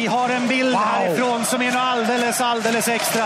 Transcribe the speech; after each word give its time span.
Vi 0.00 0.06
har 0.06 0.28
en 0.28 0.48
bild 0.48 0.74
härifrån 0.74 1.44
som 1.44 1.62
är 1.62 1.76
alldeles, 1.76 2.40
alldeles 2.40 2.88
extra. 2.88 3.24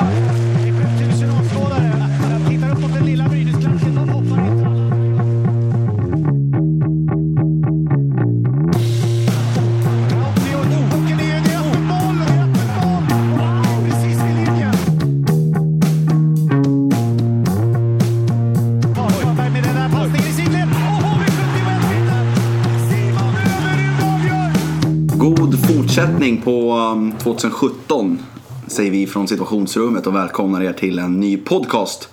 Fortsättning 25.95 26.41
på 26.41 26.73
um, 26.73 27.13
2017 27.13 28.19
säger 28.67 28.91
vi 28.91 29.07
från 29.07 29.29
situationsrummet 29.29 30.07
och 30.07 30.15
välkomnar 30.15 30.63
er 30.63 30.73
till 30.73 30.99
en 30.99 31.21
ny 31.21 31.37
podcast. 31.37 32.09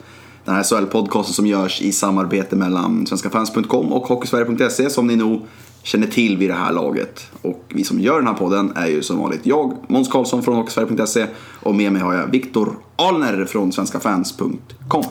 Den 0.46 0.56
här 0.56 0.64
SHL-podcasten 0.64 1.34
som 1.34 1.48
görs 1.48 1.82
i 1.82 1.92
samarbete 1.92 2.56
mellan 2.56 3.08
svenskafans.com 3.08 3.94
och 3.94 4.08
hockeysverige.se 4.08 4.90
som 4.90 5.08
ni 5.08 5.16
nog 5.16 5.42
känner 5.84 6.08
till 6.08 6.38
vid 6.38 6.50
det 6.50 6.54
här 6.54 6.74
laget. 6.74 7.32
Och 7.42 7.64
vi 7.70 7.84
som 7.84 8.00
gör 8.00 8.18
den 8.18 8.28
här 8.28 8.34
podden 8.34 8.72
är 8.76 8.88
ju 8.88 9.02
som 9.02 9.18
vanligt 9.18 9.46
jag, 9.46 9.78
Måns 9.88 10.08
Karlsson 10.08 10.44
från 10.44 10.56
hockeysverige.se 10.56 11.28
och 11.60 11.76
med 11.76 11.94
mig 11.94 12.02
har 12.02 12.14
jag 12.14 12.28
Viktor 12.28 12.76
Alner 12.96 13.46
från 13.46 13.72
svenskafans.com. 13.72 15.04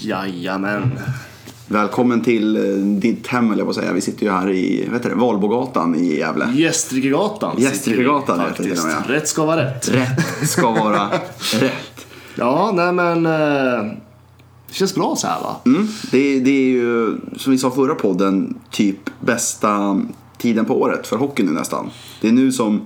Jajamän. 0.00 0.98
Välkommen 1.70 2.20
till 2.20 2.56
eh, 2.56 2.62
ditt 2.84 3.26
hem 3.26 3.52
eller 3.52 3.64
vad 3.64 3.74
säga. 3.74 3.92
Vi 3.92 4.00
sitter 4.00 4.24
ju 4.24 4.30
här 4.30 4.50
i 4.50 4.88
heter 4.92 5.08
det, 5.08 5.14
Valbogatan 5.14 5.94
i 5.94 6.18
Gävle. 6.18 6.48
Gästrikegatan. 6.54 7.56
Gästrikegatan 7.58 8.40
heter 8.40 8.62
det 8.62 8.68
faktiskt. 8.68 8.82
till 8.82 8.96
och 8.96 9.06
med. 9.08 9.10
Rätt 9.16 9.28
ska 9.28 9.44
vara 9.44 9.64
rätt. 9.64 9.88
Rätt 9.88 10.48
ska 10.48 10.70
vara 10.70 11.10
rätt. 11.60 12.06
Ja, 12.34 12.72
nej 12.74 12.92
men. 12.92 13.26
Eh, 13.26 13.92
det 14.68 14.74
känns 14.74 14.94
bra 14.94 15.16
så 15.16 15.26
här 15.26 15.40
va? 15.40 15.56
Mm, 15.66 15.88
det, 16.10 16.40
det 16.40 16.50
är 16.50 16.70
ju, 16.70 17.16
som 17.36 17.52
vi 17.52 17.58
sa 17.58 17.70
förra 17.70 17.94
podden, 17.94 18.58
typ 18.70 19.10
bästa 19.20 20.00
tiden 20.38 20.64
på 20.64 20.80
året 20.80 21.06
för 21.06 21.16
hockey 21.16 21.42
nu 21.42 21.50
nästan. 21.52 21.90
Det 22.20 22.28
är 22.28 22.32
nu 22.32 22.52
som 22.52 22.80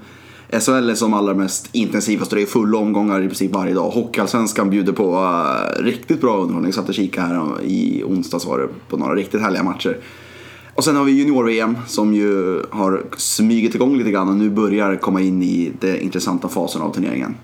SHL 0.61 0.91
är 0.91 0.95
som 0.95 1.15
allra 1.15 1.35
mest 1.35 1.69
intensivast 1.73 2.33
och 2.33 2.37
det 2.37 2.43
är 2.43 2.47
fulla 2.47 2.79
omgångar 2.79 3.23
i 3.23 3.27
princip 3.27 3.53
varje 3.53 3.75
dag. 3.75 3.91
Hockeyallsvenskan 3.91 4.71
bjuder 4.71 4.93
på 4.93 5.17
uh, 5.17 5.85
riktigt 5.85 6.21
bra 6.21 6.37
underhållning. 6.37 6.69
Jag 6.69 6.75
satt 6.75 6.89
och 6.89 6.95
kikade 6.95 7.27
här 7.27 7.63
i 7.63 8.03
onsdags 8.07 8.45
var 8.45 8.59
det 8.59 8.69
på 8.89 8.97
några 8.97 9.15
riktigt 9.15 9.41
härliga 9.41 9.63
matcher. 9.63 9.99
Och 10.75 10.85
sen 10.85 10.97
har 10.97 11.05
vi 11.05 11.13
junior-VM 11.13 11.79
som 11.87 12.15
ju 12.15 12.63
har 12.71 13.03
smugit 13.17 13.75
igång 13.75 13.99
lite 13.99 14.11
grann 14.11 14.29
och 14.29 14.35
nu 14.35 14.51
börjar 14.51 14.97
komma 14.97 15.21
in 15.21 15.43
i 15.43 15.73
den 15.81 16.01
intressanta 16.01 16.49
fasen 16.49 16.83
av 16.83 16.95
turneringen. 16.95 17.35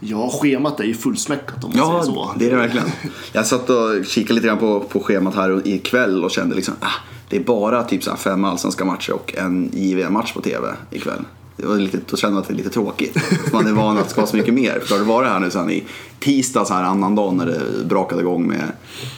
Ja, 0.00 0.30
schemat 0.40 0.80
är 0.80 0.84
ju 0.84 0.94
fullsmäckat 0.94 1.64
om 1.64 1.72
man 1.76 2.02
säger 2.02 2.14
så. 2.14 2.30
det 2.38 2.46
är 2.46 2.50
det 2.50 2.56
verkligen. 2.56 2.86
Jag 3.32 3.46
satt 3.46 3.70
och 3.70 4.04
kikade 4.06 4.34
lite 4.34 4.46
grann 4.46 4.58
på, 4.58 4.80
på 4.80 5.00
schemat 5.00 5.34
här 5.34 5.68
ikväll 5.68 6.24
och 6.24 6.30
kände 6.30 6.54
liksom 6.54 6.74
ah, 6.80 6.86
det 7.28 7.36
är 7.36 7.44
bara 7.44 7.82
typ 7.82 8.02
så 8.02 8.10
här 8.10 8.16
fem 8.16 8.44
allsvenska 8.44 8.84
matcher 8.84 9.12
och 9.12 9.34
en 9.36 9.70
JVM-match 9.74 10.32
på 10.32 10.40
TV 10.40 10.68
ikväll. 10.90 11.24
Det 11.56 11.66
var 11.66 11.76
lite, 11.76 11.98
då 12.10 12.16
kände 12.16 12.34
man 12.34 12.42
att 12.42 12.48
det 12.48 12.54
är 12.54 12.56
lite 12.56 12.70
tråkigt. 12.70 13.16
Man 13.52 13.66
är 13.66 13.72
van 13.72 13.98
att 13.98 14.04
det 14.04 14.10
ska 14.10 14.20
vara 14.20 14.30
så 14.30 14.36
mycket 14.36 14.54
mer. 14.54 14.80
För 14.80 14.98
det 14.98 15.04
har 15.04 15.22
det 15.22 15.28
här 15.28 15.40
nu 15.40 15.50
sen 15.50 15.70
i 15.70 15.84
tisdags 16.18 16.70
här 16.70 16.82
annan 16.82 17.14
dag 17.14 17.34
när 17.34 17.46
det 17.46 17.84
brakade 17.84 18.20
igång 18.20 18.46
med 18.48 18.72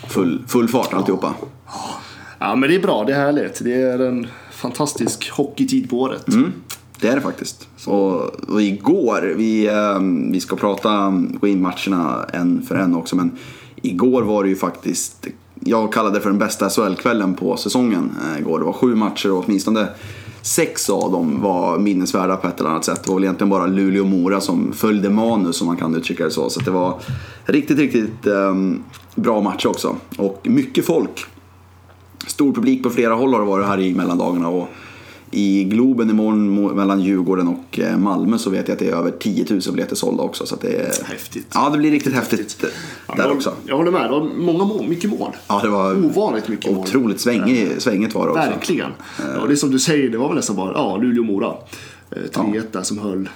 full, 0.09 0.43
full 0.47 0.69
fart 0.69 0.95
alltihopa. 0.95 1.35
Ja, 2.39 2.57
men 2.57 2.69
det 2.69 2.77
är 2.77 2.81
bra. 2.81 3.05
Det 3.05 3.13
är 3.13 3.17
härligt. 3.17 3.65
Det 3.65 3.83
är 3.83 3.99
en 3.99 4.27
fantastisk 4.53 5.31
hockeytid 5.31 5.91
på 5.91 6.01
året. 6.01 6.29
Mm. 6.29 6.53
Det 7.01 7.09
är 7.09 7.15
det 7.15 7.21
faktiskt. 7.21 7.69
Och, 7.87 8.21
och 8.51 8.63
igår, 8.63 9.35
vi, 9.37 9.67
eh, 9.67 9.99
vi 10.33 10.41
ska 10.41 10.57
prata, 10.57 11.23
gå 11.41 11.47
in 11.47 11.63
matcherna 11.63 12.25
en 12.33 12.63
för 12.63 12.75
en 12.75 12.95
också, 12.95 13.17
men 13.17 13.39
igår 13.77 14.23
var 14.23 14.43
det 14.43 14.49
ju 14.49 14.57
faktiskt, 14.57 15.27
jag 15.61 15.93
kallade 15.93 16.19
det 16.19 16.21
för 16.21 16.31
den 16.31 16.39
bästa 16.39 16.71
SHL-kvällen 16.71 17.35
på 17.35 17.57
säsongen 17.57 18.11
eh, 18.25 18.41
igår. 18.41 18.59
Det 18.59 18.65
var 18.65 18.73
sju 18.73 18.95
matcher 18.95 19.33
och 19.33 19.45
åtminstone 19.45 19.89
sex 20.45 20.91
av 20.91 21.13
dem 21.13 21.43
var 21.43 21.79
minnesvärda 21.79 22.37
på 22.37 22.49
ett 22.49 22.61
eller 22.61 22.71
annat 22.71 22.85
sätt. 22.85 23.05
Det 23.05 23.09
var 23.09 23.15
väl 23.15 23.25
egentligen 23.25 23.51
bara 23.51 23.67
Luleå 23.67 24.03
och 24.03 24.11
Mora 24.11 24.41
som 24.41 24.73
följde 24.73 25.11
manus 25.11 25.61
om 25.61 25.67
man 25.67 25.77
kan 25.77 25.95
uttrycka 25.95 26.25
det 26.25 26.31
så. 26.31 26.51
Så 26.51 26.61
det 26.61 26.71
var 26.71 27.01
riktigt, 27.45 27.79
riktigt 27.79 28.27
eh, 28.27 28.55
bra 29.15 29.41
match 29.41 29.67
också. 29.67 29.97
Och 30.19 30.41
mycket 30.43 30.87
folk. 30.87 31.25
Stor 32.27 32.53
publik 32.53 32.83
på 32.83 32.91
flera 32.91 33.15
håll 33.15 33.33
har 33.33 33.41
det 33.41 33.47
varit 33.47 33.67
här 33.67 33.81
i 33.81 33.95
mellandagarna. 33.95 34.49
Och 34.49 34.69
i 35.35 35.65
Globen 35.65 36.11
imorgon 36.11 36.59
mo- 36.59 36.75
mellan 36.75 37.01
Djurgården 37.01 37.49
och 37.49 37.79
eh, 37.79 37.99
Malmö 37.99 38.39
så 38.39 38.51
vet 38.51 38.69
jag 38.69 38.73
att 38.73 38.79
det 38.79 38.89
är 38.89 38.93
över 38.97 39.11
10 39.11 39.47
000 39.51 39.61
biljetter 39.73 39.97
sålda 39.97 40.23
också. 40.23 40.47
Så 40.47 40.57
det 40.61 40.69
är... 40.77 40.93
Häftigt. 41.05 41.47
Ja, 41.55 41.71
det 41.71 41.79
blir 41.79 41.91
riktigt 41.91 42.15
häftigt 42.15 42.65
Ja, 43.09 43.15
där 43.15 43.29
men 43.29 43.37
också. 43.37 43.53
Jag 43.67 43.77
håller 43.77 43.91
med. 43.91 44.03
Det 44.03 44.09
var 44.09 44.29
många 44.37 44.65
mål. 44.65 44.89
Mycket 44.89 45.11
mål. 45.11 45.31
Ja, 45.49 45.61
det 45.63 45.69
var 45.69 46.05
Ovanligt 46.05 46.49
mycket 46.49 46.71
mål. 46.73 46.81
otroligt 46.81 47.21
svängig, 47.21 47.69
svängigt 47.79 48.15
var 48.15 48.25
det 48.27 48.31
också. 48.33 48.51
Verkligen. 48.51 48.91
Ja, 49.35 49.47
det 49.47 49.53
är 49.53 49.57
som 49.57 49.71
du 49.71 49.79
säger, 49.79 50.09
det 50.11 50.19
var 50.19 50.29
väl 50.29 50.37
nästan 50.37 50.57
bara 50.57 50.73
ja, 50.73 50.97
Luleå-Mora. 50.97 51.55
Eh, 52.11 52.17
3-1 52.33 52.63
där 52.73 52.83
som 52.83 52.99
höll 52.99 53.29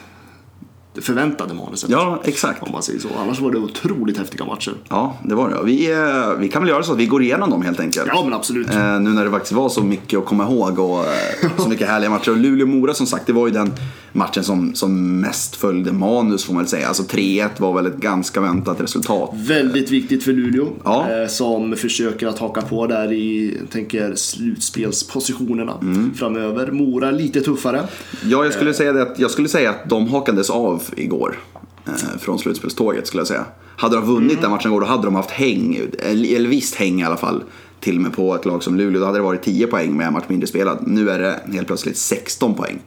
det 0.98 1.02
förväntade 1.02 1.54
manuset. 1.54 1.90
Ja, 1.90 2.20
exakt. 2.24 2.62
Om 2.62 2.72
man 2.72 2.82
säger 2.82 3.00
så. 3.00 3.08
Annars 3.18 3.40
var 3.40 3.50
det 3.50 3.58
otroligt 3.58 4.18
häftiga 4.18 4.44
matcher. 4.44 4.74
Ja, 4.88 5.16
det 5.24 5.34
var 5.34 5.50
det. 5.50 5.62
Vi, 5.64 5.92
eh, 5.92 6.38
vi 6.38 6.48
kan 6.48 6.62
väl 6.62 6.68
göra 6.68 6.82
så 6.82 6.92
att 6.92 6.98
vi 6.98 7.06
går 7.06 7.22
igenom 7.22 7.50
dem 7.50 7.62
helt 7.62 7.80
enkelt. 7.80 8.06
Ja, 8.06 8.24
men 8.24 8.34
absolut. 8.34 8.70
Eh, 8.70 9.00
nu 9.00 9.10
när 9.10 9.24
det 9.24 9.30
faktiskt 9.30 9.52
var 9.52 9.68
så 9.68 9.82
mycket 9.82 10.18
att 10.18 10.24
komma 10.24 10.44
ihåg 10.44 10.78
och 10.78 10.98
eh, 10.98 11.50
så 11.58 11.68
mycket 11.68 11.88
härliga 11.88 12.10
matcher. 12.10 12.30
Och 12.30 12.36
Luleå-Mora 12.36 12.94
som 12.94 13.06
sagt, 13.06 13.26
det 13.26 13.32
var 13.32 13.46
ju 13.46 13.52
den 13.52 13.72
matchen 14.12 14.44
som, 14.44 14.74
som 14.74 15.20
mest 15.20 15.56
följde 15.56 15.92
manus 15.92 16.44
får 16.44 16.54
man 16.54 16.62
väl 16.62 16.70
säga. 16.70 16.88
Alltså 16.88 17.02
3-1 17.02 17.48
var 17.58 17.72
väl 17.74 17.86
ett 17.86 17.96
ganska 17.96 18.40
väntat 18.40 18.80
resultat. 18.80 19.30
Väldigt 19.34 19.90
viktigt 19.90 20.24
för 20.24 20.32
Luleå. 20.32 20.68
Ja. 20.84 21.06
Eh, 21.10 21.28
som 21.28 21.76
försöker 21.76 22.26
att 22.26 22.38
haka 22.38 22.62
på 22.62 22.86
där 22.86 23.12
i, 23.12 23.56
tänker, 23.70 24.14
slutspelspositionerna 24.14 25.74
Mm. 25.82 26.14
framöver. 26.14 26.70
Mora 26.72 27.10
lite 27.10 27.40
tuffare. 27.40 27.82
Ja, 28.24 28.44
jag 28.44 28.52
skulle 28.52 28.74
säga 28.74 28.92
det 28.92 29.02
att, 29.02 29.18
jag 29.18 29.30
skulle 29.30 29.48
säga 29.48 29.70
att 29.70 29.88
de 29.88 30.08
hakades 30.08 30.50
av 30.50 30.82
igår. 30.96 31.38
Eh, 31.86 32.18
från 32.18 32.38
slutspelståget 32.38 33.06
skulle 33.06 33.20
jag 33.20 33.28
säga. 33.28 33.44
Hade 33.76 33.96
de 33.96 34.04
vunnit 34.06 34.40
den 34.40 34.50
matchen 34.50 34.70
igår 34.70 34.80
då 34.80 34.86
hade 34.86 35.04
de 35.04 35.14
haft 35.14 35.30
häng, 35.30 35.80
eller, 35.98 36.48
visst 36.48 36.74
häng 36.74 37.00
i 37.00 37.04
alla 37.04 37.16
fall. 37.16 37.42
Till 37.80 37.96
och 37.96 38.02
med 38.02 38.12
på 38.12 38.34
ett 38.34 38.44
lag 38.44 38.62
som 38.62 38.76
Luleå. 38.76 39.00
Då 39.00 39.06
hade 39.06 39.18
det 39.18 39.22
varit 39.22 39.42
10 39.42 39.66
poäng 39.66 39.96
med 39.96 40.06
en 40.06 40.12
match 40.12 40.24
mindre 40.28 40.46
spelad. 40.46 40.78
Nu 40.86 41.10
är 41.10 41.18
det 41.18 41.40
helt 41.52 41.66
plötsligt 41.66 41.96
16 41.96 42.54
poäng. 42.54 42.78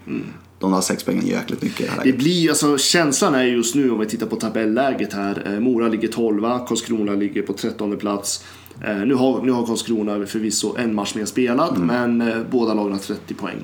De 0.61 0.73
har 0.73 0.81
6 0.81 1.03
poäng 1.03 1.21
jäkligt 1.25 1.61
mycket 1.61 1.85
det 1.85 1.91
här 1.91 1.97
Det 1.97 2.03
läget. 2.05 2.17
blir, 2.19 2.49
alltså, 2.49 2.77
känslan 2.77 3.35
är 3.35 3.43
just 3.43 3.75
nu 3.75 3.91
om 3.91 3.99
vi 3.99 4.05
tittar 4.05 4.25
på 4.27 4.35
tabelläget 4.35 5.13
här. 5.13 5.43
Eh, 5.53 5.59
Mora 5.59 5.87
ligger 5.87 6.07
12, 6.07 6.41
Karlskrona 6.67 7.11
ligger 7.11 7.41
på 7.41 7.53
13 7.53 7.97
plats. 7.97 8.43
Eh, 8.85 8.97
nu, 8.97 9.13
har, 9.13 9.41
nu 9.41 9.51
har 9.51 9.65
Karlskrona 9.65 10.25
förvisso 10.25 10.75
en 10.77 10.95
match 10.95 11.15
mer 11.15 11.25
spelad, 11.25 11.75
Mm. 11.77 11.87
men 12.17 12.29
eh, 12.31 12.37
båda 12.51 12.73
lagen 12.73 12.91
har 12.91 12.99
30 12.99 13.33
poäng. 13.33 13.57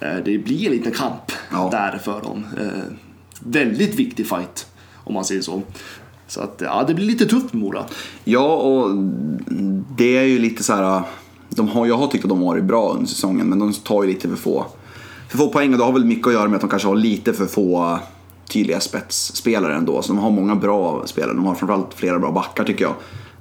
Eh, 0.00 0.16
det 0.24 0.38
blir 0.38 0.66
en 0.66 0.72
liten 0.72 0.92
kamp 0.92 1.32
Ja. 1.52 1.68
där 1.72 1.98
för 2.04 2.20
dem. 2.22 2.44
Väldigt 3.40 3.94
viktig 3.94 4.26
fight, 4.28 4.66
om 5.04 5.14
man 5.14 5.24
säger 5.24 5.40
så. 5.42 5.62
Så 6.28 6.40
att, 6.40 6.62
ja, 6.64 6.84
det 6.88 6.94
blir 6.94 7.06
lite 7.06 7.26
tufft 7.26 7.52
med 7.52 7.62
Mora. 7.62 7.84
Ja, 8.24 8.56
och 8.56 8.96
det 9.98 10.16
är 10.16 10.22
ju 10.22 10.38
lite 10.38 10.62
så 10.62 10.72
här. 10.74 11.02
De 11.48 11.68
har, 11.68 11.86
jag 11.86 11.96
har 11.96 12.06
tyckt 12.06 12.24
att 12.24 12.28
de 12.28 12.38
har 12.38 12.46
varit 12.46 12.64
bra 12.64 12.92
under 12.92 13.06
säsongen, 13.06 13.46
men 13.46 13.58
de 13.58 13.72
tar 13.72 14.02
ju 14.02 14.08
lite 14.08 14.28
för 14.28 14.36
få, 14.36 14.66
för 15.34 15.44
få 15.44 15.48
poäng. 15.48 15.72
Och 15.72 15.78
det 15.78 15.84
har 15.84 15.92
väl 15.92 16.04
mycket 16.04 16.26
att 16.26 16.32
göra 16.32 16.48
med 16.48 16.54
att 16.54 16.60
de 16.60 16.70
kanske 16.70 16.88
har 16.88 16.96
lite 16.96 17.32
för 17.32 17.46
få 17.46 17.98
tydliga 18.48 18.80
spetsspelare 18.80 19.74
ändå. 19.74 20.02
Så 20.02 20.12
de 20.12 20.18
har 20.18 20.30
många 20.30 20.56
bra 20.56 21.02
spelare. 21.06 21.34
De 21.34 21.44
har 21.44 21.54
framförallt 21.54 21.94
flera 21.94 22.18
bra 22.18 22.32
backar 22.32 22.64
tycker 22.64 22.84
jag. 22.84 22.94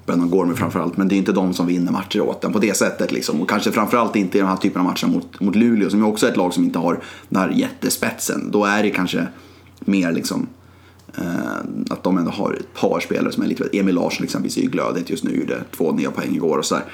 Brennan 0.06 0.30
Gormy 0.30 0.54
framförallt, 0.54 0.98
men 0.98 1.08
det 1.08 1.16
är 1.16 1.18
inte 1.18 1.32
de 1.32 1.54
som 1.54 1.68
vinner 1.68 1.92
matcher 1.92 2.22
åt 2.22 2.42
den 2.42 2.54
på 2.54 2.60
det 2.60 2.78
sättet. 2.78 3.12
Liksom. 3.12 3.42
Och 3.42 3.50
kanske 3.50 3.72
framförallt 3.72 4.16
inte 4.16 4.38
i 4.38 4.42
den 4.42 4.50
här 4.50 4.58
typen 4.58 4.82
av 4.82 4.88
matcher 4.88 5.08
mot, 5.08 5.40
mot 5.40 5.56
Luleå, 5.56 5.90
som 5.90 6.00
ju 6.00 6.06
också 6.06 6.28
är 6.28 6.32
ett 6.32 6.38
lag 6.38 6.54
som 6.54 6.64
inte 6.64 6.80
har 6.80 7.00
den 7.30 7.42
här 7.42 7.50
jättespetsen. 7.50 8.52
Då 8.52 8.66
är 8.66 8.84
det 8.84 8.90
kanske 8.90 9.28
mer 9.80 10.12
liksom 10.12 10.48
Eh, 11.18 11.58
att 11.90 12.04
de 12.04 12.18
ändå 12.18 12.32
har 12.32 12.54
ett 12.54 12.74
par 12.74 13.00
spelare 13.00 13.32
som 13.32 13.44
är 13.44 13.48
lite 13.48 13.70
Emil 13.74 13.96
Larsson 13.96 14.24
exempelvis 14.24 14.58
är 14.58 14.62
ju 14.62 14.68
glödhet 14.68 15.10
just 15.10 15.24
nu, 15.24 15.40
gjorde 15.40 15.64
två 15.78 15.92
nya 15.92 16.12
poäng 16.12 16.36
igår 16.36 16.58
och 16.58 16.66
sådär. 16.66 16.86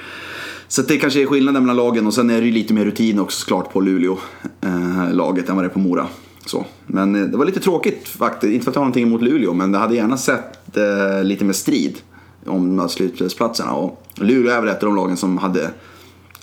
Så 0.68 0.82
det 0.82 0.96
kanske 0.96 1.22
är 1.22 1.26
skillnaden 1.26 1.62
mellan 1.62 1.76
lagen 1.76 2.06
och 2.06 2.14
sen 2.14 2.30
är 2.30 2.40
det 2.40 2.46
ju 2.46 2.52
lite 2.52 2.74
mer 2.74 2.84
rutin 2.84 3.18
också 3.18 3.40
såklart 3.40 3.72
på 3.72 3.80
Luleå-laget 3.80 5.44
eh, 5.44 5.50
än 5.50 5.56
vad 5.56 5.64
det 5.64 5.68
är 5.68 5.72
på 5.72 5.78
Mora. 5.78 6.06
Så. 6.46 6.66
Men 6.86 7.14
eh, 7.14 7.22
det 7.22 7.36
var 7.36 7.44
lite 7.44 7.60
tråkigt 7.60 8.08
faktiskt, 8.08 8.52
inte 8.52 8.64
för 8.64 8.70
att 8.70 8.74
jag 8.74 8.80
har 8.80 8.84
någonting 8.84 9.06
emot 9.06 9.22
Luleå, 9.22 9.52
men 9.52 9.72
det 9.72 9.78
hade 9.78 9.94
gärna 9.94 10.16
sett 10.16 10.76
eh, 10.76 11.24
lite 11.24 11.44
mer 11.44 11.52
strid 11.52 11.98
om 12.46 12.68
de 12.68 12.78
här 12.78 12.88
slutspelsplatserna. 12.88 13.72
Och 13.72 14.02
Luleå 14.14 14.52
är 14.52 14.60
väl 14.60 14.68
ett 14.68 14.82
av 14.82 14.88
de 14.88 14.96
lagen 14.96 15.16
som 15.16 15.38
hade 15.38 15.70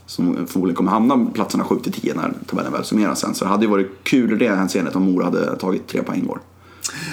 som 0.05 0.47
förmodligen 0.47 0.75
kommer 0.75 0.91
hamna 0.91 1.25
platserna 1.33 1.63
7-10 1.63 2.15
när 2.15 2.33
tabellen 2.45 2.71
väl 2.71 2.83
summeras 2.83 3.19
sen. 3.19 3.35
Så 3.35 3.45
det 3.45 3.51
hade 3.51 3.65
ju 3.65 3.71
varit 3.71 3.91
kul 4.03 4.33
i 4.33 4.35
det 4.35 4.55
hänseendet 4.55 4.95
om 4.95 5.03
Mora 5.03 5.25
hade 5.25 5.55
tagit 5.55 5.87
tre 5.87 6.03
poäng 6.03 6.19
igår. 6.23 6.39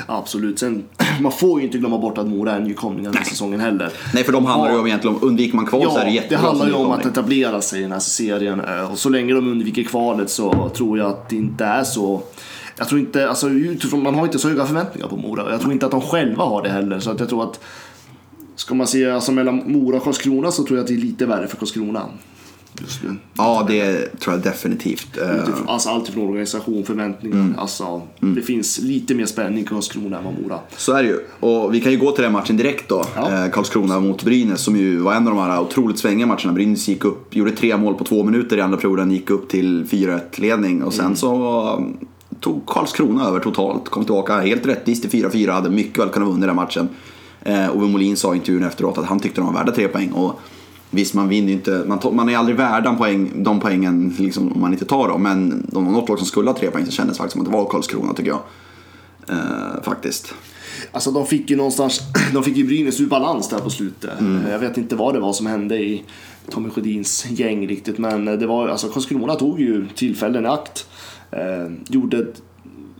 Absolut. 0.06 0.58
Sen, 0.58 0.84
man 1.20 1.32
får 1.32 1.60
ju 1.60 1.66
inte 1.66 1.78
glömma 1.78 1.98
bort 1.98 2.18
att 2.18 2.26
Mora 2.26 2.52
är 2.52 2.60
nykomlingar 2.60 3.10
den 3.10 3.18
här 3.18 3.24
säsongen 3.24 3.60
heller. 3.60 3.90
Nej, 4.14 4.24
för 4.24 4.32
de 4.32 4.46
handlar 4.46 4.72
ju 4.72 4.78
om 4.78 4.86
egentligen 4.86 5.16
om, 5.16 5.28
undviker 5.28 5.56
man 5.56 5.66
kval 5.66 5.82
så 5.82 5.88
är 5.88 5.92
det 5.92 5.98
Ja, 6.00 6.04
det 6.04 6.10
jättebra 6.14 6.38
handlar 6.38 6.66
ju 6.66 6.72
om 6.72 6.90
att 6.90 7.06
etablera 7.06 7.60
sig 7.60 7.78
i 7.78 7.82
den 7.82 7.92
här 7.92 7.98
serien. 8.00 8.60
eh, 8.60 8.92
Och 8.92 8.98
så 8.98 9.08
länge 9.08 9.34
de 9.34 9.48
undviker 9.48 9.82
kvalet 9.82 10.30
så 10.30 10.68
tror 10.76 10.98
jag 10.98 11.06
att 11.10 11.28
det 11.28 11.36
inte 11.36 11.64
är 11.64 11.84
så 11.84 12.22
jag 12.78 12.88
tror 12.88 13.00
inte, 13.00 13.28
alltså 13.28 13.48
utifrån, 13.48 14.02
man 14.02 14.14
har 14.14 14.24
inte 14.24 14.38
så 14.38 14.48
höga 14.48 14.66
förväntningar 14.66 15.08
på 15.08 15.16
Mora. 15.16 15.50
Jag 15.50 15.60
tror 15.60 15.72
inte 15.72 15.86
att 15.86 15.92
de 15.92 16.00
själva 16.00 16.44
har 16.44 16.62
det 16.62 16.68
heller. 16.68 16.98
Så 17.00 17.10
att 17.10 17.20
jag 17.20 17.28
tror 17.28 17.42
att 17.42 17.60
Ska 18.56 18.74
man 18.74 18.86
se 18.86 19.10
alltså 19.10 19.32
mellan 19.32 19.62
Mora 19.72 19.96
och 19.96 20.02
Karlskrona 20.04 20.50
så 20.50 20.64
tror 20.64 20.76
jag 20.78 20.82
att 20.82 20.88
det 20.88 20.94
är 20.94 20.98
lite 20.98 21.26
värre 21.26 21.46
för 21.46 21.56
Karlskrona. 21.56 22.02
Just 22.80 23.02
nu. 23.02 23.16
Ja, 23.36 23.64
det 23.68 24.18
tror 24.20 24.34
jag 24.34 24.42
definitivt. 24.44 25.16
Eh, 25.18 25.30
Utifrån, 25.42 25.68
alltså 25.68 25.88
allt 25.88 26.08
ifrån 26.08 26.24
organisation, 26.28 26.84
förväntningar. 26.84 27.54
Alltså, 27.58 28.02
Det 28.20 28.42
finns 28.42 28.78
lite 28.78 29.14
mer 29.14 29.26
spänning 29.26 29.58
i 29.58 29.64
Karlskrona 29.66 30.18
än 30.18 30.24
vad 30.24 30.34
Mora. 30.42 30.58
Så 30.76 30.92
är 30.92 31.02
det 31.02 31.08
ju. 31.08 31.18
Och 31.40 31.74
vi 31.74 31.80
kan 31.80 31.92
ju 31.92 31.98
gå 31.98 32.12
till 32.12 32.24
den 32.24 32.32
matchen 32.32 32.56
direkt 32.56 32.88
då. 32.88 33.04
Ja. 33.16 33.44
Eh, 33.44 33.50
Karlskrona 33.50 34.00
mot 34.00 34.22
Brynäs 34.24 34.60
som 34.60 34.76
ju 34.76 34.96
var 34.98 35.14
en 35.14 35.28
av 35.28 35.34
de 35.34 35.40
här 35.42 35.60
otroligt 35.60 35.98
svängiga 35.98 36.26
matcherna. 36.26 36.52
Brynäs 36.52 36.88
gick 36.88 37.04
upp, 37.04 37.36
gjorde 37.36 37.50
tre 37.50 37.76
mål 37.76 37.94
på 37.94 38.04
två 38.04 38.24
minuter 38.24 38.56
i 38.56 38.60
andra 38.60 38.76
perioden, 38.76 39.10
gick 39.10 39.30
upp 39.30 39.48
till 39.48 39.84
4-1 39.84 40.20
ledning 40.40 40.82
och 40.82 40.94
sen 40.94 41.16
så 41.16 41.70
um, 41.76 41.96
tog 42.40 42.66
Karlskrona 42.66 43.24
över 43.28 43.40
totalt. 43.40 43.88
Kom 43.88 44.04
tillbaka 44.04 44.40
helt 44.40 44.66
rättvist 44.66 45.10
till 45.10 45.24
4-4, 45.24 45.50
hade 45.50 45.70
mycket 45.70 45.98
väl 45.98 46.08
kunnat 46.08 46.28
vinna 46.34 46.46
den 46.46 46.56
matchen. 46.56 46.88
Eh, 47.42 47.76
Ove 47.76 47.86
Molin 47.88 48.16
sa 48.16 48.34
i 48.34 48.36
intervjun 48.36 48.64
efteråt 48.64 48.98
att 48.98 49.04
han 49.06 49.20
tyckte 49.20 49.40
de 49.40 49.46
var 49.46 49.60
värda 49.60 49.72
tre 49.72 49.88
poäng. 49.88 50.12
Och 50.12 50.40
Visst, 50.94 51.14
man 51.14 51.28
vinner 51.28 51.52
inte, 51.52 51.84
man, 51.86 51.98
tar, 51.98 52.10
man 52.12 52.28
är 52.28 52.36
aldrig 52.36 52.56
värd 52.56 52.84
de, 52.84 52.96
poäng, 52.98 53.30
de 53.34 53.60
poängen 53.60 54.14
liksom, 54.18 54.52
om 54.52 54.60
man 54.60 54.72
inte 54.72 54.84
tar 54.84 55.08
dem. 55.08 55.22
Men 55.22 55.66
om 55.72 55.84
något 55.84 56.08
lag 56.08 56.18
som 56.18 56.26
skulle 56.26 56.50
ha 56.50 56.56
tre 56.58 56.70
poäng 56.70 56.86
så 56.86 56.92
kändes 56.92 57.18
faktiskt 57.18 57.32
som 57.32 57.40
att 57.42 57.50
det 57.52 57.56
var 57.56 57.64
Karlskrona 57.64 58.14
tycker 58.14 58.30
jag. 58.30 58.40
Eh, 59.28 59.82
faktiskt. 59.82 60.34
Alltså 60.92 61.10
de 61.10 61.26
fick 61.26 61.50
ju 61.50 61.56
någonstans, 61.56 62.00
de 62.32 62.42
fick 62.42 62.56
ju 62.56 62.64
Brynäs 62.66 63.00
ur 63.00 63.06
balans 63.06 63.48
där 63.48 63.58
på 63.58 63.70
slutet. 63.70 64.20
Mm. 64.20 64.50
Jag 64.50 64.58
vet 64.58 64.76
inte 64.76 64.96
vad 64.96 65.14
det 65.14 65.20
var 65.20 65.32
som 65.32 65.46
hände 65.46 65.78
i 65.78 66.02
Tommy 66.50 66.70
Sjödins 66.70 67.26
gäng 67.30 67.68
riktigt. 67.68 67.98
Men 67.98 68.24
det 68.24 68.46
var, 68.46 68.68
alltså 68.68 68.88
Karlskrona 68.88 69.34
tog 69.34 69.60
ju 69.60 69.86
tillfällen 69.94 70.44
i 70.44 70.48
akt. 70.48 70.86
Eh, 71.30 71.72
gjorde 71.88 72.26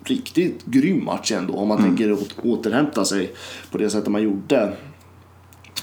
riktigt 0.04 0.64
grym 0.64 1.04
match 1.04 1.32
ändå 1.32 1.54
om 1.54 1.68
man 1.68 1.78
Mm. 1.78 1.90
tänker 1.90 2.12
åt, 2.12 2.34
återhämta 2.42 3.04
sig 3.04 3.32
på 3.70 3.78
det 3.78 3.90
sättet 3.90 4.08
man 4.08 4.22
gjorde. 4.22 4.72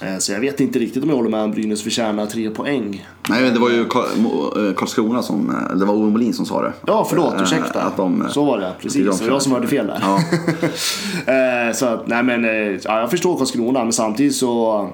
Eh, 0.02 0.18
så 0.18 0.32
jag 0.32 0.40
vet 0.40 0.60
inte 0.60 0.80
riktigt 0.80 1.04
om 1.04 1.10
jag 1.10 1.16
håller 1.16 1.30
med 1.30 1.42
om 1.44 1.52
Brynäs 1.52 1.84
förtjänar 1.84 2.26
tre 2.26 2.50
poäng. 2.50 3.08
Nej, 3.30 3.44
men 3.44 3.54
det 3.54 3.60
var 3.60 3.70
ju 3.70 3.82
eh, 3.82 4.74
Karlskrona 4.76 5.24
som, 5.24 5.50
eh, 5.50 5.76
det 5.78 5.86
var 5.86 5.94
Ove 5.94 6.12
Molin 6.12 6.34
som 6.34 6.46
sa 6.46 6.62
det. 6.62 6.74
Ja, 6.88 7.08
förlåt, 7.10 7.34
ursäkta. 7.42 7.82
Att 7.82 7.98
de, 7.98 8.26
så 8.30 8.46
var 8.46 8.58
det, 8.60 8.74
precis. 8.82 9.06
de 9.06 9.18
Det 9.18 9.26
var 9.26 9.34
jag 9.34 9.42
som 9.42 9.52
hörde 9.52 9.68
fel 9.68 9.88
där. 9.88 10.00
Ja. 10.02 10.20
Så 11.74 11.86
att, 11.86 12.08
nej 12.08 12.24
men, 12.24 12.44
ja, 12.84 13.00
jag 13.00 13.10
förstår 13.10 13.38
Karlskrona, 13.38 13.84
men 13.84 13.94
samtidigt 13.94 14.36
så 14.36 14.90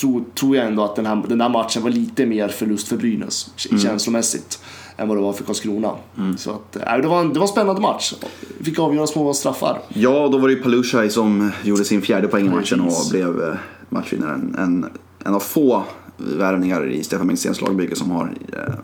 tror, 0.00 0.24
tror 0.38 0.56
jag 0.56 0.66
ändå 0.66 0.84
att 0.84 0.96
den, 0.96 1.06
här, 1.06 1.22
den 1.28 1.38
där 1.38 1.48
matchen 1.48 1.82
var 1.82 1.90
lite 1.90 2.26
mer 2.26 2.48
förlust 2.48 2.88
för 2.88 2.96
Brynäs 2.96 3.50
Mm. 3.70 3.82
känslomässigt 3.82 4.58
än 4.96 5.08
vad 5.08 5.16
det 5.16 5.22
var 5.22 5.32
för 5.32 5.44
Karlskrona. 5.44 5.90
Så 6.36 6.50
att, 6.50 6.76
eh, 6.76 6.96
det, 7.02 7.08
var 7.08 7.20
en, 7.20 7.32
det 7.32 7.38
var 7.38 7.46
en 7.46 7.52
spännande 7.52 7.80
match. 7.80 8.14
Fick 8.60 8.78
avgöra 8.78 9.06
små 9.06 9.34
straffar. 9.34 9.80
ja, 9.88 10.28
då 10.28 10.38
var 10.38 10.48
det 10.48 10.54
ju 10.54 10.62
Palushaj 10.62 11.10
som 11.10 11.50
gjorde 11.64 11.84
sin 11.84 12.02
fjärde 12.02 12.28
poäng 12.28 12.46
i 12.46 12.50
matchen 12.50 12.80
och 12.80 13.10
blev 13.10 13.42
eh, 13.42 13.54
matchvinnaren. 13.88 14.56
En, 14.58 14.86
en 15.24 15.34
av 15.34 15.40
få 15.40 15.82
värvningar 16.16 16.90
i 16.90 17.04
Stefan 17.04 17.26
Bengtzéns 17.26 17.60
lagbygge 17.60 17.96
som 17.96 18.10
har 18.10 18.34
eh, 18.52 18.74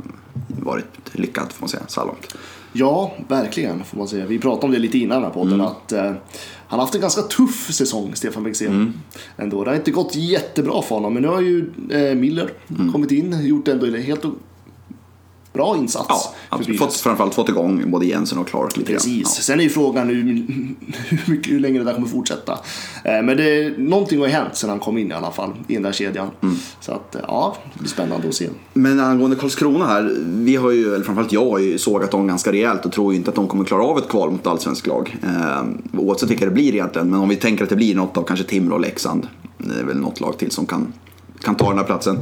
varit 0.64 0.84
lyckad 1.12 1.52
får 1.52 1.62
man 1.62 1.68
säga, 1.68 1.82
så 1.86 2.00
här 2.00 2.06
långt. 2.06 2.34
Ja, 2.72 3.12
verkligen 3.28 3.84
får 3.84 3.98
man 3.98 4.08
säga. 4.08 4.26
Vi 4.26 4.38
pratade 4.38 4.66
om 4.66 4.72
det 4.72 4.78
lite 4.78 4.98
innan 4.98 5.22
här 5.22 5.30
podden. 5.30 5.60
Att, 5.60 5.92
eh, 5.92 6.12
han 6.66 6.78
har 6.78 6.86
haft 6.86 6.94
en 6.94 7.00
ganska 7.00 7.22
tuff 7.22 7.72
säsong, 7.72 8.14
Stefan 8.14 8.42
Bengtzén. 8.42 8.92
Ändå. 9.36 9.64
Det 9.64 9.70
har 9.70 9.76
inte 9.76 9.90
gått 9.90 10.14
jättebra 10.14 10.82
för 10.82 10.94
honom, 10.94 11.14
men 11.14 11.22
nu 11.22 11.28
har 11.28 11.40
ju 11.40 11.70
eh, 11.90 12.14
Miller 12.14 12.50
kommit 12.92 13.10
in, 13.10 13.46
gjort 13.46 13.68
ändå 13.68 13.86
helt 13.96 14.24
bra 15.52 15.76
insats. 15.76 16.06
Ja, 16.08 16.34
absolut. 16.48 16.78
Fått, 16.78 16.94
framförallt 16.94 17.34
fått 17.34 17.48
igång 17.48 17.90
både 17.90 18.06
Jensen 18.06 18.38
och 18.38 18.48
Clark 18.48 18.76
lite 18.76 18.92
Precis. 18.92 19.22
grann. 19.22 19.24
Sen 19.30 19.60
är 19.60 19.64
ju 19.64 19.70
frågan 19.70 20.08
hur, 20.08 20.22
hur, 21.08 21.32
mycket, 21.32 21.52
hur 21.52 21.60
länge 21.60 21.78
det 21.78 21.84
där 21.84 21.94
kommer 21.94 22.08
fortsätta. 22.08 22.52
Eh, 23.04 23.22
Men 23.22 23.36
det, 23.36 23.78
någonting 23.78 24.18
har 24.20 24.26
ju 24.26 24.32
hänt 24.32 24.56
sen 24.56 24.70
han 24.70 24.78
kom 24.78 24.98
in 24.98 25.10
i 25.10 25.14
alla 25.14 25.30
fall, 25.30 25.50
i 25.68 25.74
den 25.74 25.82
där 25.82 25.92
kedjan. 25.92 26.30
Mm. 26.42 26.56
Så 26.80 26.92
att, 26.92 27.14
eh, 27.14 27.20
ja, 27.26 27.56
det 27.72 27.78
blir 27.78 27.88
spännande 27.88 28.28
att 28.28 28.34
se. 28.34 28.48
Men 28.72 29.00
angående 29.00 29.36
Karlskrona 29.36 29.86
här, 29.86 30.16
vi 30.26 30.56
har 30.56 30.70
ju, 30.70 30.94
eller 30.94 31.04
framförallt 31.04 31.32
jag 31.32 31.50
har 31.50 31.58
ju 31.58 31.78
sågat 31.78 32.10
dem 32.10 32.26
ganska 32.26 32.52
rejält 32.52 32.86
och 32.86 32.92
tror 32.92 33.12
ju 33.12 33.18
inte 33.18 33.30
att 33.30 33.36
de 33.36 33.48
kommer 33.48 33.64
klara 33.64 33.82
av 33.82 33.98
ett 33.98 34.08
kval 34.08 34.30
mot 34.30 34.46
allsvensk 34.46 34.86
lag. 34.86 35.16
Eh, 35.22 35.62
oavsett 36.00 36.30
vilka 36.30 36.44
det 36.44 36.50
blir 36.50 36.74
egentligen, 36.74 37.10
men 37.10 37.20
om 37.20 37.28
vi 37.28 37.36
tänker 37.36 37.64
att 37.64 37.70
det 37.70 37.76
blir 37.76 37.94
något 37.94 38.16
av 38.16 38.22
kanske 38.22 38.44
Timrå 38.44 38.74
och 38.74 38.80
Leksand, 38.80 39.26
det 39.58 39.80
är 39.80 39.84
väl 39.84 39.96
något 40.00 40.20
lag 40.20 40.38
till 40.38 40.50
som 40.50 40.66
kan, 40.66 40.92
kan 41.42 41.54
ta 41.54 41.68
den 41.68 41.78
här 41.78 41.84
platsen. 41.84 42.18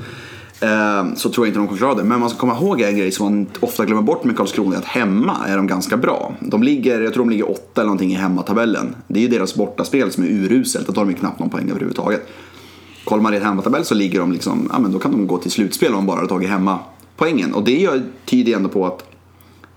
Eh, 0.60 1.14
så 1.14 1.30
tror 1.30 1.46
jag 1.46 1.50
inte 1.50 1.58
de 1.58 1.66
kommer 1.66 1.78
klara 1.78 1.94
det. 1.94 2.04
Men 2.04 2.20
man 2.20 2.30
ska 2.30 2.38
komma 2.38 2.56
ihåg 2.56 2.80
en 2.80 2.96
grej 2.96 3.12
som 3.12 3.26
man 3.26 3.46
ofta 3.60 3.84
glömmer 3.84 4.02
bort 4.02 4.24
med 4.24 4.36
Karlskrona, 4.36 4.74
är 4.74 4.78
att 4.78 4.84
hemma 4.84 5.36
är 5.46 5.56
de 5.56 5.66
ganska 5.66 5.96
bra. 5.96 6.34
De 6.40 6.62
ligger, 6.62 7.00
jag 7.00 7.14
tror 7.14 7.24
de 7.24 7.30
ligger 7.30 7.50
åtta 7.50 7.80
eller 7.80 7.84
någonting 7.84 8.10
i 8.10 8.14
hemmatabellen. 8.14 8.96
Det 9.08 9.18
är 9.18 9.22
ju 9.22 9.28
deras 9.28 9.54
bortaspel 9.54 10.12
som 10.12 10.24
är 10.24 10.28
uruselt, 10.28 10.86
då 10.86 10.92
tar 10.92 11.04
de 11.04 11.10
ju 11.10 11.16
knappt 11.16 11.38
någon 11.38 11.50
poäng 11.50 11.70
överhuvudtaget. 11.70 12.28
Kollar 13.04 13.22
man 13.22 13.34
i 13.34 13.36
en 13.36 13.42
hemmatabell 13.42 13.84
så 13.84 13.94
ligger 13.94 14.20
de 14.20 14.32
liksom, 14.32 14.68
ja 14.72 14.78
men 14.78 14.92
då 14.92 14.98
kan 14.98 15.12
de 15.12 15.26
gå 15.26 15.38
till 15.38 15.50
slutspel 15.50 15.88
om 15.88 15.94
de 15.94 16.06
bara 16.06 16.20
har 16.20 16.26
tagit 16.26 16.48
hemma 16.48 16.78
poängen. 17.16 17.54
Och 17.54 17.64
det 17.64 18.02
tyder 18.24 18.50
ju 18.50 18.56
ändå 18.56 18.68
på 18.68 18.86
att, 18.86 19.04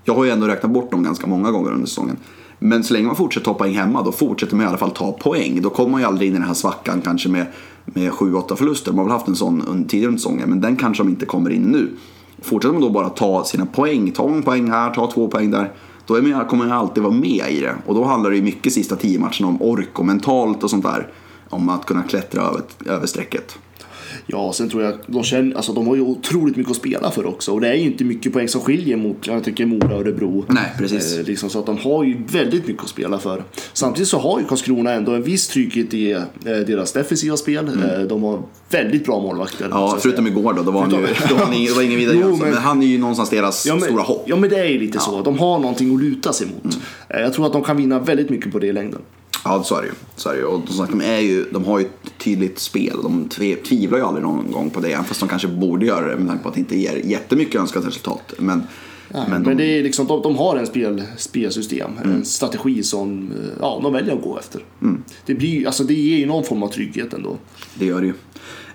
jag 0.04 0.14
har 0.14 0.24
ju 0.24 0.30
ändå 0.30 0.46
räknat 0.46 0.72
bort 0.72 0.90
dem 0.90 1.02
ganska 1.02 1.26
många 1.26 1.50
gånger 1.50 1.72
under 1.72 1.86
säsongen. 1.86 2.16
Men 2.58 2.84
så 2.84 2.94
länge 2.94 3.06
man 3.06 3.16
fortsätter 3.16 3.44
ta 3.44 3.54
poäng 3.54 3.74
hemma, 3.74 4.02
då 4.02 4.12
fortsätter 4.12 4.56
man 4.56 4.64
i 4.64 4.68
alla 4.68 4.78
fall 4.78 4.90
ta 4.90 5.12
poäng. 5.12 5.62
Då 5.62 5.70
kommer 5.70 5.90
man 5.90 6.00
ju 6.00 6.06
aldrig 6.06 6.28
in 6.28 6.34
i 6.34 6.38
den 6.38 6.46
här 6.46 6.54
svackan 6.54 7.00
kanske 7.04 7.28
med, 7.28 7.46
med 7.84 8.12
7-8 8.12 8.56
förluster. 8.56 8.90
de 8.90 8.98
har 8.98 9.04
väl 9.04 9.12
haft 9.12 9.28
en 9.28 9.36
sån 9.36 9.62
under 9.62 9.88
tidigare 9.88 10.08
under 10.08 10.18
säsongen, 10.18 10.48
men 10.48 10.60
den 10.60 10.76
kanske 10.76 11.02
de 11.02 11.08
inte 11.08 11.26
kommer 11.26 11.50
in 11.50 11.62
nu. 11.62 11.90
Fortsätter 12.42 12.72
man 12.72 12.82
då 12.82 12.90
bara 12.90 13.08
ta 13.08 13.44
sina 13.44 13.66
poäng, 13.66 14.10
ta 14.10 14.28
en 14.28 14.42
poäng 14.42 14.70
här, 14.70 14.90
ta 14.90 15.10
två 15.10 15.28
poäng 15.28 15.50
där. 15.50 15.72
Då 16.06 16.14
är 16.14 16.22
man, 16.22 16.44
kommer 16.44 16.66
man 16.66 16.78
alltid 16.78 17.02
vara 17.02 17.14
med 17.14 17.50
i 17.50 17.60
det. 17.60 17.74
Och 17.86 17.94
då 17.94 18.04
handlar 18.04 18.30
det 18.30 18.36
ju 18.36 18.42
mycket 18.42 18.72
sista 18.72 18.96
tio 18.96 19.18
matcherna 19.18 19.46
om 19.46 19.62
ork 19.62 19.98
och 19.98 20.06
mentalt 20.06 20.64
och 20.64 20.70
sånt 20.70 20.84
där. 20.84 21.08
Om 21.48 21.68
att 21.68 21.86
kunna 21.86 22.02
klättra 22.02 22.42
över, 22.42 22.62
över 22.86 23.06
strecket. 23.06 23.58
Ja, 24.26 24.52
sen 24.52 24.68
tror 24.68 24.82
jag 24.82 24.92
att 24.92 25.00
de, 25.06 25.22
känner, 25.24 25.56
alltså, 25.56 25.72
de 25.72 25.86
har 25.86 25.94
ju 25.96 26.00
otroligt 26.02 26.56
mycket 26.56 26.70
att 26.70 26.76
spela 26.76 27.10
för 27.10 27.26
också. 27.26 27.52
Och 27.52 27.60
det 27.60 27.68
är 27.68 27.74
ju 27.74 27.80
inte 27.86 28.04
mycket 28.04 28.32
poäng 28.32 28.48
som 28.48 28.60
skiljer 28.60 28.96
mot, 28.96 29.26
jag 29.26 29.44
tycker, 29.44 29.66
Mora 29.66 29.94
och 29.94 30.00
Örebro. 30.00 30.44
Nej, 30.48 30.72
precis. 30.78 31.18
Eh, 31.18 31.24
liksom, 31.24 31.50
så 31.50 31.58
att 31.58 31.66
de 31.66 31.78
har 31.78 32.04
ju 32.04 32.22
väldigt 32.32 32.66
mycket 32.66 32.82
att 32.82 32.88
spela 32.88 33.18
för. 33.18 33.44
Samtidigt 33.72 34.08
så 34.08 34.18
har 34.18 34.40
ju 34.40 34.44
Karlskrona 34.46 34.92
ändå 34.92 35.12
en 35.12 35.22
viss 35.22 35.48
trygghet 35.48 35.94
i 35.94 36.10
eh, 36.12 36.20
deras 36.44 36.92
defensiva 36.92 37.36
spel. 37.36 37.68
Eh, 37.68 38.00
de 38.08 38.22
har 38.22 38.42
väldigt 38.70 39.04
bra 39.04 39.20
målvakter. 39.20 39.64
Mm. 39.64 39.78
Ja, 39.78 39.98
förutom 40.00 40.26
igår 40.26 40.52
då. 40.52 40.62
Då 40.62 40.70
var 40.70 40.80
han 40.80 40.90
ju, 40.90 40.96
då 41.28 41.34
var 41.34 41.52
ingen, 41.54 41.66
det 41.66 41.74
var 41.76 41.82
ingen 41.82 41.98
vidare 41.98 42.16
Jo, 42.20 42.28
alltså. 42.28 42.42
men, 42.44 42.52
men- 42.54 42.62
han 42.62 42.82
är 42.82 42.86
ju 42.86 42.98
någonstans 42.98 43.30
deras 43.30 43.66
Ja 43.66 43.74
men, 43.74 43.82
stora 43.84 44.02
hopp. 44.02 44.24
ja 44.26 44.36
men 44.36 44.50
det 44.50 44.58
är 44.58 44.68
ju 44.68 44.78
lite 44.78 44.98
så. 44.98 45.22
De 45.22 45.38
har 45.38 45.58
någonting 45.58 45.94
att 45.94 46.02
luta 46.02 46.32
sig 46.32 46.46
mot. 46.46 46.78
Eh, 47.08 47.20
Jag 47.20 47.32
tror 47.32 47.46
att 47.46 47.52
de 47.52 47.62
kan 47.64 47.76
vinna 47.76 47.98
väldigt 47.98 48.30
mycket 48.30 48.52
på 48.52 48.58
det 48.58 48.66
i 48.66 48.72
längden. 48.72 49.00
Ja, 49.44 49.62
så 49.64 49.76
är 49.76 49.82
det 49.82 49.86
ju. 49.86 49.94
Så 50.16 50.28
är 50.28 50.32
det 50.32 50.38
ju. 50.38 50.44
Och 50.44 50.68
som 50.68 50.76
sagt, 50.76 50.90
de, 50.90 51.00
är 51.00 51.20
ju, 51.20 51.44
de 51.50 51.64
har 51.64 51.78
ju 51.78 51.84
ett 51.84 52.18
tydligt 52.18 52.58
spel. 52.58 52.96
De 53.02 53.28
tvivlar 53.64 53.98
ju 53.98 54.04
aldrig 54.04 54.24
någon 54.24 54.50
gång 54.52 54.70
på 54.70 54.80
det. 54.80 54.92
Även 54.92 55.04
fast 55.04 55.20
de 55.20 55.28
kanske 55.28 55.48
borde 55.48 55.86
göra 55.86 56.10
det 56.10 56.16
med 56.16 56.28
tanke 56.28 56.42
på 56.42 56.48
att 56.48 56.54
det 56.54 56.60
inte 56.60 56.78
ger 56.78 56.96
jättemycket 56.96 57.60
önskat 57.60 57.86
resultat. 57.86 58.32
Men, 58.38 58.62
Men, 59.08 59.30
men 59.30 59.44
de, 59.44 59.54
det 59.54 59.64
är 59.64 59.82
liksom, 59.82 60.06
de, 60.06 60.22
de 60.22 60.36
har 60.36 60.56
en 60.56 60.66
spel, 60.66 61.02
spelsystem, 61.16 61.90
en 62.04 62.24
strategi 62.24 62.82
som 62.82 63.32
eh, 63.32 63.48
ja, 63.60 63.80
de 63.82 63.92
väljer 63.92 64.14
att 64.14 64.22
gå 64.22 64.38
efter. 64.38 64.64
Det, 65.26 65.34
blir, 65.34 65.66
alltså, 65.66 65.84
det 65.84 65.94
ger 65.94 66.16
ju 66.16 66.26
någon 66.26 66.44
form 66.44 66.62
av 66.62 66.68
trygghet 66.68 67.12
ändå. 67.12 67.38
det 67.74 67.86
gör 67.86 68.00
det 68.00 68.06
ju. 68.06 68.14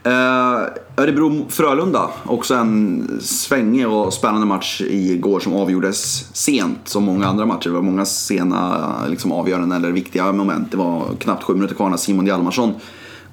Eh, 0.07 0.67
Örebro-Frölunda, 0.95 2.09
också 2.25 2.55
en 2.55 3.07
svängig 3.21 3.87
och 3.87 4.13
spännande 4.13 4.47
match 4.47 4.81
igår 4.81 5.39
som 5.39 5.53
avgjordes 5.53 6.25
sent 6.35 6.79
som 6.83 7.03
många 7.03 7.27
andra 7.27 7.45
matcher. 7.45 7.69
Det 7.69 7.75
var 7.75 7.81
många 7.81 8.05
sena 8.05 8.91
liksom, 9.07 9.31
avgörande 9.31 9.75
eller 9.75 9.91
viktiga 9.91 10.31
moment. 10.31 10.71
Det 10.71 10.77
var 10.77 11.05
knappt 11.19 11.43
sju 11.43 11.53
minuter 11.53 11.75
kvar 11.75 11.89
när 11.89 11.97
Simon 11.97 12.25
Hjalmarsson 12.25 12.73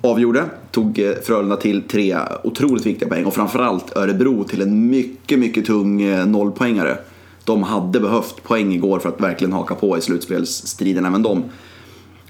avgjorde. 0.01 0.45
Tog 0.71 0.99
eh, 0.99 1.13
Frölunda 1.25 1.57
till 1.57 1.83
tre 1.83 2.19
otroligt 2.45 2.87
viktiga 2.87 3.09
poäng 3.09 3.25
och 3.25 3.35
framförallt 3.35 3.97
Örebro 3.97 4.45
till 4.45 4.63
en 4.63 4.91
mycket, 4.91 5.39
mycket 5.39 5.67
tung 5.67 6.03
eh, 6.03 6.27
nollpoängare. 6.27 6.99
De 7.45 7.63
hade 7.63 8.01
behövt 8.01 8.43
poäng 8.43 8.73
igår 8.73 8.99
för 8.99 9.09
att 9.09 9.21
verkligen 9.21 9.53
haka 9.53 9.75
på 9.75 9.99
i 9.99 10.01
slutspelsstriden 10.01 11.07
även 11.07 11.23
de. 11.23 11.45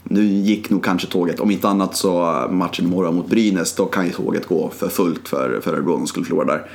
Nu 0.05 0.25
gick 0.25 0.71
nog 0.71 0.85
kanske 0.85 1.09
tåget, 1.09 1.41
om 1.41 1.51
inte 1.51 1.69
annat 1.69 1.97
så 1.97 2.23
eh, 2.23 2.51
matchen 2.51 2.85
imorgon 2.85 3.15
mot 3.15 3.27
Brynäs, 3.27 3.75
då 3.75 3.87
kan 3.87 4.07
ju 4.07 4.13
tåget 4.13 4.47
gå 4.47 4.71
för 4.71 4.89
fullt 4.89 5.29
för, 5.29 5.61
för 5.61 5.73
Örebro 5.73 5.93
om 5.93 6.01
de 6.01 6.07
skulle 6.07 6.27
förlora 6.27 6.45
där. 6.45 6.67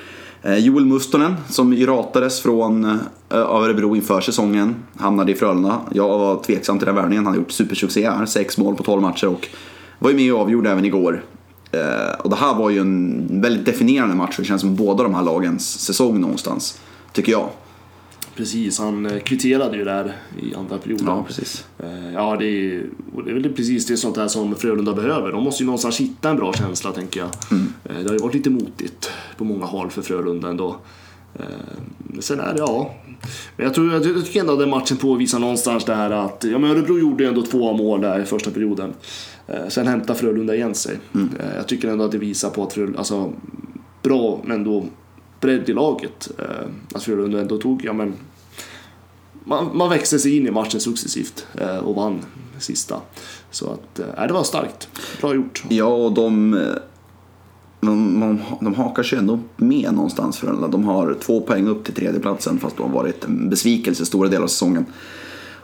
Eh, 0.42 0.58
Joel 0.58 0.86
Mustonen, 0.86 1.36
som 1.50 1.74
ju 1.74 1.86
ratades 1.86 2.42
från 2.42 2.86
eh, 2.86 2.98
Örebro 3.30 3.96
inför 3.96 4.22
säsongen, 4.22 4.76
hamnade 4.98 5.32
i 5.32 5.36
Frölunda. 5.36 5.80
Jag 5.92 6.08
var 6.08 6.44
tveksam 6.44 6.78
till 6.78 6.86
den 6.86 6.96
värvningen, 6.96 7.26
han 7.26 7.34
har 7.34 7.42
gjort 7.42 7.52
supersuccé 7.52 8.10
här, 8.10 8.26
sex 8.26 8.58
mål 8.58 8.76
på 8.76 8.84
12 8.84 9.02
matcher 9.02 9.28
och 9.28 9.48
var 10.00 10.10
ju 10.10 10.16
med 10.16 10.34
och 10.34 10.40
avgjorde 10.40 10.70
även 10.70 10.86
igår. 10.86 11.24
Och 12.20 12.30
det 12.30 12.36
här 12.36 12.56
var 12.56 12.70
ju 12.70 12.80
en 12.80 13.42
väldigt 13.42 13.66
definierande 13.66 14.16
match, 14.16 14.36
det 14.38 14.44
känns 14.46 14.62
som 14.62 14.76
båda 14.76 15.04
de 15.04 15.14
här 15.14 15.24
lagens 15.24 15.80
säsong 15.80 16.22
någonstans, 16.22 16.80
tycker 17.14 17.32
jag. 17.32 17.50
Precis, 18.40 18.80
han 18.80 19.06
eh, 19.06 19.20
kvitterade 19.20 19.78
ju 19.78 19.84
där 19.84 20.16
i 20.42 20.56
andra 20.56 20.78
perioden. 20.78 21.06
Ja, 21.08 21.24
precis. 21.28 21.66
Eh, 21.80 22.14
Ja, 22.14 22.36
det 22.40 22.46
är, 22.46 22.84
det 23.26 23.30
är 23.30 23.34
väl 23.34 23.54
precis 23.54 23.86
det 23.86 23.98
sånt 23.98 24.18
här 24.18 24.28
som 24.28 24.56
Frölunda 24.56 24.94
behöver. 24.94 25.32
De 25.32 25.44
måste 25.44 25.64
ju 25.64 25.66
någonstans 25.66 26.00
hitta 26.00 26.30
en 26.30 26.36
bra 26.36 26.54
känsla, 26.54 26.92
tänker 26.92 27.20
jag. 27.20 27.30
Mm. 27.52 27.74
Eh, 27.84 28.04
Det 28.04 28.10
har 28.10 28.14
ju 28.14 28.20
varit 28.20 28.34
lite 28.34 28.50
motigt 28.50 29.12
på 29.38 29.44
många 29.44 29.66
håll 29.66 29.90
för 29.90 30.02
Frölunda 30.02 30.50
ändå. 30.50 30.76
Sen 32.20 32.40
är 32.40 32.54
det, 32.54 32.60
ja, 32.60 32.96
Men 33.58 33.66
jag, 33.66 33.74
tror, 33.74 33.94
jag, 33.94 34.04
tycker 34.26 34.40
ändå 34.40 34.54
att 34.54 34.60
den 34.60 34.70
matchen 34.70 34.98
påvisar 34.98 35.40
någonstans 35.40 35.86
det 35.86 35.96
här 35.96 36.12
att 36.12 36.46
ja, 36.52 36.60
men 36.60 36.72
Örebro 36.72 37.00
gjorde 37.00 37.24
ju 37.24 37.30
ändå 37.30 37.42
två 37.42 37.74
mål 37.74 38.02
där 38.02 38.20
i 38.20 38.26
första 38.26 38.52
perioden. 38.52 38.94
Sen 39.68 39.88
hämtar 39.88 40.14
Frölunda 40.14 40.56
igen 40.56 40.76
sig. 40.76 40.98
Mm. 41.16 41.30
Jag 41.56 41.68
tycker 41.68 41.88
ändå 41.88 42.04
att 42.06 42.12
det 42.12 42.18
visar 42.18 42.50
på 42.50 42.64
att 42.64 42.74
Frölunda, 42.74 43.00
alltså 43.00 43.34
bra 44.04 44.42
men 44.44 44.58
ändå 44.58 44.86
bredd 45.42 45.70
i 45.70 45.74
laget. 45.74 46.32
Att 46.94 47.04
Frölunda 47.04 47.42
ändå 47.42 47.58
tog, 47.58 47.86
ja 47.86 47.94
men 47.94 48.14
man, 49.50 49.78
man 49.78 49.90
växte 49.90 50.20
sig 50.20 50.38
in 50.38 50.48
i 50.48 50.52
matchen 50.52 50.80
successivt 50.80 51.46
eh, 51.58 51.78
och 51.78 51.96
vann 51.96 52.26
sista. 52.58 53.02
Så 53.52 53.70
att, 53.70 54.00
eh, 54.00 54.28
det 54.28 54.34
var 54.34 54.44
starkt. 54.44 54.88
Bra 55.22 55.36
gjort. 55.36 55.64
Ja, 55.70 55.86
och 55.86 56.12
de, 56.14 56.54
eh, 56.54 56.60
de, 57.82 58.20
de, 58.20 58.40
de 58.62 58.76
hakar 58.76 59.04
sig 59.04 59.20
ändå 59.20 59.40
med 59.58 59.94
någonstans 59.94 60.38
Frölunda. 60.38 60.68
De 60.68 60.84
har 60.84 61.18
två 61.22 61.42
poäng 61.42 61.68
upp 61.68 61.84
till 61.84 61.94
tredjeplatsen 61.94 62.60
fast 62.60 62.78
de 62.78 62.84
har 62.84 62.94
varit 62.94 63.26
en 63.26 63.50
besvikelse 63.50 64.06
stora 64.06 64.30
delar 64.30 64.44
av 64.44 64.48
säsongen. 64.48 64.86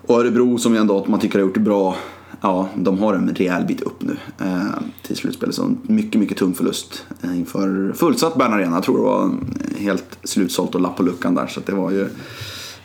Och 0.08 0.20
Örebro 0.20 0.58
som 0.58 0.74
ju 0.74 0.80
ändå 0.80 1.06
man 1.08 1.20
tycker 1.20 1.39
har 1.39 1.46
gjort 1.46 1.54
det 1.54 1.60
bra, 1.60 1.96
ja 2.42 2.70
de 2.75 3.00
har 3.00 3.13
en 3.13 3.36
rejäl 3.36 3.65
bit 3.65 3.82
upp 3.82 4.04
nu 4.04 4.18
eh, 4.39 4.63
till 5.01 5.15
slutspelet. 5.15 5.56
Så 5.56 5.63
en 5.63 5.77
mycket, 5.82 6.22
mycket 6.22 6.38
tung 6.38 6.54
förlust 6.54 7.06
eh, 7.22 7.38
inför 7.38 7.94
fullsatt 7.96 8.36
Bern 8.36 8.54
Arena. 8.54 8.75
Jag 8.75 8.84
tror 8.84 8.98
det 8.98 9.04
var 9.04 9.38
helt 9.77 10.18
slutsålt 10.24 10.75
och 10.75 10.82
lapp 10.82 10.98
på 10.98 11.04
luckan 11.04 11.36
där 11.36 11.48
så 11.48 11.60
att 11.60 11.65
det 11.65 11.75
var 11.75 11.92
ju 11.92 12.10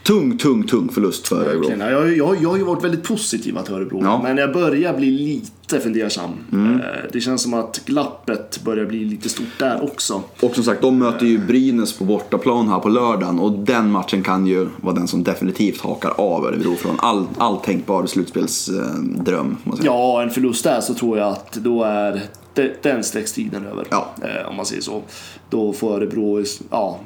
tung, 0.02 0.38
tung, 0.38 0.62
tung 0.66 0.88
förlust 0.88 1.26
för 1.28 1.45
Örebro. 1.49 1.71
Jag, 1.78 2.16
jag, 2.16 2.42
jag 2.42 2.49
har 2.49 2.57
ju 2.57 2.64
varit 2.64 2.85
väldigt 2.85 3.02
positiv 3.02 3.59
till 3.64 3.75
Örebro, 3.75 4.00
Ja. 4.04 4.21
men 4.23 4.37
jag 4.37 4.52
börjar 4.52 4.97
bli 4.97 5.11
lite 5.11 5.80
fundersam. 5.80 6.30
Mm. 6.52 6.75
Eh, 6.80 6.87
Det 7.12 7.21
känns 7.21 7.42
som 7.42 7.54
att 7.54 7.80
glappet 7.85 8.61
börjar 8.64 8.85
bli 8.87 9.04
lite 9.04 9.28
stort 9.28 9.59
där 9.59 9.85
också. 9.85 10.23
Och 10.40 10.54
som 10.54 10.64
sagt, 10.64 10.83
de 10.83 10.99
möter 10.99 11.26
ju 11.26 11.38
Brynäs 11.38 11.92
på 11.99 12.04
bortaplan 12.04 12.69
här 12.69 12.78
på 12.78 12.88
lördagen 12.88 13.38
och 13.38 13.52
den 13.52 13.90
matchen 13.90 14.23
kan 14.23 14.47
ju 14.47 14.69
vara 14.80 14.95
den 14.95 15.09
som 15.09 15.25
definitivt 15.25 15.80
hakar 15.80 16.11
av 16.21 16.45
Örebro 16.47 16.75
från 16.76 16.97
all, 16.99 17.26
all 17.38 17.57
tänkbar 17.57 18.07
slutspelsdröm. 18.07 19.57
Ja, 19.83 20.23
en 20.23 20.30
förlust 20.30 20.64
där 20.64 20.80
så 20.80 20.95
tror 20.95 21.19
jag 21.19 21.28
att 21.28 21.52
då 21.52 21.83
är 21.85 22.23
de- 22.54 22.71
den 22.83 23.04
streckstriden 23.04 23.66
över. 23.66 23.87
Ja. 23.90 24.11
Eh, 24.23 24.49
Om 24.50 24.57
man 24.57 24.66
säger 24.66 24.83
så. 24.83 25.02
Då 25.50 25.73
får 25.73 25.95
Örebro, 25.97 26.45
ja, 26.71 26.99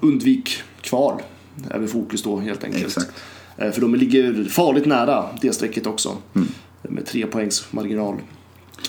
undvik 0.00 0.50
kval. 0.80 1.22
Är 1.70 1.78
väl 1.78 1.88
fokus 1.88 2.22
då 2.22 2.38
helt 2.38 2.64
enkelt. 2.64 2.84
Exakt. 2.86 3.12
Eh, 3.56 3.70
För 3.70 3.80
de 3.80 3.94
ligger 3.94 4.44
farligt 4.44 4.86
nära 4.86 5.24
det 5.40 5.52
strecket 5.52 5.86
också. 5.86 6.16
Mm. 6.34 6.48
Med 6.82 7.06
tre 7.06 7.26
poängs 7.26 7.66
marginal. 7.70 8.14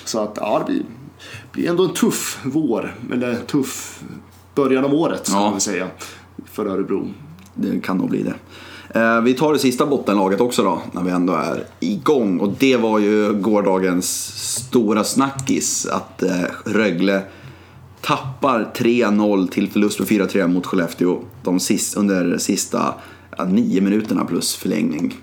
Så 0.06 0.20
att 0.20 0.38
ja, 0.42 0.64
det 0.68 0.74
blir, 0.74 0.84
blir 1.52 1.70
ändå 1.70 1.84
en 1.84 1.94
tuff 1.94 2.40
vår. 2.44 2.96
Eller 3.14 3.36
tuff 3.36 4.04
början 4.56 4.86
av 4.86 4.94
året 4.94 5.28
ska 5.28 5.36
Ja. 5.38 5.52
man 5.52 5.60
säga. 5.62 5.88
För 6.46 6.66
Örebro. 6.66 7.08
Det 7.56 7.80
kan 7.84 7.98
nog 7.98 8.10
bli 8.10 8.24
det. 8.24 8.34
Eh, 9.00 9.22
vi 9.22 9.34
tar 9.34 9.54
det 9.54 9.60
sista 9.60 9.86
bottenlaget 9.86 10.42
också 10.42 10.64
då, 10.64 10.82
när 10.92 11.02
vi 11.04 11.12
ändå 11.12 11.34
är 11.34 11.64
igång. 11.80 12.40
Och 12.40 12.54
det 12.60 12.78
var 12.78 13.00
ju 13.00 13.34
gårdagens 13.34 14.08
stora 14.58 15.04
snackis 15.04 15.86
att 15.86 16.24
eh, 16.24 16.32
Rögle 16.66 17.22
tappar 18.02 18.72
3-0 18.76 19.48
till 19.48 19.70
förlust 19.70 20.00
med 20.00 20.08
4-3 20.08 20.48
mot 20.48 20.66
Skellefteå 20.66 21.20
de 21.44 21.60
sist, 21.60 21.98
under 21.98 22.38
sista 22.38 22.94
ja, 23.38 23.46
nio 23.46 23.82
minuterna 23.82 24.26
plus 24.26 24.56
förlängning. 24.56 25.16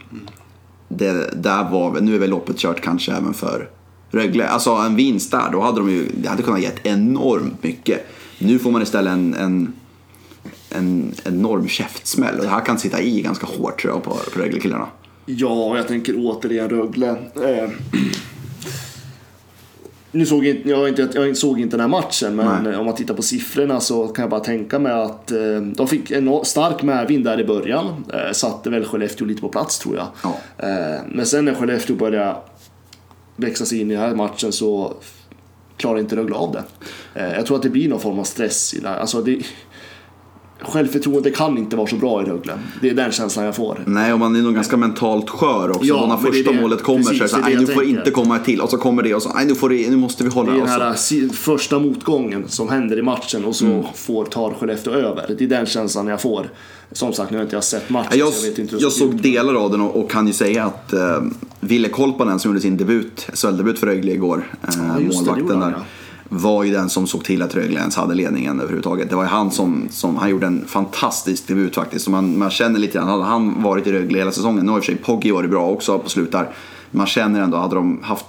Det, 0.88 1.42
där 1.42 1.70
var, 1.70 2.00
nu 2.00 2.14
är 2.14 2.18
väl 2.18 2.30
loppet 2.30 2.56
kört 2.56 2.80
kanske 2.80 3.12
även 3.12 3.34
för 3.34 3.68
Rögle. 4.10 4.48
Alltså 4.48 4.70
en 4.70 4.96
vinst 4.96 5.30
där, 5.30 5.50
då 5.52 5.60
hade 5.60 5.80
de 5.80 5.90
ju, 5.90 6.08
det 6.14 6.28
hade 6.28 6.42
kunnat 6.42 6.62
gett 6.62 6.86
enormt 6.86 7.62
mycket. 7.62 8.06
Nu 8.38 8.58
får 8.58 8.70
man 8.70 8.82
istället 8.82 9.12
en, 9.12 9.34
en 9.34 9.72
en 10.70 11.12
enorm 11.24 11.68
käftsmäll. 11.68 12.36
Och 12.36 12.42
det 12.42 12.50
här 12.50 12.64
kan 12.64 12.78
sitta 12.78 13.00
i 13.00 13.22
ganska 13.22 13.46
hårt 13.46 13.80
tror 13.80 13.94
jag 13.94 14.02
på, 14.02 14.10
på 14.10 14.40
Rögle-killarna. 14.40 14.86
Ja, 15.26 15.76
jag 15.76 15.88
tänker 15.88 16.14
återigen 16.16 16.68
Rögle. 16.68 17.08
Eh, 17.08 17.70
nu 20.10 20.26
såg 20.26 20.46
jag, 20.46 20.56
jag, 20.64 20.88
inte, 20.88 21.08
jag 21.14 21.36
såg 21.36 21.60
inte 21.60 21.76
den 21.76 21.80
här 21.80 22.00
matchen, 22.00 22.36
men 22.36 22.62
Nej. 22.62 22.76
om 22.76 22.86
man 22.86 22.94
tittar 22.94 23.14
på 23.14 23.22
siffrorna 23.22 23.80
så 23.80 24.08
kan 24.08 24.22
jag 24.22 24.30
bara 24.30 24.40
tänka 24.40 24.78
mig 24.78 24.92
att 24.92 25.30
eh, 25.30 25.60
de 25.76 25.88
fick 25.88 26.10
en 26.10 26.44
stark 26.44 26.82
medvind 26.82 27.24
där 27.24 27.40
i 27.40 27.44
början. 27.44 28.04
Eh, 28.12 28.32
satte 28.32 28.70
väl 28.70 28.84
Skellefteå 28.84 29.26
lite 29.26 29.40
på 29.40 29.48
plats 29.48 29.78
tror 29.78 29.96
jag. 29.96 30.06
Ja. 30.22 30.38
Eh, 30.68 31.00
men 31.08 31.26
sen 31.26 31.44
när 31.44 31.54
Skellefteå 31.54 31.96
började 31.96 32.36
växa 33.36 33.64
sig 33.64 33.80
in 33.80 33.90
i 33.90 33.94
den 33.94 34.02
här 34.02 34.14
matchen 34.14 34.52
så 34.52 34.94
klarar 35.76 35.98
inte 35.98 36.16
Rögle 36.16 36.34
av 36.34 36.52
det. 36.52 36.64
Jag 37.14 37.46
tror 37.46 37.56
att 37.56 37.62
det 37.62 37.70
blir 37.70 37.88
någon 37.88 38.00
form 38.00 38.18
av 38.18 38.24
stress 38.24 38.74
i 38.74 38.80
det 38.80 38.88
här. 38.88 38.98
Alltså 38.98 39.22
det, 39.22 39.42
självförtroende 40.62 41.30
kan 41.30 41.58
inte 41.58 41.76
vara 41.76 41.86
så 41.86 41.96
bra 41.96 42.22
i 42.22 42.24
Rögle. 42.24 42.52
Det 42.80 42.90
är 42.90 42.94
den 42.94 43.12
känslan 43.12 43.44
jag 43.44 43.56
får. 43.56 43.78
Nej, 43.86 44.12
och 44.12 44.18
man 44.18 44.36
är 44.36 44.42
nog 44.42 44.54
ganska 44.54 44.76
mentalt 44.76 45.30
skör 45.30 45.70
också. 45.70 45.84
Ja, 45.84 46.02
och 46.02 46.08
när 46.08 46.16
första 46.16 46.52
det- 46.52 46.60
målet 46.60 46.82
kommer 46.82 47.02
precis, 47.04 47.18
så 47.18 47.24
är 47.36 47.40
det 47.40 47.44
så 47.44 47.50
nu 47.60 47.64
jag 47.66 47.74
får 47.74 47.84
inte 47.84 48.10
komma 48.10 48.36
ett 48.36 48.44
till. 48.44 48.60
Och 48.60 48.70
så 48.70 48.76
kommer 48.78 49.02
det 49.02 49.14
och 49.14 49.22
så, 49.22 49.32
nej, 49.34 49.46
nu, 49.46 49.54
får 49.54 49.68
det, 49.68 49.90
nu 49.90 49.96
måste 49.96 50.24
vi 50.24 50.30
hålla 50.30 50.52
Det 50.52 50.58
är 50.58 50.60
den 50.60 50.68
här 50.68 51.32
första 51.32 51.78
motgången 51.78 52.44
som 52.48 52.68
händer 52.68 52.98
i 52.98 53.02
matchen 53.02 53.44
och 53.44 53.56
så 53.56 53.64
Mm. 53.66 53.82
får 53.94 54.24
tar 54.24 54.50
Skellefteå 54.60 54.92
över. 54.92 55.34
Det 55.38 55.44
är 55.44 55.48
den 55.48 55.66
känslan 55.66 56.06
jag 56.06 56.20
får. 56.22 56.50
Som 56.92 57.12
sagt, 57.12 57.30
nu 57.30 57.36
har 57.36 57.44
inte 57.44 57.56
jag 57.56 57.64
sett 57.64 57.90
matchen 57.90 58.18
Jag, 58.18 58.32
så 58.32 58.44
jag 58.46 58.50
vet 58.50 58.58
inte 58.58 58.74
hur 58.76 58.82
jag 58.82 58.92
såg 58.92 59.16
delar 59.22 59.54
av 59.54 59.70
den 59.70 59.80
och, 59.80 59.96
och 59.96 60.10
kan 60.10 60.26
ju 60.26 60.32
säga 60.32 60.64
att 60.64 60.92
eh, 60.92 61.22
Ville 61.60 61.88
Kolpanen 61.88 62.38
som 62.38 62.50
gjorde 62.50 62.60
sin 62.60 62.76
debut, 62.76 63.26
SHL-debut 63.34 63.78
för 63.78 63.86
Rögle 63.86 64.12
igår, 64.12 64.52
eh, 64.68 64.74
Ja, 64.76 65.14
målvakten 65.14 65.60
där, 65.60 65.70
ja 65.70 65.82
var 66.28 66.64
ju 66.64 66.72
den 66.72 66.90
som 66.90 67.06
såg 67.06 67.24
till 67.24 67.42
att 67.42 67.54
Rögle 67.54 67.80
ens 67.80 67.96
hade 67.96 68.14
ledningen 68.14 68.60
överhuvudtaget. 68.60 69.10
Det 69.10 69.16
var 69.16 69.22
ju 69.22 69.28
han 69.28 69.50
som, 69.50 69.88
som 69.90 70.16
han 70.16 70.30
gjorde 70.30 70.46
en 70.46 70.64
fantastisk 70.66 71.48
debut 71.48 71.74
faktiskt. 71.74 72.04
Så 72.04 72.10
man, 72.10 72.38
man 72.38 72.50
känner 72.50 72.80
lite 72.80 72.98
grann, 72.98 73.08
hade 73.08 73.24
han 73.24 73.62
varit 73.62 73.86
i 73.86 73.92
Rögle 73.92 74.18
hela 74.18 74.32
säsongen, 74.32 74.66
nu 74.66 74.70
har 74.70 74.78
i 74.78 74.80
och 74.80 74.84
för 74.84 74.92
sig 74.92 75.02
Poggi 75.02 75.30
varit 75.30 75.50
bra 75.50 75.66
också 75.70 75.98
på 75.98 76.08
slut 76.08 76.32
där. 76.32 76.48
Man 76.90 77.06
känner 77.06 77.40
ändå, 77.40 77.56
hade 77.56 77.74
de 77.74 78.00
haft 78.02 78.26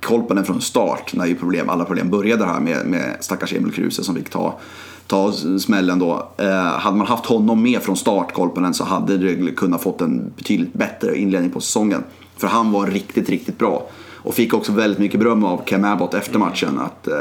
koll 0.00 0.22
på 0.22 0.34
den 0.34 0.44
från 0.44 0.60
start, 0.60 1.14
när 1.14 1.26
ju 1.26 1.34
problem, 1.34 1.68
alla 1.68 1.84
problem 1.84 2.10
började 2.10 2.44
här 2.44 2.60
med, 2.60 2.86
med 2.86 3.16
stackars 3.20 3.52
Emil 3.52 3.72
Kruse 3.72 4.04
som 4.04 4.14
fick 4.14 4.30
ta, 4.30 4.58
ta 5.06 5.32
smällen 5.58 5.98
då. 5.98 6.28
Eh, 6.36 6.50
hade 6.54 6.96
man 6.96 7.06
haft 7.06 7.26
honom 7.26 7.62
med 7.62 7.82
från 7.82 7.96
start, 7.96 8.32
Kolpanen, 8.32 8.74
så 8.74 8.84
hade 8.84 9.18
Rögle 9.18 9.50
kunnat 9.50 9.82
fått 9.82 10.00
en 10.00 10.32
betydligt 10.36 10.72
bättre 10.72 11.18
inledning 11.18 11.50
på 11.50 11.60
säsongen. 11.60 12.04
För 12.36 12.48
han 12.48 12.72
var 12.72 12.86
riktigt, 12.86 13.28
riktigt 13.28 13.58
bra. 13.58 13.88
Och 14.22 14.34
fick 14.34 14.54
också 14.54 14.72
väldigt 14.72 14.98
mycket 14.98 15.20
beröm 15.20 15.44
av 15.44 15.62
Cam 15.64 15.84
Abbott 15.84 16.14
efter 16.14 16.38
matchen. 16.38 16.78
Att 16.78 17.08
eh, 17.08 17.14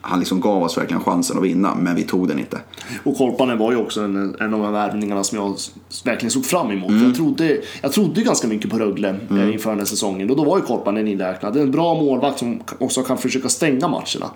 han 0.00 0.18
liksom 0.18 0.40
gav 0.40 0.62
oss 0.62 0.78
verkligen 0.78 1.02
chansen 1.02 1.38
att 1.38 1.44
vinna, 1.44 1.74
men 1.74 1.94
vi 1.96 2.02
tog 2.02 2.28
den 2.28 2.38
inte. 2.38 2.58
Och 3.04 3.16
Korpanen 3.16 3.58
var 3.58 3.72
ju 3.72 3.78
också 3.78 4.00
en, 4.00 4.36
en 4.40 4.54
av 4.54 4.60
de 4.62 4.72
värvningarna 4.72 5.24
som 5.24 5.38
jag 5.38 5.56
verkligen 6.04 6.30
såg 6.30 6.44
fram 6.44 6.70
emot. 6.70 6.90
Mm. 6.90 7.04
Jag, 7.04 7.14
trodde, 7.14 7.60
jag 7.82 7.92
trodde 7.92 8.22
ganska 8.22 8.48
mycket 8.48 8.70
på 8.70 8.78
Rögle 8.78 9.08
eh, 9.30 9.52
inför 9.52 9.70
den 9.70 9.78
här 9.78 9.86
säsongen 9.86 10.30
och 10.30 10.36
då 10.36 10.44
var 10.44 10.58
ju 10.58 10.64
Korpanen 10.64 11.08
inräknad. 11.08 11.56
En 11.56 11.70
bra 11.70 11.94
målvakt 11.94 12.38
som 12.38 12.60
också 12.78 13.02
kan 13.02 13.18
försöka 13.18 13.48
stänga 13.48 13.88
matcherna. 13.88 14.30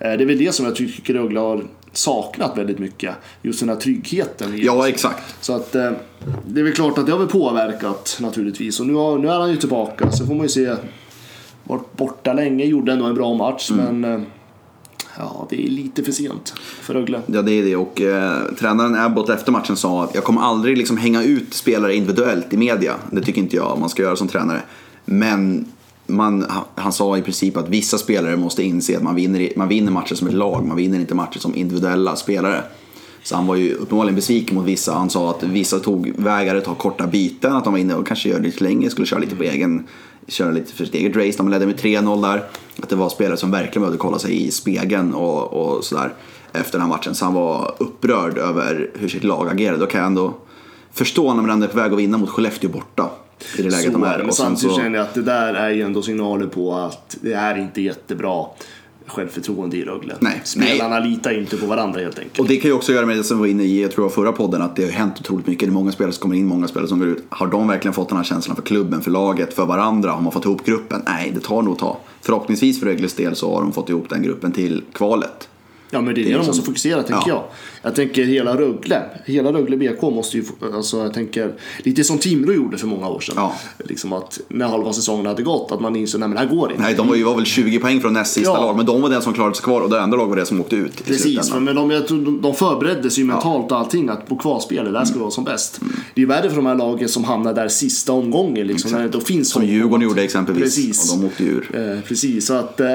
Eh, 0.00 0.12
Det 0.12 0.24
är 0.24 0.26
väl 0.26 0.38
det 0.38 0.54
som 0.54 0.64
jag 0.66 0.76
tycker 0.76 1.14
Rögle 1.14 1.40
har 1.40 1.64
saknat 1.92 2.58
väldigt 2.58 2.78
mycket. 2.78 3.14
Just 3.42 3.60
den 3.60 3.68
här 3.68 3.76
tryggheten. 3.76 4.52
Ja, 4.56 4.88
exakt. 4.88 5.44
Så 5.44 5.52
att 5.52 5.74
eh, 5.74 5.90
det 6.46 6.60
är 6.60 6.64
väl 6.64 6.72
klart 6.72 6.98
att 6.98 7.06
det 7.06 7.12
har 7.12 7.18
väl 7.18 7.28
påverkat 7.28 8.18
naturligtvis. 8.20 8.80
Och 8.80 8.86
nu, 8.86 8.94
har, 8.94 9.18
nu 9.18 9.28
är 9.28 9.38
han 9.40 9.50
ju 9.50 9.56
tillbaka 9.56 10.10
så 10.10 10.26
får 10.26 10.34
man 10.34 10.42
ju 10.42 10.48
se. 10.48 10.74
Varit 11.68 11.96
borta 11.96 12.32
länge, 12.32 12.64
gjorde 12.64 12.92
ändå 12.92 13.04
en 13.04 13.14
bra 13.14 13.34
match 13.34 13.70
men 13.70 14.04
eh, 14.04 14.20
ja, 15.18 15.46
det 15.50 15.66
är 15.66 15.70
lite 15.70 16.04
för 16.04 16.12
sent 16.12 16.54
för 16.58 16.94
Rögle. 16.94 17.20
Ja, 17.26 17.42
det 17.42 17.52
är 17.52 17.64
det. 17.64 17.76
Och 17.76 18.00
eh, 18.00 18.42
tränaren 18.58 18.94
Abbott 18.94 19.28
efter 19.28 19.52
matchen 19.52 19.76
sa 19.76 20.04
att 20.04 20.14
jag 20.14 20.24
kommer 20.24 20.40
aldrig 20.40 20.78
liksom 20.78 20.96
hänga 20.96 21.22
ut 21.22 21.54
spelare 21.54 21.94
individuellt 21.94 22.52
i 22.52 22.56
media. 22.56 22.94
Det 23.10 23.20
tycker 23.20 23.40
inte 23.40 23.56
jag 23.56 23.78
man 23.80 23.88
ska 23.88 24.02
göra 24.02 24.16
som 24.16 24.28
tränare. 24.28 24.62
Men 25.04 25.66
man, 26.06 26.46
han 26.74 26.92
sa 26.92 27.18
i 27.18 27.22
princip 27.22 27.56
att 27.56 27.68
vissa 27.68 27.98
spelare 27.98 28.36
måste 28.36 28.62
inse 28.62 28.96
att 28.96 29.02
man 29.02 29.14
vinner, 29.14 29.52
man 29.56 29.68
vinner 29.68 29.92
matcher 29.92 30.14
som 30.14 30.28
ett 30.28 30.34
lag, 30.34 30.66
man 30.66 30.76
vinner 30.76 30.98
inte 31.00 31.14
matcher 31.14 31.38
som 31.38 31.54
individuella 31.54 32.16
spelare. 32.16 32.62
Så 33.22 33.36
han 33.36 33.46
var 33.46 33.56
ju 33.56 33.74
uppenbarligen 33.74 34.14
besviken 34.14 34.56
mot 34.56 34.66
vissa. 34.66 34.92
Han 34.92 35.10
sa 35.10 35.30
att 35.30 35.42
vissa 35.42 35.78
tog 35.78 36.12
vägare, 36.16 36.60
ta 36.60 36.74
korta 36.74 37.06
byten, 37.06 37.56
att 37.56 37.64
de 37.64 37.72
var 37.72 37.80
inne 37.80 37.94
och 37.94 38.06
kanske 38.06 38.28
gör 38.28 38.40
lite 38.40 38.64
längre, 38.64 38.90
skulle 38.90 39.06
köra 39.06 39.20
lite 39.20 39.36
på 39.36 39.42
egen, 39.42 39.86
köra 40.28 40.50
lite 40.50 40.72
för 40.72 40.84
sitt 40.84 40.94
eget 40.94 41.16
race. 41.16 41.38
De 41.38 41.48
ledde 41.48 41.66
med 41.66 41.80
3-0 41.80 42.22
där. 42.22 42.44
Att 42.82 42.88
det 42.88 42.96
var 42.96 43.08
spelare 43.08 43.36
som 43.36 43.50
verkligen 43.50 43.80
behövde 43.80 43.98
kolla 43.98 44.18
sig 44.18 44.46
i 44.46 44.50
spegeln 44.50 45.14
och, 45.14 45.52
och 45.52 45.84
sådär 45.84 46.12
efter 46.52 46.72
den 46.72 46.80
här 46.80 46.88
matchen. 46.88 47.14
Så 47.14 47.24
han 47.24 47.34
var 47.34 47.74
upprörd 47.78 48.38
över 48.38 48.90
hur 48.94 49.08
sitt 49.08 49.24
lag 49.24 49.48
agerade. 49.48 49.78
Då 49.78 49.86
kan 49.86 50.00
jag 50.00 50.06
ändå 50.06 50.34
förstå 50.92 51.34
när 51.34 51.42
man 51.42 51.50
ändå 51.50 51.66
är 51.66 51.70
på 51.70 51.76
väg 51.76 51.92
att 51.92 51.98
vinna 51.98 52.18
mot 52.18 52.28
Skellefteå 52.28 52.70
borta. 52.70 53.10
I 53.58 53.62
det 53.62 53.70
läget 53.70 53.84
Så 53.84 53.90
de 53.90 54.02
är 54.02 54.26
Och 54.26 54.34
samtidigt 54.34 54.76
så, 54.76 54.80
känner 54.80 54.98
jag 54.98 55.06
att 55.06 55.14
det 55.14 55.22
där 55.22 55.54
är 55.54 55.70
ju 55.70 55.82
ändå 55.82 56.02
signaler 56.02 56.46
på 56.46 56.74
att 56.74 57.16
det 57.20 57.32
är 57.32 57.58
inte 57.58 57.82
jättebra 57.82 58.46
självförtroende 59.08 59.76
i 59.76 59.84
Rögle. 59.84 60.14
Nej, 60.20 60.40
Spelarna 60.44 60.98
litar 60.98 61.38
inte 61.40 61.56
på 61.56 61.66
varandra 61.66 62.00
helt 62.00 62.18
enkelt. 62.18 62.38
Och 62.38 62.48
det 62.48 62.56
kan 62.56 62.70
ju 62.70 62.74
också 62.74 62.92
göra 62.92 63.06
med 63.06 63.16
det 63.16 63.24
som 63.24 63.36
vi 63.36 63.40
var 63.40 63.46
inne 63.46 63.62
i, 63.62 63.82
jag 63.82 63.92
tror 63.92 64.04
jag 64.04 64.14
förra 64.14 64.32
podden, 64.32 64.62
att 64.62 64.76
det 64.76 64.84
har 64.84 64.90
hänt 64.90 65.20
otroligt 65.20 65.46
mycket. 65.46 65.68
Det 65.68 65.70
är 65.70 65.74
många 65.74 65.92
spelare 65.92 66.12
som 66.12 66.22
kommer 66.22 66.36
in, 66.36 66.46
många 66.46 66.68
spelare 66.68 66.88
som 66.88 66.98
går 66.98 67.08
ut. 67.08 67.24
Har 67.28 67.46
de 67.46 67.68
verkligen 67.68 67.94
fått 67.94 68.08
den 68.08 68.16
här 68.16 68.24
känslan 68.24 68.56
för 68.56 68.62
klubben, 68.62 69.00
för 69.00 69.10
laget, 69.10 69.54
för 69.54 69.66
varandra? 69.66 70.10
Har 70.10 70.20
man 70.20 70.32
fått 70.32 70.44
ihop 70.44 70.64
gruppen? 70.64 71.02
Nej, 71.06 71.32
det 71.34 71.40
tar 71.40 71.62
nog 71.62 71.74
ett 71.74 71.80
tag. 71.80 71.96
Förhoppningsvis 72.20 72.80
för 72.80 72.86
Rögles 72.86 73.14
del 73.14 73.36
så 73.36 73.54
har 73.54 73.62
de 73.62 73.72
fått 73.72 73.88
ihop 73.88 74.08
den 74.08 74.22
gruppen 74.22 74.52
till 74.52 74.82
kvalet. 74.92 75.48
Ja 75.90 76.00
men 76.00 76.14
det 76.14 76.20
är 76.20 76.24
det, 76.24 76.28
Det 76.28 76.28
de 76.32 76.36
måste 76.36 76.50
liksom- 76.50 76.64
fokusera 76.64 77.02
tänker 77.02 77.14
Ja. 77.30 77.34
jag. 77.34 77.44
Jag 77.82 77.94
tänker 77.94 78.24
hela 78.24 78.56
Rögle, 78.56 79.02
hela 79.24 79.52
Rögle 79.52 79.76
BK 79.76 80.02
måste 80.02 80.36
ju, 80.36 80.44
alltså 80.74 80.96
jag 81.02 81.14
tänker 81.14 81.52
lite 81.78 82.04
som 82.04 82.18
Timrå 82.18 82.52
gjorde 82.52 82.78
för 82.78 82.86
många 82.86 83.08
år 83.08 83.20
sedan. 83.20 83.34
Ja. 83.38 83.52
Liksom 83.84 84.12
att 84.12 84.40
när 84.48 84.68
halva 84.68 84.92
säsongen 84.92 85.26
hade 85.26 85.42
gått, 85.42 85.72
att 85.72 85.80
man 85.80 85.96
insåg 85.96 86.20
men 86.20 86.30
det 86.30 86.38
här 86.38 86.46
går 86.46 86.70
inte. 86.70 86.82
Nej, 86.82 86.94
de 86.94 87.08
var 87.08 87.14
ju 87.16 87.22
var 87.24 87.34
väl 87.34 87.44
20 87.44 87.78
poäng 87.78 88.00
från 88.00 88.12
näst 88.12 88.32
sista 88.32 88.50
Ja. 88.50 88.60
lag, 88.60 88.76
men 88.76 88.86
de 88.86 89.02
var 89.02 89.08
den 89.10 89.22
som 89.22 89.32
klarade 89.34 89.54
sig 89.54 89.64
kvar 89.64 89.80
och 89.80 89.90
det 89.90 90.00
enda 90.00 90.16
lag 90.16 90.26
var 90.26 90.36
det 90.36 90.46
som 90.46 90.60
åkte 90.60 90.76
ut 90.76 91.04
Precis, 91.04 91.54
men 91.54 91.74
de, 91.76 91.90
jag 91.90 92.08
tror 92.08 92.18
de, 92.24 92.40
de 92.42 92.54
förberedde 92.54 93.10
sig 93.10 93.20
ju 93.22 93.26
mentalt 93.26 93.72
och 93.72 93.78
allting 93.78 94.08
att 94.08 94.26
på 94.28 94.36
kvalspelet, 94.36 94.92
där 94.92 95.04
ska 95.04 95.14
vi 95.14 95.20
vara 95.20 95.30
som 95.30 95.44
bäst. 95.44 95.80
Det 96.14 96.20
är 96.20 96.22
ju 96.22 96.26
värre 96.26 96.48
för 96.48 96.56
de 96.56 96.66
här 96.66 96.74
lagen 96.74 97.08
som 97.08 97.24
hamnar 97.24 97.54
där 97.54 97.68
sista 97.68 98.12
omgången 98.12 98.66
liksom, 98.66 98.90
när 98.90 99.02
det 99.02 99.08
då 99.08 99.20
finns 99.20 99.50
Som 99.50 99.64
Djurgården 99.64 99.96
att- 99.96 100.02
gjorde 100.10 100.22
exempelvis, 100.22 100.62
Precis. 100.76 101.12
och 101.12 101.18
de 101.20 101.26
åkte 101.26 101.44
ur. 101.44 101.70
Eh, 101.74 102.00
precis, 102.08 102.46
så 102.46 102.54
att 102.54 102.80
eh, 102.80 102.86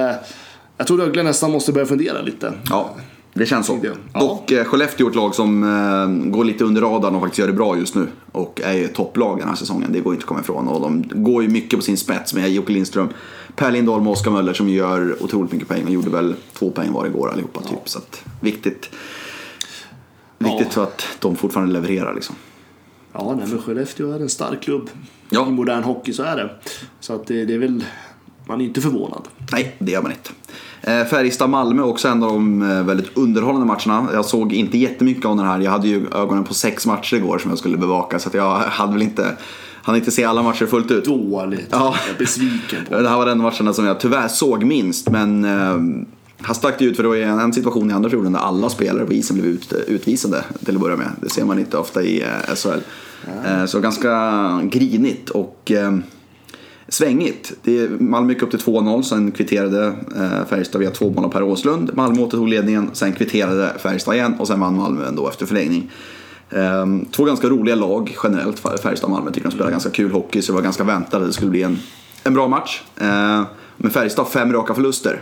jag 0.78 0.88
tror 0.88 0.98
Rögle 0.98 1.24
nästan 1.24 1.52
måste 1.52 1.72
börja 1.72 1.86
fundera 1.86 2.22
lite. 2.22 2.54
Ja, 2.70 2.96
det 3.34 3.46
känns 3.46 3.68
så. 3.68 3.80
Ja. 4.14 4.20
Dock 4.20 4.52
eh, 4.52 4.64
Skellefteå 4.64 5.06
är 5.08 5.10
ett 5.10 5.16
lag 5.16 5.36
som 5.36 5.64
eh, 5.64 6.30
går 6.32 6.44
lite 6.44 6.64
under 6.64 6.82
radarn 6.82 7.16
och 7.16 7.22
faktiskt 7.22 7.40
gör 7.40 7.48
det 7.48 7.54
bra 7.54 7.78
just 7.78 7.96
nu. 7.96 8.08
Och 8.32 8.62
är 8.64 8.74
ju 8.74 8.88
topplag 8.88 9.40
den 9.40 9.48
här 9.48 9.56
säsongen, 9.56 9.92
det 9.94 10.00
går 10.00 10.14
inte 10.14 10.24
att 10.24 10.28
komma 10.28 10.40
ifrån. 10.42 10.68
Och 10.68 10.82
de 10.82 11.04
går 11.24 11.44
ju 11.44 11.50
mycket 11.50 11.80
på 11.80 11.86
sin 11.86 11.98
spets 11.98 12.34
med 12.34 12.52
Jocke 12.52 12.74
Lindström, 12.74 13.10
Per 13.56 13.72
Lindholm 13.72 14.08
och 14.08 14.14
Oskar 14.14 14.32
Möller 14.32 14.54
som 14.54 14.70
gör 14.70 15.24
otroligt 15.24 15.52
mycket 15.52 15.68
poäng. 15.68 15.84
Och 15.86 15.90
gjorde 15.92 16.10
väl 16.10 16.36
två 16.54 16.70
poäng 16.72 16.92
var 16.92 17.06
igår 17.06 17.32
allihopa 17.32 17.62
typ. 17.62 17.80
Så 17.90 17.98
att, 17.98 18.24
viktigt. 18.42 18.90
Viktigt 20.38 20.68
Ja. 20.68 20.72
för 20.72 20.84
att 20.84 21.06
de 21.20 21.36
fortfarande 21.36 21.74
levererar 21.74 22.14
liksom. 22.14 22.36
Ja, 23.14 23.36
nej, 23.38 23.48
men 23.50 23.62
Skellefteå 23.62 24.12
är 24.12 24.20
en 24.20 24.30
stark 24.30 24.62
klubb. 24.64 24.90
Ja. 25.30 25.48
I 25.48 25.52
modern 25.52 25.84
hockey 25.84 26.14
så 26.14 26.24
är 26.24 26.36
det. 26.36 26.50
Så 27.00 27.14
att 27.14 27.28
det, 27.28 27.46
det 27.46 27.54
är 27.54 27.58
väl, 27.58 27.84
man 28.54 28.62
är 28.62 28.66
inte 28.66 28.82
förvånad. 28.82 29.28
Nej, 29.52 29.76
det 29.80 29.92
gör 29.92 30.02
man 30.02 30.12
inte. 30.12 30.30
Eh, 30.82 31.06
Färjestad-Malmö 31.08 31.84
också 31.84 32.08
en 32.08 32.24
av 32.24 32.30
de 32.30 32.62
eh, 32.62 32.84
väldigt 32.84 33.18
underhållande 33.18 33.68
matcherna. 33.68 34.10
Jag 34.14 34.26
såg 34.26 34.54
inte 34.54 34.78
jättemycket 34.78 35.26
av 35.26 35.38
den 35.38 35.46
här. 35.46 35.60
Jag 35.60 35.72
hade 35.72 35.88
ju 35.88 36.08
ögonen 36.14 36.44
på 36.44 36.54
sex 36.54 36.86
matcher 36.86 37.16
igår 37.16 37.38
som 37.38 37.50
jag 37.50 37.60
skulle 37.60 37.78
bevaka. 37.78 38.20
Så 38.20 38.30
jag 38.34 38.58
hade 38.58 38.94
väl 38.94 39.02
inte, 39.02 39.32
hann 39.84 39.96
inte 39.96 40.12
se 40.12 40.24
alla 40.24 40.44
matcher 40.44 40.66
fullt 40.66 40.92
ut. 40.92 41.06
Dåligt. 41.06 41.68
Ja. 41.70 41.96
Jag 42.08 42.16
är 42.16 42.20
besviken 42.20 42.86
på. 42.90 42.96
Det 43.00 43.10
här 43.10 43.18
var 43.18 43.26
den 43.26 43.42
matchen 43.42 43.74
som 43.74 43.86
jag 43.86 44.00
tyvärr 44.00 44.28
såg 44.28 44.64
minst. 44.64 45.10
Men 45.10 45.46
eh, 45.46 46.06
här 46.48 46.54
stack 46.54 46.82
ut 46.82 46.96
för 46.96 47.04
det 47.04 47.10
var 47.10 47.16
en, 47.16 47.40
en 47.40 47.54
situation 47.54 47.90
i 47.90 47.94
andra 47.94 48.10
perioden 48.10 48.34
där 48.34 48.40
alla 48.40 48.70
spelare 48.70 49.06
på 49.06 49.14
isen 49.14 49.38
blev 49.38 49.50
ut, 49.50 49.74
utvisade 49.88 50.44
till 50.66 50.76
att 50.76 50.82
börja 50.82 50.98
med. 50.98 51.10
Det 51.22 51.30
ser 51.30 51.46
man 51.46 51.60
inte 51.60 51.78
ofta 51.78 52.04
i 52.04 52.22
eh, 52.22 52.56
SHL. 52.56 52.80
Eh, 53.46 53.66
så 53.66 53.80
ganska 53.80 54.62
grinigt 54.64 55.30
och 55.30 55.72
eh, 55.72 55.98
svängigt. 56.94 57.54
Det, 57.64 58.02
Malmö 58.02 58.34
gick 58.34 58.42
upp 58.42 58.50
till 58.52 58.60
2-0, 58.60 59.02
sen 59.02 59.32
kvitterade 59.32 59.86
eh, 60.16 60.46
Färjestad 60.50 60.82
via 60.82 60.92
två 60.92 61.10
mål 61.10 61.26
av 61.26 61.30
Per 61.30 61.44
Åslund. 61.44 61.92
Malmö 61.94 62.22
återtog 62.22 62.48
ledningen, 62.48 62.90
sen 62.94 63.14
kvitterade 63.14 63.74
Färjestad 63.80 64.16
igen 64.16 64.36
och 64.40 64.48
sen 64.48 64.60
vann 64.60 64.76
Malmö 64.76 65.08
ändå 65.08 65.30
efter 65.30 65.46
förlängning. 65.46 65.92
Ehm, 66.50 67.06
två 67.06 67.24
ganska 67.24 67.48
roliga 67.48 67.76
lag 67.76 68.18
generellt, 68.24 68.60
Färjestad 68.60 69.04
och 69.04 69.10
Malmö. 69.10 69.32
tycker 69.32 69.50
de 69.50 69.56
spelar 69.56 69.72
ganska 69.72 69.90
kul 69.90 70.12
hockey 70.12 70.42
så 70.42 70.52
det 70.52 70.56
var 70.56 70.64
ganska 70.64 70.84
väntat 70.84 71.22
att 71.22 71.28
det 71.28 71.34
skulle 71.34 71.52
bli 71.52 71.64
en, 71.64 71.80
en 72.24 72.34
bra 72.34 72.48
match. 72.48 72.82
Ehm, 72.98 73.44
men 73.78 73.92
Färjestad 73.92 74.26
har 74.26 74.32
fem 74.32 74.54
raka 74.54 74.74
förluster. 74.74 75.22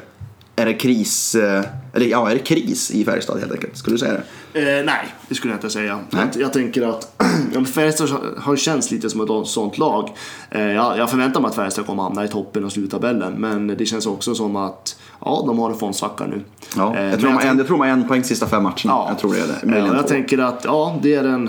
Är 0.56 0.66
det 0.66 0.74
kris, 0.74 1.36
eh, 1.36 1.64
eller 1.94 2.06
ja, 2.06 2.30
är 2.30 2.34
det 2.34 2.40
kris 2.40 2.92
i 2.92 3.06
Färjestad 3.06 3.40
helt 3.40 3.52
enkelt? 3.52 3.78
Skulle 3.78 3.94
du 3.94 4.00
säga 4.00 4.14
det? 4.54 4.80
Eh, 4.80 4.86
nej, 4.86 5.14
det 5.30 5.36
skulle 5.36 5.54
jag 5.54 5.58
inte 5.58 5.70
säga. 5.70 6.00
Nej. 6.10 6.26
Jag, 6.34 6.42
jag 6.42 6.54
tänker 6.54 6.82
att 6.90 7.14
ja, 7.54 7.64
Färjestad 7.66 8.10
har 8.38 8.56
känts 8.56 8.92
lite 8.92 9.10
som 9.10 9.22
ett 9.42 9.48
sånt 9.48 9.78
lag. 9.78 10.10
Eh, 10.52 10.62
jag, 10.62 10.98
jag 10.98 11.10
förväntar 11.10 11.42
mig 11.42 11.50
att 11.50 11.56
Färjestad 11.56 11.86
kommer 11.86 12.04
hamna 12.04 12.26
i 12.26 12.28
toppen 12.28 12.66
och 12.66 12.72
sluttabellen. 12.72 13.34
Men 13.34 13.68
det 13.68 13.86
känns 13.86 14.06
också 14.06 14.36
som 14.36 14.56
att 14.56 14.96
ja, 15.22 15.44
de 15.48 15.60
har 15.60 15.70
en 15.72 15.78
formsvacka 15.78 16.26
nu. 16.26 16.42
Ja, 16.78 16.96
Eh, 16.96 17.04
jag, 17.04 17.20
tror 17.20 17.30
tänk- 17.30 17.44
en, 17.44 17.58
jag 17.58 17.68
tror 17.68 17.78
de 17.78 17.82
har 17.82 17.88
en 17.98 18.08
poäng 18.08 18.24
sista 18.24 18.48
fem 18.48 18.64
matcherna. 18.64 19.06
Jag 19.08 19.20
tror 19.20 19.34
det 19.34 19.40
är 19.40 19.48
det. 19.48 19.58
Ja, 19.62 19.68
Möjligen 19.68 19.94
jag 19.96 20.02
två. 20.02 20.08
tänker 20.10 20.38
att 20.38 20.62
ja, 20.66 21.00
det 21.02 21.16
är 21.16 21.24
en, 21.24 21.44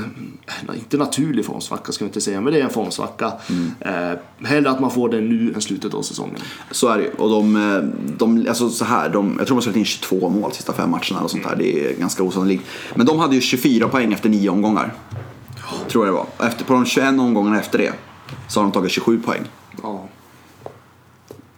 nej, 0.69 0.77
inte 0.79 0.97
naturlig 0.97 1.45
formsvacka 1.47 1.93
ska 1.93 2.05
jag 2.05 2.09
inte 2.09 2.21
säga, 2.21 2.41
men 2.41 2.53
det 2.53 2.61
är 2.61 2.65
en 2.65 2.71
formsvacka. 2.71 3.33
Mm. 3.51 4.11
Eh, 4.11 4.19
hellre 4.49 4.71
att 4.71 4.81
man 4.81 4.91
får 4.91 5.09
den 5.09 5.29
nu 5.29 5.53
än 5.55 5.61
slutet 5.61 5.95
av 5.95 6.03
säsongen. 6.03 6.41
Så 6.71 6.89
är 6.89 6.99
det 6.99 7.05
ju. 7.05 7.11
Och 7.11 7.31
de, 7.31 7.57
eh, 7.57 7.79
de, 8.19 8.47
alltså 8.49 8.69
så 8.69 8.85
här, 8.85 9.09
de, 9.09 9.35
jag 9.39 9.47
tror 9.47 9.55
de 9.55 9.55
har 9.55 9.63
släppt 9.63 9.77
in 9.79 9.85
22 9.85 10.29
mål 10.33 10.53
sista 10.53 10.73
fem 10.73 10.91
matcherna 10.91 11.21
och 11.25 11.31
sånt 11.31 11.45
där. 11.45 11.57
Det 11.57 11.87
är 11.91 11.95
ganska 11.95 12.23
osannolikt. 12.23 12.65
Men 12.95 13.07
de 13.07 13.19
hade 13.19 13.35
ju 13.35 13.41
24 13.41 13.89
poäng 13.89 14.13
efter 14.13 14.29
nio 14.29 14.49
omgångar. 14.51 14.95
Tror 15.89 16.07
jag 16.07 16.15
det 16.15 16.19
var. 16.39 16.47
Efter, 16.49 16.65
på 16.65 16.73
de 16.73 16.85
21 16.87 17.09
omgångarna 17.09 17.61
efter 17.61 17.79
det 17.79 17.93
så 18.49 18.61
har 18.61 18.65
de 18.65 18.73
tagit 18.73 18.91
27 18.91 19.21
poäng. 19.21 19.43
Ja. 19.83 20.09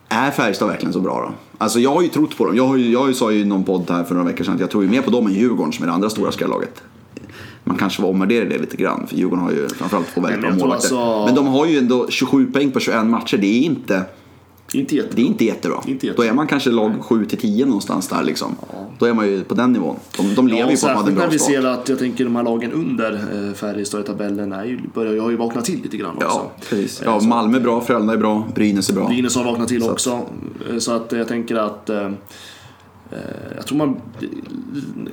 Är 0.08 0.30
Färjestad 0.30 0.68
verkligen 0.68 0.92
så 0.92 1.00
bra 1.00 1.20
då? 1.28 1.34
Alltså 1.58 1.80
jag 1.80 1.90
har 1.94 2.02
ju 2.02 2.08
trott 2.08 2.36
på 2.36 2.46
dem. 2.46 2.56
Jag, 2.56 2.66
har 2.66 2.76
ju, 2.76 2.92
jag 2.92 3.14
sa 3.16 3.32
ju 3.32 3.40
i 3.40 3.44
någon 3.44 3.64
podd 3.64 3.90
här 3.90 4.04
för 4.04 4.14
några 4.14 4.26
veckor 4.28 4.44
sedan 4.44 4.54
att 4.54 4.60
jag 4.60 4.70
tror 4.70 4.84
ju 4.84 4.90
mer 4.90 5.02
på 5.02 5.10
dem 5.10 5.26
än 5.26 5.32
Djurgården 5.34 5.72
som 5.72 5.82
är 5.82 5.86
det 5.86 5.92
andra 5.94 6.10
stora 6.10 6.32
skrällaget. 6.32 6.82
Man 7.64 7.76
kanske 7.76 8.02
var 8.02 8.08
omvärderade 8.08 8.50
det 8.50 8.58
lite 8.58 8.76
grann 8.76 9.06
för 9.06 9.16
Djurgården 9.16 9.44
har 9.44 9.50
ju 9.52 9.68
framförallt 9.68 10.14
två 10.14 10.20
väldigt 10.20 10.40
bra 10.40 10.50
målvakter. 10.50 10.74
alltså- 10.74 11.24
Men 11.26 11.34
de 11.34 11.46
har 11.46 11.66
ju 11.66 11.78
ändå 11.78 12.06
27 12.08 12.52
poäng 12.52 12.70
på 12.70 12.80
21 12.80 13.06
matcher. 13.06 13.36
Det 13.36 13.46
är 13.46 13.60
inte... 13.62 14.04
Inte 14.72 14.96
jätte... 14.96 15.16
Det 15.16 15.22
är 15.22 15.26
inte 15.26 15.44
jättebra. 15.44 15.82
Inte 15.86 16.06
jättebra. 16.06 16.24
Då 16.26 16.30
är 16.30 16.34
man 16.34 16.46
kanske 16.46 16.70
lag 16.70 16.92
7 17.00 17.26
till 17.26 17.38
10 17.38 17.66
någonstans 17.66 18.08
där 18.08 18.22
liksom. 18.22 18.56
Då 18.98 19.06
är 19.06 19.14
man 19.14 19.26
ju 19.26 19.44
på 19.44 19.54
den 19.54 19.72
nivån. 19.72 19.96
De, 20.16 20.34
de 20.34 20.48
lever 20.48 20.60
Ja, 20.60 20.70
ju 20.70 20.76
på 20.76 20.86
att 20.86 20.92
de 20.92 20.96
hade 20.96 21.10
en 21.10 21.16
särskilt 21.16 21.16
när 21.18 21.22
bra 21.26 21.30
vi 21.32 21.38
start. 21.38 21.50
ser 21.50 21.64
att 21.66 21.88
jag 21.88 21.98
tänker 21.98 22.24
de 22.24 22.36
här 22.36 22.42
lagen 22.42 22.72
under 22.72 23.12
eh, 23.48 23.54
Färjestad 23.54 24.00
i 24.00 24.04
tabellen 24.04 24.52
är 24.52 24.64
ju, 24.64 24.80
börjar 24.94 25.12
ju, 25.12 25.20
har 25.20 25.30
ju 25.30 25.36
vaknat 25.36 25.64
till 25.64 25.82
lite 25.82 25.96
grann 25.96 26.14
också. 26.16 26.26
Ja, 26.28 26.52
precis. 26.70 27.00
Eh, 27.00 27.06
Ja, 27.08 27.20
så- 27.20 27.26
Malmö 27.26 27.56
är 27.58 27.60
bra, 27.62 27.80
Frölunda 27.80 28.12
är 28.12 28.16
bra, 28.16 28.48
Brynäs 28.54 28.90
är 28.90 28.94
bra. 28.94 29.06
Brynäs 29.08 29.36
har 29.36 29.44
vaknat 29.44 29.68
till 29.68 29.82
Så 29.82 29.90
också. 29.92 30.20
Eh, 30.70 30.78
Så 30.78 30.92
att 30.92 31.12
jag 31.12 31.28
tänker 31.28 31.56
att 31.56 31.90
eh, 31.90 31.96
eh, 32.02 32.10
jag 33.56 33.66
tror 33.66 33.78
man 33.78 34.00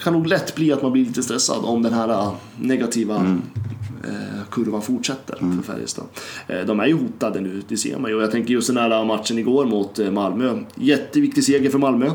kan 0.03 0.13
nog 0.13 0.27
lätt 0.27 0.55
bli 0.55 0.73
att 0.73 0.81
man 0.81 0.91
blir 0.91 1.05
lite 1.05 1.23
stressad 1.23 1.65
om 1.65 1.81
den 1.83 1.93
här 1.93 2.09
eh, 2.09 2.33
negativa 2.59 3.15
Mm. 3.15 3.41
eh, 4.03 4.43
kurvan 4.51 4.81
fortsätter 4.81 5.35
för 5.35 5.73
Färjestad. 5.73 6.05
Eh, 6.47 6.59
de 6.67 6.79
är 6.79 6.85
ju 6.85 6.93
hotade 6.93 7.41
nu, 7.41 7.61
det 7.67 7.77
ser 7.77 7.97
man 7.97 8.11
ju. 8.11 8.19
Jag 8.21 8.31
tänker 8.31 8.53
just 8.53 8.67
den 8.67 8.77
här 8.77 9.05
matchen 9.05 9.37
igår 9.37 9.65
mot 9.65 9.99
eh, 9.99 10.11
Malmö. 10.11 10.57
Jätteviktig 10.75 11.43
seger 11.43 11.69
för 11.69 11.79
Malmö. 11.79 12.05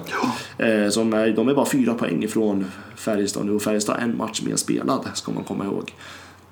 Eh, 0.58 0.88
som 0.90 1.12
är, 1.14 1.30
de 1.30 1.48
är 1.48 1.54
bara 1.54 1.66
fyra 1.66 1.94
poäng 1.94 2.22
ifrån 2.24 2.64
Färjestad 2.96 3.46
nu 3.46 3.52
och 3.52 3.62
Färjestad 3.62 3.94
har 3.96 4.02
en 4.02 4.16
match 4.16 4.42
mer 4.42 4.56
spelad, 4.56 5.08
ska 5.14 5.32
man 5.32 5.44
komma 5.44 5.64
ihåg. 5.64 5.92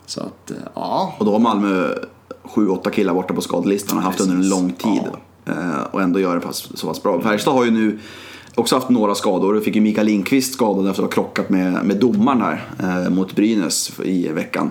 Så 0.06 0.20
att, 0.20 0.50
eh, 0.50 0.56
ja. 0.74 1.14
Och 1.18 1.24
då 1.24 1.32
har 1.32 1.38
Malmö 1.38 1.88
7-8 2.42 2.90
killar 2.90 3.14
borta 3.14 3.34
på 3.34 3.40
skadelistan 3.40 3.96
och 3.98 4.04
haft 4.04 4.20
under 4.20 4.34
en 4.36 4.48
lång 4.48 4.72
tid. 4.72 5.02
Eh, 5.46 5.82
Och 5.92 6.02
ändå 6.02 6.20
gör 6.20 6.36
det 6.36 6.52
så 6.52 6.86
pass 6.86 7.02
bra. 7.02 7.20
Färjestad 7.20 7.54
har 7.54 7.64
ju 7.64 7.70
nu 7.70 7.98
också 8.54 8.74
haft 8.74 8.88
några 8.88 9.14
skador. 9.14 9.60
Fick 9.60 9.74
ju 9.74 9.80
Mikael 9.80 10.06
Lindqvist 10.06 10.54
skadad 10.54 10.88
efter 10.88 11.02
att 11.02 11.14
ha 11.14 11.22
krockat 11.22 11.50
med, 11.50 11.84
med 11.84 11.96
domaren 11.96 12.42
här 12.42 12.64
eh, 12.82 13.10
mot 13.10 13.36
Brynäs 13.36 14.00
i 14.04 14.28
veckan. 14.28 14.70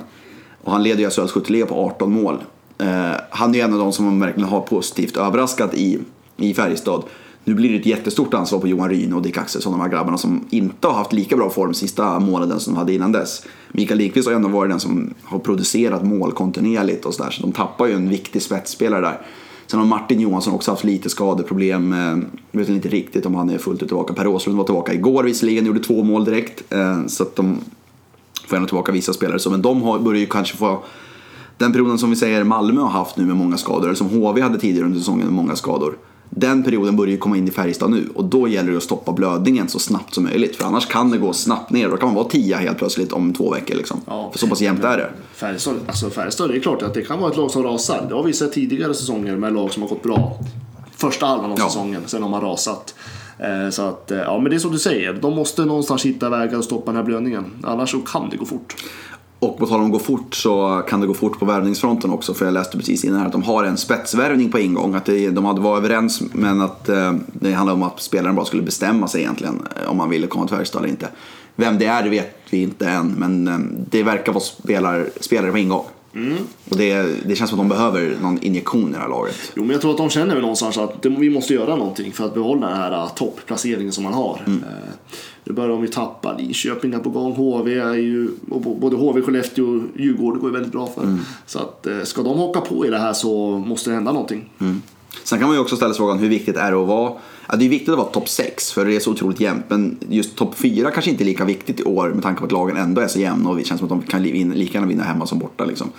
Och 0.64 0.72
han 0.72 0.84
leder 0.84 1.04
ju 1.04 1.10
SHLs 1.10 1.32
skytteliga 1.32 1.66
på 1.66 1.76
18 1.76 2.12
mål. 2.12 2.44
Eh, 2.78 3.12
han 3.30 3.50
är 3.50 3.56
ju 3.56 3.62
en 3.62 3.74
av 3.74 3.80
de 3.80 3.94
som 3.94 4.20
verkligen 4.20 4.50
har 4.50 4.62
positivt 4.62 5.18
överraskat 5.18 5.74
i, 5.74 6.00
i 6.38 6.54
Färjestad. 6.54 7.04
Nu 7.46 7.54
blir 7.54 7.70
det 7.70 7.80
ett 7.80 7.86
jättestort 7.86 8.34
ansvar 8.34 8.60
på 8.60 8.68
Johan 8.68 8.90
Ryn 8.90 9.14
och 9.14 9.22
Dick 9.22 9.38
Axelsson, 9.38 9.74
de 9.74 9.82
här 9.82 9.90
grabbarna 9.90 10.18
som 10.18 10.46
inte 10.50 10.88
har 10.88 10.94
haft 10.94 11.14
lika 11.14 11.36
bra 11.36 11.50
form 11.50 11.74
sista 11.74 12.20
månaden 12.20 12.60
som 12.60 12.74
de 12.74 12.80
hade 12.80 12.94
innan 12.94 13.12
dess. 13.12 13.46
Mikael 13.72 13.98
Lindqvist 13.98 14.28
har 14.28 14.36
ändå 14.36 14.50
varit 14.50 14.72
den 14.72 14.80
som 14.80 15.14
har 15.24 15.40
producerat 15.40 16.06
mål 16.06 16.32
kontinuerligt 16.32 17.06
och 17.06 17.14
sådär, 17.14 17.32
så 17.32 17.42
de 17.42 17.52
tappar 17.52 17.86
ju 17.86 17.94
en 17.94 18.10
viktig 18.10 18.42
spetsspelare 18.42 19.02
där. 19.02 19.22
Sen 19.74 19.80
har 19.80 19.88
Martin 19.88 20.20
Johansson 20.20 20.54
också 20.54 20.72
haft 20.72 20.84
lite 20.84 21.10
skadeproblem. 21.10 21.94
Eh, 21.94 22.18
jag 22.52 22.60
vet 22.60 22.70
inte 22.70 22.90
riktigt 22.90 23.26
om 23.26 23.36
han 23.36 23.50
är 23.50 23.58
fullt 23.58 23.82
ut 23.82 23.88
tillbaka. 23.88 24.14
Per 24.14 24.28
Åslund 24.28 24.58
var 24.58 24.66
tillbaka 24.66 24.94
igår 24.94 25.24
visserligen, 25.24 25.66
gjorde 25.66 25.80
två 25.80 26.04
mål 26.04 26.26
direkt. 26.26 26.74
Eh, 26.74 27.06
så 27.08 27.24
att 27.24 27.36
de 27.36 27.58
får 28.48 28.56
ändå 28.56 28.68
tillbaka 28.68 28.92
vissa 28.92 29.14
spelare. 29.14 29.40
Så, 29.40 29.50
men 29.50 29.62
de 29.62 29.82
har, 29.82 30.00
börjar 30.00 30.20
ju 30.20 30.26
kanske 30.26 30.58
få 30.58 30.84
den 31.58 31.72
perioden 31.72 31.98
som 31.98 32.10
vi 32.10 32.16
säger 32.16 32.44
Malmö 32.44 32.82
har 32.82 32.90
haft 32.90 33.18
nu 33.18 33.26
med 33.26 33.36
många 33.36 33.58
skador, 33.58 33.84
eller 33.84 33.96
som 33.96 34.10
HV 34.10 34.42
hade 34.42 34.60
tidigare 34.60 34.86
under 34.86 35.00
säsongen 35.00 35.26
med 35.26 35.34
många 35.34 35.56
skador. 35.56 35.98
Den 36.36 36.64
perioden 36.64 36.96
börjar 36.96 37.12
ju 37.12 37.18
komma 37.18 37.38
in 37.38 37.48
i 37.48 37.52
Färjestad 37.52 37.90
nu 37.92 38.10
och 38.16 38.26
då 38.26 38.48
gäller 38.48 38.72
det 38.72 38.78
att 38.78 38.84
stoppa 38.84 39.12
blödningen 39.12 39.68
så 39.68 39.80
snabbt 39.80 40.14
som 40.14 40.24
möjligt. 40.24 40.56
För 40.56 40.66
annars 40.66 40.86
kan 40.88 41.12
det 41.12 41.18
gå 41.18 41.34
snabbt 41.34 41.72
ner. 41.72 41.90
Då 41.90 41.98
kan 41.98 42.08
man 42.08 42.16
vara 42.16 42.28
tia 42.28 42.58
helt 42.58 42.78
plötsligt 42.78 43.14
om 43.14 43.34
två 43.34 43.52
veckor. 43.52 43.76
Liksom. 43.76 44.02
Ja. 44.08 44.30
För 44.32 44.40
så 44.40 44.48
pass 44.48 44.62
jämnt 44.62 44.84
är 44.84 44.98
det. 44.98 45.10
Färjestad, 45.36 45.76
alltså 45.88 46.10
Färjestad, 46.10 46.50
det 46.50 46.58
är 46.58 46.60
klart 46.60 46.82
att 46.82 46.94
det 46.94 47.02
kan 47.02 47.20
vara 47.20 47.32
ett 47.32 47.38
lag 47.38 47.52
som 47.52 47.64
rasar. 47.64 48.06
Det 48.10 48.16
har 48.16 48.24
vi 48.24 48.34
sett 48.34 48.54
tidigare 48.54 48.94
säsonger 48.94 49.36
med 49.36 49.54
lag 49.54 49.72
som 49.72 49.82
har 49.84 49.90
gått 49.90 50.04
bra 50.04 50.38
första 50.98 51.26
halvan 51.26 51.52
av 51.52 51.60
Ja. 51.60 51.66
säsongen, 51.68 52.02
sen 52.06 52.24
har 52.24 52.30
man 52.30 52.42
rasat. 52.42 52.96
Eh, 53.40 53.70
Så 53.70 53.82
att, 53.82 54.12
eh, 54.12 54.18
ja 54.18 54.40
men 54.40 54.50
det 54.50 54.56
är 54.56 54.60
som 54.60 54.72
du 54.72 54.80
säger, 54.80 55.14
de 55.14 55.36
måste 55.36 55.66
någonstans 55.66 56.06
hitta 56.06 56.30
vägar 56.30 56.58
att 56.60 56.66
stoppa 56.66 56.86
den 56.92 56.96
här 56.96 57.04
blödningen. 57.04 57.46
Annars 57.64 57.92
så 57.92 58.00
kan 58.00 58.30
det 58.30 58.38
gå 58.38 58.46
fort. 58.46 58.76
Och 59.44 59.58
på 59.58 59.68
tal 59.68 59.80
om 59.80 59.86
att 59.86 59.92
gå 59.92 60.00
fort 60.00 60.36
så 60.36 60.84
kan 60.90 61.02
det 61.02 61.08
gå 61.08 61.14
fort 61.14 61.40
på 61.40 61.46
värvningsfronten 61.46 62.12
också. 62.12 62.34
För 62.34 62.46
jag 62.46 62.54
läste 62.54 62.78
precis 62.78 63.06
innan 63.06 63.20
här 63.20 63.26
att 63.26 63.32
de 63.32 63.44
har 63.44 63.64
en 63.64 63.78
spetsvärvning 63.78 64.52
på 64.52 64.60
ingång. 64.60 64.96
Att 64.96 65.06
det, 65.06 65.30
de 65.30 65.46
hade 65.46 65.62
varit 65.62 65.84
överens 65.84 66.22
men 66.34 66.62
att 66.62 66.90
eh, 66.90 67.14
det 67.28 67.54
handlar 67.54 67.74
om 67.74 67.84
att 67.84 68.02
spelaren 68.02 68.36
bara 68.36 68.46
skulle 68.46 68.64
bestämma 68.64 69.08
sig 69.08 69.22
egentligen. 69.22 69.68
Eh, 69.82 69.92
om 69.92 69.98
man 69.98 70.10
ville 70.10 70.28
komma 70.28 70.48
till 70.48 70.56
Färjestad 70.56 70.82
eller 70.82 70.90
inte. 70.90 71.10
Vem 71.56 71.78
det 71.78 71.86
är 71.86 72.04
det 72.04 72.10
vet 72.10 72.36
vi 72.50 72.62
inte 72.62 72.90
än. 72.90 73.16
Men 73.18 73.48
eh, 73.48 73.58
det 73.90 74.04
verkar 74.04 74.32
vara 74.32 74.44
spelare, 74.44 75.06
spelare 75.20 75.52
på 75.52 75.58
ingång. 75.58 75.86
Och 76.70 76.78
det, 76.78 77.04
det 77.26 77.36
känns 77.36 77.50
som 77.50 77.60
att 77.60 77.70
de 77.70 77.70
behöver 77.70 78.18
någon 78.22 78.44
injektion 78.44 78.90
i 78.90 78.94
det 78.94 79.00
här 79.00 79.10
laget. 79.10 79.36
Jo, 79.56 79.64
men 79.64 79.72
jag 79.72 79.82
tror 79.82 79.92
att 79.92 79.98
de 79.98 80.10
känner 80.10 80.34
väl 80.34 80.42
någonstans 80.42 80.78
att 80.78 81.02
det, 81.02 81.10
vi 81.10 81.30
måste 81.30 81.54
göra 81.54 81.76
någonting 81.76 82.12
för 82.12 82.26
att 82.26 82.34
behålla 82.34 82.68
den 82.68 82.78
här 82.78 83.04
uh, 83.04 83.14
topplaceringen 83.14 83.92
som 83.92 84.04
man 84.04 84.14
har. 84.14 84.42
Mm. 84.48 84.64
Nu 85.44 85.54
börjar 85.54 85.70
de 85.70 85.82
ju 85.82 85.88
tappa. 85.88 86.38
Linköping 86.38 86.94
är 86.94 87.00
på 87.00 87.10
gång. 87.10 87.36
HV 87.36 87.80
är 87.80 87.94
ju, 87.94 88.30
och 88.50 88.62
både 88.62 88.96
HV, 88.96 89.22
Skellefteå 89.22 89.66
och 89.66 89.82
Djurgården 90.02 90.40
går 90.40 90.50
ju 90.50 90.54
väldigt 90.54 90.72
bra 90.72 90.88
för. 90.88 91.04
Mm. 91.04 91.20
Så 91.46 91.60
att 91.60 91.88
uh, 91.90 92.04
ska 92.04 92.24
de 92.24 92.40
haka 92.40 92.62
på 92.62 92.86
i 92.86 92.90
det 92.90 93.00
här 93.00 93.14
så 93.14 93.58
måste 93.58 93.90
det 93.90 93.94
hända 93.94 94.12
någonting. 94.12 94.50
Mm. 94.60 94.82
Sen 95.24 95.40
kan 95.40 95.48
man 95.48 95.58
ju 95.58 95.62
också 95.62 95.76
ställa 95.76 95.94
sig 95.94 95.98
frågan 95.98 96.20
hur 96.20 96.30
viktigt 96.30 96.58
är 96.58 96.72
det 96.72 96.82
att 96.82 96.88
vara 96.88 97.14
Ja, 97.50 97.56
det 97.56 97.66
är 97.66 97.70
viktigt 97.70 97.90
att 97.90 97.98
vara 97.98 98.08
topp 98.08 98.30
6 98.30 98.72
för 98.72 98.86
det 98.86 98.96
är 98.96 99.00
så 99.00 99.12
otroligt 99.12 99.40
jämnt. 99.40 99.66
Men 99.68 99.98
just 100.10 100.36
topp 100.36 100.56
4 100.56 100.92
kanske 100.92 101.12
inte 101.12 101.24
är 101.24 101.26
lika 101.26 101.46
viktigt 101.46 101.80
i 101.80 101.84
år 101.84 102.10
med 102.10 102.24
tanke 102.24 102.40
på 102.40 102.46
att 102.46 102.52
lagen 102.52 102.78
ändå 102.78 103.02
är 103.02 103.08
så 103.08 103.20
jämna 103.20 103.50
och 103.50 103.58
det 103.58 103.64
känns 103.64 103.80
som 103.80 103.86
att 103.86 104.02
de 104.02 104.02
kan 104.02 104.24
lika 104.24 104.74
gärna 104.74 104.88
vinna 104.88 105.04
hemma 105.04 105.28
som 105.28 105.40
borta. 105.40 105.66
Liksom. 105.66 105.92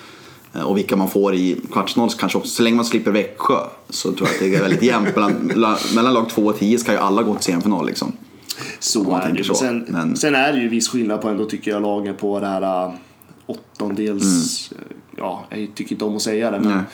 Eh, 0.54 0.62
och 0.62 0.76
vilka 0.76 0.96
man 0.96 1.10
får 1.10 1.34
i 1.34 1.60
kvartsfinal 1.72 2.10
kanske 2.10 2.38
också, 2.38 2.50
så 2.50 2.62
länge 2.62 2.76
man 2.76 2.84
slipper 2.84 3.10
Växjö 3.10 3.58
så 3.88 4.12
tror 4.12 4.28
jag 4.28 4.34
att 4.34 4.40
det 4.40 4.56
är 4.56 4.60
väldigt 4.60 4.82
jämnt. 4.82 5.16
mellan, 5.16 5.78
mellan 5.94 6.14
lag 6.14 6.28
2 6.28 6.42
och 6.42 6.58
10 6.58 6.78
ska 6.78 6.92
ju 6.92 6.98
alla 6.98 7.22
gå 7.22 7.34
till 7.34 7.44
semifinal 7.44 7.86
liksom. 7.86 8.12
Så 8.78 9.16
är 9.16 9.32
det 9.32 9.44
så. 9.44 9.54
Sen, 9.54 9.84
Men... 9.88 10.16
sen 10.16 10.34
är 10.34 10.52
det 10.52 10.58
ju 10.58 10.68
viss 10.68 10.88
skillnad 10.88 11.20
på 11.20 11.28
ändå 11.28 11.44
tycker 11.44 11.70
jag 11.70 11.82
lagen 11.82 12.14
på 12.14 12.40
det 12.40 12.46
här 12.46 12.86
uh, 12.86 12.94
åttondels... 13.46 14.70
Mm. 14.72 14.84
Ja, 15.16 15.44
jag 15.50 15.68
tycker 15.74 15.92
inte 15.92 16.04
om 16.04 16.16
att 16.16 16.22
säga 16.22 16.50
det 16.50 16.60
men 16.60 16.84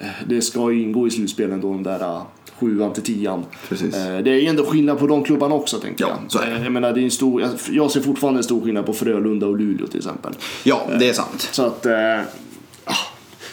Nej. 0.00 0.10
det 0.26 0.42
ska 0.42 0.72
ju 0.72 0.82
ingå 0.82 1.06
i 1.06 1.10
slutspelen 1.10 1.60
då 1.60 1.72
de 1.72 1.82
där 1.82 2.20
sjuan 2.62 2.92
till 2.92 3.02
tian. 3.02 3.44
Precis. 3.68 3.92
Det 3.94 4.30
är 4.30 4.48
ändå 4.48 4.64
skillnad 4.64 4.98
på 4.98 5.06
de 5.06 5.24
klubbarna 5.24 5.54
också 5.54 5.78
tänker 5.78 6.04
ja, 6.04 6.18
jag. 6.30 6.48
är. 6.48 6.64
Jag 6.64 6.72
menar, 6.72 6.92
det 6.92 7.00
är 7.00 7.04
en 7.04 7.10
stor, 7.10 7.44
jag 7.70 7.90
ser 7.90 8.00
fortfarande 8.00 8.38
en 8.38 8.44
stor 8.44 8.64
skillnad 8.64 8.86
på 8.86 8.92
Frölunda 8.92 9.46
och 9.46 9.58
Luleå 9.58 9.86
till 9.86 9.98
exempel. 9.98 10.32
Ja, 10.64 10.80
det 10.98 11.08
är 11.08 11.12
sant. 11.12 11.48
Så 11.52 11.66
att, 11.66 11.86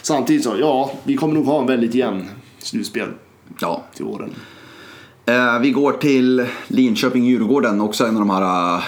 samtidigt 0.02 0.44
så, 0.44 0.56
ja, 0.60 0.92
vi 1.04 1.16
kommer 1.16 1.34
nog 1.34 1.46
ha 1.46 1.62
en 1.62 1.68
väldigt 1.68 1.96
jämn 1.96 2.26
slutspel 2.60 3.08
ja. 3.60 3.84
till 3.96 4.06
åren. 4.06 4.30
Eh, 5.26 5.60
vi 5.60 5.72
går 5.72 5.92
till 5.92 6.46
Linköping-Djurgården, 6.68 7.82
också 7.82 8.06
en 8.06 8.18
av 8.18 8.20
de 8.20 8.30
här 8.30 8.84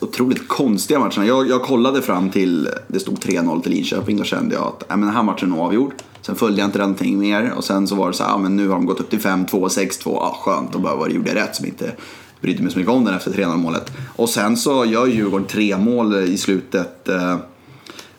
otroligt 0.00 0.48
konstiga 0.48 1.00
matcherna. 1.00 1.26
Jag, 1.26 1.48
jag 1.48 1.62
kollade 1.62 2.02
fram 2.02 2.30
till 2.30 2.68
det 2.88 3.00
stod 3.00 3.18
3-0 3.18 3.62
till 3.62 3.72
Linköping, 3.72 4.16
då 4.16 4.24
kände 4.24 4.54
jag 4.54 4.64
att 4.64 4.90
äh, 4.90 4.96
men 4.96 5.00
den 5.00 5.16
här 5.16 5.22
matchen 5.22 5.52
är 5.52 5.56
nog 5.56 5.66
avgjord. 5.66 5.92
Sen 6.22 6.34
följde 6.34 6.60
jag 6.60 6.68
inte 6.68 6.78
någonting 6.78 7.18
mer 7.18 7.52
och 7.56 7.64
sen 7.64 7.88
så 7.88 7.94
var 7.94 8.08
det 8.08 8.14
så 8.16 8.24
här, 8.24 8.34
ah, 8.34 8.38
men 8.38 8.56
nu 8.56 8.68
har 8.68 8.74
de 8.74 8.86
gått 8.86 9.00
upp 9.00 9.10
till 9.10 9.18
5-2, 9.18 9.48
6-2, 9.50 10.16
ah, 10.16 10.36
skönt, 10.40 10.74
och 10.74 10.80
bara 10.80 11.08
gjorde 11.08 11.28
jag 11.28 11.36
rätt 11.36 11.56
som 11.56 11.66
inte 11.66 11.92
brydde 12.40 12.62
mig 12.62 12.72
så 12.72 12.78
mycket 12.78 12.94
om 12.94 13.04
den 13.04 13.14
efter 13.14 13.30
3-0 13.30 13.56
målet. 13.56 13.92
Och 14.16 14.28
sen 14.28 14.56
så 14.56 14.84
gör 14.84 15.06
Djurgården 15.06 15.46
tre 15.46 15.78
mål 15.78 16.14
i 16.14 16.38
slutet, 16.38 17.08
eh, 17.08 17.36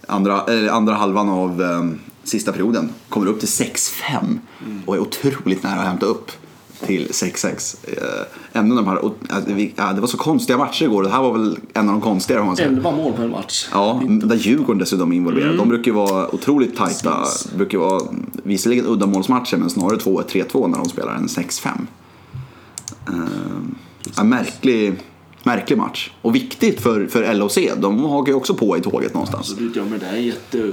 andra, 0.08 0.54
eh, 0.54 0.76
andra 0.76 0.94
halvan 0.94 1.30
av 1.30 1.62
eh, 1.62 1.84
sista 2.24 2.52
perioden. 2.52 2.90
Kommer 3.10 3.28
upp 3.28 3.40
till 3.40 3.48
6-5 3.48 4.40
och 4.86 4.96
är 4.96 5.00
otroligt 5.00 5.64
nära 5.64 5.80
att 5.80 5.88
hämta 5.88 6.06
upp 6.06 6.32
till 6.86 7.08
6-6. 7.08 7.76
Eh, 7.84 8.60
ändå 8.60 8.76
de 8.76 8.88
här, 8.88 9.00
ja, 9.76 9.94
det 9.94 10.02
var 10.02 10.08
så 10.08 10.18
konstiga 10.18 10.58
matcher 10.58 10.84
igår. 10.84 11.04
Det 11.04 11.10
här 11.10 11.22
var 11.22 11.32
väl 11.32 11.58
en 11.74 11.90
av 11.90 11.94
de 11.94 12.02
konstigare. 12.02 12.42
Om 12.42 12.48
man 12.48 12.56
säger. 12.56 12.70
11 12.70 12.92
mål 12.92 13.14
per 13.14 13.28
match. 13.28 13.68
Ja, 13.72 14.02
där 14.08 14.36
Djurgården 14.36 14.80
dessutom 14.80 15.12
är 15.12 15.16
involverade. 15.16 15.54
Mm. 15.54 15.58
De 15.58 15.70
brukar 15.70 15.92
ju 15.92 15.96
vara 15.96 16.36
otroligt 16.36 16.78
tajta. 16.78 17.26
Brukar 17.56 17.78
vara 17.78 18.02
visserligen 18.44 18.86
uddamålsmatcher 18.86 19.58
men 19.58 19.70
snarare 19.70 19.98
2-1, 19.98 20.48
3-2 20.52 20.68
när 20.68 20.78
de 20.78 20.86
spelar 20.86 21.16
än 21.16 21.28
6-5. 21.28 21.68
Uh, 23.10 23.18
ja, 24.18 24.24
märklig 24.24 24.94
märklig 25.44 25.78
match. 25.78 26.12
Och 26.22 26.36
viktigt 26.36 26.82
för, 26.82 27.08
för 27.08 27.34
LOC. 27.34 27.58
De 27.78 28.04
hakar 28.04 28.32
ju 28.32 28.36
också 28.36 28.54
på 28.54 28.78
i 28.78 28.82
tåget 28.82 29.14
någonstans. 29.14 29.52
Absolut, 29.52 29.76
ja 29.76 29.84
men 29.90 30.00
det 30.00 30.06
är 30.06 30.18
jätte... 30.18 30.72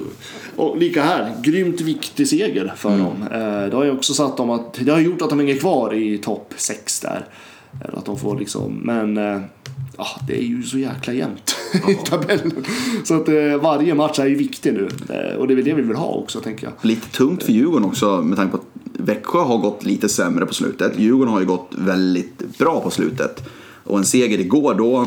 Och 0.57 0.79
lika 0.79 1.03
här, 1.03 1.33
grymt 1.43 1.81
viktig 1.81 2.29
seger 2.29 2.75
för 2.77 2.95
mm. 2.95 3.05
dem. 3.05 3.23
Eh, 3.23 3.71
det 3.71 3.77
har 3.77 3.85
ju 3.85 3.91
också 3.91 4.15
satt 4.15 4.37
dem 4.37 4.51
att... 4.51 4.75
Det 4.75 4.93
har 4.93 5.01
gjort 5.01 5.23
att 5.23 5.31
de 5.31 5.39
hänger 5.39 5.57
kvar 5.57 5.95
i 5.95 6.19
topp 6.19 6.55
6 6.57 7.01
där. 7.01 7.25
Att 7.93 8.05
de 8.05 8.19
får 8.19 8.39
liksom... 8.39 8.81
Men... 8.85 9.17
Eh, 9.17 9.41
ja, 9.97 10.07
det 10.27 10.39
är 10.39 10.43
ju 10.43 10.63
så 10.63 10.79
jäkla 10.79 11.13
jämnt 11.13 11.57
i 11.89 11.95
tabellen. 11.95 12.65
Så 13.05 13.15
att 13.15 13.29
eh, 13.29 13.57
varje 13.63 13.95
match 13.95 14.19
är 14.19 14.27
ju 14.27 14.35
viktig 14.35 14.73
nu. 14.73 14.89
Och 15.39 15.47
det 15.47 15.55
är 15.55 15.57
väl 15.57 15.65
det 15.65 15.75
vi 15.75 15.83
vill 15.83 15.97
ha 15.97 16.09
också, 16.09 16.41
tänker 16.41 16.67
jag. 16.67 16.73
Lite 16.81 17.09
tungt 17.09 17.43
för 17.43 17.53
Djurgården 17.53 17.85
också 17.85 18.23
med 18.23 18.37
tanke 18.37 18.57
på 18.57 18.57
att 18.57 18.81
Växjö 18.93 19.39
har 19.39 19.59
gått 19.59 19.85
lite 19.85 20.09
sämre 20.09 20.47
på 20.47 20.55
slutet. 20.55 20.99
Djurgården 20.99 21.33
har 21.33 21.41
ju 21.41 21.47
gått 21.47 21.73
väldigt 21.79 22.59
bra 22.59 22.81
på 22.81 22.91
slutet. 22.91 23.43
Och 23.91 23.99
en 23.99 24.05
seger 24.05 24.41
igår 24.41 24.75
då, 24.75 25.07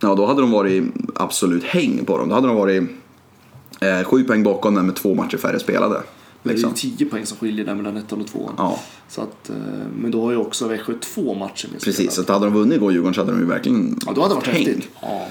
ja 0.00 0.14
då 0.14 0.26
hade 0.26 0.40
de 0.40 0.50
varit 0.50 0.84
absolut 1.14 1.64
häng 1.64 2.04
på 2.04 2.18
dem. 2.18 2.28
Då 2.28 2.34
hade 2.34 2.46
de 2.46 2.56
varit 2.56 2.82
eh, 3.80 4.02
sju 4.04 4.24
poäng 4.24 4.42
bakom 4.42 4.74
den 4.74 4.86
med 4.86 4.96
två 4.96 5.14
matcher 5.14 5.36
färre 5.36 5.58
spelade. 5.58 5.94
Liksom. 5.94 6.10
Det 6.42 6.48
är 6.48 6.52
ju 6.52 6.56
liksom. 6.56 6.74
tio 6.74 7.06
poäng 7.06 7.26
som 7.26 7.36
skiljer 7.36 7.64
där 7.64 7.74
mellan 7.74 7.96
ettan 7.96 8.20
och 8.20 8.26
tvåan. 8.26 8.54
Ja. 8.58 8.80
Så 9.08 9.22
att, 9.22 9.50
eh, 9.50 9.56
men 9.96 10.10
då 10.10 10.24
har 10.24 10.30
ju 10.30 10.36
också 10.36 10.68
Växjö 10.68 10.94
två 11.00 11.34
matcher 11.34 11.68
med 11.72 11.80
Precis, 11.80 12.12
så 12.12 12.20
att 12.20 12.28
hade 12.28 12.46
de 12.46 12.54
vunnit 12.54 12.76
igår 12.76 12.92
Djurgården 12.92 13.14
så 13.14 13.20
hade 13.20 13.32
de 13.32 13.40
ju 13.40 13.46
verkligen 13.46 13.98
Ja, 14.06 14.12
då 14.12 14.22
hade 14.22 14.34
det 14.34 14.36
varit 14.36 14.46
häng. 14.46 14.66
häftigt. 14.66 14.88
Ja. 15.02 15.26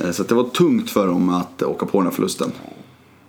Eh, 0.00 0.10
så 0.10 0.22
det 0.22 0.34
var 0.34 0.44
tungt 0.44 0.90
för 0.90 1.06
dem 1.06 1.28
att 1.28 1.62
åka 1.62 1.86
på 1.86 1.98
den 1.98 2.06
här 2.06 2.14
förlusten. 2.14 2.52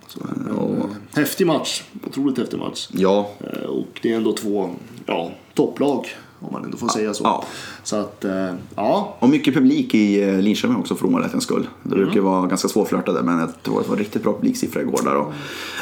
Så, 0.08 0.20
men, 0.24 0.56
och... 0.56 0.90
Häftig 1.16 1.48
match, 1.48 1.84
otroligt 2.08 2.38
häftig 2.38 2.60
match. 2.60 2.90
Ja. 2.92 3.32
Och 3.68 4.00
det 4.02 4.12
är 4.12 4.18
ändå 4.18 4.34
två 4.34 4.70
ja, 5.06 5.32
topplag 5.54 6.08
om 6.40 6.54
man 6.54 6.64
ändå 6.64 6.78
får 6.78 6.88
säga 6.88 7.14
så. 7.14 7.24
Ja. 7.24 7.46
Så 7.84 7.96
att, 7.96 8.26
eh, 8.26 8.54
ja. 8.76 9.18
Och 9.20 9.30
mycket 9.30 9.54
publik 9.54 9.96
i 9.96 10.24
eh, 10.24 10.40
Linköping 10.40 10.78
också 10.78 10.96
för 10.96 11.08
orolighetens 11.08 11.44
skull. 11.44 11.68
Det 11.84 11.96
brukar 11.96 12.12
mm. 12.12 12.24
vara 12.24 12.48
ganska 12.48 12.68
svårflörtade 12.68 13.24
men 13.24 13.40
jag 13.40 13.64
tror 13.64 13.80
att 13.80 13.84
det 13.84 13.90
var 13.90 13.98
riktigt 13.98 14.24
bra 14.24 14.34
publiksiffror 14.34 14.84
igår 14.84 15.02
där. 15.04 15.16
Och, 15.16 15.34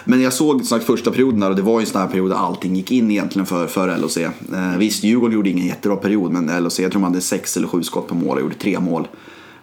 men 0.06 0.22
jag 0.22 0.34
såg 0.34 0.66
sagt, 0.66 0.86
första 0.86 1.12
perioden 1.12 1.40
där 1.40 1.50
och 1.50 1.56
det 1.56 1.62
var 1.62 1.80
ju 1.80 1.84
en 1.84 1.92
sån 1.92 2.02
här 2.02 2.08
period 2.08 2.32
där 2.32 2.38
allting 2.38 2.76
gick 2.76 2.92
in 2.92 3.12
egentligen 3.12 3.46
för, 3.46 3.68
för 3.68 3.98
LHC. 3.98 4.18
Eh, 4.18 4.78
visst, 4.78 5.04
Djurgården 5.04 5.36
gjorde 5.36 5.50
ingen 5.50 5.68
jättebra 5.68 5.98
period 5.98 6.32
men 6.32 6.64
LHC, 6.64 6.80
jag 6.80 6.92
tror 6.92 7.02
man 7.02 7.12
hade 7.12 7.22
sex 7.22 7.58
eller 7.58 7.68
sju 7.68 7.84
skott 7.84 8.08
på 8.08 8.16
mål 8.16 8.38
och 8.38 8.44
gjorde 8.44 8.56
tre 8.56 8.80
mål. 8.80 9.08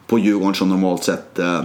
På 0.07 0.19
Djurgården 0.19 0.55
som 0.55 0.69
normalt 0.69 1.05
sett 1.05 1.39
eh, 1.39 1.63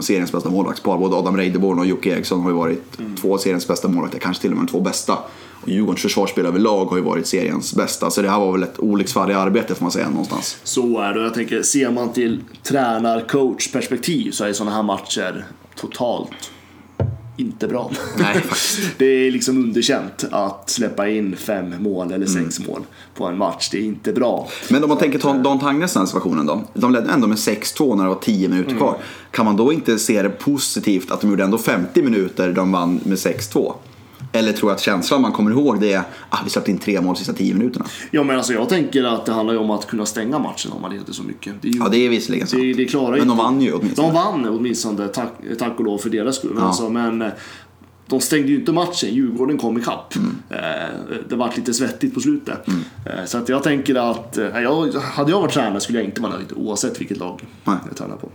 seriens 0.00 0.32
bästa 0.32 0.50
målvaktspar. 0.50 0.98
Både 0.98 1.16
Adam 1.16 1.36
Reideborn 1.36 1.78
och 1.78 1.86
Jocke 1.86 2.10
Eriksson 2.10 2.40
har 2.40 2.50
ju 2.50 2.56
varit 2.56 2.98
mm. 2.98 3.16
två 3.16 3.38
seriens 3.38 3.68
bästa 3.68 3.88
målvakter, 3.88 4.18
kanske 4.18 4.40
till 4.40 4.50
och 4.50 4.56
med 4.56 4.66
de 4.66 4.70
två 4.70 4.80
bästa. 4.80 5.18
Djurgårdens 5.64 6.02
försvarsspel 6.02 6.46
överlag 6.46 6.84
har 6.84 6.96
ju 6.96 7.02
varit 7.02 7.26
seriens 7.26 7.74
bästa. 7.74 8.10
Så 8.10 8.22
det 8.22 8.30
här 8.30 8.38
var 8.38 8.52
väl 8.52 8.62
ett 8.62 8.78
olycksfall 8.78 9.30
i 9.30 9.34
arbetet 9.34 9.78
får 9.78 9.84
man 9.84 9.92
säga 9.92 10.10
någonstans. 10.10 10.56
Så 10.64 11.00
är 11.00 11.14
det. 11.14 11.22
Jag 11.22 11.34
tänker, 11.34 11.62
ser 11.62 11.90
man 11.90 12.12
till 12.12 12.40
tränar-coach 12.62 13.72
perspektiv 13.72 14.30
så 14.30 14.44
är 14.44 14.52
sådana 14.52 14.76
här 14.76 14.82
matcher 14.82 15.44
totalt 15.74 16.50
inte 17.38 17.68
bra. 17.68 17.90
Nej, 18.18 18.42
det 18.98 19.06
är 19.06 19.30
liksom 19.30 19.58
underkänt 19.58 20.24
att 20.30 20.70
släppa 20.70 21.08
in 21.08 21.36
fem 21.36 21.74
mål 21.82 22.12
eller 22.12 22.26
sex 22.26 22.58
mm. 22.58 22.70
mål 22.70 22.82
på 23.14 23.26
en 23.26 23.38
match. 23.38 23.68
Det 23.72 23.78
är 23.78 23.82
inte 23.82 24.12
bra. 24.12 24.48
Men 24.68 24.82
om 24.82 24.88
man 24.88 24.98
tänker 24.98 25.18
ta 25.18 25.32
Dan 25.32 25.58
Tangnes 25.58 25.94
den 25.94 26.06
situationen 26.06 26.46
då. 26.46 26.62
De 26.74 26.92
ledde 26.92 27.10
ändå 27.12 27.26
med 27.26 27.38
6-2 27.38 27.96
när 27.96 28.02
det 28.04 28.08
var 28.08 28.20
10 28.20 28.48
minuter 28.48 28.70
mm. 28.70 28.78
kvar. 28.78 28.96
Kan 29.30 29.44
man 29.44 29.56
då 29.56 29.72
inte 29.72 29.98
se 29.98 30.22
det 30.22 30.28
positivt 30.28 31.10
att 31.10 31.20
de 31.20 31.30
gjorde 31.30 31.44
ändå 31.44 31.58
50 31.58 32.02
minuter 32.02 32.52
de 32.52 32.72
vann 32.72 33.00
med 33.04 33.18
6-2? 33.18 33.74
Eller 34.32 34.52
tror 34.52 34.70
jag 34.70 34.76
att 34.76 34.82
känslan 34.82 35.22
man 35.22 35.32
kommer 35.32 35.50
ihåg 35.50 35.80
det 35.80 35.92
är 35.92 35.98
att 35.98 36.06
ah, 36.28 36.38
vi 36.44 36.50
släppte 36.50 36.70
in 36.70 36.78
tre 36.78 37.00
mål 37.00 37.14
de 37.14 37.18
sista 37.18 37.32
tio 37.32 37.54
minuterna? 37.54 37.86
Ja 38.10 38.22
men 38.22 38.36
alltså 38.36 38.52
jag 38.52 38.68
tänker 38.68 39.04
att 39.04 39.26
det 39.26 39.32
handlar 39.32 39.54
ju 39.54 39.60
om 39.60 39.70
att 39.70 39.86
kunna 39.86 40.06
stänga 40.06 40.38
matchen 40.38 40.72
om 40.72 40.82
man 40.82 40.92
leder 40.92 41.12
så 41.12 41.22
mycket. 41.22 41.62
Det 41.62 41.68
är 41.68 41.72
ju, 41.72 41.78
ja 41.78 41.88
det 41.88 41.98
är 41.98 42.08
visserligen 42.08 42.46
sant. 42.46 42.62
Det, 42.62 42.72
det 42.72 42.84
klarar 42.84 43.18
men 43.18 43.28
de 43.28 43.36
vann 43.36 43.60
ju 43.60 43.72
åtminstone. 43.72 44.08
De 44.08 44.14
vann 44.14 44.48
åtminstone, 44.48 45.08
tack, 45.08 45.32
tack 45.58 45.78
och 45.78 45.84
lov 45.84 45.98
för 45.98 46.10
deras 46.10 46.36
skull. 46.36 46.56
Ja. 46.56 46.62
Alltså, 46.62 46.88
men 46.90 47.22
eh, 47.22 47.28
de 48.06 48.20
stängde 48.20 48.48
ju 48.48 48.54
inte 48.54 48.72
matchen, 48.72 49.14
Djurgården 49.14 49.58
kom 49.58 49.78
ikapp. 49.78 50.14
Mm. 50.16 50.36
Eh, 50.50 51.16
det 51.28 51.36
var 51.36 51.52
lite 51.56 51.74
svettigt 51.74 52.14
på 52.14 52.20
slutet. 52.20 52.68
Mm. 52.68 52.80
Eh, 53.06 53.24
så 53.24 53.38
att 53.38 53.48
jag 53.48 53.62
tänker 53.62 54.10
att, 54.10 54.38
jag, 54.54 54.92
hade 54.92 55.30
jag 55.30 55.40
varit 55.40 55.52
tränare 55.52 55.80
skulle 55.80 55.98
jag 55.98 56.04
inte 56.04 56.20
vara 56.20 56.32
nöjd 56.32 56.52
oavsett 56.56 57.00
vilket 57.00 57.18
lag 57.18 57.44
Nej. 57.64 57.76
jag 57.88 57.96
tränar 57.96 58.16
på. 58.16 58.30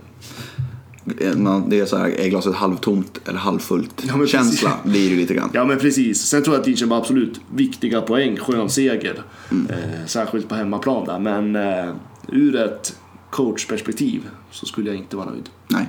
Eh, 1.06 1.60
det 1.66 1.80
är 1.80 1.86
så 1.86 1.96
här, 1.96 2.20
är 2.20 2.28
glaset 2.28 2.54
halvtomt 2.54 3.20
eller 3.24 3.38
halvfullt? 3.38 4.04
Ja, 4.08 4.26
Känsla 4.26 4.72
blir 4.84 5.10
det 5.10 5.16
lite 5.16 5.34
grann. 5.34 5.50
Ja 5.52 5.64
men 5.64 5.78
precis. 5.78 6.20
Sen 6.20 6.42
tror 6.42 6.54
jag 6.56 6.60
att 6.60 6.66
Linköping 6.66 6.96
absolut 6.96 7.40
viktiga 7.54 8.00
poäng, 8.00 8.36
skön 8.36 8.70
seger. 8.70 9.22
Mm. 9.50 9.66
Eh, 9.70 10.06
särskilt 10.06 10.48
på 10.48 10.54
hemmaplan 10.54 11.04
där. 11.04 11.18
Men 11.18 11.56
eh, 11.56 11.94
ur 12.28 12.56
ett 12.56 12.96
coachperspektiv 13.30 14.22
så 14.50 14.66
skulle 14.66 14.90
jag 14.90 14.96
inte 14.96 15.16
vara 15.16 15.30
nöjd. 15.30 15.48
Nej. 15.68 15.88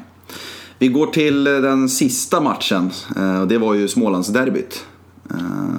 Vi 0.79 0.87
går 0.87 1.07
till 1.07 1.47
eh, 1.47 1.53
den 1.53 1.89
sista 1.89 2.41
matchen. 2.41 2.91
Eh, 3.15 3.41
och 3.41 3.47
det 3.47 3.57
var 3.57 3.73
ju 3.73 3.87
Smålandsderbyt. 3.87 4.85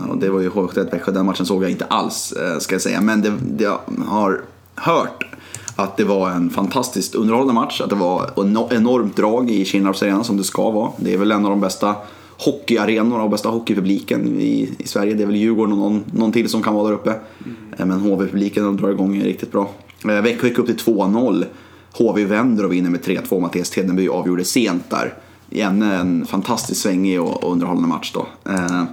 Och 0.09 0.19
det 0.19 0.31
var 0.31 0.41
ju 0.41 0.51
HV71 0.51 0.91
Växjö. 0.91 1.13
Den 1.13 1.27
matchen 1.27 1.47
såg 1.47 1.65
jag 1.65 1.71
inte 1.71 1.85
alls 1.85 2.35
ska 2.59 2.75
jag 2.75 2.83
säga. 2.83 3.01
Men 3.01 3.23
det, 3.23 3.33
det 3.41 3.65
jag 3.65 3.81
har 4.07 4.43
hört 4.75 5.36
att 5.77 5.97
det 5.97 6.05
var 6.05 6.31
en 6.31 6.51
fantastiskt 6.51 7.15
underhållande 7.15 7.55
match, 7.55 7.81
att 7.81 7.91
det 7.91 7.97
var 7.97 8.31
enormt 8.75 9.17
drag 9.17 9.51
i 9.51 9.65
Kinnarps 9.65 10.03
arena 10.03 10.25
som 10.25 10.37
det 10.37 10.45
ska 10.45 10.71
vara. 10.71 10.91
Det 10.97 11.15
är 11.15 11.19
väl 11.19 11.33
en 11.33 11.45
av 11.45 11.51
de 11.51 11.61
bästa 11.61 11.95
hockeyarenorna 12.39 13.23
och 13.23 13.31
bästa 13.31 13.49
hockeypubliken 13.49 14.41
i, 14.41 14.71
i 14.79 14.89
Sverige. 14.89 15.15
Det 15.15 15.23
är 15.23 15.27
väl 15.27 15.37
Djurgården 15.37 15.73
och 15.73 15.79
någon, 15.79 16.05
någon 16.13 16.33
till 16.33 16.49
som 16.49 16.63
kan 16.63 16.75
vara 16.75 16.89
där 16.89 16.95
uppe. 16.95 17.11
Mm. 17.11 17.89
Men 17.89 18.01
HV-publiken 18.01 18.77
drar 18.77 18.91
igång 18.91 19.23
riktigt 19.23 19.53
bra. 19.53 19.71
Eh, 20.05 20.23
Växjö 20.23 20.49
gick 20.49 20.59
upp 20.59 20.67
till 20.67 20.77
2-0. 20.77 21.45
HV 21.93 22.25
vänder 22.25 22.65
och 22.65 22.73
vinner 22.73 22.91
med 22.91 23.01
3-2. 23.01 23.41
Mattias 23.41 23.71
Tedenby 23.71 24.09
avgjorde 24.09 24.45
sent 24.45 24.91
där. 24.91 25.15
i 25.51 25.61
ännu 25.61 25.95
en 25.95 26.27
fantastiskt 26.27 26.81
svängig 26.81 27.21
och 27.21 27.53
underhållande 27.53 27.89
match 27.89 28.13
då. 28.15 28.27
Eh, 28.53 28.85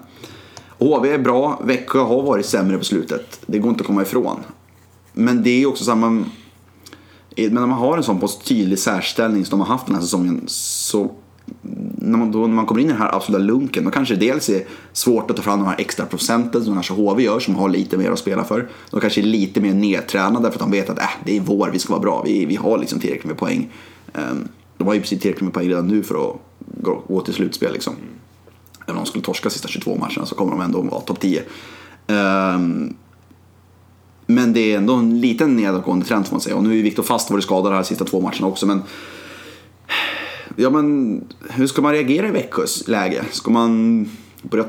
HV 0.80 1.14
är 1.14 1.18
bra, 1.18 1.62
Växjö 1.64 2.00
har 2.00 2.24
varit 2.24 2.46
sämre 2.46 2.78
på 2.78 2.84
slutet. 2.84 3.40
Det 3.46 3.60
går 3.60 3.70
inte 3.70 3.82
att 3.82 3.88
komma 3.88 4.02
ifrån. 4.02 4.38
Men 5.14 5.44
det 5.44 5.64
är 5.64 5.66
också 5.66 5.84
samma... 5.84 6.24
Men 7.38 7.54
när 7.54 7.68
man 7.68 7.80
har 7.80 7.98
en 7.98 8.04
sån 8.04 8.20
på 8.20 8.28
tydlig 8.28 8.80
särställning 8.80 9.46
som 9.46 9.60
de 9.60 9.66
har 9.66 9.74
haft 9.74 9.86
den 9.86 9.96
här 9.96 10.02
säsongen 10.02 10.44
så 10.48 11.12
när 11.96 12.18
man, 12.18 12.32
då, 12.32 12.40
när 12.40 12.56
man 12.56 12.66
kommer 12.66 12.82
in 12.82 12.88
i 12.88 12.92
den 12.92 13.02
här 13.02 13.16
absoluta 13.16 13.44
lunken 13.44 13.84
då 13.84 13.92
kanske 13.92 14.16
det 14.16 14.26
dels 14.26 14.50
är 14.50 14.64
svårt 14.94 15.32
att 15.32 15.38
ta 15.38 15.44
fram 15.44 15.60
de 15.60 15.68
här 15.68 15.76
extra 15.78 16.06
procenten 16.06 16.66
som 16.66 16.74
kanske 16.74 16.94
HV 16.94 17.24
gör 17.24 17.40
som 17.40 17.56
har 17.56 17.70
lite 17.70 17.98
mer 17.98 18.12
att 18.12 18.20
spela 18.20 18.44
för. 18.44 18.70
De 18.90 19.00
kanske 19.00 19.22
är 19.22 19.24
lite 19.24 19.62
mer 19.62 19.74
nedtränade 19.74 20.52
för 20.52 20.56
att 20.56 20.60
de 20.60 20.72
vet 20.72 20.90
att 20.90 21.00
äh, 21.00 21.10
det 21.26 21.38
är 21.38 21.42
vår, 21.42 21.70
vi 21.74 21.80
ska 21.80 21.94
vara 21.94 22.02
bra, 22.02 22.22
vi, 22.26 22.46
vi 22.46 22.56
har 22.56 22.78
liksom 22.78 23.00
tillräckligt 23.00 23.26
med 23.26 23.38
poäng. 23.38 23.70
Ehm, 24.14 24.48
de 24.78 24.88
har 24.88 24.94
ju 24.94 25.02
precis 25.02 25.20
tillräckligt 25.20 25.44
med 25.44 25.54
poäng 25.54 25.70
redan 25.70 25.88
nu 25.88 26.04
för 26.04 26.16
att 26.16 26.36
gå, 26.82 27.04
gå 27.08 27.22
till 27.22 27.34
slutspel. 27.34 27.74
Liksom. 27.74 27.94
Även 28.86 28.98
om 28.98 29.04
de 29.04 29.10
skulle 29.10 29.24
torska 29.24 29.50
sista 29.50 29.68
22 29.68 29.96
matcherna 29.96 30.26
så 30.26 30.36
kommer 30.36 30.52
de 30.52 30.62
ändå 30.62 30.82
vara 30.82 31.02
topp 31.02 31.20
10. 31.20 31.40
Um, 31.40 31.46
ehm, 32.16 32.94
men 34.26 34.54
det 34.54 34.74
är 34.74 34.78
ändå 34.78 34.94
en 34.94 35.22
liten 35.22 35.56
nedåtgående 35.56 36.06
trend 36.06 36.28
får 36.28 36.34
man 36.34 36.42
säga. 36.42 36.56
Och 36.56 36.64
nu 36.64 36.80
är 36.80 36.84
Viktor 36.84 37.04
Fast 37.04 37.32
varit 37.32 37.44
skadad 37.44 37.72
de 37.72 37.76
här 37.76 37.84
sista 37.84 38.06
två 38.06 38.22
matcherna 38.22 38.48
också. 38.48 38.66
Men 38.66 38.82
Ja 40.56 40.70
men 40.70 41.22
hur 41.50 41.68
ska 41.68 41.82
man 41.82 41.92
reagera 41.92 42.28
i 42.28 42.32
Växjös 42.32 42.88
läge? 42.88 43.26
Ska 43.32 43.52
man 43.52 44.06
börja 44.42 44.66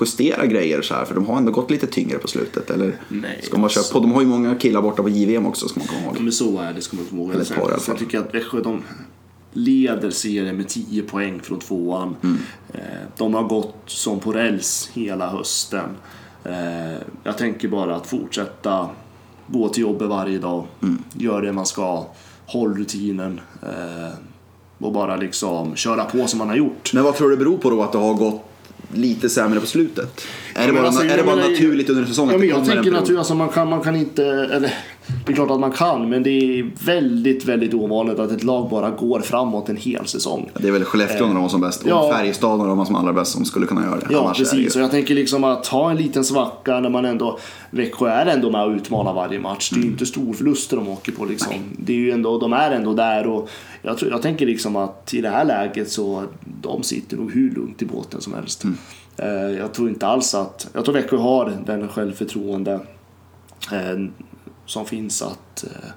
justera 0.00 0.46
grejer 0.46 0.82
så 0.82 0.94
här? 0.94 1.04
För 1.04 1.14
de 1.14 1.26
har 1.26 1.36
ändå 1.36 1.52
gått 1.52 1.70
lite 1.70 1.86
tyngre 1.86 2.18
på 2.18 2.28
slutet. 2.28 2.70
Eller 2.70 2.96
Nej, 3.08 3.40
ska 3.42 3.58
man 3.58 3.70
köra 3.70 3.80
alltså- 3.80 3.94
på? 3.94 4.00
De 4.00 4.12
har 4.12 4.20
ju 4.20 4.26
många 4.26 4.54
killar 4.54 4.82
borta 4.82 5.02
på 5.02 5.08
JVM 5.08 5.46
också 5.46 5.68
ska 5.68 5.80
man 5.80 5.88
komma 5.88 6.00
ihåg. 6.00 6.20
Men 6.20 6.32
så 6.32 6.58
är 6.58 6.72
det, 6.72 6.80
ska 6.80 6.96
man 6.96 7.06
komma 7.06 7.22
ihåg. 7.22 7.30
Eller 7.30 7.42
ett 7.42 7.48
par 7.54 7.56
i 7.56 7.60
alla 7.64 7.68
Sen, 7.70 7.78
fall. 7.80 7.84
sen 7.84 7.96
tycker 7.96 8.18
jag 8.18 8.26
att 8.26 8.34
Växjö, 8.34 8.60
de 8.60 8.82
leder 9.52 10.10
serien 10.10 10.56
med 10.56 10.68
10 10.68 11.02
poäng 11.02 11.40
från 11.42 11.58
tvåan. 11.58 12.16
Mm. 12.22 12.38
Eh, 12.74 12.80
De 13.18 13.34
har 13.34 13.42
gått 13.48 13.76
som 13.86 14.20
på 14.20 14.32
räls 14.32 14.90
hela 14.92 15.30
hösten. 15.30 15.90
Eh, 16.44 16.98
Jag 17.24 17.38
tänker 17.38 17.68
bara 17.68 17.96
att 17.96 18.06
fortsätta 18.06 18.88
gå 19.46 19.68
till 19.68 19.82
jobbet 19.82 20.08
varje 20.08 20.38
dag, 20.38 20.64
Mm. 20.82 21.02
gör 21.12 21.42
det 21.42 21.52
man 21.52 21.66
ska, 21.66 22.06
håll 22.46 22.76
rutinen 22.78 23.40
eh, 23.62 24.14
och 24.78 24.92
bara 24.92 25.16
liksom 25.16 25.76
köra 25.76 26.04
på 26.04 26.26
som 26.26 26.38
man 26.38 26.48
har 26.48 26.56
gjort. 26.56 26.92
Men 26.94 27.04
vad 27.04 27.14
tror 27.16 27.30
du 27.30 27.36
det 27.36 27.44
beror 27.44 27.58
på 27.58 27.70
då 27.70 27.82
att 27.82 27.92
det 27.92 27.98
har 27.98 28.14
gått 28.14 28.42
lite 28.94 29.28
sämre 29.28 29.60
på 29.60 29.66
slutet? 29.66 30.20
Är 30.54 30.66
det 30.66 30.72
bara, 30.72 30.86
alltså, 30.86 31.04
är 31.04 31.16
det 31.16 31.22
bara 31.22 31.36
naturligt 31.36 31.90
under 31.90 32.04
säsongen? 32.04 32.32
Ja, 32.32 32.38
men 32.38 32.48
jag 32.48 32.56
tänker 32.56 32.70
period? 32.72 32.86
naturligtvis 32.92 33.18
alltså 33.18 33.34
man 33.34 33.48
kan, 33.48 33.68
man 33.68 33.80
kan 33.80 33.96
inte, 33.96 34.24
eller 34.26 34.74
det 35.26 35.32
är 35.32 35.34
klart 35.36 35.50
att 35.50 35.60
man 35.60 35.70
kan, 35.72 36.08
men 36.08 36.22
det 36.22 36.30
är 36.30 36.70
väldigt, 36.84 37.44
väldigt 37.44 37.74
ovanligt 37.74 38.18
att 38.18 38.30
ett 38.30 38.44
lag 38.44 38.68
bara 38.70 38.90
går 38.90 39.20
framåt 39.20 39.68
en 39.68 39.76
hel 39.76 40.06
säsong. 40.06 40.50
Det 40.60 40.68
är 40.68 40.72
väl 40.72 40.84
Skellefteå 40.84 41.26
när 41.26 41.34
de 41.34 41.42
var 41.42 41.48
som 41.48 41.60
bäst 41.60 41.82
ja. 41.86 42.02
och 42.06 42.12
Färjestad 42.14 42.58
när 42.58 42.66
de 42.66 42.78
var 42.78 42.84
som 42.84 42.94
allra 42.96 43.12
bäst 43.12 43.32
som 43.32 43.44
skulle 43.44 43.66
kunna 43.66 43.82
göra 43.84 43.96
det. 44.00 44.06
Ja, 44.10 44.20
Annars 44.24 44.38
precis. 44.38 44.76
ju- 44.76 44.80
Och 44.80 44.84
jag 44.84 44.90
tänker 44.90 45.14
liksom 45.14 45.44
att 45.44 45.66
ha 45.66 45.90
en 45.90 45.96
liten 45.96 46.24
svacka 46.24 46.80
när 46.80 46.90
man 46.90 47.04
ändå... 47.04 47.38
Växjö 47.70 48.08
är 48.08 48.26
ändå 48.26 48.50
med 48.50 48.64
och 48.64 48.70
utmanar 48.72 49.14
varje 49.14 49.38
match. 49.40 49.70
Det 49.70 49.80
är 49.80 49.82
ju 49.82 49.88
inte 49.90 50.06
storförluster 50.06 50.76
de 50.76 50.88
åker 50.88 51.12
på 51.12 51.24
liksom. 51.24 51.52
Det 51.78 51.92
är 51.92 51.96
ju 51.96 52.10
ändå, 52.10 52.38
de 52.38 52.52
är 52.52 52.70
ändå 52.70 52.94
där 52.94 53.26
och 53.26 53.48
jag, 53.82 53.98
tror, 53.98 54.10
jag 54.10 54.22
tänker 54.22 54.46
liksom 54.46 54.76
att 54.76 55.14
i 55.14 55.20
det 55.20 55.28
här 55.30 55.44
läget 55.44 55.90
så 55.90 56.22
de 56.62 56.82
sitter 56.82 57.16
nog 57.16 57.32
hur 57.32 57.50
lugnt 57.50 57.82
i 57.82 57.86
båten 57.86 58.20
som 58.20 58.34
helst. 58.34 58.64
Eh, 59.16 59.28
Jag 59.58 59.72
tror 59.72 59.88
inte 59.88 60.06
alls 60.06 60.34
att... 60.34 60.68
Jag 60.72 60.84
tror 60.84 60.94
Växjö 60.94 61.16
har 61.16 61.52
den 61.66 61.88
självförtroende 61.88 62.72
eh, 63.72 63.98
som 64.70 64.86
finns 64.86 65.22
att 65.22 65.64
eh, 65.64 65.90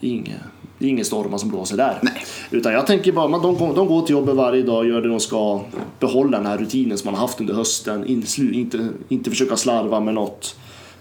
det 0.00 0.06
är 0.06 0.10
ingen, 0.10 0.38
det 0.78 0.84
är 0.86 0.88
ingen 0.88 1.04
stormar 1.04 1.38
som 1.38 1.48
blåser 1.48 1.76
där. 1.76 1.98
Nej. 2.02 2.24
Utan 2.50 2.72
jag 2.72 2.86
tänker 2.86 3.12
bara, 3.12 3.28
man, 3.28 3.42
de, 3.42 3.74
de 3.74 3.86
går 3.86 4.02
till 4.02 4.12
jobbet 4.12 4.34
varje 4.34 4.62
dag, 4.62 4.86
gör 4.86 5.02
det 5.02 5.08
de 5.08 5.20
ska, 5.20 5.60
behålla 5.98 6.36
den 6.36 6.46
här 6.46 6.58
rutinen 6.58 6.98
som 6.98 7.06
man 7.06 7.14
har 7.14 7.26
haft 7.26 7.40
under 7.40 7.54
hösten, 7.54 8.06
inte, 8.06 8.88
inte 9.08 9.30
försöka 9.30 9.56
slarva 9.56 10.00
med 10.00 10.14
något. 10.14 10.56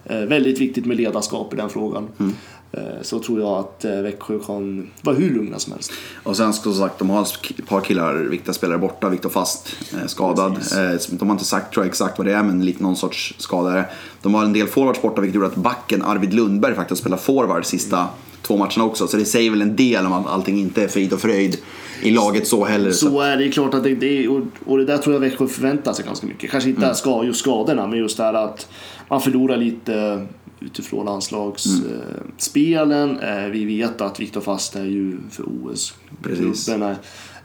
Eh, 0.05 0.19
väldigt 0.19 0.59
viktigt 0.59 0.85
med 0.85 0.97
ledarskap 0.97 1.53
i 1.53 1.57
den 1.57 1.69
frågan. 1.69 2.07
Mm. 2.19 2.35
Eh, 2.71 3.01
så 3.01 3.19
tror 3.19 3.39
jag 3.39 3.49
att 3.49 3.85
eh, 3.85 4.01
Växjö 4.01 4.39
kan 4.39 4.89
vara 5.01 5.15
hur 5.15 5.33
lugna 5.33 5.59
som 5.59 5.73
helst. 5.73 5.91
Och 6.23 6.37
sen 6.37 6.53
som 6.53 6.73
sagt, 6.73 6.99
de 6.99 7.09
har 7.09 7.21
ett 7.21 7.67
par 7.67 7.81
killar, 7.81 8.15
viktiga 8.15 8.53
spelare 8.53 8.77
borta. 8.77 9.09
Viktor 9.09 9.29
Fast 9.29 9.75
eh, 9.93 10.07
skadad. 10.07 10.55
Precis. 10.55 11.07
De 11.07 11.29
har 11.29 11.35
inte 11.35 11.45
sagt 11.45 11.73
tror 11.73 11.85
jag, 11.85 11.89
exakt 11.89 12.17
vad 12.17 12.27
det 12.27 12.33
är, 12.33 12.43
men 12.43 12.65
lite 12.65 12.83
någon 12.83 12.95
sorts 12.95 13.35
skadare. 13.37 13.85
De 14.21 14.33
har 14.33 14.43
en 14.43 14.53
del 14.53 14.67
forwards 14.67 15.01
borta, 15.01 15.21
vilket 15.21 15.35
gjorde 15.35 15.47
att 15.47 15.55
backen 15.55 16.01
Arvid 16.01 16.33
Lundberg 16.33 16.75
faktiskt 16.75 17.01
spelar 17.01 17.17
forward 17.17 17.65
sista 17.65 18.07
två 18.41 18.57
matcherna 18.57 18.83
också. 18.83 19.07
Så 19.07 19.17
det 19.17 19.25
säger 19.25 19.51
väl 19.51 19.61
en 19.61 19.75
del 19.75 20.05
om 20.05 20.13
att 20.13 20.27
allting 20.27 20.59
inte 20.59 20.83
är 20.83 20.87
frid 20.87 21.13
och 21.13 21.19
fröjd 21.19 21.57
i 22.01 22.11
laget 22.11 22.47
så 22.47 22.65
heller. 22.65 22.91
Så. 22.91 23.09
Så 23.09 23.21
är 23.21 23.37
det 23.37 23.49
klart 23.49 23.73
att 23.73 23.83
det, 23.83 23.95
det 23.95 24.27
och, 24.27 24.41
och 24.65 24.77
det 24.77 24.85
där 24.85 24.97
tror 24.97 25.13
jag 25.13 25.19
Växjö 25.19 25.47
förväntar 25.47 25.93
sig 25.93 26.05
ganska 26.05 26.27
mycket. 26.27 26.51
Kanske 26.51 26.69
inte 26.69 26.95
ska, 26.95 27.23
just 27.23 27.39
skadorna, 27.39 27.87
men 27.87 27.99
just 27.99 28.17
det 28.17 28.23
här 28.23 28.33
att 28.33 28.67
man 29.09 29.21
förlorar 29.21 29.57
lite 29.57 30.27
utifrån 30.59 31.05
landslagsspelen. 31.05 33.19
Eh, 33.19 33.45
vi 33.45 33.65
vet 33.65 34.01
att 34.01 34.19
Viktor 34.19 34.41
Fast 34.41 34.75
är 34.75 34.85
ju 34.85 35.17
för 35.31 35.43
OS. 35.43 35.93
Precis. 36.23 36.65
Klubben 36.65 36.89
är- 36.89 36.95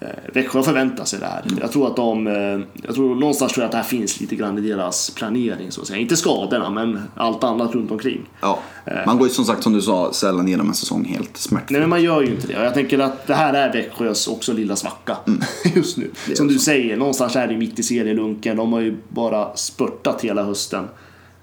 Eh, 0.01 0.09
Växjö 0.35 0.63
förväntar 0.63 1.05
sig 1.05 1.21
det 1.21 1.27
här. 1.27 1.45
Jag 1.61 1.73
tror 1.73 1.87
att 1.87 1.97
de, 1.97 2.27
eh, 2.27 2.61
jag 2.87 2.95
tror 2.95 3.15
någonstans 3.15 3.53
tror 3.53 3.63
jag 3.63 3.67
att 3.67 3.71
det 3.73 3.77
här 3.77 3.85
finns 3.85 4.21
lite 4.21 4.37
grann 4.37 4.59
i 4.59 4.61
deras 4.61 5.11
planering 5.11 5.71
så 5.71 5.81
att 5.81 5.87
säga. 5.87 5.99
Inte 5.99 6.17
skadorna, 6.17 6.71
men 6.71 7.01
allt 7.17 7.45
annat 7.45 7.75
runt 7.75 7.91
omkring. 7.91 8.21
Ja. 8.41 8.59
Man 9.07 9.19
går 9.19 9.29
ju 9.29 9.35
som 9.35 9.45
sagt, 9.45 9.63
som 9.63 9.73
du 9.73 9.83
sa, 9.83 10.13
sällan 10.13 10.49
igenom 10.49 10.69
en 10.69 10.75
säsong 10.75 11.05
helt 11.05 11.37
smärtfritt. 11.37 11.71
Nej 11.71 11.81
men 11.81 11.91
man 11.91 12.03
gör 12.03 12.23
ju 12.23 12.29
inte 12.31 12.47
det. 12.47 12.53
Jag 12.53 12.75
tänker 12.75 12.99
att 12.99 13.27
det 13.27 13.35
här 13.35 13.55
är 13.55 13.73
Växjös 13.73 14.29
också 14.29 14.53
lilla 14.53 14.77
svacka 14.77 15.17
just 15.75 15.97
nu. 15.97 16.11
Som 16.35 16.49
du 16.49 16.55
så. 16.55 16.61
säger, 16.61 16.97
någonstans 16.97 17.37
är 17.37 17.47
det 17.49 17.57
mitt 17.57 17.79
i 17.79 17.83
serielunken. 17.83 18.57
De 18.57 18.73
har 18.73 18.81
ju 18.81 18.97
bara 19.09 19.57
spurtat 19.57 20.25
hela 20.25 20.43
hösten. 20.43 20.85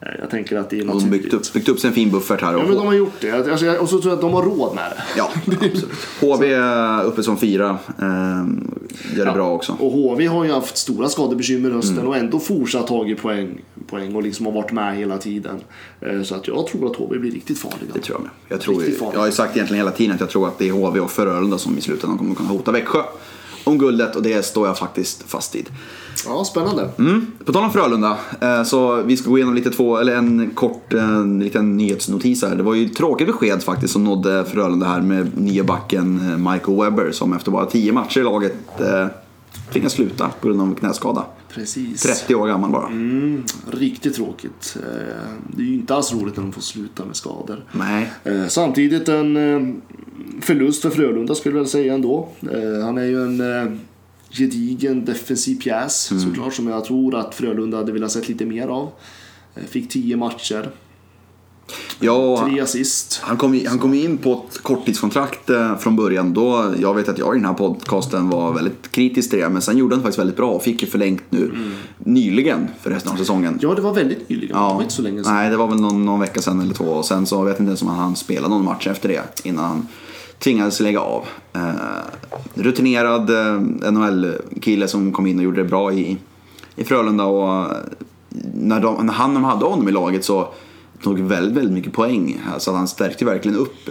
Eh, 0.02 0.08
Jag 0.20 0.30
tänker 0.30 0.58
att 0.58 0.70
det 0.70 0.80
är 0.80 0.82
Och 0.82 0.88
de 0.96 1.04
har 1.04 1.10
byggt 1.10 1.34
upp, 1.34 1.54
byggt 1.54 1.70
upp 1.70 1.80
sig 1.80 1.88
en 1.88 1.94
fin 1.94 2.12
buffert 2.12 2.42
här. 2.42 2.52
Ja 2.54 2.58
Och, 2.60 2.68
men 2.68 2.78
de 2.78 2.86
har 2.88 2.94
gjort 2.94 3.14
det. 3.22 3.32
Alltså, 3.52 3.66
jag- 3.66 3.82
Och 3.82 3.90
så 3.90 4.02
tror 4.02 4.12
jag 4.12 4.16
att 4.16 4.22
de 4.22 4.34
har 4.34 4.44
råd 4.44 4.76
med 4.76 4.84
det. 4.92 5.04
ja, 5.18 5.32
absolut. 5.48 5.86
HV 6.22 6.56
uppe 7.06 7.24
som 7.24 7.38
fyra. 7.38 7.78
Eh, 8.00 8.46
gör 9.18 9.26
det 9.26 9.32
bra 9.32 9.52
också. 9.54 9.76
Och 9.80 9.92
HV 9.92 10.26
har 10.28 10.46
ju 10.46 10.52
haft 10.52 10.78
stora 10.78 11.10
skadebekymmer 11.10 11.70
i 11.70 11.74
hösten 11.74 11.96
Mm. 11.98 12.08
och 12.08 12.18
ändå 12.18 12.40
fortsatt 12.40 12.88
tagit 12.88 13.22
poäng, 13.22 13.62
poäng 13.88 14.16
och 14.16 14.24
liksom 14.24 14.46
har 14.46 14.54
varit 14.54 14.72
med 14.72 14.98
hela 14.98 15.18
tiden. 15.18 15.56
Eh, 16.02 16.22
Så 16.24 16.36
att 16.36 16.48
jag 16.48 16.68
tror 16.68 16.92
att 16.92 16.96
HV 16.98 17.18
blir 17.20 17.32
riktigt 17.32 17.60
farliga. 17.60 17.90
Det 17.94 18.00
tror 18.00 18.16
jag 18.18 18.22
med. 18.22 18.32
Jag, 18.50 18.62
tror, 18.62 18.84
ju- 18.84 18.98
jag 19.14 19.20
har 19.20 19.26
ju 19.26 19.32
sagt 19.32 19.56
egentligen 19.56 19.78
hela 19.86 19.92
tiden 19.98 20.14
att 20.16 20.20
jag 20.22 20.30
tror 20.30 20.48
att 20.48 20.58
det 20.60 20.68
är 20.68 20.72
HV 20.72 21.00
och 21.00 21.12
Frölunda 21.12 21.58
som 21.58 21.78
i 21.78 21.82
slutändan 21.82 22.18
kommer 22.18 22.36
kunna 22.36 22.50
hota 22.50 22.72
Växjö 22.72 23.02
om 23.64 23.78
guldet 23.78 24.16
och 24.16 24.24
det 24.24 24.46
står 24.46 24.68
jag 24.68 24.78
faktiskt 24.78 25.24
fast 25.28 25.56
vid. 25.56 25.70
Ja, 26.26 26.44
spännande. 26.46 26.90
Mm. 27.00 27.26
På 27.46 27.54
tal 27.54 27.64
om 27.64 27.72
Frölunda, 27.72 28.18
eh, 28.42 28.64
så 28.64 29.02
vi 29.04 29.18
ska 29.18 29.30
gå 29.30 29.38
igenom 29.38 29.56
lite 29.56 29.70
två, 29.70 29.98
eller 29.98 30.16
en 30.16 30.52
kort 30.54 30.94
eh, 30.94 31.10
en 31.16 31.40
liten 31.40 31.78
nyhetsnotis 31.78 32.44
här. 32.44 32.56
Det 32.56 32.64
var 32.64 32.76
ju 32.76 32.90
tråkigt 32.90 33.28
besked 33.28 33.64
faktiskt 33.64 33.94
som 33.94 34.04
nådde 34.04 34.46
Frölunda 34.46 34.86
här 34.88 35.02
med 35.02 35.38
nya 35.38 35.64
backen 35.64 36.20
eh, 36.32 36.52
Michael 36.52 36.78
Webber 36.78 37.12
som 37.12 37.34
efter 37.34 37.52
bara 37.52 37.66
10 37.66 37.92
matcher 37.92 38.20
i 38.20 38.24
laget 38.24 38.56
eh, 38.82 39.08
tvingas 39.74 39.94
sluta 39.94 40.30
på 40.42 40.48
grund 40.48 40.62
av 40.62 40.76
knäskada. 40.76 41.26
Precis. 41.54 42.02
30 42.02 42.36
år 42.36 42.48
gammal 42.48 42.72
bara. 42.72 42.88
Mm, 42.88 43.44
riktigt 43.72 44.16
tråkigt. 44.16 44.78
Eh, 44.80 45.16
Det 45.48 45.62
är 45.62 45.66
ju 45.66 45.74
inte 45.74 45.96
alls 45.96 46.14
roligt 46.14 46.38
när 46.38 46.44
de 46.44 46.52
får 46.52 46.62
sluta 46.62 47.06
med 47.06 47.16
skador. 47.16 47.64
Nej. 47.72 48.12
Eh, 48.24 48.48
Samtidigt 48.48 49.10
en 49.10 49.38
eh, 49.38 49.74
förlust 50.42 50.82
för 50.82 50.90
Frölunda 50.90 51.36
skulle 51.36 51.56
jag 51.56 51.62
väl 51.62 51.70
säga 51.70 51.94
ändå. 51.94 52.30
Eh, 52.42 52.86
Han 52.86 52.98
är 52.98 53.06
ju 53.06 53.24
en 53.24 53.42
eh, 53.42 53.72
gedigen 54.32 55.06
defensiv 55.06 55.62
pjäs 55.62 56.12
såklart 56.24 56.54
som 56.54 56.68
jag 56.68 56.86
tror 56.86 57.16
att 57.16 57.36
Frölunda 57.36 57.78
hade 57.78 57.92
velat 57.92 58.12
sett 58.12 58.28
lite 58.30 58.46
mer 58.46 58.68
av. 58.68 58.90
Eh, 59.56 59.64
Fick 59.64 59.90
10 59.90 60.18
matcher, 60.18 60.70
Ja, 62.00 62.48
tre 62.50 62.60
assist. 62.60 63.20
Han 63.24 63.38
kom, 63.38 63.60
han 63.68 63.80
kom 63.80 63.94
in 63.94 64.18
på 64.18 64.46
ett 64.50 64.64
korttidskontrakt 64.64 65.50
eh, 65.50 65.78
från 65.78 65.96
början. 65.96 66.34
Då, 66.34 66.74
jag 66.80 66.94
vet 66.94 67.10
att 67.10 67.18
jag 67.18 67.36
i 67.36 67.40
den 67.40 67.46
här 67.46 67.54
podcasten 67.54 68.30
var 68.30 68.54
väldigt 68.54 68.92
kritisk 68.92 69.30
till 69.30 69.40
det. 69.40 69.50
Men 69.50 69.62
sen 69.62 69.78
gjorde 69.78 69.96
han 69.96 70.02
faktiskt 70.04 70.20
väldigt 70.20 70.38
bra 70.38 70.52
och 70.52 70.64
fick 70.64 70.82
ju 70.82 70.88
förlängt 70.88 71.24
nu 71.30 71.52
nyligen 71.98 72.68
för 72.82 72.90
resten 72.90 73.12
av 73.12 73.16
säsongen. 73.16 73.60
Ja, 73.62 73.74
det 73.76 73.82
var 73.82 73.94
väldigt 73.94 74.30
nyligen. 74.30 74.58
Det 74.58 74.64
var 74.64 74.82
inte 74.82 74.94
så 74.94 75.02
länge 75.02 75.24
sedan. 75.24 75.34
Nej, 75.34 75.50
det 75.50 75.58
var 75.58 75.68
väl 75.68 75.80
någon, 75.80 76.06
någon 76.06 76.20
vecka 76.20 76.42
sedan 76.42 76.62
eller 76.62 76.74
två. 76.74 76.86
Och 76.86 77.06
sen 77.06 77.26
så 77.26 77.42
vet 77.42 77.54
jag 77.54 77.62
inte 77.62 77.70
ens 77.70 77.82
om 77.82 77.88
han 77.88 78.16
spelade 78.16 78.54
någon 78.54 78.66
match 78.66 78.88
efter 78.88 79.10
det. 79.10 79.22
Innan 79.44 79.66
han 79.66 79.88
tvingades 80.44 80.80
lägga 80.80 81.00
av. 81.00 81.26
Eh, 81.54 81.72
rutinerad 82.54 83.30
eh, 83.30 83.92
NHL-kille 83.92 84.88
som 84.88 85.12
kom 85.12 85.28
in 85.28 85.38
och 85.38 85.44
gjorde 85.44 85.64
det 85.64 85.70
bra 85.70 85.94
i, 85.94 86.18
i 86.76 86.84
Frölunda. 86.84 87.24
Och 87.24 87.66
eh, 87.66 87.78
när, 88.54 88.80
de, 88.80 89.06
när 89.06 89.14
han 89.14 89.36
hade 89.36 89.66
honom 89.66 89.90
i 89.90 89.92
laget 89.92 90.26
så 90.26 90.48
tog 91.04 91.20
väldigt, 91.20 91.58
väldigt 91.58 91.74
mycket 91.74 91.94
poäng. 91.94 92.42
Så 92.58 92.72
att 92.72 92.78
han 92.78 92.88
stärkte 92.88 93.26
verkligen 93.26 93.58
upp 93.58 93.90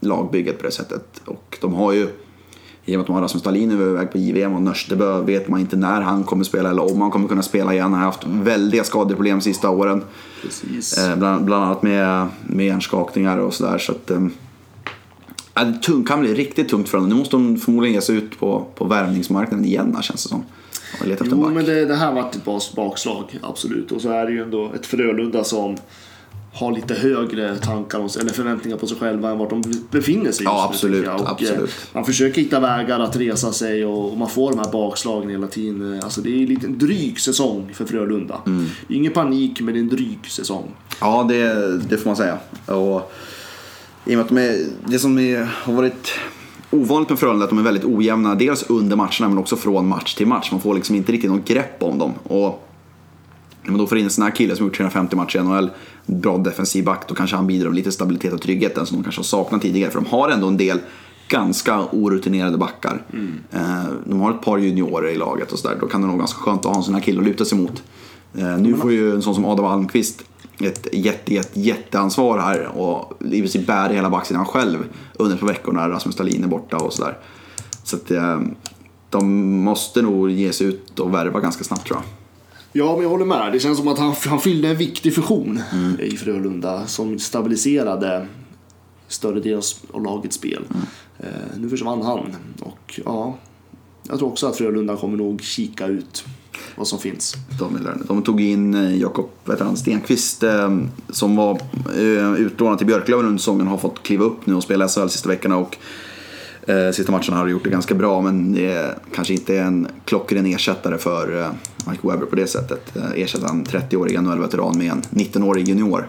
lagbygget 0.00 0.58
på 0.58 0.64
det 0.64 0.72
sättet. 0.72 1.22
Och 1.24 1.58
de 1.60 1.74
har 1.74 1.92
ju, 1.92 2.02
i 2.02 2.06
och 2.06 2.90
med 2.90 3.00
att 3.00 3.06
de 3.06 3.14
har 3.14 3.22
Rasmus 3.22 3.42
Dahlin 3.42 3.70
överväg 3.70 4.12
på 4.12 4.18
JVM 4.18 4.54
och 4.54 4.62
Nörstebö 4.62 5.22
vet 5.22 5.48
man 5.48 5.60
inte 5.60 5.76
när 5.76 6.00
han 6.00 6.24
kommer 6.24 6.44
spela 6.44 6.70
eller 6.70 6.92
om 6.92 7.00
han 7.00 7.10
kommer 7.10 7.28
kunna 7.28 7.42
spela 7.42 7.72
igen. 7.72 7.82
Han 7.82 7.94
har 7.94 8.00
haft 8.00 8.26
väldiga 8.26 8.84
skadeproblem 8.84 9.38
de 9.38 9.42
sista 9.42 9.70
åren. 9.70 10.04
Precis. 10.42 10.98
Bland, 11.16 11.44
bland 11.44 11.64
annat 11.64 11.82
med, 11.82 12.26
med 12.42 12.66
hjärnskakningar 12.66 13.38
och 13.38 13.54
sådär. 13.54 13.78
Så 13.78 13.92
att, 13.92 14.10
eh, 14.10 14.20
Ja, 15.66 15.72
tung, 15.82 16.04
kan 16.04 16.20
bli 16.20 16.34
riktigt 16.34 16.68
tungt 16.68 16.88
för 16.88 16.98
honom. 16.98 17.10
Nu 17.10 17.16
måste 17.16 17.36
de 17.36 17.56
förmodligen 17.56 17.94
ge 17.94 18.00
sig 18.00 18.16
ut 18.16 18.38
på, 18.38 18.66
på 18.74 18.84
värvningsmarknaden 18.84 19.64
igen 19.64 19.92
här, 19.94 20.02
känns 20.02 20.22
det 20.22 20.28
som. 20.28 20.44
Och 21.00 21.06
leta 21.06 21.24
efter 21.24 21.36
en 21.36 21.40
Jo, 21.42 21.46
back. 21.46 21.54
men 21.54 21.64
det, 21.64 21.84
det 21.84 21.94
här 21.94 22.12
varit 22.12 22.36
ett 22.36 22.44
bakslag, 22.76 23.38
absolut. 23.42 23.92
Och 23.92 24.00
så 24.00 24.10
är 24.10 24.26
det 24.26 24.32
ju 24.32 24.42
ändå 24.42 24.72
ett 24.74 24.86
Frölunda 24.86 25.44
som 25.44 25.76
har 26.52 26.72
lite 26.72 26.94
högre 26.94 27.56
tankar 27.56 27.98
eller 28.20 28.32
förväntningar 28.32 28.76
på 28.76 28.86
sig 28.86 28.96
själva 28.98 29.30
än 29.30 29.38
vart 29.38 29.50
de 29.50 29.62
befinner 29.90 30.32
sig 30.32 30.44
Ja, 30.44 30.68
just 30.72 30.82
nu, 30.84 30.88
absolut, 30.98 31.04
jag. 31.04 31.20
Och, 31.20 31.30
absolut. 31.30 31.60
eh, 31.60 31.94
Man 31.94 32.04
försöker 32.04 32.42
hitta 32.42 32.60
vägar 32.60 33.00
att 33.00 33.16
resa 33.16 33.52
sig 33.52 33.84
och, 33.84 34.12
och 34.12 34.18
man 34.18 34.28
får 34.30 34.50
de 34.50 34.58
här 34.58 34.72
bakslagen 34.72 35.30
hela 35.30 35.46
tiden. 35.46 35.94
Eh, 35.98 36.04
Alltså 36.04 36.20
det 36.20 36.30
är 36.30 36.38
en 36.42 36.46
liten 36.46 36.78
dryg 36.78 37.20
säsong 37.20 37.70
för 37.74 37.84
Frölunda. 37.84 38.40
Mm. 38.46 38.66
Ingen 38.88 39.12
panik, 39.12 39.60
men 39.60 39.74
det 39.74 39.80
är 39.80 39.82
en 39.82 39.88
dryg 39.88 40.18
säsong. 40.28 40.64
Ja, 41.00 41.26
det, 41.28 41.78
det 41.78 41.96
får 41.96 42.06
man 42.10 42.16
säga. 42.16 42.38
Och, 42.66 43.12
I 44.04 44.14
och 44.14 44.16
med 44.16 44.20
att 44.20 44.28
de 44.28 44.38
är, 44.38 44.66
det 44.86 44.98
som 44.98 45.18
är, 45.18 45.44
har 45.44 45.72
varit 45.72 46.10
ovanligt 46.70 47.08
med 47.10 47.18
Frölunda 47.18 47.42
är 47.42 47.44
att 47.44 47.50
de 47.50 47.58
är 47.58 47.62
väldigt 47.62 47.84
ojämna. 47.84 48.34
Dels 48.34 48.62
under 48.70 48.96
matcherna 48.96 49.28
men 49.28 49.38
också 49.38 49.56
från 49.56 49.88
match 49.88 50.14
till 50.14 50.26
match. 50.26 50.48
Man 50.52 50.60
får 50.60 50.74
liksom 50.74 50.96
inte 50.96 51.12
riktigt 51.12 51.30
något 51.30 51.44
grepp 51.48 51.82
om 51.82 51.98
dem. 51.98 52.12
Och 52.22 52.66
när 53.62 53.70
man 53.70 53.78
då 53.78 53.86
får 53.86 53.98
in 53.98 54.04
en 54.04 54.10
sån 54.10 54.24
här 54.24 54.30
kille 54.30 54.56
som 54.56 54.66
gjort 54.66 54.76
350 54.76 55.16
matcher 55.16 55.38
i 55.38 55.42
NHL, 55.42 55.70
bra 56.06 56.38
defensiv 56.38 56.84
back, 56.84 57.08
då 57.08 57.14
kanske 57.14 57.36
han 57.36 57.46
bidrar 57.46 57.68
med 57.68 57.76
lite 57.76 57.92
stabilitet 57.92 58.32
och 58.32 58.42
trygghet 58.42 58.74
den 58.74 58.86
som 58.86 58.96
de 58.96 59.02
kanske 59.02 59.18
har 59.18 59.24
saknat 59.24 59.62
tidigare. 59.62 59.90
För 59.90 60.00
de 60.00 60.06
har 60.10 60.28
ändå 60.30 60.46
en 60.46 60.56
del 60.56 60.78
ganska 61.28 61.80
orutinerade 61.92 62.58
backar. 62.58 63.02
Eh, 63.52 63.60
De 64.04 64.20
har 64.20 64.30
ett 64.30 64.42
par 64.42 64.58
juniorer 64.58 65.08
i 65.08 65.16
laget 65.16 65.52
och 65.52 65.58
sådär. 65.58 65.76
Då 65.80 65.86
kan 65.86 66.00
det 66.00 66.06
nog 66.06 66.16
vara 66.16 66.22
ganska 66.22 66.38
skönt 66.40 66.60
att 66.60 66.66
ha 66.66 66.76
en 66.76 66.82
sån 66.82 66.94
här 66.94 67.00
kille 67.00 67.18
att 67.20 67.26
luta 67.26 67.44
sig 67.44 67.58
mot. 67.58 67.82
Eh, 68.38 68.58
Nu 68.58 68.74
får 68.74 68.92
ju 68.92 69.10
en 69.14 69.22
sån 69.22 69.34
som 69.34 69.44
Adam 69.44 69.64
Almqvist 69.64 70.22
ett 70.66 70.86
jätte, 70.92 71.34
jätte, 71.34 71.60
jätteansvar 71.60 72.38
här 72.38 72.66
och 72.66 73.22
i 73.24 73.40
princip 73.40 73.66
bär 73.66 73.90
hela 73.90 74.10
backsidan 74.10 74.44
själv 74.44 74.78
under 75.14 75.34
ett 75.34 75.40
par 75.40 75.48
veckor 75.48 75.72
när 75.72 75.88
Rasmus 75.88 76.16
Dahlin 76.16 76.44
är 76.44 76.48
borta 76.48 76.76
och 76.76 76.92
sådär. 76.92 77.18
Så 77.84 77.96
att 77.96 78.10
eh, 78.10 78.40
de 79.10 79.54
måste 79.62 80.02
nog 80.02 80.30
ge 80.30 80.52
sig 80.52 80.66
ut 80.66 80.98
och 80.98 81.14
värva 81.14 81.40
ganska 81.40 81.64
snabbt 81.64 81.86
tror 81.86 81.96
jag. 81.98 82.04
Ja, 82.72 82.92
men 82.94 83.02
jag 83.02 83.10
håller 83.10 83.24
med. 83.24 83.52
Det 83.52 83.60
känns 83.60 83.78
som 83.78 83.88
att 83.88 83.98
han, 83.98 84.14
han 84.26 84.40
fyllde 84.40 84.68
en 84.68 84.76
viktig 84.76 85.14
funktion 85.14 85.62
Mm. 85.72 86.00
i 86.00 86.16
Frölunda 86.16 86.86
som 86.86 87.18
stabiliserade 87.18 88.26
större 89.08 89.40
delen 89.40 89.62
av 89.92 90.02
lagets 90.04 90.36
spel. 90.36 90.64
Mm. 90.70 90.86
Eh, 91.18 91.58
nu 91.58 91.68
försvann 91.68 92.02
han 92.02 92.36
och 92.60 93.00
ja, 93.04 93.38
jag 94.08 94.18
tror 94.18 94.28
också 94.28 94.46
att 94.46 94.56
Frölunda 94.56 94.96
kommer 94.96 95.16
nog 95.16 95.42
kika 95.42 95.86
ut 95.86 96.24
vad 96.76 96.86
som 96.86 96.98
finns. 96.98 97.36
De, 97.58 97.78
de 98.08 98.22
tog 98.22 98.40
in 98.40 98.74
eh, 98.74 98.96
Jakob 98.96 99.30
Stenqvist 99.74 100.42
eh, 100.42 100.78
som 101.08 101.36
var 101.36 101.60
eh, 101.96 102.34
utlånad 102.34 102.78
till 102.78 102.86
Björklöven 102.86 103.26
under 103.26 103.38
säsongen 103.38 103.66
har 103.66 103.78
fått 103.78 104.02
kliva 104.02 104.24
upp 104.24 104.46
nu 104.46 104.54
och 104.54 104.62
spela 104.62 104.88
SHL 104.88 105.08
sista 105.08 105.28
veckorna. 105.28 105.56
Och, 105.56 105.76
sista 106.94 107.12
matcherna 107.12 107.36
har 107.36 107.48
gjort 107.48 107.64
det 107.64 107.70
ganska 107.70 107.94
bra 107.94 108.20
men 108.20 108.58
kanske 109.14 109.34
inte 109.34 109.58
en 109.58 109.88
klockren 110.04 110.46
ersättare 110.46 110.98
för 110.98 111.50
Mike 111.90 112.08
Webber 112.08 112.26
på 112.26 112.36
det 112.36 112.46
sättet. 112.46 112.96
Ersätta 113.14 113.48
en 113.48 113.64
30-årig 113.64 114.22
NHL-veteran 114.22 114.78
med 114.78 114.92
en 114.92 115.02
19-årig 115.02 115.68
junior. 115.68 116.08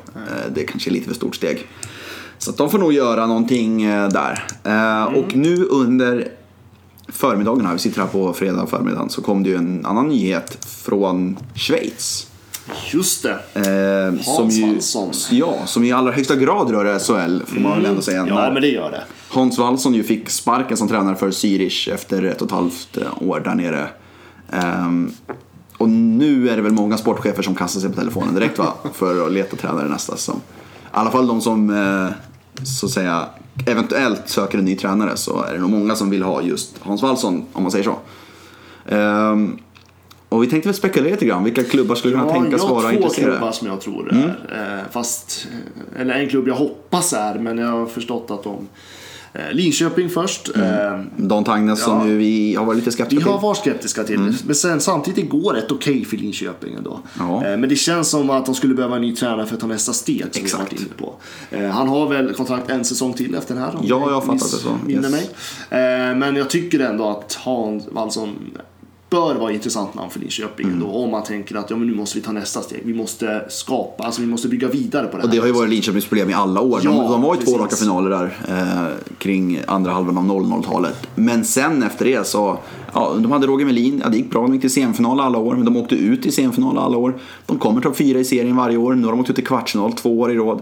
Det 0.54 0.62
är 0.62 0.68
kanske 0.68 0.90
är 0.90 0.92
lite 0.92 1.08
för 1.08 1.16
stort 1.16 1.36
steg. 1.36 1.68
Så 2.38 2.52
de 2.52 2.70
får 2.70 2.80
nog 2.80 2.94
göra 2.94 3.28
någonting 3.28 3.88
där. 3.88 4.44
Eh, 4.64 5.04
Och 5.04 5.36
nu 5.36 5.66
under 5.66 6.28
förmiddagen 7.12 7.66
här, 7.66 7.74
vi 7.74 7.80
sitter 7.80 8.02
här 8.02 8.08
på 8.08 8.34
fredag 8.34 8.68
förmiddagen, 8.68 9.10
så 9.10 9.22
kom 9.22 9.44
det 9.44 9.50
ju 9.50 9.56
en 9.56 9.86
annan 9.86 10.08
nyhet 10.08 10.66
från 10.66 11.38
Schweiz. 11.56 12.28
Just 12.94 13.24
det. 13.24 13.40
Eh, 13.54 14.22
som 14.24 14.50
ju, 14.50 14.74
Wallson. 14.74 15.12
Ja, 15.32 15.66
som 15.66 15.84
i 15.84 15.92
allra 15.92 16.12
högsta 16.12 16.36
grad 16.36 16.72
rör 16.72 17.00
SHL 17.00 17.46
får 17.46 17.60
man 17.60 17.78
väl 17.78 17.86
ändå 17.86 18.02
säga. 18.02 18.26
Ja, 18.28 18.36
När 18.36 18.52
men 18.52 18.62
det 18.62 18.68
gör 18.68 18.92
det. 18.92 19.04
Hans 19.30 19.58
Wallson 19.58 19.94
ju 19.94 20.04
fick 20.04 20.30
sparken 20.30 20.78
som 20.78 20.88
tränare 20.88 21.16
för 21.16 21.32
Zürich 21.32 21.94
efter 21.94 22.24
ett 22.24 22.42
och 22.42 22.48
ett 22.48 22.54
halvt 22.54 22.98
eh, 22.98 23.28
år 23.30 23.40
där 23.40 23.56
nere. 23.56 23.88
Ehm, 24.52 25.12
och 25.78 25.90
nu 25.90 26.50
är 26.50 26.56
det 26.56 26.62
väl 26.62 26.72
många 26.72 26.98
sportchefer 26.98 27.44
som 27.44 27.56
kastar 27.56 27.82
sig 27.82 27.90
på 27.90 27.96
telefonen 27.96 28.36
direkt 28.36 28.58
va? 28.58 28.74
För 28.94 29.26
att 29.26 29.32
leta 29.32 29.56
tränare 29.56 29.88
nästa 29.88 30.16
säsong. 30.16 30.42
I 30.46 30.88
alla 30.92 31.12
fall 31.12 31.28
de 31.28 31.42
som 31.42 31.70
eh, 31.70 32.08
så 32.66 32.86
att 32.86 32.92
säga 32.92 33.26
eventuellt 33.66 34.30
söker 34.30 34.58
en 34.58 34.66
ny 34.66 34.76
tränare 34.76 35.18
så 35.18 35.44
är 35.44 35.54
det 35.54 35.60
nog 35.60 35.70
många 35.70 35.96
som 35.96 36.10
vill 36.10 36.24
ha 36.24 36.42
just 36.42 36.76
Hans 36.80 37.02
Wallson 37.02 37.46
om 37.54 37.64
man 37.64 37.72
säger 37.72 37.84
så. 37.86 37.96
Ehm, 38.96 39.58
och 40.30 40.44
vi 40.44 40.48
tänkte 40.48 40.70
väl 40.70 40.76
spekulera 40.76 41.12
lite 41.12 41.26
grann. 41.26 41.44
Vilka 41.44 41.64
klubbar 41.64 41.96
skulle 41.96 42.14
kunna 42.14 42.28
Ja, 42.28 42.34
tänkas 42.34 42.62
jag 42.62 42.68
har 42.68 42.76
vara 42.76 42.88
två 42.90 42.96
intresserade? 42.96 43.32
klubbar 43.38 43.52
som 43.52 43.68
jag 43.68 43.82
tror 43.82 44.14
är. 44.14 44.80
Eh, 44.80 44.92
fast, 44.92 45.48
eh, 45.96 46.02
eller 46.02 46.14
en 46.14 46.30
klubb 46.30 46.48
jag 46.48 46.56
hoppas 46.56 47.14
är, 47.14 47.40
men 47.40 47.58
jag 47.58 47.68
har 47.72 47.86
förstått 47.86 48.32
att 48.32 48.44
de... 48.44 48.68
Eh, 49.34 49.42
Linköping 49.52 50.10
först. 50.10 50.58
Eh, 50.58 51.00
Don 51.18 51.44
Tangnes 51.44 51.84
som 51.84 52.00
Ja. 52.00 52.08
ju 52.08 52.18
vi 52.18 52.56
har 52.56 52.66
varit 52.66 52.78
lite 52.78 52.90
Vi 52.90 52.94
skeptiska 52.94 53.30
har 53.30 53.38
till. 53.38 53.44
varit 53.44 53.58
skeptiska 53.58 54.04
till 54.04 54.20
Men 54.46 54.56
sen 54.56 54.82
samtidigt 54.82 55.30
går 55.30 55.54
rätt 55.54 55.72
okej 55.72 56.06
för 56.06 56.18
Linköping 56.18 56.74
ändå. 56.74 57.00
Ja. 57.20 57.46
Eh, 57.46 57.58
Men 57.58 57.70
det 57.70 57.76
känns 57.76 58.10
som 58.10 58.30
att 58.30 58.46
de 58.46 58.56
skulle 58.56 58.74
behöva 58.76 58.96
en 58.96 59.02
ny 59.02 59.16
tränare 59.16 59.46
för 59.46 59.54
att 59.56 59.62
ta 59.62 59.68
nästa 59.68 59.94
steg. 59.94 60.18
Som 60.22 60.28
vi 60.34 60.40
har 60.40 60.46
Exakt. 60.64 60.74
inne 60.74 60.90
på. 60.98 61.14
Han 61.72 61.88
har 61.88 62.10
väl 62.10 62.34
kontrakt 62.34 62.70
en 62.70 62.86
säsong 62.86 63.14
till 63.14 63.36
efter 63.36 63.54
den 63.56 63.64
här. 63.64 63.74
Ja, 63.84 63.86
jag 63.88 64.10
har 64.10 64.22
fattat 64.22 64.52
det 64.52 64.58
så. 64.58 64.78
Yes. 64.90 65.12
mig. 65.12 65.30
Men 66.16 66.36
jag 66.36 66.50
tycker 66.50 66.80
ändå 66.80 67.08
att 67.10 67.34
Hans 67.34 67.84
Wallson 67.92 68.36
bör 69.12 69.36
vara 69.36 69.52
intressant 69.52 69.94
namn 69.94 70.10
för 70.10 70.20
Linköping 70.20 70.66
Mm. 70.68 70.82
ändå. 70.82 70.92
Om 70.96 71.12
man 71.12 71.24
tänker 71.24 71.56
att 71.56 71.70
ja, 71.70 71.76
men 71.76 71.88
nu 71.88 71.94
måste 71.96 72.18
vi 72.18 72.24
ta 72.24 72.32
nästa 72.32 72.62
steg. 72.62 72.82
Vi 72.86 72.94
måste 72.94 73.46
skapa, 73.50 74.04
alltså 74.04 74.22
vi 74.22 74.28
måste 74.28 74.48
bygga 74.48 74.68
vidare 74.68 75.08
på 75.08 75.18
det 75.18 75.24
Och 75.24 75.30
det 75.30 75.36
här. 75.36 75.42
har 75.42 75.48
ju 75.48 75.54
varit 75.54 75.70
Linköpings 75.70 76.06
problem 76.06 76.30
i 76.30 76.34
alla 76.34 76.62
år. 76.62 76.80
De, 76.84 76.96
Ja, 76.96 77.10
de 77.12 77.22
var 77.22 77.36
ju 77.36 77.42
två 77.42 77.58
raka 77.58 77.76
finaler 77.76 78.10
där 78.10 78.38
eh, 78.48 79.14
kring 79.18 79.60
andra 79.68 79.92
halvan 79.92 80.18
av 80.18 80.26
00-talet. 80.26 81.08
Men 81.16 81.46
sen 81.46 81.84
efter 81.84 82.06
det 82.06 82.28
så, 82.28 82.58
ja, 82.94 83.14
de 83.20 83.32
hade 83.32 83.48
Roger 83.48 83.66
Melin, 83.66 84.02
ja, 84.04 84.10
det 84.10 84.18
gick 84.18 84.30
bra, 84.32 84.42
de 84.42 84.52
gick 84.54 84.62
till 84.62 84.72
semifinal 84.72 85.20
alla 85.20 85.38
år, 85.38 85.56
men 85.56 85.66
de 85.66 85.78
åkte 85.78 85.96
ut 85.96 86.26
i 86.26 86.32
semifinal 86.32 86.78
alla 86.78 86.98
år. 86.98 87.16
De 87.46 87.58
kommer 87.58 87.82
topp 87.82 87.98
fyra 87.98 88.20
i 88.20 88.24
serien 88.26 88.56
varje 88.56 88.78
år, 88.78 88.96
nu 88.96 89.04
har 89.06 89.12
de 89.12 89.20
åkt 89.22 89.30
ut 89.30 89.40
i 89.40 89.42
kvartsfinal 89.42 89.94
två 89.94 90.20
år 90.20 90.32
i 90.32 90.36
rad. 90.38 90.62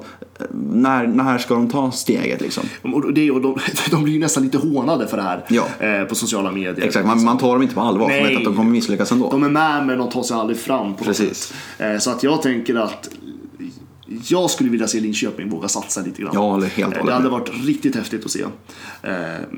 När, 0.71 1.07
när 1.07 1.37
ska 1.37 1.53
de 1.53 1.69
ta 1.69 1.91
steget 1.91 2.41
liksom? 2.41 2.63
Och 2.81 3.13
det, 3.13 3.31
och 3.31 3.41
de, 3.41 3.57
de 3.91 4.03
blir 4.03 4.13
ju 4.13 4.19
nästan 4.19 4.43
lite 4.43 4.57
hånade 4.57 5.07
för 5.07 5.17
det 5.17 5.23
här 5.23 5.45
Ja. 5.49 5.85
eh, 5.87 6.03
på 6.03 6.15
sociala 6.15 6.51
medier. 6.51 6.85
Exakt, 6.85 7.05
man, 7.07 7.23
man 7.23 7.37
tar 7.37 7.53
dem 7.53 7.61
inte 7.61 7.75
på 7.75 7.81
allvar, 7.81 8.09
för 8.09 8.19
man 8.21 8.27
vet 8.29 8.37
att 8.37 8.43
de 8.43 8.55
kommer 8.55 8.71
misslyckas 8.71 9.11
ändå. 9.11 9.29
De 9.31 9.43
är 9.43 9.49
med 9.49 9.85
men 9.87 9.97
de 9.97 10.09
tar 10.09 10.23
sig 10.23 10.37
aldrig 10.37 10.59
fram 10.59 10.79
på 10.93 11.03
något 11.05 11.17
Precis. 11.17 11.37
sätt. 11.77 11.91
Eh, 11.93 11.97
Så 11.97 12.11
att 12.11 12.23
jag 12.23 12.41
tänker 12.41 12.75
att 12.75 13.09
jag 14.27 14.49
skulle 14.49 14.69
vilja 14.69 14.87
se 14.87 14.99
Linköping 14.99 15.49
våga 15.49 15.67
satsa 15.67 16.01
lite 16.01 16.21
grann. 16.21 16.35
Håller 16.35 16.67
helt 16.67 16.95
Det 17.05 17.13
hade 17.13 17.29
varit 17.29 17.51
riktigt 17.65 17.95
häftigt 17.95 18.25
att 18.25 18.31
se. 18.31 18.43
Eh, 19.03 19.13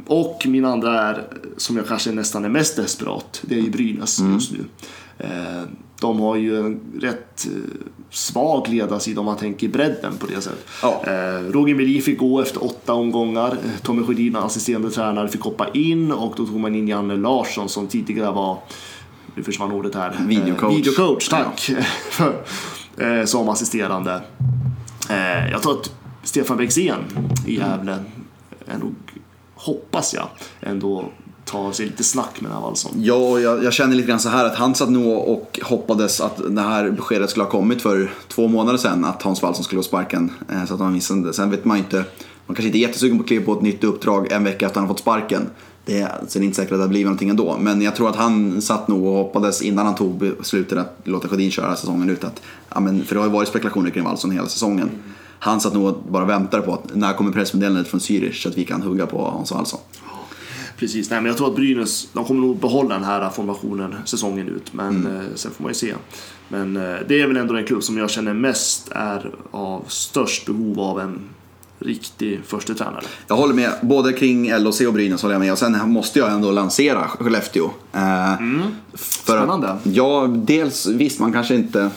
Och 0.08 0.42
min 0.46 0.66
andra 0.66 1.02
är, 1.02 1.24
som 1.58 1.78
jag 1.78 1.88
kanske 1.88 2.12
nästan 2.12 2.46
är 2.46 2.50
mest 2.50 2.76
desperat, 2.76 3.42
det 3.46 3.56
är 3.56 3.60
ju 3.62 3.70
Brynäs 3.70 4.20
Mm. 4.20 4.34
just 4.34 4.52
nu. 4.52 4.60
Eh, 5.18 5.62
De 6.00 6.20
har 6.20 6.36
ju 6.36 6.60
en 6.60 6.80
rätt 7.02 7.46
eh, 7.48 7.52
svag 8.10 8.68
ledarsida 8.70 9.20
om 9.20 9.26
man 9.26 9.38
tänker 9.38 9.68
bredden 9.68 10.18
på 10.18 10.26
det 10.28 10.42
sättet. 10.42 10.66
Ja. 10.82 11.02
Roger 11.50 11.76
Melin 11.76 12.02
fick 12.02 12.20
gå 12.20 12.42
efter 12.42 12.64
åtta 12.64 12.94
omgångar. 12.94 13.58
Tommy 13.82 14.04
Sjödin, 14.04 14.36
assisterande 14.36 14.92
tränare, 14.92 15.28
fick 15.28 15.42
hoppa 15.42 15.68
in 15.74 16.12
och 16.12 16.34
då 16.38 16.46
tog 16.46 16.60
man 16.60 16.76
in 16.76 16.88
Janne 16.88 17.16
Larsson 17.16 17.70
som 17.70 17.88
tidigare 17.88 18.32
var, 18.32 18.58
nu 19.36 19.44
försvann 19.44 19.72
ordet 19.72 19.96
här. 19.96 20.16
Eh, 20.20 20.26
Videocoach. 20.28 20.76
Videocoach, 20.78 21.30
tack. 21.30 21.60
För, 22.12 22.42
eh, 23.02 23.26
som 23.26 23.50
assisterande. 23.50 24.22
Eh, 25.10 25.52
jag 25.52 25.62
tror 25.62 25.80
att 25.80 25.92
Stefan 26.24 26.58
Bexén 26.58 27.00
i 27.46 27.58
Gävle 27.58 27.98
är 28.66 28.78
nog, 28.78 28.96
hoppas 29.56 30.14
jag, 30.14 30.28
ändå 30.62 31.06
tar 31.46 31.72
sig 31.72 31.86
lite 31.86 32.04
snack 32.04 32.42
med 32.42 32.52
den 32.52 32.58
här 32.58 32.66
Wallson. 32.66 32.92
Ja, 32.96 33.40
jag, 33.40 33.64
jag 33.64 33.74
känner 33.74 33.96
lite 33.96 34.08
grann 34.08 34.20
så 34.20 34.30
här 34.30 34.46
att 34.46 34.56
han 34.56 34.76
satt 34.76 34.90
nog 34.90 35.28
och 35.30 35.60
hoppades 35.64 36.22
att 36.22 36.42
det 36.56 36.62
här 36.62 36.92
beskedet 36.92 37.30
skulle 37.30 37.44
ha 37.44 37.52
kommit 37.52 37.82
för 37.82 38.12
två 38.28 38.48
månader 38.48 38.78
sedan 38.78 39.06
att 39.06 39.22
Hans 39.24 39.42
Wallson 39.42 39.64
skulle 39.64 39.80
ha 39.80 39.84
sparken. 39.84 40.32
Eh, 40.50 40.66
Så 40.66 40.74
att 40.74 40.80
han 40.80 40.94
missade 40.94 41.28
det. 41.28 41.34
Sen 41.34 41.52
vet 41.52 41.66
man 41.66 41.78
inte, 41.78 41.96
man 42.46 42.56
kanske 42.56 42.64
inte 42.66 42.78
är 42.78 42.82
jättesugen 42.82 43.18
på 43.18 43.22
att 43.22 43.28
kliva 43.28 43.46
på 43.46 43.54
ett 43.54 43.62
nytt 43.62 43.84
uppdrag 43.84 44.32
en 44.32 44.44
vecka 44.44 44.66
efter 44.66 44.80
han 44.80 44.88
har 44.88 44.94
fått 44.94 45.02
sparken. 45.02 45.50
Det 45.86 46.00
är, 46.00 46.24
så 46.28 46.40
det 46.40 46.44
är 46.44 46.46
inte 46.46 46.56
säkert 46.56 46.74
att 46.74 46.82
det 46.82 46.88
blir 46.88 47.04
någonting 47.04 47.30
ändå. 47.30 47.58
Men 47.58 47.82
jag 47.82 47.96
tror 47.96 48.10
att 48.10 48.16
han 48.16 48.62
satt 48.62 48.88
nog 48.88 49.06
och 49.06 49.14
hoppades 49.14 49.62
innan 49.62 49.86
han 49.86 49.96
tog 49.96 50.18
beslutet 50.18 50.78
att 50.78 50.98
låta 51.04 51.28
Sjödin 51.28 51.52
köra 51.52 51.76
säsongen 51.76 52.10
ut. 52.10 52.24
Att, 52.24 52.42
ja, 52.70 52.80
men, 52.80 53.04
för 53.04 53.16
det 53.16 53.22
har 53.22 53.28
ju 53.28 53.34
varit 53.34 53.50
spekulationer 53.50 53.90
kring 53.90 54.04
Wallson 54.04 54.32
hela 54.32 54.48
säsongen. 54.48 54.90
Han 55.40 55.62
satt 55.62 55.74
nog 55.74 55.86
och 55.86 56.04
bara 56.10 56.26
väntade 56.26 56.64
på 56.64 56.74
att 56.74 56.96
när 56.96 57.14
kommer 57.14 57.32
pressmeddelandet 57.32 57.88
från 57.88 58.00
Zürich 58.00 58.44
så 58.44 58.50
att 58.50 58.58
vi 58.58 58.66
kan 58.66 58.82
hugga 58.82 59.06
på 59.06 59.26
Hans 59.26 59.52
Wallson. 59.52 59.80
Precis, 60.78 61.10
nej 61.10 61.22
men 61.22 61.28
jag 61.28 61.38
tror 61.38 61.48
att 61.48 61.56
Brynäs, 61.56 62.08
de 62.14 62.26
kommer 62.26 62.42
nog 62.42 62.60
behålla 62.60 62.96
den 62.96 63.04
här 63.04 63.30
formationen 63.30 63.96
säsongen 64.06 64.48
ut. 64.48 64.74
Men 64.74 65.08
eh, 65.08 65.22
sen 65.36 65.52
får 65.52 65.64
man 65.64 65.70
ju 65.70 65.74
se. 65.74 65.94
Men 66.48 66.78
eh, 66.78 66.96
det 67.08 67.22
är 67.22 67.28
väl 67.28 67.38
ändå 67.38 67.54
den 67.54 67.66
klubb 67.66 67.84
som 67.84 67.98
jag 67.98 68.10
känner 68.10 68.34
mest 68.34 68.92
är 68.92 69.32
av 69.52 69.84
störst 69.88 70.46
behov 70.46 70.80
av 70.80 71.00
en 71.00 71.20
riktig 71.82 72.40
första 72.48 72.74
tränare. 72.74 73.04
Jag 73.28 73.36
håller 73.36 73.54
med, 73.54 73.72
både 73.82 74.14
kring 74.14 74.54
LOC 74.58 74.82
och 74.82 74.94
Brynäs 74.94 75.22
håller 75.22 75.36
jag 75.36 75.40
med. 75.40 75.52
Och 75.52 75.58
sen 75.58 75.90
måste 75.92 76.20
jag 76.20 76.32
ändå 76.32 76.52
lansera 76.52 77.08
Skellefteå. 77.08 77.70
Eh, 77.94 78.32
att- 78.34 78.40
Spännande. 78.94 79.78
Ja, 79.84 80.28
dels 80.36 80.88
visst 80.88 81.20
man 81.20 81.34
kanske 81.34 81.56
inte 81.56 81.90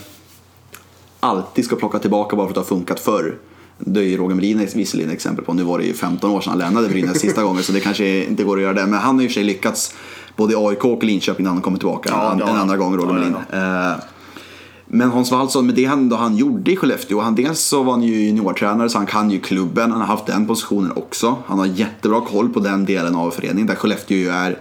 alltid 1.20 1.64
ska 1.64 1.76
plocka 1.76 1.98
tillbaka 1.98 2.36
bara 2.36 2.46
för 2.46 2.50
att 2.50 2.54
det 2.54 2.60
har 2.60 2.78
funkat 2.78 3.00
förr. 3.00 3.38
Det 3.78 4.00
är 4.00 4.04
ju 4.04 4.16
Roger 4.16 4.34
Melin 4.34 4.68
visserligen 4.74 5.10
exempel 5.10 5.44
på. 5.44 5.54
Nu 5.54 5.62
var 5.62 5.78
det 5.78 5.84
ju 5.84 5.94
15 5.94 6.30
år 6.30 6.40
sedan 6.40 6.50
han 6.50 6.58
lämnade 6.58 6.88
Brynäs 6.88 7.20
sista 7.20 7.42
gången 7.44 7.62
så 7.62 7.72
det 7.72 7.80
kanske 7.80 8.24
inte 8.24 8.44
går 8.44 8.56
att 8.56 8.62
göra 8.62 8.72
det. 8.72 8.86
Men 8.86 9.00
han 9.00 9.14
har 9.14 9.22
ju 9.22 9.26
i 9.26 9.28
och 9.28 9.30
för 9.30 9.34
sig 9.34 9.44
lyckats 9.44 9.94
både 10.36 10.52
i 10.52 10.56
AIK 10.58 10.84
och 10.84 11.04
Linköping 11.04 11.44
när 11.44 11.50
han 11.52 11.60
kommer 11.62 11.78
tillbaka 11.78 12.08
Ja, 12.12 12.32
en, 12.32 12.38
ja, 12.38 12.48
en 12.48 12.54
ja. 12.54 12.60
andra 12.60 12.76
gång, 12.76 12.96
Roger 12.96 13.14
Ja, 13.14 13.24
ja, 13.50 13.58
Melin. 13.58 13.90
Eh, 13.90 13.96
men 14.86 15.10
Hans 15.10 15.32
Wallson, 15.32 15.66
med 15.66 15.74
det 15.74 15.84
han, 15.84 16.08
då 16.08 16.16
han 16.16 16.36
gjorde 16.36 16.72
i 16.72 16.76
Skellefteå, 16.76 17.20
han, 17.20 17.34
dels 17.34 17.60
så 17.60 17.82
var 17.82 17.92
han 17.92 18.02
ju 18.02 18.14
juniortränare 18.14 18.88
så 18.88 18.98
han 18.98 19.06
kan 19.06 19.30
ju 19.30 19.40
klubben, 19.40 19.90
han 19.90 20.00
har 20.00 20.08
haft 20.08 20.26
den 20.26 20.46
positionen 20.46 20.92
också. 20.96 21.36
Han 21.46 21.58
har 21.58 21.66
jättebra 21.66 22.20
koll 22.20 22.48
på 22.48 22.60
den 22.60 22.84
delen 22.84 23.14
av 23.14 23.30
föreningen 23.30 23.66
där 23.66 23.74
Skellefteå 23.74 24.16
ju 24.16 24.28
är 24.28 24.58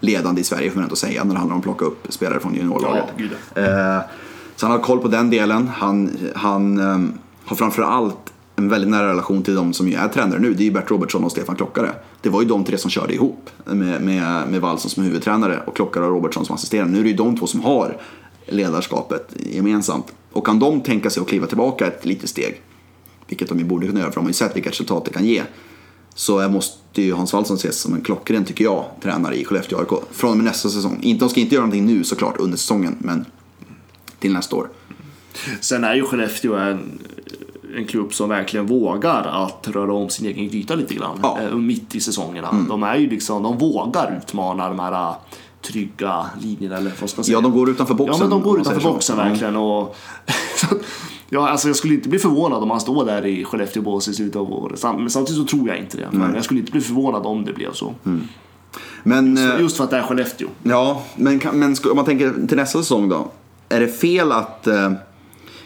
ledande 0.00 0.40
i 0.40 0.44
Sverige 0.44 0.70
får 0.70 0.76
man 0.76 0.84
ändå 0.84 0.96
säga 0.96 1.24
när 1.24 1.34
det 1.34 1.38
handlar 1.38 1.54
om 1.54 1.60
att 1.60 1.64
plocka 1.64 1.84
upp 1.84 2.06
spelare 2.08 2.40
från 2.40 2.54
juniorlaget. 2.54 3.04
Ja, 3.16 3.62
Eh, 3.62 4.00
så 4.56 4.66
han 4.66 4.76
har 4.76 4.84
koll 4.84 4.98
på 4.98 5.08
den 5.08 5.30
delen. 5.30 5.68
Han, 5.68 6.10
han 6.34 6.78
ehm, 6.78 7.18
har 7.44 7.56
framförallt 7.56 8.32
en 8.56 8.68
väldigt 8.68 8.90
nära 8.90 9.08
relation 9.08 9.42
till 9.42 9.54
de 9.54 9.72
som 9.72 9.88
ju 9.88 9.94
är 9.94 10.08
tränare 10.08 10.38
nu. 10.38 10.54
Det 10.54 10.62
är 10.62 10.64
ju 10.64 10.70
Bert 10.70 10.90
Robertsson 10.90 11.24
och 11.24 11.32
Stefan 11.32 11.56
Klockare. 11.56 11.90
Det 12.20 12.28
var 12.28 12.42
ju 12.42 12.48
de 12.48 12.64
tre 12.64 12.78
som 12.78 12.90
körde 12.90 13.14
ihop 13.14 13.50
med, 13.64 14.02
med, 14.02 14.48
med 14.48 14.60
Wallson 14.60 14.90
som 14.90 15.02
huvudtränare 15.02 15.60
och 15.66 15.76
Klockare 15.76 16.04
och 16.04 16.10
Robertsson 16.10 16.44
som 16.44 16.54
assisterande. 16.54 16.92
Nu 16.92 16.98
är 16.98 17.02
det 17.02 17.10
ju 17.10 17.16
de 17.16 17.38
två 17.38 17.46
som 17.46 17.60
har 17.60 17.96
ledarskapet 18.46 19.32
gemensamt. 19.36 20.12
Och 20.32 20.46
kan 20.46 20.58
de 20.58 20.80
tänka 20.80 21.10
sig 21.10 21.20
att 21.20 21.28
kliva 21.28 21.46
tillbaka 21.46 21.86
ett 21.86 22.04
litet 22.04 22.30
steg, 22.30 22.60
vilket 23.26 23.48
de 23.48 23.58
ju 23.58 23.64
borde 23.64 23.86
kunna 23.86 24.00
göra 24.00 24.10
för 24.10 24.14
de 24.14 24.24
har 24.24 24.30
ju 24.30 24.34
sett 24.34 24.56
vilka 24.56 24.70
resultat 24.70 25.04
det 25.04 25.12
kan 25.12 25.24
ge. 25.24 25.42
Så 26.14 26.48
måste 26.48 27.02
ju 27.02 27.12
Hans 27.12 27.32
Wallson 27.32 27.56
ses 27.56 27.80
som 27.80 27.94
en 27.94 28.00
klockren, 28.00 28.44
tycker 28.44 28.64
jag, 28.64 28.84
tränare 29.02 29.36
i 29.36 29.44
Skellefteå 29.44 29.78
AIK. 29.78 30.02
Från 30.10 30.30
och 30.30 30.36
med 30.36 30.44
nästa 30.44 30.68
säsong. 30.68 30.98
Inte, 31.02 31.24
de 31.24 31.30
ska 31.30 31.40
inte 31.40 31.54
göra 31.54 31.66
någonting 31.66 31.86
nu 31.86 32.04
såklart 32.04 32.36
under 32.36 32.56
säsongen, 32.56 32.96
men 32.98 33.24
till 34.18 34.32
nästa 34.32 34.56
år. 34.56 34.68
Sen 35.60 35.84
är 35.84 35.94
ju 35.94 36.02
Skellefteå 36.02 36.54
en, 36.54 36.98
en 37.76 37.86
klubb 37.86 38.14
som 38.14 38.28
verkligen 38.28 38.66
vågar 38.66 39.22
att 39.24 39.68
röra 39.68 39.92
om 39.92 40.10
sin 40.10 40.26
egen 40.26 40.48
gryta 40.48 40.74
lite 40.74 40.94
grann. 40.94 41.18
Ja. 41.22 41.38
Mm. 41.38 41.52
eh, 41.52 41.58
Mitt 41.58 41.94
i 41.94 42.00
säsongerna. 42.00 42.66
De 42.68 42.82
är 42.82 42.96
ju 42.96 43.10
liksom, 43.10 43.42
de 43.42 43.58
vågar 43.58 44.18
utmana 44.22 44.68
de 44.68 44.78
här 44.78 45.14
trygga 45.72 46.26
linjerna 46.40 46.76
eller 46.76 46.92
vad 47.00 47.10
ska 47.10 47.18
man 47.18 47.24
säga. 47.24 47.36
Ja, 47.36 47.40
de 47.40 47.52
går 47.52 47.70
utanför 47.70 47.94
boxen. 47.94 48.14
Ja, 48.14 48.20
men 48.20 48.30
de 48.30 48.42
går 48.42 48.60
utanför 48.60 48.80
så. 48.80 48.92
boxen 48.92 49.18
Ja. 49.18 49.24
verkligen. 49.24 49.56
Och 49.56 49.96
ja, 51.28 51.48
alltså 51.48 51.68
jag 51.68 51.76
skulle 51.76 51.94
inte 51.94 52.08
bli 52.08 52.18
förvånad 52.18 52.62
om 52.62 52.70
han 52.70 52.80
står 52.80 53.04
där 53.04 53.26
i 53.26 53.44
Skellefteå 53.44 53.82
bås 53.82 54.08
i 54.08 54.14
slutet 54.14 54.36
av 54.36 54.52
året. 54.52 54.82
Men 54.82 55.10
samtidigt 55.10 55.40
så 55.42 55.56
tror 55.56 55.68
jag 55.68 55.78
inte 55.78 55.96
det. 55.96 56.08
Men 56.12 56.34
jag 56.34 56.44
skulle 56.44 56.60
inte 56.60 56.72
bli 56.72 56.80
förvånad 56.80 57.26
om 57.26 57.44
det 57.44 57.52
blev 57.52 57.72
så. 57.72 57.94
Men, 59.02 59.36
Så 59.36 59.52
eh, 59.54 59.60
Just 59.60 59.76
för 59.76 59.84
att 59.84 59.90
det 59.90 59.96
är 59.96 60.02
Skellefteå. 60.02 60.48
ja, 60.62 61.02
men, 61.16 61.40
men 61.52 61.76
om 61.90 61.96
man 61.96 62.04
tänker 62.04 62.46
till 62.48 62.56
nästa 62.56 62.78
säsong 62.78 63.08
då. 63.08 63.30
Är 63.68 63.80
det 63.80 63.88
fel 63.88 64.32
att, 64.32 64.66
eh, 64.66 64.92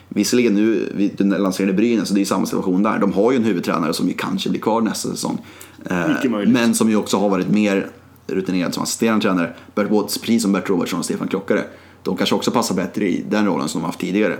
visserligen 0.08 0.54
nu, 0.54 0.92
vi 0.94 1.08
du 1.18 1.24
lanserade 1.24 1.72
Brynäs 1.72 2.08
så 2.08 2.14
det 2.14 2.18
är 2.18 2.22
ju 2.22 2.26
samma 2.26 2.46
situation 2.46 2.82
där. 2.82 2.98
De 2.98 3.12
har 3.12 3.30
ju 3.32 3.36
en 3.36 3.44
huvudtränare 3.44 3.92
som 3.92 4.08
ju 4.08 4.14
kanske 4.14 4.50
blir 4.50 4.60
kvar 4.60 4.80
nästa 4.80 5.08
säsong. 5.10 5.46
Eh, 5.90 6.08
Mycket 6.08 6.30
möjligt. 6.30 6.54
men 6.54 6.74
som 6.74 6.90
ju 6.90 6.96
också 6.96 7.16
har 7.18 7.28
varit 7.28 7.48
mer 7.48 7.88
rutinerad 8.30 8.74
som 8.74 8.82
assisterande 8.82 9.22
tränare. 9.22 9.54
Bert, 9.74 9.88
precis 9.90 10.42
som 10.42 10.52
Bert 10.52 10.70
Robertsson 10.70 10.98
och 10.98 11.04
Stefan 11.04 11.28
Klockare. 11.28 11.64
De 12.02 12.16
kanske 12.16 12.34
också 12.34 12.50
passar 12.50 12.74
bättre 12.74 13.08
i 13.08 13.24
den 13.28 13.46
rollen 13.46 13.68
som 13.68 13.80
de 13.80 13.86
haft 13.86 14.00
tidigare. 14.00 14.36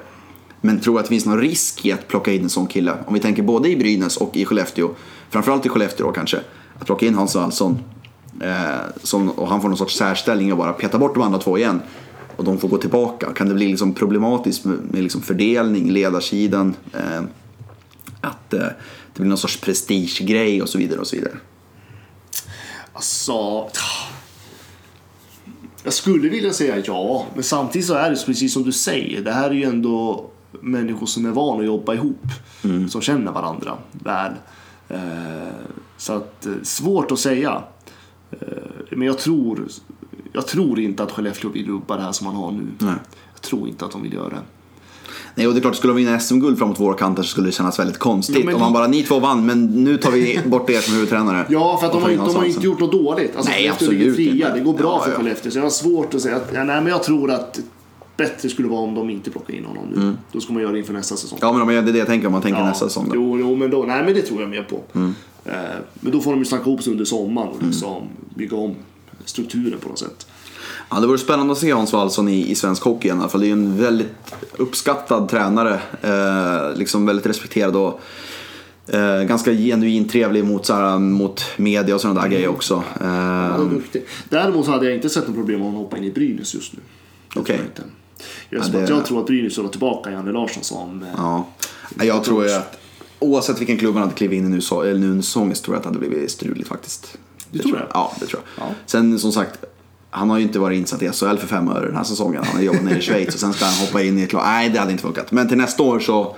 Men 0.61 0.80
tror 0.80 0.99
att 0.99 1.05
det 1.05 1.09
finns 1.09 1.26
någon 1.26 1.41
risk 1.41 1.86
i 1.86 1.93
att 1.93 2.09
plocka 2.09 2.32
in 2.32 2.43
en 2.43 2.51
sån 2.51 2.66
kille? 2.66 2.95
Om 3.07 3.14
vi 3.14 3.20
tänker 3.20 3.43
både 3.43 3.68
i 3.68 3.76
Brynäs 3.76 4.16
och 4.16 4.36
i 4.36 4.45
Skellefteå. 4.45 4.91
Framförallt 5.30 5.66
i 5.66 5.68
Skellefteå 5.68 6.07
då 6.07 6.12
kanske. 6.12 6.41
Att 6.78 6.86
plocka 6.86 7.07
in 7.07 7.14
Hans 7.14 7.34
Wallson. 7.34 7.78
Eh, 8.41 8.80
som, 9.03 9.30
och 9.30 9.49
han 9.49 9.61
får 9.61 9.68
någon 9.68 9.78
sorts 9.78 9.97
särställning 9.97 10.53
och 10.53 10.59
bara 10.59 10.72
peta 10.72 10.99
bort 10.99 11.14
de 11.14 11.22
andra 11.22 11.38
två 11.38 11.59
igen. 11.59 11.80
Och 12.36 12.45
de 12.45 12.59
får 12.59 12.68
gå 12.68 12.76
tillbaka. 12.78 13.32
Kan 13.32 13.49
det 13.49 13.55
bli 13.55 13.68
liksom 13.68 13.95
problematiskt 13.95 14.64
med, 14.64 14.78
med 14.91 15.03
liksom 15.03 15.20
fördelning, 15.20 15.91
ledarsidan? 15.91 16.74
Eh, 16.93 17.22
att 18.20 18.55
eh, 18.55 18.61
det 19.12 19.20
blir 19.20 19.28
någon 19.28 19.38
sorts 19.38 19.61
prestigegrej 19.61 20.62
och 20.62 20.68
så 20.68 20.78
vidare 20.78 21.01
och 21.01 21.07
så 21.07 21.16
vidare. 21.16 21.34
Alltså... 23.01 23.68
Jag 25.84 25.92
skulle 25.92 26.28
vilja 26.28 26.53
säga 26.53 26.82
ja, 26.84 27.26
men 27.34 27.42
samtidigt 27.42 27.86
så 27.86 27.94
är 27.94 28.11
det 28.11 28.26
precis 28.26 28.53
som 28.53 28.62
du 28.62 28.72
säger. 28.72 29.24
Det 29.24 29.32
här 29.32 29.51
är 29.51 29.55
ju 29.55 29.64
ändå 29.64 30.30
människor 30.61 31.07
som 31.07 31.26
är 31.26 31.30
vana 31.30 31.61
att 31.61 31.66
jobba 31.66 31.94
ihop. 31.94 32.26
Som 32.88 33.01
känner 33.01 33.32
varandra 33.32 33.78
väl. 33.92 34.32
Eh, 34.88 34.98
så 35.96 36.12
att, 36.12 36.46
eh, 36.46 36.53
svårt 36.62 37.12
att 37.12 37.18
säga. 37.18 37.62
Eh, 38.30 38.38
men 38.90 39.07
jag 39.07 39.18
tror, 39.18 39.68
jag 40.32 40.46
tror 40.46 40.80
inte 40.80 41.03
att 41.03 41.12
Skellefteå 41.12 41.51
vill 41.51 41.66
rubba 41.66 41.96
det 41.96 42.03
här 42.03 42.12
som 42.12 42.26
man 42.26 42.36
har 42.36 42.53
nu. 42.53 42.66
Nej. 42.78 42.94
Jag 43.32 43.42
tror 43.42 43.68
inte 43.68 43.84
att 43.84 43.92
de 43.92 44.03
vill 44.03 44.12
göra 44.12 44.28
det. 44.28 44.42
Nej, 45.35 45.47
och 45.47 45.53
det 45.55 45.59
är 45.59 45.61
klart, 45.61 45.77
skulle 45.77 45.93
de 45.93 45.97
vinna 45.97 46.21
SM-guld 46.21 46.59
framåt 46.59 46.81
våra 46.81 46.95
kanter 46.95 47.23
så 47.23 47.29
skulle 47.29 47.49
det 47.49 47.53
kännas 47.53 47.79
väldigt 47.79 47.99
konstigt. 47.99 48.45
Men 48.45 48.55
Om 48.55 48.61
man 48.61 48.73
bara, 48.73 48.87
ni 48.87 49.03
två 49.03 49.18
vann, 49.18 49.47
men 49.47 49.66
nu 49.85 49.97
tar 49.97 50.11
vi 50.11 50.41
bort 50.47 50.71
er 50.71 50.81
som 50.81 50.95
huvudtränare. 50.95 51.47
Ja, 51.49 51.77
för 51.81 51.87
att 51.87 51.93
de 51.93 52.03
har, 52.03 52.09
de 52.09 52.14
inte 52.14 52.25
Wallson. 52.39 52.62
gjort 52.62 52.81
något 52.81 52.93
dåligt. 52.93 53.37
Alltså, 53.37 53.53
Nej, 53.53 53.68
absolut 53.68 54.16
fria. 54.16 54.33
inte. 54.33 54.59
Det 54.59 54.64
går 54.64 54.73
bra 54.75 54.97
Ja, 54.99 55.05
för 55.05 55.11
ja. 55.11 55.16
Skellefteå. 55.16 55.51
Så 55.53 55.59
jag 55.59 55.62
har 55.62 55.71
svårt 55.71 56.14
att 56.14 56.21
säga 56.21 56.37
att 56.37 56.51
ja, 56.55 56.64
nej, 56.64 56.81
men 56.81 56.87
jag 56.87 57.03
tror 57.03 57.31
att 57.31 57.61
bättre 58.16 58.49
skulle 58.49 58.68
vara 58.68 58.81
om 58.81 58.95
de 58.95 59.11
inte 59.11 59.31
plockar 59.31 59.55
in 59.55 59.64
honom 59.64 59.85
nu. 59.95 60.16
Då 60.33 60.41
ska 60.41 60.53
man 60.53 60.62
göra 60.62 60.73
det 60.73 60.79
inför 60.79 60.93
nästa 60.93 61.16
säsong. 61.16 61.39
Ja, 61.43 61.53
men 61.53 61.66
det 61.66 61.75
är 61.91 61.93
det 61.93 61.99
jag 61.99 62.07
tänker 62.07 62.27
om 62.27 62.33
man 62.33 62.43
tänker 62.43 62.61
Ja, 62.61 62.66
nästa 62.66 62.89
säsong. 62.89 63.09
Då. 63.09 63.14
Jo, 63.14 63.39
jo, 63.39 63.57
men 63.57 63.71
då, 63.71 63.85
nej, 63.89 64.05
men 64.05 64.14
det 64.14 64.23
tror 64.23 64.41
jag 64.41 64.51
mer 64.51 64.62
på. 64.62 64.81
Mm. 64.99 65.14
Eh, 65.45 65.53
men 66.01 66.12
då 66.12 66.21
får 66.21 66.31
de 66.31 66.39
ju 66.39 66.45
snacka 66.45 66.62
ihop 66.71 66.83
sig 66.83 66.93
under 66.93 67.05
sommaren 67.05 67.49
och 67.49 67.62
liksom 67.62 68.03
bygga 68.35 68.57
om 68.57 68.75
strukturen 69.25 69.79
på 69.83 69.89
något 69.89 69.99
sätt. 69.99 70.27
Ja, 70.91 71.01
det 71.01 71.07
vore 71.07 71.18
spännande 71.18 71.53
att 71.53 71.59
se 71.59 71.73
Hans 71.73 71.93
Wallson 71.93 72.29
i, 72.29 72.51
i 72.51 72.55
svensk 72.55 72.83
hockey 72.83 73.09
i 73.09 73.11
alla 73.11 73.29
fall. 73.29 73.41
Det 73.41 73.47
är 73.47 73.49
ju 73.49 73.53
en 73.53 73.77
väldigt 73.83 74.09
uppskattad 74.57 75.29
tränare. 75.29 75.81
Eh, 76.03 76.79
liksom 76.79 77.07
väldigt 77.07 77.27
respekterad 77.27 77.77
och 77.77 78.01
eh, 78.87 79.23
ganska 79.23 79.53
genuint 79.53 80.11
trevlig 80.11 80.45
mot, 80.45 80.66
så 80.66 80.75
här, 80.75 80.99
mot 80.99 81.45
media 81.57 81.95
och 81.95 82.01
sådana 82.01 82.21
där 82.23 82.29
grejer 82.29 82.49
också. 82.49 82.83
Eh, 83.01 83.61
duktig. 83.61 84.05
Däremot 84.29 84.66
hade 84.66 84.87
jag 84.87 84.95
inte 84.95 85.09
sett 85.09 85.27
något 85.27 85.37
problem 85.37 85.61
om 85.61 85.66
han 85.66 85.77
hoppar 85.77 85.97
in 85.99 86.05
i 86.05 86.11
Brynäs 86.12 86.55
just 86.55 86.73
nu. 86.73 86.79
Det 87.35 87.41
Okej. 87.41 87.57
tror 87.57 87.68
jag 88.51 88.61
Ja, 88.62 88.64
det- 88.73 88.89
jag 88.89 89.05
tror 89.05 89.21
att 89.21 89.27
Brynäs 89.27 89.59
vill 89.59 89.64
ha 89.64 89.71
tillbaka 89.73 90.11
Janne 90.11 90.33
Larsson 90.33 90.64
som... 90.64 91.03
eh, 91.03 91.09
ja. 91.16 91.47
Ja, 91.99 92.05
Jag 92.05 92.25
tror 92.25 92.47
ju 92.47 92.53
att 92.53 92.77
oavsett 93.18 93.61
vilken 93.61 93.79
klubb 93.79 93.95
han 93.95 94.03
hade 94.03 94.14
klivit 94.14 94.37
in 94.39 94.47
i 94.47 94.49
nu, 94.49 94.61
så, 94.61 94.83
eller 94.83 94.99
nu 95.01 95.11
under 95.11 95.23
säsongen 95.23 95.55
så 95.57 95.64
tror 95.64 95.75
jag 95.75 95.79
att 95.79 95.83
det 95.83 95.89
hade 95.99 96.09
blivit 96.11 96.31
struligt 96.31 96.68
faktiskt. 96.68 97.18
Du 97.51 97.59
tror 97.59 97.73
det? 97.73 97.87
Ja, 97.95 98.12
det 98.21 98.27
tror 98.27 98.43
jag. 98.57 98.66
Ja. 98.66 98.75
Sen 98.87 99.18
som 99.18 99.33
sagt, 99.33 99.64
han 100.11 100.31
har 100.31 100.37
ju 100.39 100.43
inte 100.43 100.59
varit 100.59 100.79
insatt 100.79 101.03
i 101.03 101.09
SHL 101.09 101.37
för 101.37 101.47
fem 101.47 101.69
öre 101.69 101.87
den 101.87 101.97
här 101.97 102.05
säsongen. 102.05 102.43
Han 102.47 102.57
har 102.57 102.63
jobbat 102.63 102.83
nere 102.85 102.99
i 102.99 103.01
Schweiz 103.03 103.35
och 103.35 103.41
sen 103.41 103.53
ska 103.53 103.65
han 103.65 103.75
hoppa 103.87 104.03
in 104.03 104.19
i 104.19 104.23
ett 104.23 104.33
lag. 104.33 104.43
Nej, 104.45 104.69
det 104.71 104.79
hade 104.79 104.91
inte 104.93 105.03
funkat. 105.03 105.33
Men 105.33 105.49
till 105.49 105.57
nästa 105.59 105.83
år 105.83 106.01
så, 106.01 106.37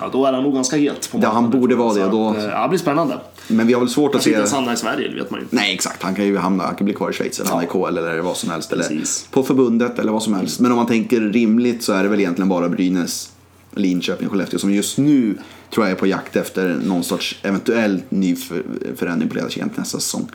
Ja, 0.00 0.08
då 0.12 0.26
är 0.26 0.32
han 0.32 0.42
nog 0.42 0.54
ganska 0.54 0.76
het. 0.76 1.08
På 1.12 1.18
Ja, 1.22 1.28
han 1.30 1.50
borde 1.50 1.74
vara 1.76 1.94
det, 1.94 2.04
att, 2.04 2.10
då- 2.10 2.34
eh, 2.34 2.44
Ja, 2.44 2.62
det 2.62 2.68
blir 2.68 2.78
spännande. 2.78 3.18
men 3.48 3.66
vi 3.66 3.72
har 3.72 3.80
väl 3.80 3.88
svårt 3.88 4.14
att 4.14 4.22
se... 4.22 4.30
ens 4.30 4.52
hamna 4.52 4.72
i 4.72 4.76
Sverige, 4.76 5.08
det 5.08 5.14
vet 5.14 5.30
man 5.30 5.40
ju 5.40 5.44
inte. 5.44 5.56
Nej 5.56 5.74
exakt, 5.74 6.02
han 6.02 6.14
kan 6.14 6.24
ju 6.24 6.36
hamna, 6.36 6.64
han 6.64 6.74
kan 6.74 6.84
bli 6.84 6.94
kvar 6.94 7.10
i 7.10 7.12
Schweiz 7.12 7.40
eller 7.40 7.50
hamna 7.50 7.64
i 7.64 7.66
KL 7.66 7.98
eller 7.98 8.18
vad 8.18 8.36
som 8.36 8.50
helst. 8.50 8.72
Eller 8.72 8.82
Precis. 8.82 9.28
på 9.30 9.42
förbundet 9.42 9.98
eller 9.98 10.12
vad 10.12 10.22
som 10.22 10.34
helst. 10.34 10.60
Men 10.60 10.70
om 10.72 10.76
man 10.76 10.86
tänker 10.86 11.20
rimligt 11.20 11.82
så 11.82 11.92
är 11.92 12.02
det 12.02 12.08
väl 12.08 12.20
egentligen 12.20 12.48
bara 12.48 12.68
Brynäs, 12.68 13.30
Linköping 13.74 14.26
och 14.26 14.32
Skellefteå 14.32 14.58
som 14.58 14.74
just 14.74 14.98
nu 14.98 15.38
tror 15.74 15.86
jag 15.86 15.90
är 15.92 15.96
på 15.96 16.06
jakt 16.06 16.36
efter 16.36 16.80
någon 16.84 17.04
sorts 17.04 17.38
eventuell 17.42 18.02
ny 18.08 18.36
för, 18.36 18.62
förändring 18.96 19.28
på 19.28 19.34
ledarkedjan 19.34 19.68
till 19.70 19.78
nästa 19.80 19.98
säsong. 20.00 20.28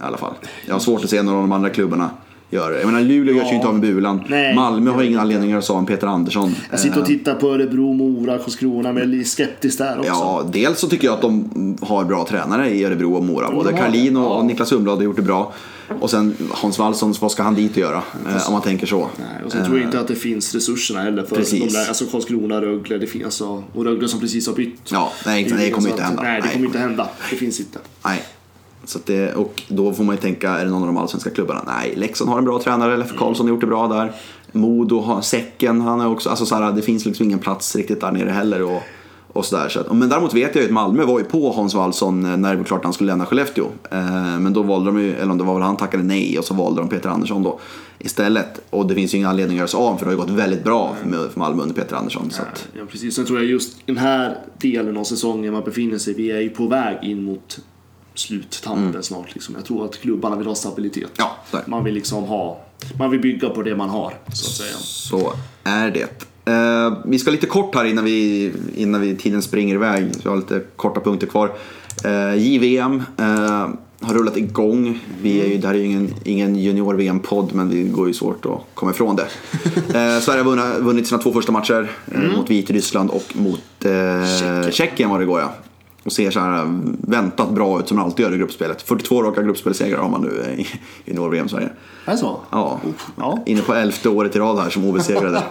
I 0.00 0.02
alla 0.02 0.16
fall. 0.16 0.34
Jag 0.66 0.74
har 0.74 0.80
svårt 0.80 1.04
att 1.04 1.10
se 1.10 1.22
några 1.22 1.38
av 1.38 1.42
de 1.44 1.52
andra 1.52 1.70
klubbarna 1.70 2.10
gör 2.50 2.70
det. 2.70 2.78
Jag 2.78 2.86
menar 2.86 3.00
Luleå 3.00 3.34
görs 3.36 3.50
ju 3.50 3.54
inte 3.54 3.66
av 3.68 3.72
med 3.74 3.82
Bulan. 3.82 4.22
Nej, 4.28 4.54
Malmö 4.54 4.90
har 4.90 5.02
ingen 5.02 5.20
anledning 5.20 5.48
att 5.48 5.52
göra 5.52 5.62
sig 5.62 5.74
av 5.74 5.80
med 5.82 5.88
Peter 5.88 6.06
Andersson. 6.06 6.54
Jag 6.70 6.80
sitter 6.80 6.96
och 6.96 7.02
Eh, 7.02 7.06
tittar 7.06 7.34
på 7.34 7.48
Örebro, 7.48 7.92
Mora, 7.92 8.38
Karlskrona, 8.38 8.92
men 8.92 8.96
jag 8.96 9.02
är 9.02 9.06
lite 9.06 9.30
skeptisk 9.30 9.78
där 9.78 9.98
också. 9.98 10.08
Ja, 10.10 10.44
dels 10.52 10.78
så 10.78 10.88
tycker 10.88 11.06
jag 11.06 11.14
att 11.14 11.22
de 11.22 11.76
har 11.82 12.04
bra 12.04 12.26
tränare 12.28 12.70
i 12.70 12.84
Örebro 12.84 13.14
och 13.14 13.24
Mora. 13.24 13.50
Både 13.50 13.72
Karlin 13.72 14.16
och, 14.16 14.22
Ja. 14.24 14.28
och 14.28 14.46
Niklas 14.46 14.68
Sundblad 14.68 14.96
har 14.96 15.04
gjort 15.04 15.16
det 15.16 15.22
bra. 15.22 15.52
Och 16.00 16.10
sen 16.10 16.34
Hans 16.50 16.78
Wallson, 16.78 17.14
vad 17.20 17.32
ska 17.32 17.42
han 17.42 17.54
dit 17.54 17.70
och 17.72 17.78
göra? 17.78 18.02
Eh, 18.28 18.46
om 18.46 18.52
man 18.52 18.62
tänker 18.62 18.86
så. 18.86 18.98
Nej, 19.16 19.44
och 19.44 19.52
sen 19.52 19.64
tror 19.64 19.78
jag 19.78 19.86
inte 19.86 20.00
att 20.00 20.08
det 20.08 20.14
finns 20.14 20.54
resurserna 20.54 21.00
heller 21.02 21.22
för 21.22 21.36
Precis. 21.36 21.72
de 21.72 21.78
där, 21.78 21.88
alltså 21.88 22.04
Karlskrona, 22.04 22.60
Rögle, 22.60 22.98
det 22.98 23.06
finns, 23.06 23.24
alltså, 23.24 23.62
och 23.74 23.84
Rögle 23.84 24.08
som 24.08 24.20
precis 24.20 24.46
har 24.46 24.54
bytt. 24.54 24.80
Ja, 24.92 25.12
nej, 25.26 25.44
det 25.58 25.70
kommer 25.70 25.88
Så 25.88 25.94
inte 25.94 26.02
hända. 26.02 26.22
Nej, 26.22 26.40
det 26.42 26.48
kommer 26.48 26.66
inte 26.66 26.78
hända. 26.78 27.08
Det 27.30 27.36
finns 27.36 27.60
inte. 27.60 27.78
Nej. 28.04 28.22
Så 28.86 28.98
det, 29.04 29.34
och 29.34 29.62
då 29.68 29.92
får 29.92 30.04
man 30.04 30.14
ju 30.14 30.20
tänka, 30.20 30.50
är 30.50 30.64
det 30.64 30.70
någon 30.70 30.82
av 30.82 30.86
de 30.86 30.96
allsvenska 30.96 31.30
klubbarna? 31.30 31.62
Nej, 31.66 31.94
Leksand 31.96 32.30
har 32.30 32.38
en 32.38 32.44
bra 32.44 32.58
tränare, 32.58 32.96
Leffe 32.96 33.16
Karlsson 33.18 33.46
har 33.46 33.54
gjort 33.54 33.60
det 33.60 33.66
bra 33.66 33.88
där. 33.88 34.12
Modo 34.52 35.00
har 35.00 35.20
Säcken, 35.20 35.80
han 35.80 36.00
är 36.00 36.08
också, 36.08 36.30
alltså 36.30 36.46
så 36.46 36.54
här, 36.54 36.72
det 36.72 36.82
finns 36.82 37.06
liksom 37.06 37.24
ingen 37.24 37.38
plats 37.38 37.76
riktigt 37.76 38.00
där 38.00 38.12
nere 38.12 38.30
heller. 38.30 38.62
Och, 38.62 38.82
och 39.32 39.44
så 39.44 39.56
där, 39.56 39.68
så 39.68 39.80
att, 39.80 39.96
men 39.96 40.08
däremot 40.08 40.34
vet 40.34 40.54
jag 40.54 40.62
ju 40.62 40.68
att 40.68 40.74
Malmö 40.74 41.04
var 41.04 41.18
ju 41.18 41.24
på 41.24 41.52
Hans 41.52 41.74
Wallson 41.74 42.24
eh, 42.24 42.36
när 42.36 42.50
det 42.50 42.56
var 42.56 42.64
klart 42.64 42.78
att 42.78 42.84
han 42.84 42.92
skulle 42.92 43.10
lämna 43.12 43.26
Skellefteå. 43.26 43.66
Eh, 43.90 44.38
men 44.38 44.52
då 44.52 44.62
valde 44.62 44.90
de 44.90 45.00
ju, 45.00 45.14
eller 45.14 45.32
om 45.32 45.38
det 45.38 45.44
var 45.44 45.54
väl 45.54 45.62
han 45.62 45.76
tackade 45.76 46.02
nej 46.02 46.38
och 46.38 46.44
så 46.44 46.54
valde 46.54 46.80
de 46.80 46.88
Peter 46.88 47.08
Andersson 47.08 47.42
då 47.42 47.60
istället. 47.98 48.60
Och 48.70 48.86
det 48.86 48.94
finns 48.94 49.14
ju 49.14 49.18
ingen 49.18 49.30
anledning 49.30 49.56
att 49.56 49.58
göra 49.58 49.68
sig 49.68 49.78
av 49.78 49.96
för 49.96 50.04
det 50.04 50.10
har 50.10 50.12
ju 50.12 50.26
gått 50.26 50.38
väldigt 50.38 50.64
bra 50.64 50.96
för, 51.02 51.28
för 51.28 51.38
Malmö 51.40 51.62
under 51.62 51.74
Peter 51.74 51.96
Andersson. 51.96 52.30
Så 52.30 52.42
att, 52.42 52.68
Ja, 52.78 52.82
precis. 52.90 53.14
Sen 53.14 53.24
tror 53.24 53.38
jag 53.38 53.48
just 53.48 53.86
den 53.86 53.96
här 53.96 54.38
delen 54.58 54.96
av 54.96 55.04
säsongen 55.04 55.52
man 55.52 55.64
befinner 55.64 55.98
sig 55.98 56.14
vi 56.14 56.30
är 56.30 56.40
ju 56.40 56.50
på 56.50 56.66
väg 56.66 56.98
in 57.02 57.22
mot 57.22 57.58
sluttampen 58.18 59.02
snart. 59.02 59.34
Liksom. 59.34 59.54
Jag 59.54 59.64
tror 59.64 59.84
att 59.84 60.00
klubbarna 60.00 60.36
vill 60.36 60.46
ha 60.46 60.54
stabilitet. 60.54 61.18
Mm. 61.18 61.30
Ja, 61.52 61.60
man 61.66 61.84
vill 61.84 61.94
liksom 61.94 62.24
ha, 62.24 62.60
man 62.98 63.10
vill 63.10 63.20
bygga 63.20 63.50
på 63.50 63.62
det 63.62 63.76
man 63.76 63.88
har, 63.88 64.14
så 64.32 64.46
att 64.46 64.52
säga. 64.52 64.76
så 64.78 65.32
är 65.64 65.90
det. 65.90 66.26
Eh, 66.52 66.98
vi 67.04 67.18
ska 67.18 67.30
lite 67.30 67.46
kort 67.46 67.74
här 67.74 67.84
innan, 67.84 68.04
vi, 68.04 68.52
innan 68.76 69.00
vi, 69.00 69.16
tiden 69.16 69.42
springer 69.42 69.74
iväg. 69.74 70.06
Vi 70.22 70.28
har 70.28 70.36
lite 70.36 70.62
korta 70.76 71.00
punkter 71.00 71.26
kvar. 71.26 71.52
Eh, 72.04 72.34
JVM 72.34 73.02
eh, 73.18 73.68
har 74.00 74.14
rullat 74.14 74.36
igång. 74.36 75.00
Vi 75.22 75.40
är 75.40 75.46
ju, 75.46 75.58
det 75.58 75.66
här 75.66 75.74
är 75.74 75.78
ju 75.78 75.84
ingen, 75.84 76.14
ingen 76.24 76.56
junior-VM-podd 76.56 77.54
men 77.54 77.70
det 77.70 77.82
går 77.82 78.08
ju 78.08 78.14
svårt 78.14 78.46
att 78.46 78.60
komma 78.74 78.90
ifrån 78.90 79.16
det. 79.16 79.26
Eh, 79.86 80.20
Sverige 80.20 80.42
har 80.42 80.44
vunnit, 80.44 80.80
vunnit 80.80 81.06
sina 81.06 81.20
två 81.20 81.32
första 81.32 81.52
matcher 81.52 81.90
eh, 82.12 82.20
mot 82.20 82.50
Vitryssland 82.50 83.10
och 83.10 83.24
mot 83.32 83.84
eh, 83.84 84.70
Tjeckien 84.70 85.10
var 85.10 85.18
det 85.18 85.22
igår 85.22 85.40
ja. 85.40 85.54
Och 86.06 86.12
ser 86.12 86.30
så 86.30 86.40
här 86.40 86.80
väntat 87.00 87.50
bra 87.50 87.80
ut 87.80 87.88
som 87.88 87.96
man 87.96 88.06
alltid 88.06 88.24
gör 88.24 88.34
i 88.34 88.38
gruppspelet. 88.38 88.82
42 88.82 89.22
raka 89.22 89.42
gruppspelssegrar 89.42 89.98
har 89.98 90.08
man 90.08 90.20
nu 90.22 90.42
eh, 90.46 90.60
i 90.60 90.66
junior-VM 91.04 91.48
Sverige. 91.48 91.68
Är 92.04 92.12
det 92.12 92.18
så? 92.18 92.40
Ja, 92.50 92.80
Ja. 93.16 93.38
inne 93.46 93.60
på 93.60 93.74
elfte 93.74 94.08
året 94.08 94.36
i 94.36 94.38
rad 94.38 94.58
här 94.58 94.70
som 94.70 94.84
obesegrade. 94.84 95.36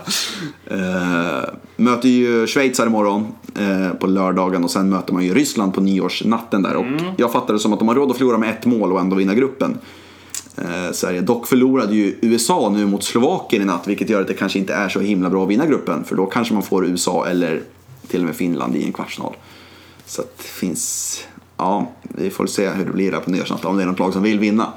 eh, 0.68 1.50
möter 1.76 2.10
ju 2.10 2.48
Schweiz 2.48 2.80
här 2.80 2.86
imorgon 2.88 3.28
eh, 3.60 3.90
på 3.98 4.08
lördagen 4.08 4.64
och 4.64 4.72
sen 4.72 4.90
möter 4.90 5.14
man 5.14 5.24
ju 5.24 5.34
Ryssland 5.34 5.74
på 5.74 5.82
nyårsnatten 5.82 6.62
där. 6.62 6.76
Och 6.76 6.86
jag 7.18 7.32
fattar 7.32 7.54
det 7.54 7.60
som 7.60 7.74
att 7.74 7.80
de 7.80 7.88
har 7.88 7.96
råd 7.96 8.12
att 8.12 8.18
förlora 8.18 8.38
med 8.38 8.50
ett 8.50 8.66
mål 8.66 8.92
och 8.94 9.00
ändå 9.00 9.16
vinna 9.16 9.34
gruppen. 9.34 9.78
Eh, 10.58 10.92
Sverige. 10.92 11.22
Dock 11.22 11.48
förlorade 11.48 11.96
ju 11.96 12.16
USA 12.22 12.70
nu 12.70 12.86
mot 12.86 13.04
Slovakien 13.04 13.62
i 13.62 13.66
natt 13.66 13.88
vilket 13.88 14.10
gör 14.10 14.22
att 14.22 14.28
det 14.28 14.34
kanske 14.34 14.60
inte 14.60 14.74
är 14.74 14.90
så 14.90 15.00
himla 15.00 15.30
bra 15.30 15.44
att 15.44 15.50
vinna 15.50 15.66
gruppen. 15.66 16.04
För 16.04 16.16
då 16.16 16.26
kanske 16.26 16.54
man 16.54 16.64
får 16.64 16.86
USA 16.86 17.28
eller 17.28 17.62
till 18.08 18.20
och 18.20 18.26
med 18.26 18.36
Finland 18.36 18.76
i 18.76 18.86
en 18.86 18.94
kvartsfinal. 18.94 19.36
Så 20.06 20.22
att 20.22 20.38
det 20.38 20.44
finns, 20.44 21.20
ja, 21.58 21.92
vi 22.02 22.30
får 22.30 22.48
se 22.48 22.70
hur 22.70 22.86
det 22.86 22.92
blir 22.92 23.12
där 23.12 23.20
på 23.20 23.32
nyårsnatten. 23.32 23.70
Om 23.70 23.78
det 23.78 23.84
är 23.84 23.88
något 23.88 24.00
lag 24.00 24.14
som 24.14 24.24
vill 24.24 24.40
vinna. 24.40 24.74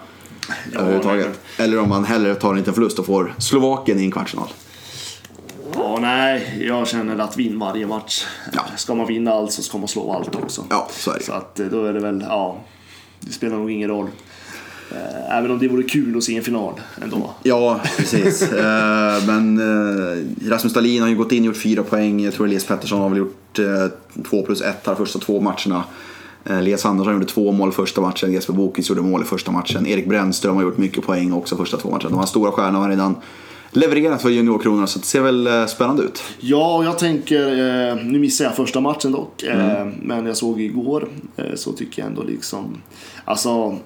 överhuvudtaget. 0.75 1.41
Eller 1.57 1.79
om 1.79 1.89
man 1.89 2.05
hellre 2.05 2.35
tar 2.35 2.51
en 2.51 2.57
liten 2.57 2.75
förlust 2.75 2.99
och 2.99 3.07
får 3.07 3.35
Slovakien 3.39 3.99
i 3.99 4.05
en 4.05 4.11
kvartsfinal. 4.11 4.49
Ja, 5.75 5.99
nej, 6.01 6.65
jag 6.69 6.89
känner 6.89 7.19
att 7.19 7.37
vinn 7.37 7.59
varje 7.59 7.87
match. 7.87 8.27
Ja. 8.53 8.63
Ska 8.77 8.95
man 8.95 9.07
vinna 9.07 9.33
allt 9.33 9.53
så 9.53 9.63
ska 9.63 9.79
man 9.79 9.89
slå 9.89 10.13
allt 10.13 10.35
också. 10.35 10.65
Ja, 10.71 10.89
så 10.93 11.11
är 11.11 11.19
det. 11.19 11.25
Så 11.25 11.33
att 11.33 11.61
eh, 11.61 11.67
då 11.67 11.85
är 11.85 11.93
det 11.93 12.01
väl, 12.01 12.25
ja, 12.29 12.57
det 13.21 13.33
spelar 13.33 13.57
nog 13.57 13.71
ingen 13.71 13.89
roll. 13.89 14.09
Eh, 14.93 15.37
Även 15.39 15.51
om 15.51 15.59
det 15.59 15.69
vore 15.69 15.83
kul 15.83 16.17
att 16.17 16.25
se 16.25 16.37
en 16.37 16.43
final 16.43 16.81
ändå. 17.03 17.31
Ja, 17.43 17.81
precis. 17.97 18.43
Eh, 18.53 19.27
Men 19.27 19.59
eh, 19.59 20.49
Rasmus 20.51 20.73
Dahlin 20.75 21.03
har 21.03 21.09
ju 21.09 21.17
gått 21.17 21.33
in 21.33 21.43
och 21.43 21.47
gjort 21.47 21.57
fyra 21.63 21.83
poäng. 21.83 22.21
Jag 22.25 22.35
tror 22.35 22.47
Elias 22.47 22.65
Pettersson 22.65 23.01
har 23.01 23.09
väl 23.09 23.19
gjort 23.19 23.59
två 24.31 24.43
plus 24.43 24.61
ett 24.61 24.87
här 24.87 24.95
första 24.95 25.19
två 25.19 25.41
matcherna. 25.41 25.85
Elias 26.45 26.85
Andersson 26.87 27.13
gjorde 27.13 27.27
två 27.27 27.53
mål 27.53 27.73
första 27.73 28.01
matchen. 28.01 28.33
Jesper 28.33 28.53
Bokis 28.53 28.89
gjorde 28.89 29.03
mål 29.03 29.23
i 29.23 29.25
första 29.25 29.51
matchen. 29.53 29.87
Erik 29.87 30.07
Brännström 30.09 30.57
har 30.57 30.63
gjort 30.63 30.79
mycket 30.79 31.05
poäng 31.07 31.33
också 31.33 31.57
första 31.57 31.77
två 31.77 31.91
matcherna. 31.91 32.09
De 32.11 32.19
har 32.19 32.27
stora 32.27 32.53
stjärnor 32.53 32.81
har 32.81 32.89
redan 32.89 33.17
levererat 33.71 34.23
för 34.23 34.29
juniorkronorna 34.29 34.87
så 34.87 34.99
det 34.99 35.05
ser 35.05 35.21
väl 35.21 35.69
spännande 35.69 36.03
ut. 36.03 36.23
Ja, 36.41 36.85
jag 36.85 36.99
tänker, 36.99 37.95
nu 38.05 38.19
missade 38.19 38.51
jag 38.51 38.57
första 38.57 38.81
matchen 38.81 39.13
dock, 39.13 39.43
Mm. 39.43 39.91
men 40.03 40.27
jag 40.27 40.37
såg 40.37 40.61
igår 40.61 41.09
så 41.55 41.73
tycker 41.73 42.03
jag 42.03 42.09
ändå 42.11 42.23
liksom, 42.23 42.77
alltså 43.25 43.77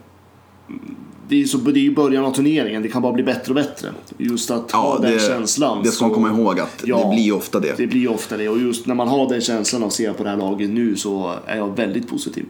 det 1.28 1.42
är 1.42 1.44
så, 1.46 1.58
det 1.58 1.80
är 1.80 1.82
ju 1.82 1.94
början 1.94 2.24
av 2.24 2.32
turneringen, 2.32 2.82
det 2.82 2.88
kan 2.88 3.02
bara 3.02 3.12
bli 3.12 3.22
bättre 3.22 3.50
och 3.50 3.54
bättre. 3.54 3.88
Just 4.18 4.50
att 4.50 4.72
ha 4.72 4.98
den 4.98 5.18
känslan. 5.18 5.82
det 5.82 5.90
ska 5.90 6.04
man 6.04 6.14
komma 6.14 6.28
ihåg 6.28 6.60
att 6.60 6.82
Ja. 6.86 6.98
det 7.08 7.14
blir 7.16 7.34
ofta 7.34 7.60
det. 7.60 7.74
Det 7.76 7.86
blir 7.86 8.10
ofta 8.10 8.36
det 8.36 8.48
och 8.48 8.58
just 8.58 8.86
när 8.86 8.94
man 8.94 9.08
har 9.08 9.28
den 9.28 9.40
känslan 9.40 9.82
och 9.82 9.92
ser 9.92 10.12
på 10.12 10.24
det 10.24 10.30
här 10.30 10.36
laget 10.36 10.70
nu 10.70 10.96
så 10.96 11.34
är 11.46 11.56
jag 11.56 11.76
väldigt 11.76 12.08
positiv. 12.08 12.44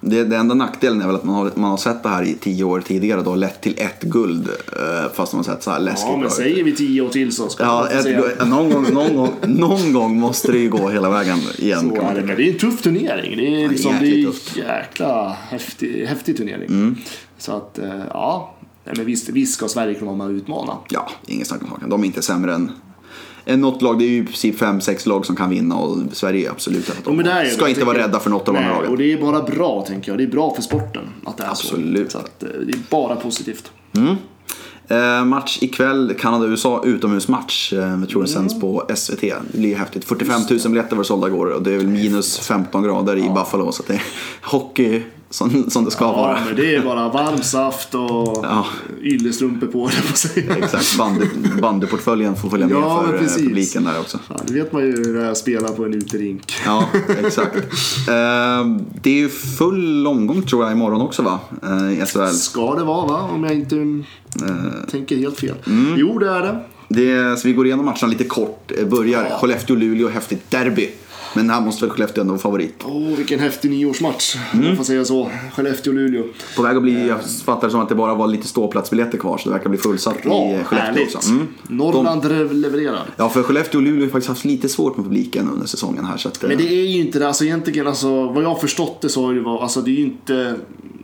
Det, 0.00 0.24
det 0.24 0.36
enda 0.36 0.54
nackdelen 0.54 1.02
är 1.02 1.06
väl 1.06 1.14
att 1.16 1.24
man 1.24 1.34
har, 1.34 1.50
man 1.54 1.70
har 1.70 1.76
sett 1.76 2.02
det 2.02 2.08
här 2.08 2.22
i 2.22 2.34
tio 2.34 2.64
år 2.64 2.80
tidigare 2.80 3.22
då 3.22 3.34
lett 3.34 3.60
till 3.60 3.74
ett 3.76 4.02
guld 4.02 4.48
eh, 4.48 5.12
fast 5.14 5.32
man 5.32 5.44
har 5.44 5.54
sett 5.54 5.62
så 5.62 5.70
här 5.70 5.80
läskigt 5.80 6.10
Ja, 6.10 6.16
men 6.16 6.30
säger 6.30 6.64
vi 6.64 6.72
tio 6.72 7.02
år 7.02 7.08
till 7.08 7.32
så 7.32 7.48
ska 7.48 7.64
Ja, 7.64 7.88
ett, 7.88 8.48
någon, 8.48 8.70
gång, 8.70 8.92
någon, 8.92 9.16
gång, 9.16 9.30
någon 9.46 9.92
gång 9.92 10.20
måste 10.20 10.52
det 10.52 10.58
ju 10.58 10.70
gå 10.70 10.88
hela 10.88 11.10
vägen 11.10 11.38
igen. 11.58 11.80
Så 11.80 12.12
det, 12.14 12.34
det 12.36 12.48
är 12.48 12.52
en 12.52 12.58
tuff 12.58 12.82
turnering. 12.82 13.36
Det 13.36 13.64
är, 13.64 13.68
liksom, 13.68 13.94
det 14.00 14.06
är 14.08 14.24
tufft. 14.24 14.56
jäkla 14.56 15.36
häftig, 15.48 16.06
häftig 16.06 16.36
turnering. 16.36 16.68
Mm. 16.68 16.96
Så 17.38 17.52
att, 17.56 17.78
eh, 17.78 18.00
ja. 18.12 18.54
Men 18.96 19.06
visst, 19.06 19.28
visst 19.28 19.54
ska 19.54 19.68
Sverige 19.68 19.94
kunna 19.94 20.06
vara 20.06 20.16
med 20.18 20.26
och 20.26 20.32
utmana. 20.32 20.72
Ja, 20.88 21.08
inget 21.26 21.46
snack 21.46 21.62
om 21.62 21.68
saken. 21.70 21.88
De 21.90 22.02
är 22.02 22.06
inte 22.06 22.22
sämre 22.22 22.54
än, 22.54 22.72
än 23.44 23.60
något 23.60 23.82
lag. 23.82 23.98
Det 23.98 24.04
är 24.04 24.08
ju 24.08 24.22
i 24.22 24.24
princip 24.24 24.58
fem, 24.58 24.80
sex 24.80 25.06
lag 25.06 25.26
som 25.26 25.36
kan 25.36 25.50
vinna 25.50 25.74
och 25.76 25.98
Sverige 26.12 26.46
är 26.46 26.50
absolut 26.50 26.88
ett 26.88 27.06
av 27.06 27.14
Ja, 27.26 27.40
dem. 27.42 27.50
Ska 27.50 27.68
inte 27.68 27.84
vara 27.84 27.98
rädda 27.98 28.20
för 28.20 28.30
något 28.30 28.48
av 28.48 28.54
de 28.54 28.60
andra 28.60 28.76
Och 28.76 28.82
lagen. 28.82 28.98
det 28.98 29.12
är 29.12 29.20
bara 29.20 29.42
bra, 29.42 29.84
tänker 29.86 30.10
jag. 30.12 30.18
Det 30.18 30.24
är 30.24 30.28
bra 30.28 30.54
för 30.54 30.62
sporten 30.62 31.02
att 31.24 31.36
det 31.36 31.44
är 31.44 31.48
Absolut. 31.48 32.12
så. 32.12 32.18
Så 32.18 32.24
att, 32.24 32.42
eh, 32.42 32.48
det 32.66 32.72
är 32.72 32.80
bara 32.90 33.16
positivt. 33.16 33.72
Eh, 34.88 35.24
match 35.24 35.58
ikväll, 35.60 36.14
Kanada-USA 36.20 36.82
utomhusmatch. 36.84 37.72
Eh, 37.72 37.78
jag 37.78 38.08
tror 38.08 38.22
den 38.22 38.28
sänds 38.32 38.54
Mm. 38.54 38.60
på 38.60 38.84
SVT. 38.96 39.20
Det 39.52 39.58
blir 39.58 39.68
ju 39.68 39.74
häftigt. 39.74 40.04
45 40.04 40.40
000 40.50 40.58
biljetter 40.64 40.96
var 40.96 41.04
sålda 41.04 41.26
igår 41.26 41.46
och 41.46 41.62
det 41.62 41.72
är 41.72 41.76
väl 41.76 41.86
minus 41.86 42.38
15 42.38 42.82
grader 42.82 43.16
i 43.16 43.30
Buffalo. 43.34 43.72
Så 43.72 43.82
att 43.82 43.88
det 43.88 43.94
är 43.94 44.02
hockey 44.42 45.02
som, 45.30 45.70
som 45.70 45.84
det 45.84 45.90
ska 45.90 46.04
Ja, 46.04 46.12
vara. 46.12 46.38
men 46.46 46.56
det 46.56 46.74
är 46.74 46.82
bara 46.82 47.08
varm 47.08 47.42
saft 47.42 47.94
och 47.94 48.00
Ja. 48.44 48.66
yllestrumpor 49.02 49.66
på, 49.66 49.86
det 49.88 50.10
på 50.10 50.16
sig. 50.16 50.48
Exakt, 50.62 50.98
bandy, 50.98 51.26
bandyportföljen 51.60 52.36
får 52.36 52.50
följa 52.50 52.66
med 52.66 52.76
Ja, 52.76 53.04
för 53.06 53.14
eh, 53.14 53.20
precis. 53.20 53.42
publiken 53.42 53.84
där 53.84 54.00
också. 54.00 54.18
Ja, 54.28 54.34
det 54.46 54.52
vet 54.54 54.72
man 54.72 54.82
ju 54.82 55.12
när 55.12 55.24
jag 55.24 55.36
spelar 55.36 55.68
på 55.68 55.84
en 55.84 55.94
uterink. 55.94 56.52
Ja, 56.64 56.88
exakt. 57.24 57.56
Eh, 58.08 58.66
det 59.02 59.10
är 59.10 59.14
ju 59.18 59.28
full 59.28 60.06
omgång 60.06 60.42
tror 60.42 60.62
jag 60.64 60.72
imorgon 60.72 61.00
också 61.00 61.22
va? 61.22 61.38
Eh, 61.62 62.02
I 62.02 62.06
SHL. 62.06 62.26
Ska 62.26 62.74
det 62.74 62.84
vara 62.84 63.06
va? 63.06 63.28
Om 63.34 63.44
jag 63.44 63.54
inte 63.54 63.76
Eh. 64.42 64.88
tänker 64.90 65.16
helt 65.16 65.38
fel. 65.40 65.54
Mm. 65.66 65.94
Jo, 65.96 66.18
det 66.18 66.30
är 66.30 66.40
det. 66.42 66.60
Det 66.88 67.12
är, 67.12 67.36
så 67.36 67.48
vi 67.48 67.54
går 67.54 67.66
igenom 67.66 67.84
matcherna 67.86 68.06
lite 68.06 68.24
kort. 68.24 68.72
Eh, 68.78 68.86
Börjar 68.86 69.38
Skellefteå-Luleå, 69.40 70.08
häftigt 70.08 70.50
derby. 70.50 70.88
Men 71.36 71.50
här 71.50 71.60
måste 71.60 71.84
väl 71.84 71.90
Skellefteå 71.90 72.20
ändå 72.20 72.32
vara 72.32 72.40
favorit. 72.42 72.74
Åh, 72.84 73.16
vilken 73.16 73.38
häftig 73.40 73.70
nyårsmatch. 73.70 74.36
Mm. 74.54 74.66
jag 74.66 74.76
får 74.76 74.84
säga 74.84 75.04
så. 75.04 75.30
Skellefteå-Luleå. 75.56 76.22
På 76.56 76.62
väg 76.62 76.76
att 76.76 76.82
bli, 76.82 77.08
jag 77.08 77.18
fattar 77.44 77.66
det 77.68 77.70
som 77.70 77.80
att 77.80 77.88
det 77.88 77.94
bara 77.94 78.14
var 78.14 78.26
lite 78.26 78.46
ståplatsbiljetter 78.48 79.18
kvar 79.18 79.38
så 79.38 79.48
det 79.48 79.52
verkar 79.54 79.70
bli 79.70 79.78
fullsatt 79.78 80.22
Bra, 80.22 80.34
i 80.50 80.54
eh, 80.54 80.64
Skellefteå 80.64 80.92
härligt. 80.94 81.16
också. 81.16 81.30
Mm. 81.30 81.46
Norrland 81.68 82.24
re- 82.24 82.52
levererar. 82.52 83.02
Ja, 83.16 83.28
för 83.28 83.42
Skellefteå 83.42 83.78
och 83.78 83.84
Luleå 83.84 84.04
har 84.04 84.10
faktiskt 84.10 84.28
haft 84.28 84.44
lite 84.44 84.68
svårt 84.68 84.96
med 84.96 85.06
publiken 85.06 85.50
under 85.52 85.66
säsongen 85.66 86.04
här. 86.04 86.16
Så 86.16 86.28
att, 86.28 86.42
eh, 86.42 86.48
Men 86.48 86.58
det 86.58 86.64
är 86.68 86.86
ju 86.86 87.00
inte 87.00 87.18
det. 87.18 87.26
Alltså 87.26 87.44
egentligen, 87.44 87.86
alltså, 87.86 88.28
vad 88.28 88.42
jag 88.44 88.48
har 88.48 88.58
förstått 88.58 89.00
det 89.00 89.08
så 89.08 89.30
är 89.30 89.34
det, 89.34 89.48
alltså, 89.50 89.80
det 89.80 89.90
är 89.90 89.94
ju 89.94 90.02
inte 90.02 90.54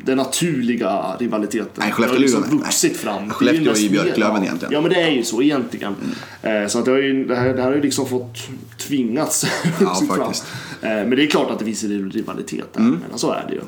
den 0.05 0.17
naturliga 0.17 1.03
rivaliteten. 1.19 1.69
Nej, 1.75 1.93
Skellefteå- 1.93 2.09
har 2.13 2.19
liksom 2.19 2.45
nej. 2.51 2.59
vuxit 2.59 2.97
fram. 2.97 3.31
Skellefteå 3.31 3.73
är 3.73 3.77
ju 3.77 3.89
Björklöven 3.89 4.37
ja. 4.37 4.43
egentligen. 4.43 4.73
Ja, 4.75 4.81
men 4.81 4.91
det 4.91 5.01
är 5.03 5.11
ju 5.11 5.25
så 5.25 5.43
egentligen. 5.43 5.95
Eh, 6.43 6.67
Så 6.69 6.79
att 6.79 6.85
det, 6.85 6.91
har 6.91 6.99
ju, 6.99 7.25
det, 7.25 7.37
här, 7.37 7.49
det 7.55 7.63
här 7.63 7.69
har 7.69 7.77
ju 7.77 7.83
liksom 7.83 8.07
fått 8.07 8.37
tvingats 8.79 9.45
fram. 9.45 9.89
faktiskt. 10.25 10.47
Mm. 10.81 10.99
Eh, 10.99 11.09
Men 11.09 11.17
det 11.19 11.25
är 11.25 11.27
klart 11.27 11.51
att 11.51 11.59
det 11.59 11.65
finns 11.65 11.85
rivalitet 11.85 12.73
där. 12.73 12.81
Men 12.81 13.01
så 13.19 13.33
är 13.33 13.45
det 13.49 13.55
ju. 13.55 13.61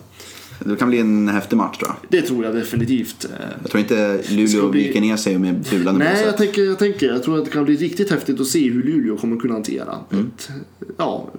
det 0.71 0.77
kan 0.77 0.89
bli 0.89 0.99
en 1.01 1.29
häftig 1.29 1.57
match 1.57 1.79
tror 1.79 1.91
jag. 1.91 2.21
Det 2.21 2.27
tror 2.27 2.45
jag 2.45 2.55
definitivt. 2.55 3.25
Eh, 3.25 3.31
Jag 3.63 3.71
tror 3.71 3.81
inte 3.81 4.23
Luleå 4.29 4.69
bli- 4.69 4.87
viker 4.87 5.01
ner 5.01 5.17
sig 5.17 5.39
med 5.39 5.65
bulan 5.71 5.99
Nej, 5.99 6.23
jag 6.27 6.37
tänker, 6.37 6.63
jag 6.65 6.79
tänker, 6.79 7.07
jag 7.07 7.23
tror 7.23 7.39
att 7.39 7.45
det 7.45 7.51
kan 7.51 7.65
bli 7.65 7.77
riktigt 7.77 8.11
häftigt 8.11 8.41
att 8.41 8.47
se 8.47 8.71
hur 8.71 8.83
Luleå 8.83 9.17
kommer 9.17 9.37
kunna 9.37 9.55
hantera 9.55 9.99
Mm. 10.13 10.31
ett 10.37 10.49
ja, 10.97 11.31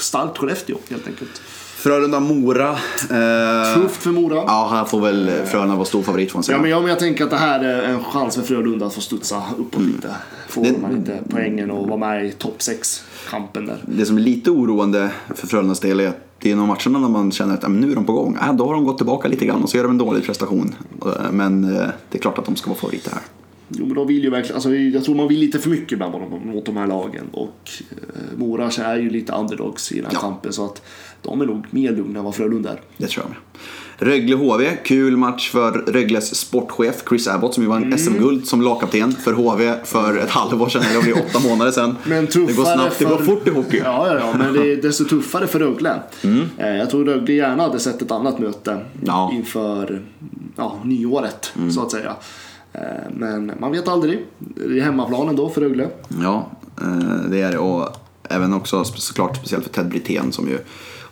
starkt 0.00 0.38
Skellefteå 0.38 0.76
helt 0.90 1.06
enkelt. 1.06 1.42
Frölunda-Mora. 1.82 2.70
Eh, 2.70 3.74
Tufft 3.82 4.02
för 4.02 4.10
Mora. 4.10 4.34
Ja. 4.36 4.44
Ja, 4.46 4.68
här 4.76 4.84
får 4.84 5.00
väl 5.00 5.30
Frölunda 5.46 5.74
vara 5.74 5.84
stor 5.84 6.02
favorit 6.02 6.34
man 6.34 6.42
säga. 6.42 6.58
men 6.58 6.70
jag, 6.70 6.80
men 6.82 6.88
jag 6.90 6.98
tänker 6.98 7.24
att 7.24 7.30
det 7.30 7.36
här 7.36 7.60
är 7.64 7.82
en 7.82 8.04
chans 8.04 8.34
för 8.34 8.42
Frölunda 8.42 8.86
att 8.86 8.94
få 8.94 9.00
studsa 9.00 9.42
uppåt 9.58 9.82
lite. 9.82 10.10
Får 10.48 10.62
Mm. 10.62 10.74
Det- 10.74 10.80
man 10.82 10.92
inte 10.96 11.18
poängen 11.30 11.70
och 11.70 11.88
vara 11.88 11.98
med 11.98 12.26
i 12.26 12.30
topp 12.30 12.58
6-kampen 12.58 13.66
där. 13.66 13.76
Det 13.86 14.06
som 14.06 14.16
är 14.16 14.20
lite 14.20 14.50
oroande 14.50 15.10
för 15.34 15.46
Frölundas 15.46 15.80
del 15.80 16.00
är 16.00 16.08
att 16.08 16.18
det 16.38 16.50
är 16.50 16.56
några 16.56 16.68
matcherna 16.68 16.98
när 16.98 17.08
man 17.08 17.32
känner 17.32 17.54
att 17.54 17.62
"Ja, 17.62 17.68
nu 17.68 17.90
är 17.90 17.94
de 17.94 18.04
på 18.04 18.12
gång. 18.12 18.36
Äh, 18.48 18.52
då 18.54 18.66
har 18.66 18.74
de 18.74 18.84
gått 18.84 18.96
tillbaka 18.98 19.28
lite 19.28 19.46
grann 19.46 19.62
och 19.62 19.70
så 19.70 19.76
gör 19.76 19.84
de 19.84 19.90
en 19.92 19.98
dålig 19.98 20.24
prestation. 20.24 20.74
Eh, 21.06 21.32
Men 21.32 21.64
eh, 21.64 21.86
det 22.10 22.18
är 22.18 22.22
klart 22.22 22.38
att 22.38 22.44
de 22.44 22.56
ska 22.56 22.70
vara 22.70 22.78
favoriter 22.80 23.10
här. 23.10 23.22
Jo, 23.70 23.86
men 23.86 23.94
de 23.94 24.06
vill 24.06 24.24
ju 24.24 24.30
verkligen, 24.30 24.54
alltså, 24.54 24.74
jag 24.74 25.04
tror 25.04 25.14
man 25.14 25.28
vill 25.28 25.38
lite 25.40 25.58
för 25.58 25.70
mycket 25.70 25.92
ibland 25.92 26.14
mot 26.44 26.66
de 26.66 26.76
här 26.76 26.86
lagen. 26.86 27.24
Och 27.32 27.70
eh, 27.90 28.38
Mora 28.38 28.66
är 28.84 28.96
ju 28.96 29.10
lite 29.10 29.32
underdogs 29.32 29.92
i 29.92 29.96
den 29.96 30.04
här 30.04 30.12
Ja. 30.12 30.20
kampen 30.20 30.52
så 30.52 30.64
att 30.64 30.82
de 31.22 31.40
är 31.40 31.46
nog 31.46 31.66
mer 31.70 31.92
lugna 31.92 32.18
än 32.18 32.24
vad 32.24 32.34
Frölunda 32.34 32.70
är. 32.70 32.80
Det 32.96 33.06
tror 33.06 33.24
jag 33.24 33.30
med. 33.30 33.38
Rögle-HV, 34.00 34.76
kul 34.84 35.16
match 35.16 35.50
för 35.50 35.72
Rögles 35.72 36.34
sportchef 36.34 37.02
Chris 37.08 37.28
Abbott 37.28 37.54
som 37.54 37.62
ju 37.62 37.68
vann 37.68 37.82
Mm. 37.84 37.98
SM-guld 37.98 38.46
som 38.46 38.62
lagkapten 38.62 39.12
för 39.12 39.32
HV 39.32 39.74
för 39.84 40.16
ett 40.18 40.30
halvår 40.30 40.68
sedan, 40.68 40.82
eller 40.82 40.98
om 40.98 41.04
det 41.04 41.10
är 41.10 41.26
åtta 41.26 41.48
månader 41.48 41.70
sedan. 41.70 41.96
Men 42.04 42.24
det 42.24 42.34
går 42.56 42.64
snabbt, 42.74 42.98
det 42.98 43.04
går 43.04 43.16
för- 43.16 43.24
fort 43.24 43.48
i 43.48 43.50
hockey. 43.50 43.78
Ja, 43.84 44.06
ja, 44.08 44.18
ja, 44.20 44.34
men 44.38 44.52
det 44.54 44.72
är 44.72 44.76
desto 44.82 45.04
tuffare 45.04 45.46
för 45.46 45.58
Rögle. 45.58 46.00
Eh, 46.58 46.76
Jag 46.76 46.90
tror 46.90 47.04
Rögle 47.04 47.32
gärna 47.34 47.62
hade 47.62 47.78
sett 47.78 48.02
ett 48.02 48.10
annat 48.10 48.38
möte 48.38 48.80
Ja. 49.06 49.30
inför 49.34 50.02
ja, 50.56 50.78
nyåret, 50.84 51.52
så 51.74 51.82
att 51.82 51.90
säga. 51.90 52.14
Eh, 52.72 52.80
Men 53.14 53.52
man 53.60 53.72
vet 53.72 53.88
aldrig. 53.88 54.24
Det 54.38 54.78
är 54.78 54.82
hemmaplanen 54.82 55.36
då 55.36 55.48
för 55.48 55.60
Rögle. 55.60 55.88
Ja, 56.22 56.50
eh, 56.80 57.30
det 57.30 57.40
är 57.42 57.52
det. 57.52 57.58
Och 57.58 57.88
Även 58.30 58.54
också 58.54 58.84
såklart 58.84 59.36
speciellt 59.36 59.64
för 59.64 59.72
Ted 59.72 59.88
Brithén 59.88 60.32
som 60.32 60.48
ju 60.48 60.58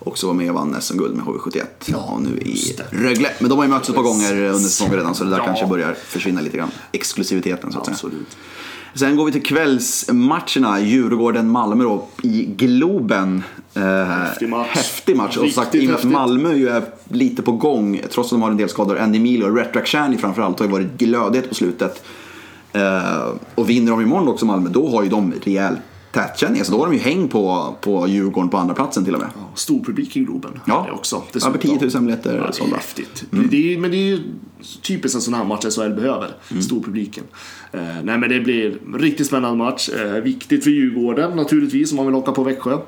också 0.06 0.26
var 0.26 0.34
med 0.34 0.48
och 0.48 0.54
vann 0.54 0.76
SM-guld 0.80 1.16
med 1.16 1.24
HV71. 1.24 1.62
Ja, 1.86 1.96
och 2.14 2.22
nu 2.22 2.38
i. 2.38 2.76
Rögle. 2.90 3.28
Men 3.40 3.48
de 3.48 3.58
har 3.58 3.64
ju 3.64 3.70
mötts 3.70 3.88
ett 3.88 3.94
par 3.94 4.02
gånger 4.02 4.32
under 4.34 4.58
säsongen 4.68 4.94
redan 4.94 5.14
så 5.14 5.24
det 5.24 5.30
där 5.30 5.38
Ja. 5.38 5.44
kanske 5.44 5.66
börjar 5.66 5.94
försvinna 5.94 6.40
lite 6.40 6.56
grann. 6.56 6.70
Exklusiviteten 6.92 7.72
så 7.72 7.78
att 7.78 7.84
säga. 7.84 7.94
Absolut. 7.94 8.36
Sen 8.94 9.16
går 9.16 9.24
vi 9.26 9.32
till 9.32 9.42
kvällsmatcherna. 9.42 10.80
Djurgården-Malmö 10.80 11.84
då 11.84 12.06
i 12.22 12.44
Globen. 12.56 13.42
Eh, 13.74 13.82
Häftig 14.04 14.48
match. 14.48 14.68
Häftig 14.70 15.16
match. 15.16 15.36
Och 15.36 15.42
Riktigt 15.42 15.54
sagt, 15.62 15.74
och 15.74 15.80
att 15.84 15.90
häftigt. 15.90 16.10
Malmö 16.10 16.54
ju 16.54 16.68
är 16.68 16.82
lite 17.08 17.42
på 17.42 17.52
gång, 17.52 18.00
trots 18.12 18.26
att 18.26 18.30
de 18.30 18.42
har 18.42 18.50
en 18.50 18.56
del 18.56 18.68
skador. 18.68 18.98
Andy 18.98 19.18
Milo 19.20 19.46
och 19.46 19.56
Retrak 19.56 19.86
Shani 19.86 20.16
framförallt 20.18 20.58
har 20.58 20.66
ju 20.66 20.72
varit 20.72 20.98
glödhet 20.98 21.48
på 21.48 21.54
slutet. 21.54 22.02
Eh, 22.72 23.26
och 23.54 23.70
vinner 23.70 23.90
de 23.90 24.00
imorgon 24.00 24.28
också 24.28 24.46
Malmö, 24.46 24.68
då 24.70 24.88
har 24.90 25.02
ju 25.02 25.08
de 25.08 25.32
rejäl 25.44 25.76
tätkänning. 26.20 26.64
Så 26.64 26.72
då 26.72 26.78
har 26.78 26.86
de 26.86 26.92
ju 26.94 27.00
häng 27.00 27.28
på, 27.28 27.74
på 27.80 28.08
Djurgården 28.08 28.50
på 28.50 28.56
andra 28.58 28.74
platsen 28.74 29.04
till 29.04 29.14
och 29.14 29.20
med. 29.20 29.28
Stor 29.54 29.84
publik 29.84 30.16
i 30.16 30.20
Globen. 30.20 30.60
Ja. 30.64 30.88
Också. 30.92 31.22
Över 31.46 31.58
10 31.58 31.78
000 31.94 32.02
biljetter 32.02 32.42
Ja, 32.46 32.52
sålda. 32.52 32.76
häftigt. 32.76 33.24
Det 33.50 33.74
är, 33.74 33.78
men 33.78 33.90
det 33.90 33.96
är 33.96 34.06
ju 34.06 34.20
typiskt 34.82 35.14
en 35.16 35.20
sån 35.22 35.34
här 35.34 35.44
match 35.44 35.64
SHL 35.64 35.94
behöver. 35.94 36.30
Mm. 36.50 36.62
Storpubliken. 36.62 37.24
Eh, 37.72 37.80
nej 38.04 38.18
men 38.18 38.30
det 38.30 38.40
blir 38.40 38.78
en 38.86 38.98
riktigt 38.98 39.26
spännande 39.26 39.56
match. 39.64 39.88
Eh, 39.88 40.12
viktigt 40.22 40.64
för 40.64 40.70
Djurgården 40.70 41.36
naturligtvis 41.36 41.90
om 41.90 41.96
man 41.96 42.06
vill 42.06 42.14
haka 42.14 42.32
på 42.32 42.42
Växjö. 42.42 42.78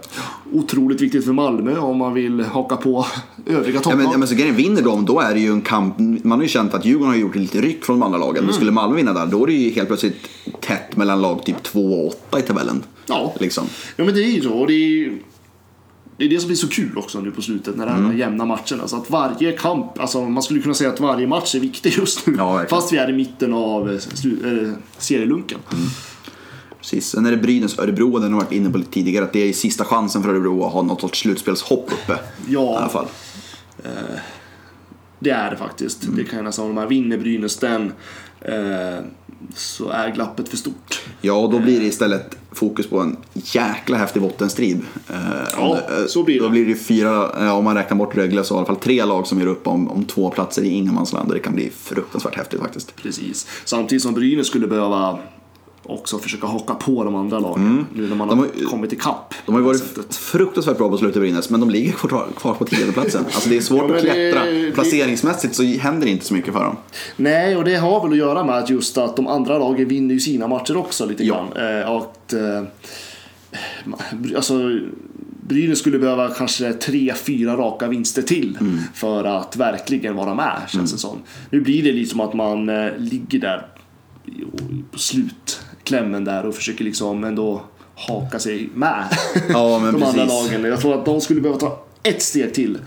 Otroligt 0.52 1.00
viktigt 1.00 1.24
för 1.24 1.32
Malmö 1.32 1.78
om 1.78 1.96
man 1.98 2.14
vill 2.14 2.40
haka 2.44 2.76
på 2.76 3.06
övriga 3.46 3.74
Ja, 3.74 3.80
topplag. 3.80 3.96
men, 3.98 4.10
ja, 4.12 4.18
men 4.18 4.28
så 4.28 4.34
grejen, 4.34 4.56
vinner 4.56 4.82
de, 4.82 5.04
då 5.04 5.20
är 5.20 5.34
det 5.34 5.40
ju 5.40 5.52
en 5.52 5.60
kamp. 5.60 5.98
Man 5.98 6.38
har 6.38 6.42
ju 6.42 6.48
känt 6.48 6.74
att 6.74 6.84
Djurgården 6.84 7.12
har 7.14 7.20
gjort 7.20 7.34
lite 7.36 7.60
ryck 7.60 7.84
från 7.84 7.98
de 7.98 8.06
andra 8.06 8.18
lagen. 8.18 8.36
Mm. 8.36 8.44
Men 8.44 8.54
skulle 8.54 8.70
Malmö 8.70 8.96
vinna 8.96 9.12
där, 9.12 9.26
då 9.26 9.42
är 9.42 9.46
det 9.46 9.52
ju 9.52 9.70
helt 9.70 9.88
plötsligt 9.88 10.16
tätt 10.60 10.96
mellan 10.96 11.20
lag 11.22 11.44
typ 11.44 11.62
2 11.62 11.80
och 12.06 12.14
8 12.28 12.38
i 12.38 12.42
tabellen. 12.42 12.82
Ja. 13.08 13.34
Liksom. 13.40 13.66
Ja 13.96 14.04
men 14.04 14.14
det 14.14 14.20
är 14.24 14.30
ju 14.30 14.42
så. 14.42 14.52
Och 14.52 14.66
det 14.66 14.72
är 14.74 15.12
det 16.16 16.24
är 16.24 16.28
det 16.28 16.38
som 16.40 16.46
blir 16.48 16.56
så 16.56 16.68
kul 16.68 16.98
också 16.98 17.20
nu 17.20 17.30
på 17.30 17.42
slutet 17.42 17.76
när 17.76 17.86
det 17.86 17.92
Mm. 17.92 18.04
är 18.06 18.10
de 18.12 18.18
jämna 18.18 18.44
matcherna. 18.44 18.88
Så 18.88 18.96
att 18.96 19.10
varje 19.10 19.52
kamp, 19.52 19.98
alltså 19.98 20.22
man 20.24 20.42
skulle 20.42 20.60
kunna 20.60 20.74
säga 20.74 20.90
att 20.90 21.00
varje 21.00 21.26
match 21.26 21.54
är 21.54 21.60
viktig 21.60 21.92
just 21.98 22.26
nu. 22.26 22.34
Ja. 22.38 22.64
Fast 22.70 22.92
vi 22.92 22.96
är 22.96 23.10
i 23.10 23.12
mitten 23.12 23.54
av 23.54 23.88
eh, 23.90 23.94
eh, 23.94 24.70
serielunken. 24.98 25.58
Precis. 26.80 27.06
Sen 27.08 27.26
är 27.26 27.30
det 27.30 27.36
Brynäs 27.36 27.78
Örebro, 27.78 28.18
den 28.18 28.32
har 28.32 28.40
varit 28.40 28.52
inne 28.52 28.70
på 28.70 28.78
lite 28.78 28.90
tidigare, 28.90 29.24
att 29.24 29.32
det 29.32 29.48
är 29.48 29.52
sista 29.52 29.84
chansen 29.84 30.22
för 30.22 30.30
Örebro 30.30 30.64
att 30.64 30.72
ha 30.72 30.82
något 30.82 31.00
sorts 31.00 31.20
slutspelshopp 31.20 31.92
uppe. 31.92 32.18
Ja. 32.48 32.74
I 32.74 32.76
alla 32.76 32.88
fall. 32.88 33.06
Det 35.20 35.30
är 35.30 35.50
det 35.50 35.56
faktiskt. 35.56 36.04
Mm. 36.04 36.16
Det 36.16 36.24
kan 36.24 36.36
jag 36.36 36.44
nästan 36.44 36.64
hålla 36.66 36.80
med. 36.80 36.88
Vinner 36.88 37.18
Brynäs 37.18 37.56
den 37.56 37.92
eh, 38.40 38.98
så 39.54 39.88
är 39.88 40.10
glappet 40.14 40.48
för 40.48 40.56
stort. 40.56 41.00
Ja, 41.20 41.48
då 41.52 41.58
blir 41.58 41.80
det 41.80 41.86
istället 41.86 42.38
fokus 42.52 42.86
på 42.86 43.00
en 43.00 43.16
jäkla 43.34 43.96
häftig 43.96 44.22
bottenstrid. 44.22 44.80
Eh, 45.10 45.16
Ja, 45.56 45.78
det- 45.88 46.00
eh, 46.00 46.06
så 46.06 46.22
blir 46.22 46.34
det. 46.34 46.40
Då 46.44 46.48
blir 46.50 46.66
det 46.66 46.74
fyra, 46.74 47.30
eh, 47.46 47.56
om 47.58 47.64
man 47.64 47.74
räknar 47.76 47.96
bort 47.96 48.16
Rögle, 48.16 48.44
så 48.44 48.54
i 48.54 48.56
alla 48.56 48.66
fall 48.66 48.76
tre 48.76 49.04
lag 49.04 49.26
som 49.26 49.40
gör 49.40 49.46
upp 49.46 49.66
om, 49.66 49.88
om 49.90 50.04
två 50.04 50.30
platser 50.30 50.62
i 50.62 50.68
ingenmansland. 50.68 51.32
Det 51.32 51.38
kan 51.38 51.54
bli 51.54 51.70
fruktansvärt 51.70 52.36
häftigt 52.36 52.60
faktiskt. 52.60 52.96
Precis. 52.96 53.46
Samtidigt 53.64 54.02
som 54.02 54.14
Brynäs 54.14 54.46
skulle 54.46 54.66
behöva 54.66 55.18
också 55.88 56.18
försöka 56.18 56.46
haka 56.46 56.74
på 56.74 57.04
de 57.04 57.14
andra 57.14 57.38
lagen. 57.38 57.86
Nu 57.94 58.08
när 58.08 58.16
man 58.16 58.28
Mm. 58.30 58.44
De 58.44 58.58
har, 58.58 58.64
har 58.64 58.70
kommit 58.70 58.92
ikapp. 58.92 59.34
De 59.46 59.52
har 59.54 59.60
ju 59.60 59.66
varit 59.66 59.80
sättet. 59.80 60.16
fruktansvärt 60.16 60.78
bra 60.78 60.88
på 60.88 60.98
slutet 60.98 61.22
Brynäs, 61.22 61.50
men 61.50 61.60
de 61.60 61.70
ligger 61.70 61.92
kvar, 61.92 62.54
på 62.54 62.64
tiondeplatsen. 62.64 63.24
Alltså 63.34 63.48
det 63.48 63.56
är 63.56 63.60
svårt 63.60 63.84
Ja, 63.90 63.94
att 63.96 64.00
klättra. 64.02 64.44
det- 64.44 64.70
Placeringsmässigt 64.74 65.54
så 65.54 65.62
händer 65.62 66.06
det 66.06 66.10
inte 66.12 66.24
så 66.24 66.34
mycket 66.34 66.52
för 66.54 66.64
dem. 66.64 66.76
Nej, 67.16 67.56
och 67.56 67.64
det 67.64 67.74
har 67.76 68.02
väl 68.02 68.12
att 68.12 68.18
göra 68.18 68.44
med 68.44 68.54
att 68.58 68.70
just 68.70 68.98
att 68.98 69.16
de 69.16 69.26
andra 69.26 69.58
lagen 69.58 69.88
vinner 69.88 70.14
ju 70.14 70.20
sina 70.20 70.48
matcher 70.48 70.76
också 70.76 71.06
lite 71.06 71.24
Ja. 71.24 71.34
grann. 71.54 71.80
Eh, 71.82 71.90
och 71.92 71.96
att, 72.02 72.32
eh, 72.32 72.62
alltså, 74.36 74.78
Brynäs 75.48 75.78
skulle 75.78 75.98
behöva 75.98 76.28
kanske 76.28 76.72
tre, 76.72 77.14
fyra 77.14 77.56
raka 77.56 77.88
vinster 77.88 78.22
till 78.22 78.58
Mm. 78.60 78.78
för 78.94 79.24
att 79.24 79.56
verkligen 79.56 80.16
vara 80.16 80.34
med, 80.34 80.60
känns 80.68 80.92
det 80.92 80.98
som. 80.98 81.18
Nu 81.50 81.60
blir 81.60 81.82
det 81.82 81.92
lite 81.92 82.10
som 82.10 82.20
att 82.20 82.34
man 82.34 82.68
eh, 82.68 82.90
ligger 82.98 83.38
där 83.38 83.66
på 84.92 84.98
slutklämmen 85.88 86.24
där 86.24 86.46
och 86.46 86.54
försöker 86.54 86.84
liksom 86.84 87.24
ändå 87.24 87.60
haka 87.94 88.38
sig 88.38 88.68
med 88.74 89.04
Ja, 89.48 89.68
de 89.68 89.84
andra 89.84 89.98
precis. 90.12 90.50
lagen. 90.52 90.64
Jag 90.64 90.80
tror 90.80 90.94
att 90.94 91.04
de 91.04 91.20
skulle 91.20 91.40
behöva 91.40 91.60
ta 91.60 91.78
ett 92.02 92.22
steg 92.22 92.54
till. 92.54 92.78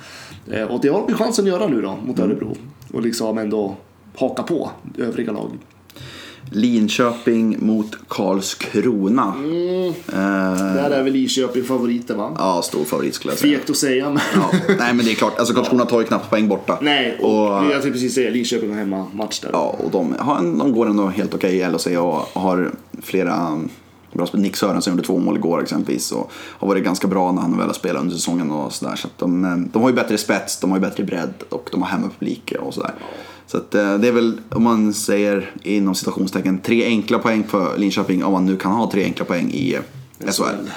Eh, 0.52 0.64
Och 0.64 0.82
det 0.82 0.88
har 0.90 1.08
de 1.08 1.14
chansen 1.14 1.46
att 1.46 1.50
göra 1.50 1.68
nu 1.68 1.82
då 1.82 1.98
mot 2.06 2.18
Mm. 2.20 2.32
Örebro. 2.32 2.56
Och 2.94 3.02
liksom 3.02 3.38
ändå 3.38 3.76
haka 4.18 4.44
på 4.44 4.72
övriga 4.98 5.32
lag. 5.32 5.50
Linköping 6.50 7.66
mot 7.66 7.98
Karlskrona. 8.08 9.34
Mm. 9.38 9.88
Eh, 9.88 10.74
Där 10.76 10.92
är 10.92 11.04
väl 11.04 11.14
Linköping 11.14 11.64
favoriter 11.64 12.16
va? 12.16 12.36
ja, 12.40 12.62
stor 12.62 12.84
favorit 12.84 13.16
skulle 13.16 13.32
jag 13.32 13.40
säga. 13.40 13.58
Fegt 13.58 13.70
att 13.70 13.78
säga 13.78 14.10
men... 14.10 14.20
Ja. 14.36 14.52
Nej, 14.80 14.94
men 14.94 15.06
det 15.06 15.12
är 15.12 15.16
klart. 15.16 15.40
Alltså 15.40 15.54
Karlskrona 15.54 15.86
tar 15.86 16.00
ju 16.00 16.06
knappt 16.06 16.30
poäng 16.30 16.48
borta. 16.48 16.78
Nej, 16.82 17.18
och, 17.22 17.48
Och, 17.48 17.54
jag 17.66 17.72
tänkte 17.72 17.92
precis 17.92 18.14
säga 18.16 18.30
Linköping 18.30 18.70
har 18.72 18.78
hemmamatch 18.78 19.40
där. 19.40 19.50
ja, 19.54 19.76
och 19.86 19.92
de, 19.92 20.16
har 20.20 20.38
en, 20.38 20.58
de 20.58 20.74
går 20.74 20.86
ändå 20.90 21.08
helt 21.08 21.34
okej 21.34 21.56
i 21.58 21.70
LHC 21.70 21.88
och 21.88 22.42
har 22.42 22.72
flera. 23.02 23.62
Nick 24.34 24.56
Sörensen 24.56 24.94
gjorde 24.94 25.08
två 25.08 25.20
mål 25.20 25.38
igår 25.38 25.62
exempelvis 25.62 26.12
och 26.12 26.32
har 26.34 26.68
varit 26.68 26.84
ganska 26.84 27.08
bra 27.08 27.32
när 27.32 27.42
han 27.42 27.58
väl 27.58 27.68
har 27.68 27.74
spelat 27.74 28.02
under 28.02 28.16
säsongen 28.16 28.52
och 28.52 28.74
sådär. 28.74 28.96
Så 28.96 29.08
de, 29.18 29.46
eh, 29.46 29.56
de 29.74 29.82
har 29.82 29.90
ju 29.90 29.96
bättre 29.96 30.18
spets, 30.18 30.60
de 30.60 30.72
har 30.72 30.78
ju 30.78 30.82
bättre 30.82 31.04
bredd 31.04 31.34
och 31.50 31.70
de 31.72 31.82
har 31.82 31.90
hemmapublik 31.90 32.54
och 32.60 32.74
sådär. 32.74 32.94
Så 33.48 33.58
att 33.58 33.76
eh, 33.76 33.94
det 33.94 34.08
är 34.08 34.12
väl, 34.12 34.42
om 34.50 34.64
man 34.64 34.94
säger 34.94 35.52
inom 35.64 35.96
citationstecken, 35.96 36.60
tre 36.60 36.86
enkla 36.86 37.20
poäng 37.20 37.44
för 37.44 37.78
Linköping, 37.78 38.24
om 38.24 38.32
man 38.32 38.46
nu 38.46 38.58
kan 38.58 38.72
ha 38.72 38.92
tre 38.92 39.04
enkla 39.04 39.26
poäng 39.26 39.52
i 39.52 39.74
eh, 40.20 40.32
SHL. 40.32 40.70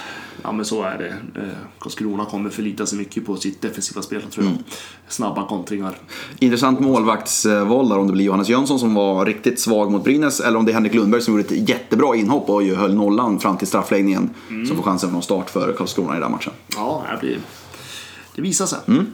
Ja 0.45 0.53
men 0.53 0.65
så 0.65 0.83
är 0.83 0.99
det. 0.99 1.41
Eh, 1.41 1.49
Karlskrona 1.79 2.25
kommer 2.25 2.51
förlita 2.51 2.87
sig 2.87 2.99
mycket 2.99 3.27
på 3.27 3.37
sitt 3.37 3.63
defensiva 3.63 4.03
spel 4.03 4.23
tror 4.23 4.45
jag. 4.45 4.53
Mm. 4.53 4.65
Snabba 5.09 5.49
kontringar. 5.49 5.99
Intressant 6.39 6.81
målvaktsval 6.81 7.89
där 7.89 7.99
om 7.99 8.07
det 8.07 8.13
blir 8.13 8.25
Johannes 8.25 8.49
Jönsson 8.49 8.79
som 8.79 8.95
var 8.95 9.27
riktigt 9.27 9.61
svag 9.61 9.91
mot 9.91 10.05
Brynäs 10.05 10.41
eller 10.41 10.59
om 10.59 10.65
det 10.65 10.73
är 10.73 10.75
Henrik 10.75 10.95
Lundberg 10.95 11.23
som 11.23 11.35
gjorde 11.35 11.55
ett 11.55 11.69
jättebra 11.69 12.17
inhopp 12.17 12.51
och 12.51 12.63
ju 12.63 12.75
höll 12.75 12.95
nollan 12.95 13.41
fram 13.41 13.57
till 13.57 13.69
straffläggningen 13.69 14.31
som 14.69 14.77
får 14.77 14.83
chansen 14.83 15.11
från 15.11 15.23
start 15.23 15.51
för 15.51 15.73
Karlskrona 15.73 16.17
i 16.17 16.21
den 16.21 16.31
matchen. 16.31 16.53
Ja, 16.77 17.05
det 17.11 17.27
blir... 17.27 17.39
Det 18.35 18.43
visar 18.43 18.67
sig. 18.67 18.79
Mm. 18.89 19.07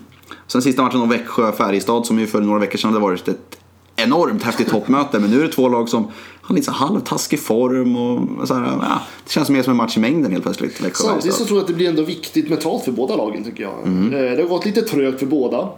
Sen 0.46 0.62
sista 0.62 0.82
matchen 0.82 1.00
om 1.00 1.08
Växjö-Färjestad 1.08 2.06
som 2.06 2.18
ju 2.18 2.26
för 2.26 2.40
några 2.40 2.58
veckor 2.60 2.78
sedan 2.78 2.90
hade 2.90 3.02
varit 3.02 3.28
ett 3.28 3.59
enormt 4.02 4.42
häftigt 4.42 4.68
toppmöte 4.68 5.18
men 5.18 5.30
nu 5.30 5.38
är 5.38 5.42
det 5.42 5.52
två 5.52 5.68
lag 5.68 5.88
som 5.88 6.08
har 6.42 6.54
lite 6.54 6.70
halvtaskig 6.70 7.40
form 7.40 7.96
och 7.96 8.48
så 8.48 8.54
här, 8.54 8.64
ja, 8.64 9.00
det 9.24 9.30
känns 9.30 9.50
mer 9.50 9.62
som 9.62 9.70
en 9.70 9.76
match 9.76 9.96
i 9.96 10.00
mängden 10.00 10.32
helt 10.32 10.44
plötsligt. 10.44 10.96
Samtidigt 10.96 11.36
så 11.36 11.44
tror 11.44 11.58
jag 11.58 11.62
att 11.62 11.68
det 11.68 11.74
blir 11.74 11.88
ändå 11.88 12.02
viktigt 12.02 12.48
mentalt 12.48 12.84
för 12.84 12.92
båda 12.92 13.16
lagen 13.16 13.44
tycker 13.44 13.62
jag. 13.62 13.74
Mm. 13.86 14.14
Eh, 14.14 14.36
Det 14.36 14.42
har 14.42 14.48
gått 14.48 14.66
lite 14.66 14.82
trögt 14.82 15.18
för 15.18 15.26
båda. 15.26 15.68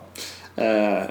Eh, 0.56 1.04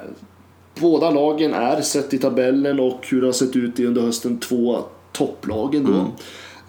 Båda 0.79 1.09
lagen 1.09 1.53
är, 1.53 1.81
sett 1.81 2.13
i 2.13 2.17
tabellen 2.17 2.79
och 2.79 2.99
hur 3.09 3.21
det 3.21 3.27
har 3.27 3.31
sett 3.33 3.55
ut 3.55 3.79
i 3.79 3.85
under 3.85 4.01
hösten, 4.01 4.39
två 4.39 4.79
topplagen 5.11 5.83
då. 5.85 6.11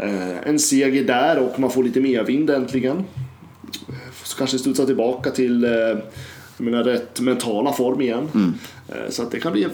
Mm. 0.05 0.31
Eh, 0.31 0.37
En 0.49 0.59
seger 0.59 1.05
där 1.05 1.39
och 1.39 1.61
man 1.61 1.71
får 1.71 1.85
lite 1.85 2.01
medvind 2.01 2.51
äntligen. 2.51 3.05
Så 4.25 4.37
kanske 4.39 4.59
studsa 4.59 4.87
tillbaka 4.87 5.31
till 5.31 5.63
jag 6.57 6.65
menar, 6.65 6.85
rätt 6.85 7.21
mentala 7.21 7.73
form 7.73 8.01
igen. 8.01 8.29
Mm. 8.35 8.55
Eh, 8.89 8.95
Så 9.11 9.23
att 9.23 9.31
det 9.31 9.41
kan 9.41 9.53
bli 9.53 9.69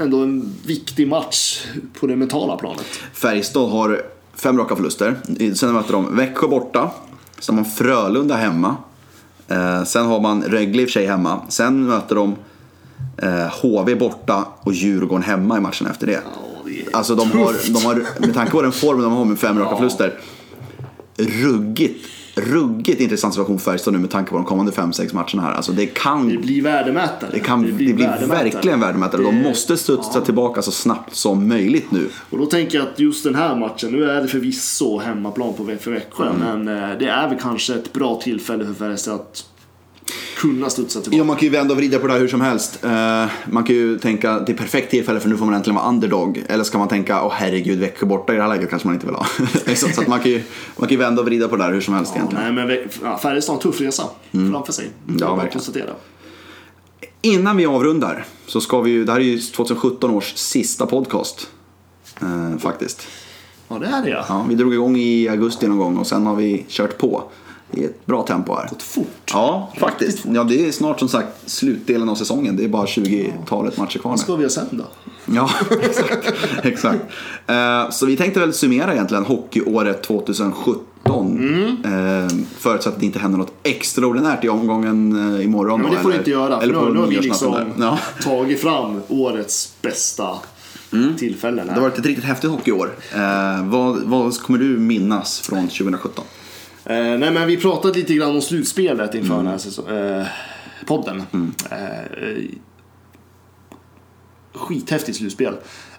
ändå 0.00 0.22
en 0.22 0.52
viktig 0.66 1.08
match 1.08 1.66
på 2.00 2.06
det 2.06 2.16
mentala 2.16 2.56
planet. 2.56 2.86
Färjestad 3.12 3.70
har 3.70 4.02
fem 4.34 4.58
raka 4.58 4.76
förluster. 4.76 5.16
Sen 5.54 5.72
möter 5.72 5.92
de 5.92 6.16
Växjö 6.16 6.48
borta. 6.48 6.90
Sen 7.38 7.54
har 7.54 7.62
man 7.62 7.70
Frölunda 7.70 8.36
hemma. 8.36 8.76
Eh, 9.48 9.84
sen 9.84 10.06
har 10.06 10.20
man 10.20 10.42
Rögle 10.42 10.82
i 10.82 10.84
och 10.84 10.88
för 10.88 10.92
sig 10.92 11.06
hemma. 11.06 11.40
Sen 11.48 11.86
möter 11.86 12.14
de 12.14 12.36
eh, 13.18 13.46
HV 13.62 13.94
borta 13.94 14.44
och 14.60 14.72
Djurgården 14.72 15.22
hemma 15.22 15.58
i 15.58 15.60
matchen 15.60 15.86
efter 15.86 16.06
det. 16.06 16.12
Ja, 16.12 16.20
det 16.64 16.80
är 16.80 16.96
Alltså 16.96 17.14
de 17.14 17.30
har, 17.30 17.72
de 17.72 17.84
har, 17.84 18.20
med 18.20 18.34
tanke 18.34 18.52
på 18.52 18.62
den 18.62 18.72
formen 18.72 19.02
de 19.02 19.12
har 19.12 19.24
med 19.24 19.38
fem 19.38 19.58
raka 19.58 19.76
förluster. 19.76 20.18
Ruggigt, 21.16 22.06
ruggigt 22.36 23.00
intressant 23.00 23.34
situation 23.34 23.58
Färjestad 23.58 23.92
nu 23.94 23.98
med 24.00 24.10
tanke 24.10 24.30
på 24.30 24.36
de 24.36 24.44
kommande 24.44 24.72
fem 24.72 24.92
sex 24.92 25.12
matcherna 25.12 25.42
här. 25.42 25.52
Alltså 25.52 25.72
det 25.72 25.86
kan 25.86 26.28
Det 26.28 26.36
blir 26.38 26.62
värdemätare. 26.62 27.30
det, 27.32 27.40
kan, 27.40 27.62
det 27.62 27.72
blir, 27.72 27.94
värdemätare. 27.94 28.44
verkligen 28.44 28.80
värdemätare. 28.80 29.22
De 29.22 29.34
Det- 29.36 29.42
måste 29.42 29.76
studsa 29.76 30.20
tillbaka 30.20 30.62
så 30.62 30.70
snabbt 30.70 31.14
som 31.14 31.48
möjligt 31.48 31.90
nu. 31.90 32.08
Och 32.30 32.38
då 32.38 32.46
tänker 32.46 32.78
jag 32.78 32.86
att 32.88 32.98
just 33.00 33.24
den 33.24 33.34
här 33.34 33.56
matchen, 33.56 33.90
nu 33.92 34.10
är 34.10 34.22
det 34.22 34.28
förvisso 34.28 34.98
hemmaplan 34.98 35.54
på 35.54 35.64
för 35.80 35.90
Växjö, 35.90 36.30
Mm. 36.30 36.64
men 36.64 36.82
eh, 36.92 36.98
det 36.98 37.06
är 37.08 37.28
väl 37.28 37.38
kanske 37.40 37.74
ett 37.74 37.92
bra 37.92 38.20
tillfälle 38.22 38.64
för 38.66 38.74
Färjestad 38.74 39.14
att 39.14 39.44
kunna 40.36 40.70
studsa 40.70 41.00
tillbaka. 41.00 41.18
Ja, 41.18 41.24
man 41.24 41.36
kan 41.36 41.44
ju 41.44 41.50
vända 41.50 41.72
och 41.72 41.78
vrida 41.78 41.98
på 41.98 42.06
det 42.06 42.12
här 42.12 42.20
hur 42.20 42.28
som 42.28 42.40
helst. 42.40 42.84
Eh, 42.84 43.26
man 43.50 43.64
kan 43.64 43.76
ju 43.76 43.98
tänka 43.98 44.40
det 44.40 44.52
är 44.52 44.56
perfekt 44.56 44.90
tillfälle 44.90 45.20
för 45.20 45.28
nu 45.28 45.36
får 45.36 45.44
man 45.46 45.54
äntligen 45.54 45.74
vara 45.74 45.88
underdog. 45.88 46.44
Eller 46.48 46.64
ska 46.64 46.78
man 46.78 46.88
tänka, 46.88 47.22
åh 47.24 47.32
herregud, 47.34 47.78
Växjö 47.78 48.06
borta 48.06 48.32
i 48.32 48.36
det 48.36 48.42
här 48.42 48.48
läget 48.48 48.70
kanske 48.70 48.88
man 48.88 48.94
inte 48.94 49.06
vill 49.06 49.14
ha. 49.14 49.26
Liksom, 49.66 49.92
så 49.92 50.00
att 50.00 50.08
man 50.08 50.20
kan 50.20 50.30
ju 50.30 50.42
man 50.76 50.88
kan 50.88 50.98
ju 50.98 51.04
vända 51.04 51.22
och 51.22 51.26
vrida 51.28 51.48
på 51.48 51.56
det 51.56 51.62
här 51.64 51.72
hur 51.72 51.80
som 51.80 51.94
helst 51.94 52.12
Ja, 52.14 52.20
egentligen. 52.20 52.54
nej, 52.54 52.66
men 52.66 52.88
ja, 53.02 53.18
Färjestad 53.18 53.52
har 53.52 53.56
en 53.56 53.62
tuff 53.62 53.80
resa 53.80 54.02
framför 54.52 54.72
sig. 54.72 54.90
Mm. 55.08 55.18
verkligen. 55.20 55.48
konstatera. 55.52 55.90
Innan 57.22 57.56
vi 57.56 57.66
avrundar 57.66 58.24
så 58.46 58.60
ska 58.60 58.80
vi 58.80 58.90
ju, 58.90 59.04
det 59.04 59.12
här 59.12 59.20
är 59.20 59.24
ju 59.24 59.38
2017 59.38 60.10
års 60.10 60.34
sista 60.34 60.86
podcast. 60.86 61.48
Eh, 62.20 62.58
faktiskt. 62.58 63.06
Ja, 63.68 63.78
det 63.78 63.86
är 63.86 64.02
det 64.02 64.10
ja. 64.10 64.24
Ja, 64.28 64.46
vi 64.48 64.54
drog 64.54 64.74
igång 64.74 64.96
i 64.96 65.28
augusti 65.28 65.68
någon 65.68 65.78
gång 65.78 65.96
och 65.96 66.06
sen 66.06 66.26
har 66.26 66.36
vi 66.36 66.64
kört 66.68 66.98
på. 66.98 67.24
I 67.72 67.84
ett 67.84 68.06
bra 68.06 68.22
tempo 68.22 68.54
här. 68.54 68.68
Gått 68.68 68.82
fort. 68.82 69.06
Ja, 69.32 69.72
faktiskt. 69.78 70.18
Ja, 70.32 70.44
det 70.44 70.68
är 70.68 70.72
snart 70.72 70.98
som 70.98 71.08
sagt 71.08 71.28
slutdelen 71.50 72.08
av 72.08 72.14
säsongen. 72.14 72.56
Det 72.56 72.64
är 72.64 72.68
bara 72.68 72.86
20-talet 72.86 73.78
matcher 73.78 73.98
kvar 73.98 74.10
Vad 74.10 74.18
nu. 74.18 74.22
ska 74.22 74.36
vi 74.36 74.42
göra 74.42 74.50
sen 74.50 74.66
då? 74.70 74.84
Ja, 75.34 75.50
exakt. 75.82 76.32
exakt. 76.62 77.00
Eh, 77.46 77.90
så 77.90 78.06
vi 78.06 78.16
tänkte 78.16 78.40
väl 78.40 78.52
summera 78.52 78.92
egentligen 78.92 79.24
hockeyåret 79.24 80.02
2017. 80.02 80.82
Eh, 81.84 82.36
förutsatt 82.58 82.92
att 82.94 83.00
det 83.00 83.06
inte 83.06 83.18
händer 83.18 83.38
något 83.38 83.52
extraordinärt 83.62 84.44
i 84.44 84.48
omgången 84.48 85.34
eh, 85.36 85.44
imorgon. 85.44 85.80
Men 85.82 85.90
då, 85.90 85.96
det 85.96 86.02
får 86.02 86.08
du 86.08 86.14
eller- 86.14 86.20
inte 86.20 86.30
göra. 86.30 86.60
Eller 86.62 86.74
nu, 86.74 86.92
nu 86.92 87.00
har 87.00 87.06
vi 87.06 87.16
liksom. 87.20 87.72
Ja. 87.78 87.98
tagit 88.22 88.60
fram 88.60 89.00
årets 89.08 89.72
bästa 89.82 90.28
tillfällen. 91.18 91.66
Det 91.66 91.72
har 91.72 91.80
Här. 91.80 91.88
varit 91.88 91.98
ett 91.98 92.06
riktigt 92.06 92.24
häftigt 92.24 92.50
hockeyår. 92.50 92.90
Vad, 93.64 93.96
vad 94.02 94.40
kommer 94.40 94.58
du 94.58 94.78
minnas 94.78 95.40
från 95.40 95.68
2017? 95.68 96.24
Eh, 96.86 97.18
nej 97.18 97.30
men 97.30 97.46
vi 97.46 97.56
pratade 97.56 97.98
lite 97.98 98.14
grann 98.14 98.34
om 98.34 98.42
slutspelet 98.42 99.14
inför 99.14 99.36
den 99.36 99.46
här 99.46 100.20
eh, 100.20 100.26
podden. 100.86 101.22
Eh, 101.70 102.44
skithäftigt 104.56 105.18
slutspel. 105.18 105.52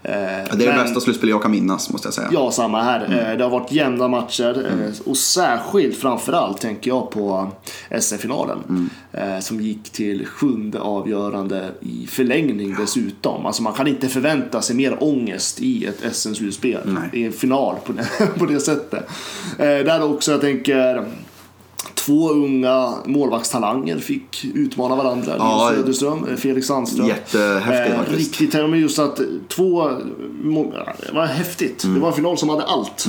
Eh, 0.04 0.12
det 0.14 0.18
är 0.18 0.58
det 0.58 0.66
men- 0.66 0.84
bästa 0.84 1.00
slutspel 1.00 1.30
jag 1.30 1.42
kan 1.42 1.52
minnas 1.52 1.90
måste 1.90 2.08
jag 2.08 2.14
säga. 2.14 2.28
Ja, 2.32 2.52
samma 2.52 2.82
här. 2.84 3.30
Eh, 3.32 3.38
Det 3.38 3.44
har 3.44 3.52
varit 3.52 3.72
jämna 3.72 4.08
matcher 4.08 4.66
eh, 4.72 5.10
och 5.10 5.18
särskilt 5.18 5.98
framförallt 5.98 6.62
tänker 6.62 6.92
jag 6.92 7.12
på 7.12 7.52
SM-finalen. 8.00 8.90
eh, 9.14 9.40
Som 9.40 9.62
gick 9.62 9.90
till 9.90 10.26
sjunde 10.26 10.80
avgörande 10.80 11.66
i 11.82 12.08
förlängning 12.10 12.76
dessutom. 12.80 13.46
Alltså 13.46 13.64
man 13.64 13.74
kan 13.74 13.88
inte 13.88 14.08
förvänta 14.08 14.62
sig 14.62 14.76
mer 14.76 15.04
ångest 15.04 15.62
i 15.62 15.86
ett 15.86 16.16
SM-slutspel. 16.16 16.98
I 17.14 17.26
en 17.26 17.32
final 17.32 17.76
på 17.86 17.94
det, 17.94 18.08
på 18.40 18.46
det 18.46 18.60
sättet. 18.60 19.08
Där 19.58 20.04
också 20.04 20.32
jag 20.32 20.42
tänker 20.42 21.06
Två 22.08 22.30
unga 22.32 22.94
målvaktstalanger 23.06 23.98
fick 23.98 24.46
utmana 24.54 24.96
varandra. 24.96 25.36
Ja, 25.38 25.70
Linus 25.72 26.00
Söderström, 26.00 26.28
eh, 26.32 26.36
Felix 26.36 26.68
Sandström. 26.68 27.08
Jättehäftigt 27.08 27.94
Eh, 27.94 27.98
faktiskt. 27.98 28.42
Riktigt, 28.42 28.54
men 28.54 28.80
just 28.80 29.00
att 29.00 29.20
två, 29.48 29.90
det 31.08 31.12
var 31.14 31.26
häftigt. 31.26 31.84
Mm. 31.84 31.96
Det 31.96 32.02
var 32.02 32.08
en 32.08 32.16
final 32.16 32.38
som 32.38 32.50
hade 32.50 32.64
allt. 32.64 33.08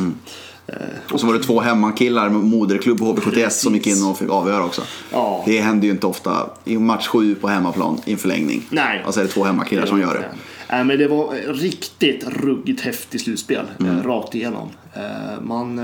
Och 1.12 1.20
så 1.20 1.26
var 1.26 1.34
det 1.34 1.42
två 1.42 1.60
hemmakillar, 1.60 2.28
moderklubb 2.28 3.00
HV71 3.00 3.30
Precis. 3.30 3.60
som 3.60 3.74
gick 3.74 3.86
in 3.86 4.04
och 4.04 4.18
fick 4.18 4.30
avgöra 4.30 4.64
också. 4.64 4.82
Ja. 5.12 5.42
Det 5.46 5.60
händer 5.60 5.86
ju 5.86 5.92
inte 5.92 6.06
ofta 6.06 6.50
i 6.64 6.78
match 6.78 7.06
sju 7.06 7.34
på 7.34 7.48
hemmaplan 7.48 8.00
i 8.04 8.12
en 8.12 8.18
förlängning. 8.18 8.66
Nej. 8.70 9.04
Och 9.06 9.14
så 9.14 9.20
är 9.20 9.24
det 9.24 9.30
två 9.30 9.44
hemmakillar 9.44 9.86
som 9.86 10.00
gör 10.00 10.14
det. 10.14 10.28
Nej, 10.70 10.84
men 10.84 10.98
det 10.98 11.08
var 11.08 11.52
riktigt 11.52 12.24
ruggigt 12.28 12.80
häftigt 12.80 13.20
slutspel. 13.20 13.64
Mm. 13.80 13.96
Eh, 13.96 14.02
rakt 14.02 14.34
igenom. 14.34 14.68
Eh, 14.94 15.42
man... 15.42 15.80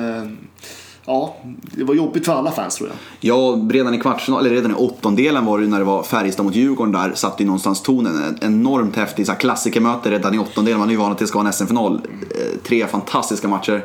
Ja, 1.07 1.37
det 1.77 1.85
var 1.85 1.95
jobbigt 1.95 2.27
för 2.27 2.33
alla 2.33 2.53
fans 2.53 2.77
tror 2.77 2.89
jag. 2.89 2.97
Ja, 3.21 3.69
redan 3.71 3.95
i 3.95 3.99
kvartsfinalen, 3.99 4.47
eller 4.47 4.57
redan 4.57 4.71
i 4.71 4.75
åttondelen 4.75 5.45
var 5.45 5.59
det 5.59 5.65
ju 5.65 5.71
när 5.71 5.79
det 5.79 5.85
var 5.85 6.03
Färjestad 6.03 6.45
mot 6.45 6.55
Djurgården 6.55 6.93
där 6.93 7.15
satte 7.15 7.43
ju 7.43 7.47
någonstans 7.47 7.83
tonen. 7.83 8.17
En 8.17 8.37
enormt 8.41 8.97
häftig 8.97 9.27
klassikermöte 9.39 10.11
redan 10.11 10.35
i 10.35 10.39
åttondelen. 10.39 10.79
Man 10.79 10.89
är 10.89 10.93
ju 10.93 10.99
van 10.99 11.13
att 11.13 11.19
det 11.19 11.27
ska 11.27 11.39
vara 11.39 11.49
en 11.49 11.53
SM-final. 11.53 12.01
Eh, 12.31 12.61
tre 12.63 12.87
fantastiska 12.87 13.49
matcher 13.49 13.85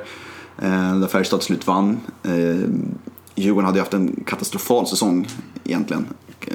eh, 0.62 0.96
där 0.96 1.08
Färjestad 1.08 1.40
till 1.40 1.48
slut 1.48 1.68
vann. 1.68 1.98
Eh, 2.24 2.32
Djurgården 3.36 3.66
hade 3.66 3.78
ju 3.78 3.82
haft 3.82 3.94
en 3.94 4.24
katastrofal 4.28 4.88
säsong 4.88 5.28
egentligen. 5.64 6.06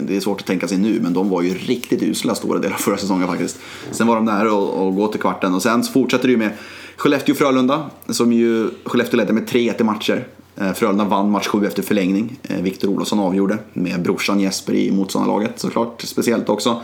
Det 0.00 0.16
är 0.16 0.20
svårt 0.20 0.40
att 0.40 0.46
tänka 0.46 0.68
sig 0.68 0.78
nu, 0.78 1.00
men 1.02 1.12
de 1.12 1.30
var 1.30 1.42
ju 1.42 1.54
riktigt 1.54 2.02
usla 2.02 2.34
stora 2.34 2.58
delar 2.58 2.74
av 2.74 2.78
förra 2.78 2.96
säsongen 2.96 3.28
faktiskt. 3.28 3.58
Sen 3.90 4.06
var 4.06 4.14
de 4.14 4.24
nära 4.24 4.48
att 4.48 4.96
gå 4.96 5.08
till 5.08 5.20
kvarten 5.20 5.54
och 5.54 5.62
sen 5.62 5.84
så 5.84 5.92
fortsätter 5.92 6.28
det 6.28 6.32
ju 6.32 6.38
med 6.38 6.50
Skellefteå-Frölunda 6.96 7.82
som 8.08 8.32
ju 8.32 8.70
Skellefteå 8.84 9.16
ledde 9.16 9.32
med 9.32 9.48
3-1 9.48 9.80
i 9.80 9.84
matcher. 9.84 10.26
Eh, 10.56 10.72
Frölunda 10.72 11.04
vann 11.04 11.30
match 11.30 11.46
7 11.46 11.66
efter 11.66 11.82
förlängning. 11.82 12.38
Eh, 12.42 12.62
Viktor 12.62 12.88
Olofsson 12.88 13.18
avgjorde 13.18 13.58
med 13.72 14.02
brorsan 14.02 14.40
Jesper 14.40 14.72
i 14.72 14.90
motståndarlaget 14.90 15.60
såklart, 15.60 16.02
speciellt 16.02 16.48
också. 16.48 16.82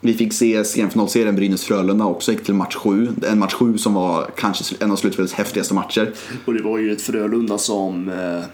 Vi 0.00 0.14
fick 0.14 0.32
se 0.32 0.64
semifinalserien 0.64 1.36
Brynäs-Frölunda 1.36 2.04
också, 2.04 2.32
gick 2.32 2.44
till 2.44 2.54
match 2.54 2.74
7. 2.74 3.08
En 3.28 3.38
match 3.38 3.54
7 3.54 3.78
som 3.78 3.94
var 3.94 4.30
kanske 4.36 4.74
en 4.80 4.90
av 4.90 4.96
slutspelets 4.96 5.34
häftigaste 5.34 5.74
matcher. 5.74 6.12
Och 6.44 6.54
det 6.54 6.62
var 6.62 6.78
ju 6.78 6.92
ett 6.92 7.02
Frölunda 7.02 7.58
som 7.58 8.08
eh, 8.08 8.44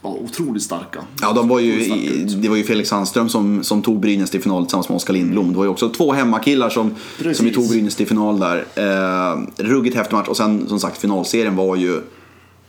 var 0.00 0.22
otroligt 0.22 0.62
starka. 0.62 1.00
Ja, 1.20 1.32
de 1.32 1.48
var 1.48 1.60
ju, 1.60 1.78
det 2.24 2.48
var 2.48 2.56
ju 2.56 2.62
Felix 2.62 2.88
Sandström 2.88 3.28
som, 3.28 3.64
som 3.64 3.82
tog 3.82 4.00
Brynäs 4.00 4.30
till 4.30 4.42
final 4.42 4.64
tillsammans 4.64 4.88
med 4.88 4.96
Oskar 4.96 5.14
Lindblom. 5.14 5.52
Det 5.52 5.56
var 5.56 5.64
ju 5.64 5.70
också 5.70 5.88
två 5.88 6.12
hemmakillar 6.12 6.70
som, 6.70 6.94
Precis. 7.18 7.36
som 7.36 7.50
tog 7.50 7.68
Brynäs 7.68 7.96
till 7.96 8.06
final 8.06 8.40
där. 8.40 8.64
Eh, 8.74 9.38
ruggigt 9.56 9.96
häftig 9.96 10.16
match 10.16 10.28
och 10.28 10.36
sen 10.36 10.68
som 10.68 10.80
sagt 10.80 10.98
finalserien 10.98 11.56
var 11.56 11.76
ju 11.76 12.00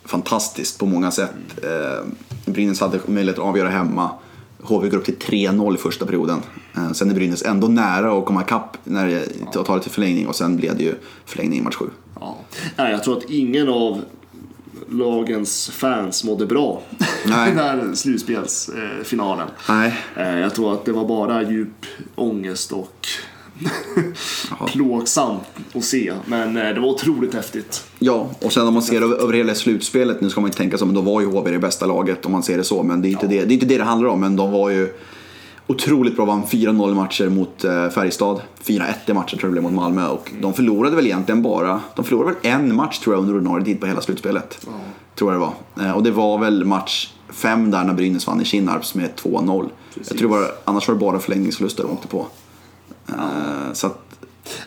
fantastisk 0.06 0.78
på 0.80 0.86
många 0.86 1.12
sätt. 1.12 1.32
Eh, 1.64 2.06
Brynäs 2.46 2.80
hade 2.82 3.00
möjlighet 3.08 3.40
att 3.40 3.46
avgöra 3.46 3.70
hemma. 3.70 4.10
HV 4.62 4.90
går 4.90 4.98
upp 4.98 5.06
till 5.06 5.16
3-0 5.18 5.76
i 5.76 5.78
första 5.78 6.06
perioden. 6.06 6.42
Eh, 6.76 6.92
sen 6.92 7.10
är 7.12 7.16
Brynäs 7.16 7.44
ändå 7.44 7.68
nära 7.68 8.18
att 8.20 8.26
komma 8.26 8.42
ikapp 8.42 8.78
när 8.84 9.08
det 9.08 9.26
tar 9.64 9.76
det 9.78 9.82
till 9.84 9.92
förlängning 9.92 10.28
och 10.28 10.36
sen 10.36 10.58
blev 10.58 10.78
det 10.78 10.84
ju 10.84 10.96
förlängning 11.26 11.60
i 11.60 11.62
match 11.64 11.76
7. 11.76 11.86
Ja. 12.20 12.38
Nej, 12.76 12.92
jag 12.92 13.04
tror 13.04 13.18
att 13.18 13.24
ingen 13.30 13.70
av 13.70 14.02
lagens 14.90 15.70
fans 15.70 16.24
mådde 16.24 16.46
bra 16.46 16.82
Nej. 17.26 17.50
den 17.50 17.58
här 17.58 17.94
slutspelsfinalen. 17.94 19.48
Nej, 19.70 19.94
Eh, 20.16 20.40
Jag 20.40 20.56
tror 20.56 20.74
att 20.74 20.86
det 20.86 20.92
var 20.92 21.08
bara 21.08 21.44
djup 21.52 21.86
ångest 22.16 22.72
och 22.72 23.08
plågsamt 24.68 25.44
att 25.74 25.84
se. 25.84 26.14
Men 26.26 26.58
eh, 26.58 26.74
det 26.74 26.80
var 26.80 26.88
otroligt 26.88 27.34
häftigt. 27.34 27.84
Ja, 28.00 28.30
och 28.42 28.54
sen 28.54 28.68
om 28.68 28.74
man 28.74 28.84
ser 28.84 29.02
över, 29.02 29.16
över 29.16 29.34
hela 29.34 29.56
slutspelet, 29.56 30.22
nu 30.22 30.30
ska 30.30 30.42
man 30.42 30.48
inte 30.48 30.58
tänka 30.58 30.78
så, 30.78 30.86
men 30.86 30.96
då 30.96 31.02
var 31.02 31.22
ju 31.22 31.28
HV 31.28 31.52
det 31.52 31.60
bästa 31.60 31.86
laget 31.86 32.26
om 32.26 32.32
man 32.32 32.44
ser 32.44 32.58
det 32.58 32.64
så. 32.64 32.84
Men 32.84 33.02
det 33.02 33.08
är 33.08 33.10
inte, 33.10 33.28
det, 33.28 33.46
det, 33.46 33.52
är 33.52 33.54
inte 33.54 33.66
det 33.66 33.78
det 33.78 33.84
handlar 33.84 34.10
om, 34.10 34.20
men 34.20 34.36
de 34.36 34.52
var 34.52 34.70
ju 34.70 34.94
otroligt 35.68 36.16
bra. 36.16 36.26
Vann 36.26 36.44
4-0 36.44 36.94
matcher 36.94 37.30
mot 37.30 37.64
eh, 37.64 37.90
Färjestad, 37.90 38.42
4-1 38.64 38.94
i 39.06 39.14
matcher 39.14 39.38
tror 39.38 39.42
jag 39.42 39.50
det 39.50 39.52
blev 39.52 39.64
mot 39.64 39.74
Malmö. 39.74 40.08
Och 40.08 40.32
de 40.42 40.54
förlorade 40.54 40.96
väl 40.96 41.06
egentligen 41.06 41.42
bara, 41.42 41.82
de 41.96 42.06
förlorade 42.06 42.36
väl 42.42 42.52
en 42.52 42.76
match 42.76 43.00
tror 43.00 43.16
jag 43.16 43.22
under 43.22 43.36
ordinarie 43.36 43.66
tid 43.66 43.80
på 43.80 43.88
hela 43.88 44.02
slutspelet. 44.02 44.68
Tror 45.16 45.34
jag 45.34 45.42
det 45.42 45.46
var. 45.46 45.86
Eh, 45.86 45.96
och 45.96 46.04
det 46.04 46.12
var 46.12 46.38
väl 46.38 46.66
match 46.66 47.10
5 47.30 47.72
där 47.72 47.84
när 47.84 47.94
Brynäs 47.94 48.28
vann 48.28 48.42
i 48.42 48.46
Kinnarps 48.46 48.96
med 48.96 49.10
2-0. 49.16 49.70
Jag 50.10 50.18
tror 50.18 50.30
var, 50.30 50.52
annars 50.64 50.88
var 50.88 50.96
det 50.96 51.00
bara 51.00 51.20
förlängningsförluster 51.20 51.84
de 51.84 51.92
åkte 51.92 52.08
på. 52.08 52.26
Eh, 53.10 53.74
så 53.74 53.88
att, 53.88 54.02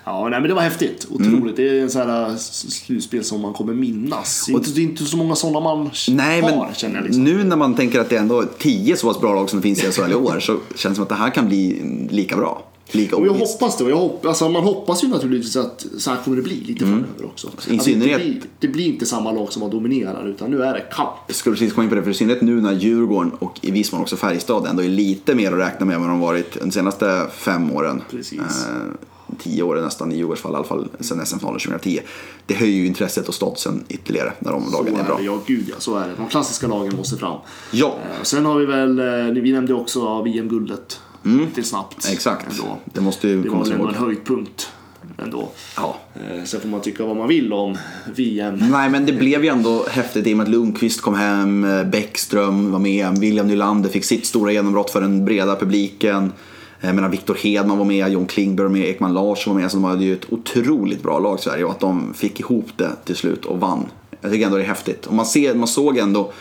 Ja, 0.05 0.29
nej, 0.29 0.41
men 0.41 0.49
det 0.49 0.55
var 0.55 0.63
häftigt. 0.63 1.07
Otroligt. 1.11 1.57
Det 1.57 1.69
är 1.69 1.83
en 1.83 1.91
sån 1.91 2.11
här 2.11 2.37
slutspel 2.37 3.25
som 3.25 3.41
man 3.41 3.53
kommer 3.53 3.75
minnas. 3.75 4.49
Inte, 4.49 4.71
det 4.71 4.81
är 4.81 4.85
inte 4.85 5.05
så 5.05 5.17
många 5.17 5.35
sådana 5.35 5.61
man 5.61 5.91
Nej, 6.09 6.41
har, 6.41 6.51
men 6.51 6.75
känner 6.75 6.97
jag. 6.97 7.05
Liksom. 7.05 7.25
nu 7.25 7.45
när 7.45 7.57
man 7.57 7.75
tänker 7.75 8.01
att 8.01 8.11
det 8.11 8.17
ändå 8.17 8.41
är 8.41 8.47
tio 8.59 8.97
så 8.97 9.07
pass 9.09 9.21
bra 9.21 9.35
lag 9.35 9.51
som 9.51 9.59
det 9.59 9.63
finns 9.63 9.85
i 9.85 9.93
SHL 9.93 10.13
i 10.13 10.15
år 10.15 10.41
så 10.41 10.53
känns 10.53 10.83
det 10.83 10.95
som 10.95 11.03
att 11.03 11.09
det 11.09 11.15
här 11.15 11.31
kan 11.31 11.49
bli 11.49 11.83
lika 12.11 12.37
bra. 12.37 12.65
Lika 12.93 13.17
Och 13.17 13.27
jag 13.27 13.37
ovisst. 13.37 13.53
hoppas 13.61 13.77
det. 13.79 13.89
Jag 13.89 13.97
hopp, 13.97 14.27
alltså 14.27 14.49
man 14.49 14.63
hoppas 14.63 15.05
ju 15.05 15.09
naturligtvis 15.09 15.57
att 15.57 15.87
så 15.99 16.11
här 16.11 16.19
kommer 16.25 16.37
det 16.37 16.43
bli 16.43 16.55
lite 16.61 16.81
framöver 16.85 17.25
också. 17.25 17.49
I 17.49 17.51
Att 17.51 17.67
det, 17.79 17.85
synnerhet- 17.85 18.17
blir, 18.21 18.41
det 18.59 18.69
blir 18.69 18.87
inte 18.87 19.07
samma 19.07 19.33
lag 19.33 19.53
som 19.53 19.61
man 19.61 19.71
dominerar 19.71 20.29
utan 20.29 20.51
nu 20.51 20.63
är 20.63 20.75
det 20.75 20.81
kamp. 20.93 21.11
Jag 21.27 21.37
skulle 21.37 21.57
precis 21.57 21.73
komma 21.73 21.85
in 21.85 21.89
på 21.89 21.95
det, 21.97 22.03
för 22.03 22.11
i 22.11 22.15
synnerhet 22.15 22.43
nu 22.43 22.61
när 22.61 22.73
Djurgården 22.73 23.33
och 23.39 23.59
i 23.63 23.71
viss 23.71 23.93
mån 23.93 24.01
också 24.01 24.17
Färjestad 24.17 24.67
ändå 24.67 24.83
är 24.83 24.89
lite 24.89 25.35
mer 25.35 25.53
att 25.53 25.59
räkna 25.59 25.87
med 25.87 25.95
än 25.97 26.01
vad 26.01 26.11
de 26.11 26.21
varit 26.21 26.61
de 26.61 26.71
senaste 26.71 27.27
fem 27.33 27.73
åren. 27.73 28.03
Precis. 28.11 28.39
Eh, 28.41 29.35
tio 29.39 29.63
åren 29.63 29.85
nästan 29.85 30.13
i 30.13 30.17
Djurgårdens 30.17 30.41
fall, 30.41 30.53
i 30.53 30.57
alla 30.57 30.65
fall 30.65 30.89
sen 31.01 31.27
SM-finalen 31.27 31.61
2010. 31.61 32.01
Det 32.47 32.55
höjer 32.55 32.77
ju 32.77 32.87
intresset 32.87 33.29
och 33.29 33.35
statusen 33.35 33.85
ytterligare 33.89 34.33
när 34.39 34.53
de 34.53 34.63
lagen 34.73 34.95
är 34.97 35.01
är 35.01 35.05
bra. 35.05 35.17
det, 35.19 35.25
ja 35.25 35.39
gud 35.47 35.65
ja, 35.69 35.75
så 35.79 35.97
är 35.97 36.09
det. 36.09 36.15
De 36.17 36.27
klassiska 36.27 36.67
lagen 36.67 36.97
måste 36.97 37.17
fram. 37.17 37.39
Ja, 37.73 37.87
Eh, 38.19 38.23
Sen 38.23 38.45
har 38.45 38.59
vi 38.59 38.67
väl, 38.67 38.99
eh, 38.99 39.43
vi 39.43 39.53
nämnde 39.53 39.75
också 39.75 40.23
VM-guldet. 40.23 41.01
Lite 41.23 41.63
snabbt. 41.63 42.05
Mm. 42.05 42.15
exakt. 42.15 42.51
Ändå. 42.51 42.79
Det 42.85 43.01
måste 43.01 43.29
ju 43.29 43.43
Det 43.43 43.49
komma 43.49 43.65
var 43.65 43.73
ändå 43.73 43.89
en 43.89 43.95
höjdpunkt. 43.95 44.71
Ändå. 45.19 45.49
Ja. 45.77 45.97
Eh, 46.15 46.45
Sen 46.45 46.61
får 46.61 46.69
man 46.69 46.81
tycka 46.81 47.05
vad 47.05 47.17
man 47.17 47.29
vill 47.29 47.53
om 47.53 47.79
VM. 48.15 48.63
Nej 48.71 48.91
men 48.91 49.07
det 49.07 49.13
blev 49.13 49.45
ju 49.45 49.51
ändå 49.51 49.87
häftigt 49.91 50.27
i 50.27 50.33
och 50.33 50.37
med 50.37 50.45
att 50.45 50.51
Lundqvist 50.51 51.01
kom 51.01 51.15
hem, 51.15 51.65
eh, 51.65 51.85
Bäckström 51.85 52.73
var 52.73 52.79
med, 52.79 53.19
William 53.19 53.47
Nylander 53.47 53.91
fick 53.91 54.05
sitt 54.05 54.27
stora 54.27 54.53
genombrott 54.53 54.91
för 54.91 55.01
den 55.01 55.25
breda 55.25 55.57
publiken. 55.57 56.33
Jag 56.81 56.95
menar 56.95 57.09
Viktor 57.09 57.35
Hedman 57.35 57.79
var 57.79 57.85
med, 57.85 58.13
John 58.13 58.27
Klingberg 58.27 58.67
var 58.67 58.73
med, 58.73 58.89
Ekman 58.89 59.15
Larsson 59.15 59.55
var 59.55 59.61
med. 59.61 59.71
Så 59.71 59.77
de 59.77 59.85
hade 59.85 60.05
ju 60.05 60.13
ett 60.13 60.33
otroligt 60.33 61.03
bra 61.03 61.19
lag 61.19 61.41
Sverige 61.41 61.65
och 61.65 61.71
att 61.71 61.81
de 61.81 62.15
fick 62.15 62.41
ihop 62.41 62.67
det 62.77 62.91
till 63.05 63.17
slut 63.17 63.45
och 63.45 63.61
vann. 63.61 63.87
Jag 64.21 64.33
tycker 64.33 64.45
ändå 64.47 64.57
det 64.57 64.63
är 64.63 64.69
häftigt. 64.69 65.07
Och 65.07 65.15
man, 65.15 65.27
ser, 65.27 65.55
man 65.55 65.69
såg 65.69 65.99
ändå 65.99 66.33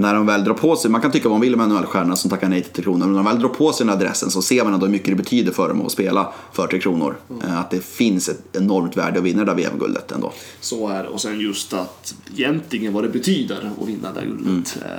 när 0.00 0.14
de 0.14 0.26
väl 0.26 0.44
drar 0.44 0.54
på 0.54 0.76
sig, 0.76 0.90
man 0.90 1.00
kan 1.00 1.10
tycka 1.10 1.28
vad 1.28 1.34
man 1.38 1.40
vill 1.40 1.54
om 1.54 1.60
NHL-stjärnorna 1.72 2.16
som 2.16 2.30
tackar 2.30 2.48
nej 2.48 2.62
till 2.62 2.72
Tre 2.72 2.82
Kronor, 2.82 2.98
men 2.98 3.12
när 3.12 3.16
de 3.22 3.24
väl 3.26 3.38
drar 3.40 3.48
på 3.48 3.72
sig 3.72 3.86
den 3.86 3.88
här 3.98 4.04
adressen 4.04 4.30
så 4.30 4.42
ser 4.42 4.64
man 4.64 4.74
ändå 4.74 4.86
hur 4.86 4.92
mycket 4.92 5.08
det 5.08 5.14
betyder 5.14 5.52
för 5.52 5.68
dem 5.68 5.86
att 5.86 5.92
spela 5.92 6.32
för 6.52 6.66
Tre 6.66 6.78
Kronor. 6.80 7.16
Eh, 7.44 7.58
Att 7.60 7.70
det 7.70 7.84
finns 7.84 8.28
ett 8.28 8.42
enormt 8.56 8.96
värde 8.96 9.18
att 9.18 9.24
vinna 9.24 9.44
det 9.44 9.50
där 9.50 9.54
VM-guldet 9.56 10.12
ändå. 10.12 10.32
Så 10.60 10.88
är 10.88 11.02
det. 11.02 11.08
Och 11.08 11.20
sen 11.20 11.40
just 11.40 11.72
att 11.72 12.14
egentligen 12.36 12.92
vad 12.92 13.04
det 13.04 13.08
betyder 13.08 13.70
att 13.82 13.88
vinna 13.88 14.12
det 14.14 14.20
här 14.20 14.26
guldet. 14.26 14.78
Eh, 14.84 14.90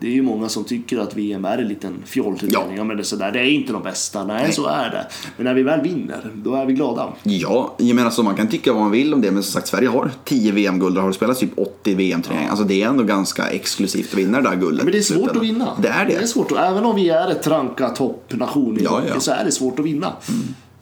Det 0.00 0.06
är 0.06 0.10
ju 0.12 0.22
många 0.22 0.48
som 0.48 0.64
tycker 0.64 0.98
att 0.98 1.16
VM 1.16 1.44
är 1.44 1.58
en 1.58 1.68
liten 1.68 1.94
fjollturnering. 2.04 2.52
Ja. 2.70 2.76
Ja. 2.76 2.84
men 2.84 2.96
det, 2.96 3.02
är 3.02 3.04
sådär, 3.04 3.32
det 3.32 3.38
är 3.40 3.44
inte 3.44 3.72
de 3.72 3.82
bästa. 3.82 4.24
Nej, 4.24 4.52
så 4.52 4.66
är 4.66 4.90
det. 4.90 5.06
Men 5.36 5.44
när 5.44 5.54
vi 5.54 5.62
väl 5.62 5.80
vinner, 5.80 6.30
då 6.34 6.54
är 6.54 6.66
vi 6.66 6.72
glada. 6.72 7.12
Ja, 7.22 7.74
jag 7.78 7.94
menar 7.96 8.10
så 8.10 8.22
man 8.22 8.34
kan 8.36 8.48
tycka 8.48 8.72
vad 8.72 8.82
man 8.82 8.90
vill 8.90 9.14
om 9.14 9.20
det, 9.20 9.30
men 9.30 9.42
som 9.42 9.52
sagt 9.52 9.68
Sverige 9.68 9.88
har 9.88 10.10
10 10.24 10.52
VM-guld 10.52 10.96
och 10.98 11.04
har 11.04 11.12
spelat 11.12 11.38
typ 11.38 11.50
80 11.58 11.94
VM-turneringar. 11.94 12.50
Alltså 12.50 12.64
det 12.64 12.82
är 12.82 12.88
ändå 12.88 13.04
ganska 13.04 13.46
exklusivt 13.48 14.12
att 14.12 14.18
vinna 14.18 14.35
vinna 14.36 14.50
det 14.50 14.56
där 14.56 14.62
guldet. 14.62 14.84
Men 14.84 14.92
det 14.92 14.98
är 14.98 15.02
svårt 15.02 15.36
att 15.36 15.42
vinna. 15.42 15.68
Det 15.82 15.88
är 15.88 16.04
det. 16.06 16.12
det 16.14 16.22
är 16.22 16.26
svårt. 16.26 16.52
att- 16.52 16.58
Även 16.58 16.84
om 16.84 16.96
vi 16.96 17.08
är 17.08 17.30
ett 17.30 17.46
ranka 17.46 17.88
toppnation 17.88 18.78
i 18.80 18.84
Ja, 18.84 18.90
hockey 18.90 19.08
ja. 19.14 19.20
så 19.20 19.30
är 19.32 19.44
det 19.44 19.52
svårt 19.52 19.78
att 19.78 19.84
vinna. 19.84 20.12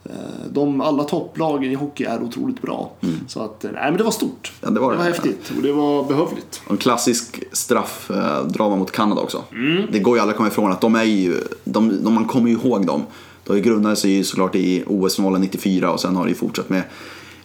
Eh, 0.05 0.11
De, 0.49 0.81
alla 0.81 1.03
topplagen 1.03 1.71
i 1.71 1.75
hockey 1.75 2.03
är 2.03 2.23
otroligt 2.23 2.61
bra. 2.61 2.91
Så 3.27 3.41
att, 3.41 3.63
eh, 3.65 3.71
nej 3.73 3.83
men 3.85 3.97
det 3.97 4.03
var 4.03 4.11
stort. 4.11 4.51
Mm. 4.63 4.73
Ja, 4.73 4.79
det 4.79 4.79
var 4.79 4.91
det 4.91 4.97
det. 4.97 5.03
var 5.03 5.09
häftigt 5.11 5.51
och 5.57 5.63
det 5.63 5.71
var 5.71 6.03
behövligt. 6.03 6.61
En 6.69 6.77
klassisk 6.77 7.43
straffdrama 7.51 8.75
mot 8.75 8.91
Kanada 8.91 9.21
också. 9.21 9.43
Mm. 9.51 9.83
Det 9.91 9.99
går 9.99 10.15
ju 10.17 10.21
aldrig 10.21 10.33
att 10.33 10.37
komma 10.37 10.47
ifrån 10.49 10.71
att 10.71 10.81
de 10.81 10.95
är 10.95 11.03
ju, 11.03 11.41
de, 11.63 12.03
de, 12.03 12.13
man 12.13 12.25
kommer 12.25 12.49
ju 12.49 12.55
ihåg 12.55 12.85
dem. 12.85 13.03
De 13.43 13.61
grundade 13.61 13.95
sig 13.95 14.11
ju 14.11 14.23
såklart 14.23 14.55
i 14.55 14.83
OS-finalen 14.87 15.41
94 15.41 15.91
och 15.91 15.99
sen 15.99 16.15
har 16.15 16.23
det 16.23 16.29
ju 16.29 16.35
fortsatt 16.35 16.69
med 16.69 16.83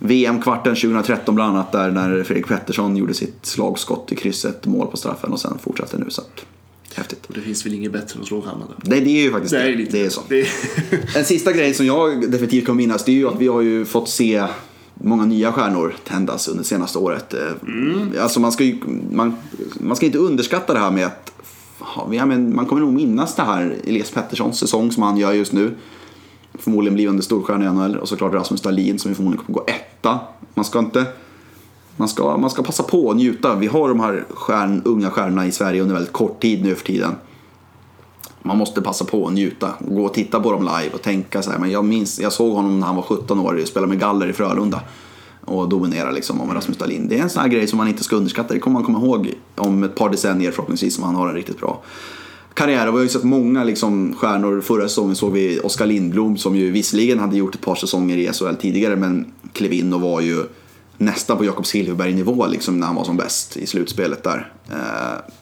VM-kvarten 0.03 0.75
2013 0.75 1.35
bland 1.35 1.57
annat 1.57 1.73
där 1.73 1.91
när 1.91 2.23
Fredrik 2.23 2.47
Pettersson 2.47 2.97
gjorde 2.97 3.15
sitt 3.15 3.47
slagskott 3.47 4.13
i 4.13 4.17
krysset, 4.17 4.67
mål 4.67 4.87
på 4.87 4.97
straffen 4.97 5.33
och 5.33 5.41
sen 5.41 5.59
fortsatte 5.63 5.99
nu 5.99 6.11
så 6.11 6.21
att, 6.21 6.45
häftigt. 6.95 7.27
Och 7.27 7.35
det 7.35 7.41
finns 7.41 7.67
väl 7.67 7.75
inget 7.75 7.93
bättre 7.93 8.17
än 8.17 8.23
att 8.23 8.29
slå 8.29 8.41
Kanada. 8.43 8.73
Nej, 8.85 9.01
det 9.01 9.11
är 9.11 9.23
ju 9.23 9.31
faktiskt 9.31 9.53
Det 9.55 9.59
det. 9.59 9.73
är, 9.73 9.77
lite, 9.77 9.93
det 9.97 10.07
är 10.07 10.11
så. 10.11 10.21
Det 10.29 10.41
är, 10.41 10.49
En 11.19 11.25
sista 11.25 11.53
grej 11.53 11.75
som 11.75 11.87
jag 11.87 12.31
definitivt 12.31 12.67
kommer 12.67 12.77
minnas 12.77 13.05
det 13.05 13.13
är 13.13 13.17
ju 13.17 13.29
att 13.29 13.41
vi 13.41 13.49
har 13.49 13.61
ju 13.61 13.85
fått 13.85 14.09
se 14.09 14.47
många 14.95 15.25
nya 15.25 15.53
stjärnor 15.53 15.95
tändas 16.05 16.49
under 16.49 16.65
senaste 16.65 16.99
året. 16.99 17.35
Mm. 17.63 18.13
Alltså 18.21 18.41
man 18.41 18.53
ska 18.53 18.65
ju 18.65 18.77
man, 19.11 19.37
man 19.81 19.97
ska 19.97 20.07
inte 20.07 20.19
underskatta 20.19 20.73
det 20.73 20.81
här 20.81 20.91
med 20.91 21.07
att 21.07 21.33
ja, 22.13 22.27
men 22.27 22.55
man 22.57 22.67
kommer 22.67 22.83
nog 22.83 22.93
minnas 22.93 23.37
det 23.37 23.43
här 23.43 23.77
Elias 23.87 24.11
Petterssons 24.11 24.59
säsong 24.59 24.93
som 24.93 25.03
han 25.03 25.17
gör 25.17 25.33
just 25.33 25.53
nu. 25.53 25.75
Förmodligen 26.55 26.95
blivande 26.95 27.23
storstjärna 27.23 27.65
i 27.65 27.69
NHL 27.69 27.97
och 27.97 28.09
såklart 28.09 28.33
Rasmus 28.33 28.61
Dahlin 28.61 28.99
som 28.99 29.15
förmodligen 29.15 29.45
kommer 29.45 29.59
gå 29.59 29.65
etta. 29.67 30.19
Man 30.55 30.65
ska 30.65 30.79
inte 30.79 31.07
man 31.97 32.09
ska, 32.09 32.37
man 32.37 32.51
ska 32.51 32.63
passa 32.63 32.83
på 32.83 33.07
och 33.07 33.17
njuta. 33.17 33.55
Vi 33.55 33.67
har 33.67 33.89
de 33.89 34.01
här 34.01 34.25
stjärn, 34.31 34.83
unga 34.85 35.11
stjärnorna 35.11 35.47
i 35.47 35.53
Sverige 35.53 35.83
under 35.83 35.95
väldigt 35.95 36.13
kort 36.13 36.41
tid 36.41 36.65
nu 36.65 36.75
för 36.75 36.85
tiden 36.85 37.15
man 38.43 38.59
måste 38.59 38.83
passa 38.83 39.05
på 39.05 39.23
och 39.23 39.33
njuta 39.33 39.73
och 39.79 39.95
gå 39.95 40.05
och 40.05 40.15
titta 40.15 40.41
på 40.41 40.53
dem 40.53 40.63
live 40.63 40.95
och 40.95 41.03
tänka 41.03 41.43
så 41.43 41.51
här. 41.51 41.59
Men 41.59 41.71
jag 41.71 41.85
minns, 41.85 42.21
jag 42.21 42.33
såg 42.33 42.55
honom 42.55 42.81
när 42.81 42.87
han 42.87 42.97
var 42.97 43.03
17 43.03 43.41
år 43.41 43.61
och 43.63 43.69
spelade 43.69 43.89
med 43.89 44.01
Galler 44.01 44.29
i 44.29 44.33
Frölunda 44.33 44.81
och 45.45 45.69
dominerade 45.69 46.13
liksom 46.15 46.41
om 46.41 46.55
Rasmus 46.55 46.79
Dahlin. 46.79 47.09
Det 47.09 47.19
är 47.19 47.23
en 47.23 47.31
sån 47.31 47.43
här 47.43 47.49
grej 47.49 47.67
som 47.67 47.77
man 47.77 47.89
inte 47.89 48.05
ska 48.05 48.17
underskatta. 48.17 48.55
Det 48.55 48.61
kommer 48.61 48.75
man 48.75 48.85
komma 48.85 48.99
ihåg 48.99 49.35
om 49.57 49.85
ett 49.85 49.95
par 49.95 50.11
decennier 50.11 50.51
förhoppningsvis 50.51 50.99
om 50.99 51.05
han 51.05 51.15
har 51.15 51.29
en 51.29 51.35
riktigt 51.35 51.61
bra 51.61 51.83
karriär. 52.55 52.89
Och 52.89 52.95
vi 52.95 52.99
har 52.99 53.03
ju 53.03 53.09
sett 53.09 53.25
många 53.25 53.65
liksom, 53.65 54.15
stjärnor. 54.19 54.61
Förra 54.61 54.89
säsongen 54.89 55.17
såg 55.17 55.33
vi 55.33 55.61
Oskar 55.61 55.87
Lindblom 55.87 56.37
som 56.37 56.57
ju 56.57 56.71
visserligen 56.71 57.19
hade 57.19 57.37
gjort 57.37 57.55
ett 57.55 57.61
par 57.61 57.75
säsonger 57.75 58.17
i 58.17 58.33
SHL 58.33 58.55
tidigare 58.61 58.97
men 58.97 59.33
klev 59.53 59.73
in 59.73 59.93
och 59.93 60.01
var 60.01 60.21
ju 60.21 60.45
nästan 60.97 61.37
på 61.37 61.45
Jakob 61.45 61.67
Silfverberg-nivå 61.67 62.47
liksom, 62.47 62.81
när 62.81 62.87
han 62.87 62.97
var 62.97 63.05
som 63.05 63.17
bäst 63.17 63.57
i 63.57 63.67
slutspelet 63.67 64.23
där. 64.23 64.53
Eh, 64.71 65.35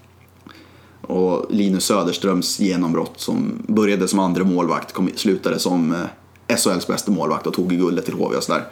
och 1.02 1.46
Linus 1.50 1.84
Söderströms 1.84 2.60
genombrott 2.60 3.20
som 3.20 3.62
började 3.66 4.08
som 4.08 4.18
andra 4.18 4.44
målvakt 4.44 4.92
kom, 4.92 5.10
slutade 5.16 5.58
som 5.58 5.92
eh, 5.92 6.56
SHLs 6.56 6.86
bästa 6.86 7.10
målvakt 7.10 7.46
och 7.46 7.54
tog 7.54 7.70
guldet 7.70 8.04
till 8.04 8.14
HV 8.14 8.36
och 8.36 8.42
sådär. 8.42 8.64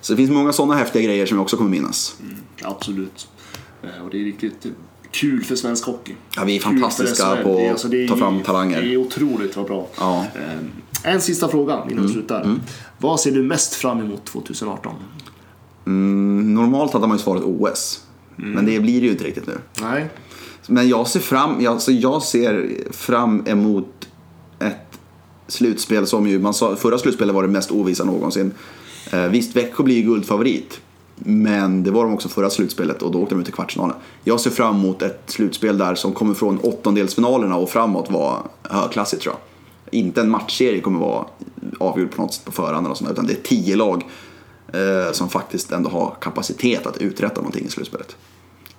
Så 0.00 0.12
det 0.12 0.16
finns 0.16 0.30
många 0.30 0.52
sådana 0.52 0.74
häftiga 0.74 1.02
grejer 1.02 1.26
som 1.26 1.36
jag 1.36 1.42
också 1.42 1.56
kommer 1.56 1.70
minnas. 1.70 2.16
Mm, 2.22 2.36
absolut. 2.62 3.28
Eh, 3.82 4.04
och 4.04 4.10
det 4.10 4.20
är 4.20 4.24
riktigt 4.24 4.66
kul 5.14 5.44
för 5.44 5.56
svensk 5.56 5.84
hockey. 5.84 6.14
Ja, 6.36 6.44
vi 6.44 6.56
är 6.56 6.60
fantastiska 6.60 7.36
på 7.42 7.58
är- 7.58 7.70
alltså, 7.70 7.86
att 7.86 8.08
ta 8.08 8.16
fram 8.16 8.42
talanger. 8.42 8.82
Det 8.82 8.92
är 8.92 8.96
otroligt 8.96 9.56
vad 9.56 9.66
bra. 9.66 9.88
Ja. 9.98 10.26
Eh, 10.34 11.12
En 11.12 11.20
sista 11.20 11.48
fråga 11.48 11.82
innan 11.90 12.06
vi 12.06 12.12
slutar. 12.12 12.56
Vad 12.98 13.20
ser 13.20 13.30
du 13.32 13.42
mest 13.42 13.74
fram 13.74 14.00
emot 14.00 14.24
2018? 14.24 14.94
Mm, 15.86 16.54
normalt 16.54 16.92
hade 16.92 17.06
man 17.06 17.16
ju 17.16 17.22
svarat 17.22 17.42
OS. 17.44 18.00
Men 18.36 18.66
det 18.66 18.80
blir 18.80 19.00
det 19.00 19.06
ju 19.06 19.12
inte 19.12 19.24
riktigt 19.24 19.46
nu. 19.46 19.58
Nej. 19.82 20.06
Men 20.68 20.88
jag 20.88 21.08
ser 21.08 21.20
fram, 21.20 21.66
alltså 21.66 21.92
jag 21.92 22.22
ser 22.22 22.70
fram 22.90 23.42
emot 23.46 24.08
ett 24.58 24.98
slutspel 25.48 26.06
som 26.06 26.26
ju, 26.28 26.38
man 26.38 26.54
sa, 26.54 26.76
förra 26.76 26.98
slutspelet 26.98 27.34
var 27.34 27.42
det 27.42 27.48
mest 27.48 27.70
ovissa 27.70 28.04
någonsin. 28.04 28.52
Eh, 29.12 29.26
visst, 29.26 29.56
Växjö 29.56 29.82
blir 29.84 29.96
ju 29.96 30.02
guldfavorit. 30.02 30.80
Men 31.16 31.82
det 31.82 31.90
var 31.90 32.04
de 32.04 32.14
också 32.14 32.28
förra 32.28 32.50
slutspelet 32.50 33.02
och 33.02 33.12
då 33.12 33.22
åkte 33.22 33.34
de 33.34 33.40
ut 33.40 33.48
i 33.48 33.52
kvartsfinalen. 33.52 33.96
Jag 34.24 34.40
ser 34.40 34.50
fram 34.50 34.76
emot 34.76 35.02
ett 35.02 35.22
slutspel 35.26 35.78
där 35.78 35.94
som 35.94 36.12
kommer 36.12 36.34
från 36.34 36.58
åttondelsfinalerna 36.58 37.56
och 37.56 37.70
framåt 37.70 38.10
vara 38.10 38.42
högklassigt 38.62 39.22
tror 39.22 39.34
jag. 39.34 39.40
Inte 39.98 40.20
en 40.20 40.30
matchserie 40.30 40.80
kommer 40.80 41.00
vara 41.00 41.24
avgjord 41.80 42.10
på 42.10 42.22
något 42.22 42.34
sätt 42.34 42.44
på 42.44 42.52
förhand 42.52 42.86
eller 42.86 42.94
sånt, 42.94 43.10
utan 43.10 43.26
det 43.26 43.32
är 43.32 43.42
tio 43.42 43.76
lag 43.76 44.06
eh, 44.72 45.12
som 45.12 45.28
faktiskt 45.28 45.72
ändå 45.72 45.90
har 45.90 46.16
kapacitet 46.20 46.86
att 46.86 46.98
uträtta 46.98 47.40
någonting 47.40 47.66
i 47.66 47.70
slutspelet. 47.70 48.16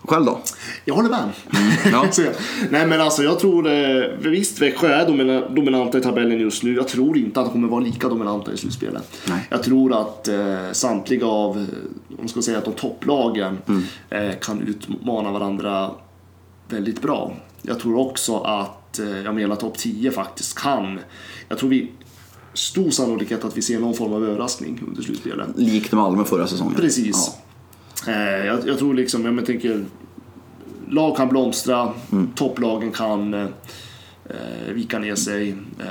Själv 0.08 0.26
då? 0.26 0.40
Jag 0.86 0.96
håller 0.96 1.10
med. 1.10 1.30
ja. 1.92 2.08
Så, 2.12 2.22
Nej 2.70 2.88
men 2.88 3.02
alltså 3.02 3.24
jag 3.24 3.40
tror, 3.40 3.68
eh, 3.68 4.04
visst 4.20 4.62
Växjö 4.62 4.88
är 4.88 5.08
domina, 5.08 5.50
dominanta 5.50 5.98
i 5.98 6.02
tabellen 6.02 6.40
just 6.40 6.64
nu. 6.64 6.76
Jag 6.76 6.88
tror 6.88 7.18
inte 7.18 7.40
att 7.40 7.46
de 7.46 7.52
kommer 7.52 7.68
vara 7.68 7.80
lika 7.80 8.10
dominanta 8.10 8.54
i 8.54 8.58
slutspelet. 8.58 9.18
Nej. 9.30 9.48
Jag 9.50 9.64
tror 9.64 10.02
att 10.02 10.28
eh, 10.28 10.72
samtliga 10.72 11.28
av, 11.28 11.58
eh, 11.58 11.64
om 12.10 12.16
man 12.20 12.28
ska 12.30 12.42
säga 12.42 12.58
att 12.58 12.66
de 12.66 12.74
topplagen 12.74 13.58
Mm. 13.68 13.84
eh, 14.10 14.36
kan 14.42 14.62
utmana 14.62 15.32
varandra 15.32 15.92
väldigt 16.70 17.02
bra. 17.02 17.34
Jag 17.62 17.80
tror 17.80 18.00
också 18.00 18.38
att, 18.40 19.00
eh, 19.00 19.10
jag 19.20 19.36
menar 19.36 19.56
topp 19.56 19.78
10 19.78 20.12
faktiskt 20.12 20.58
kan. 20.60 21.00
Jag 21.50 21.58
tror 21.58 21.70
vi, 21.70 21.92
stor 22.54 22.90
sannolikhet 22.90 23.46
att 23.46 23.58
vi 23.58 23.62
ser 23.62 23.80
någon 23.80 23.94
form 23.94 24.14
av 24.14 24.26
överraskning 24.26 24.82
under 24.88 25.02
slutspelet. 25.04 25.48
Likt 25.56 25.92
Malmö 25.92 26.24
förra 26.24 26.48
säsongen. 26.48 26.76
Precis. 26.76 27.32
Eh, 28.08 28.46
jag, 28.46 28.68
jag 28.68 28.78
tror 28.78 28.94
liksom, 28.94 29.26
jag 29.26 29.34
men, 29.34 29.46
tänker, 29.46 29.86
lag 30.90 31.18
kan 31.18 31.30
blomstra, 31.30 31.94
topplagen 32.36 32.92
kan 32.92 33.34
eh, 33.34 33.48
eh, 34.30 34.74
vika 34.74 35.00
ner 35.00 35.16
sig. 35.16 35.50
Eh, 35.80 35.86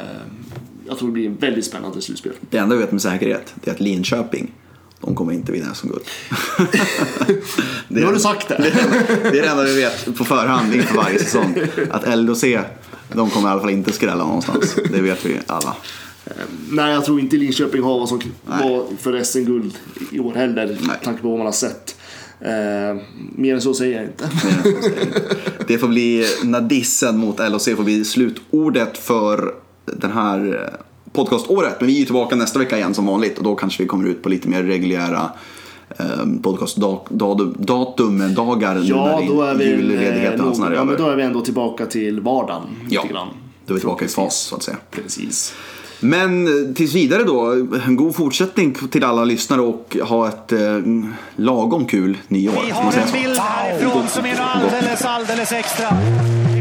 jag 0.87 0.99
tror 0.99 1.09
det 1.09 1.13
blir 1.13 1.27
en 1.27 1.37
väldigt 1.37 1.65
spännande 1.65 2.03
slutspel. 2.03 2.33
Det 2.51 2.59
enda 2.59 2.77
vi 2.77 2.83
vet 2.83 2.93
med 2.93 3.03
säkerhet 3.03 3.55
är 3.65 3.71
att 3.71 3.81
Linköping, 3.81 4.53
de 5.01 5.15
kommer 5.15 5.33
inte 5.33 5.53
vinna 5.53 5.75
SM-guld. 5.75 6.05
det, 7.89 8.01
Nu 8.01 8.05
har 8.05 8.13
du 8.13 8.21
sagt 8.21 8.49
det. 8.49 8.57
det 9.23 9.39
är 9.39 9.43
det 9.43 9.49
enda 9.49 9.65
vi 9.65 9.77
vet 9.77 10.17
på 10.17 10.25
förhand 10.25 10.75
inför 10.75 10.97
varje 10.97 11.19
säsong. 11.19 11.57
Att 11.91 12.19
LHC, 12.19 12.45
de 13.13 13.31
kommer 13.31 13.49
i 13.49 13.53
alla 13.53 13.61
fall 13.61 13.71
inte 13.71 13.93
skrälla 13.93 14.25
någonstans. 14.25 14.77
Det 14.91 15.01
vet 15.01 15.27
vi 15.27 15.41
alla. 15.47 15.77
Nej, 16.71 16.93
jag 16.93 17.05
tror 17.05 17.21
inte 17.21 17.37
Linköping 17.37 17.83
har 17.83 17.99
vad 17.99 18.09
som 18.09 18.21
var 18.45 18.97
för 18.97 19.23
SM-guld 19.23 19.75
i 20.13 20.21
år 20.21 20.35
heller, 20.35 20.67
med 20.67 21.03
tanke 21.03 21.23
på 21.23 21.29
vad 21.29 21.39
man 21.39 21.47
har 21.47 21.53
sett. 21.53 21.97
Eh, 22.41 22.97
mer 23.37 23.55
än 23.55 23.61
så 23.61 23.75
säger 23.75 23.97
jag 23.97 24.05
inte. 24.05 24.29
Det 25.67 25.79
får 25.79 25.89
bli 25.89 26.25
nadissen 26.45 27.19
mot 27.19 27.39
LHC 27.39 27.69
får 27.77 27.85
bli 27.85 28.05
slutordet 28.05 28.99
för 28.99 29.55
den 29.85 30.13
här 30.13 30.63
eh, 30.63 30.81
podcaståret. 31.13 31.77
Men 31.79 31.87
vi 31.87 32.03
är 32.03 32.05
tillbaka 32.05 32.37
nästa 32.37 32.59
vecka 32.59 32.77
igen 32.77 32.95
som 32.95 33.07
vanligt 33.07 33.39
och 33.39 33.45
då 33.45 33.55
kanske 33.55 33.83
vi 33.83 33.89
kommer 33.89 34.09
ut 34.09 34.23
på 34.23 34.29
lite 34.29 34.49
mer 34.49 34.63
reguljära 34.63 35.31
eh, 35.99 36.27
podcastdatum, 36.43 38.35
dagar 38.35 38.75
nu 38.75 38.81
Ja, 38.81 39.21
när 39.21 39.29
då 39.29 39.43
är 39.43 39.55
vi, 39.55 39.65
julledigheten 39.65 40.47
eh, 40.47 40.53
sådär 40.53 40.69
nog, 40.69 40.79
ja, 40.79 40.85
men 40.85 40.97
då 40.97 41.09
är 41.09 41.17
vi 41.17 41.23
ändå 41.23 41.41
tillbaka 41.41 41.87
till 41.87 42.21
vardagen. 42.21 42.63
Ja, 42.89 43.05
då 43.67 43.73
är 43.73 43.75
vi 43.75 43.81
tillbaka 43.81 44.05
i 44.05 44.09
fas 44.09 44.37
så 44.37 44.57
att 44.57 44.63
säga. 44.63 44.77
Precis. 44.91 45.55
Men 46.05 46.47
eh, 46.47 46.75
tills 46.75 46.95
vidare 46.95 47.25
då, 47.25 47.67
en 47.87 47.97
god 47.97 48.15
fortsättning 48.15 48.75
till 48.75 49.05
alla 49.05 49.25
lyssnare 49.25 49.61
och 49.61 49.97
ha 50.03 50.29
ett 50.29 50.53
eh, 50.53 50.79
lagom 51.37 51.87
kul 51.87 52.19
nyår. 52.29 52.63
Vi 52.67 52.71
har 52.71 52.93
en 52.93 53.13
bild 53.13 53.39
härifrån 53.39 54.09
som 54.09 54.25
är 54.25 54.41
alldeles, 54.41 55.05
alldeles 55.05 55.53
extra. 55.53 55.89
Det 55.91 55.99
är 55.99 56.45
7000 56.45 56.54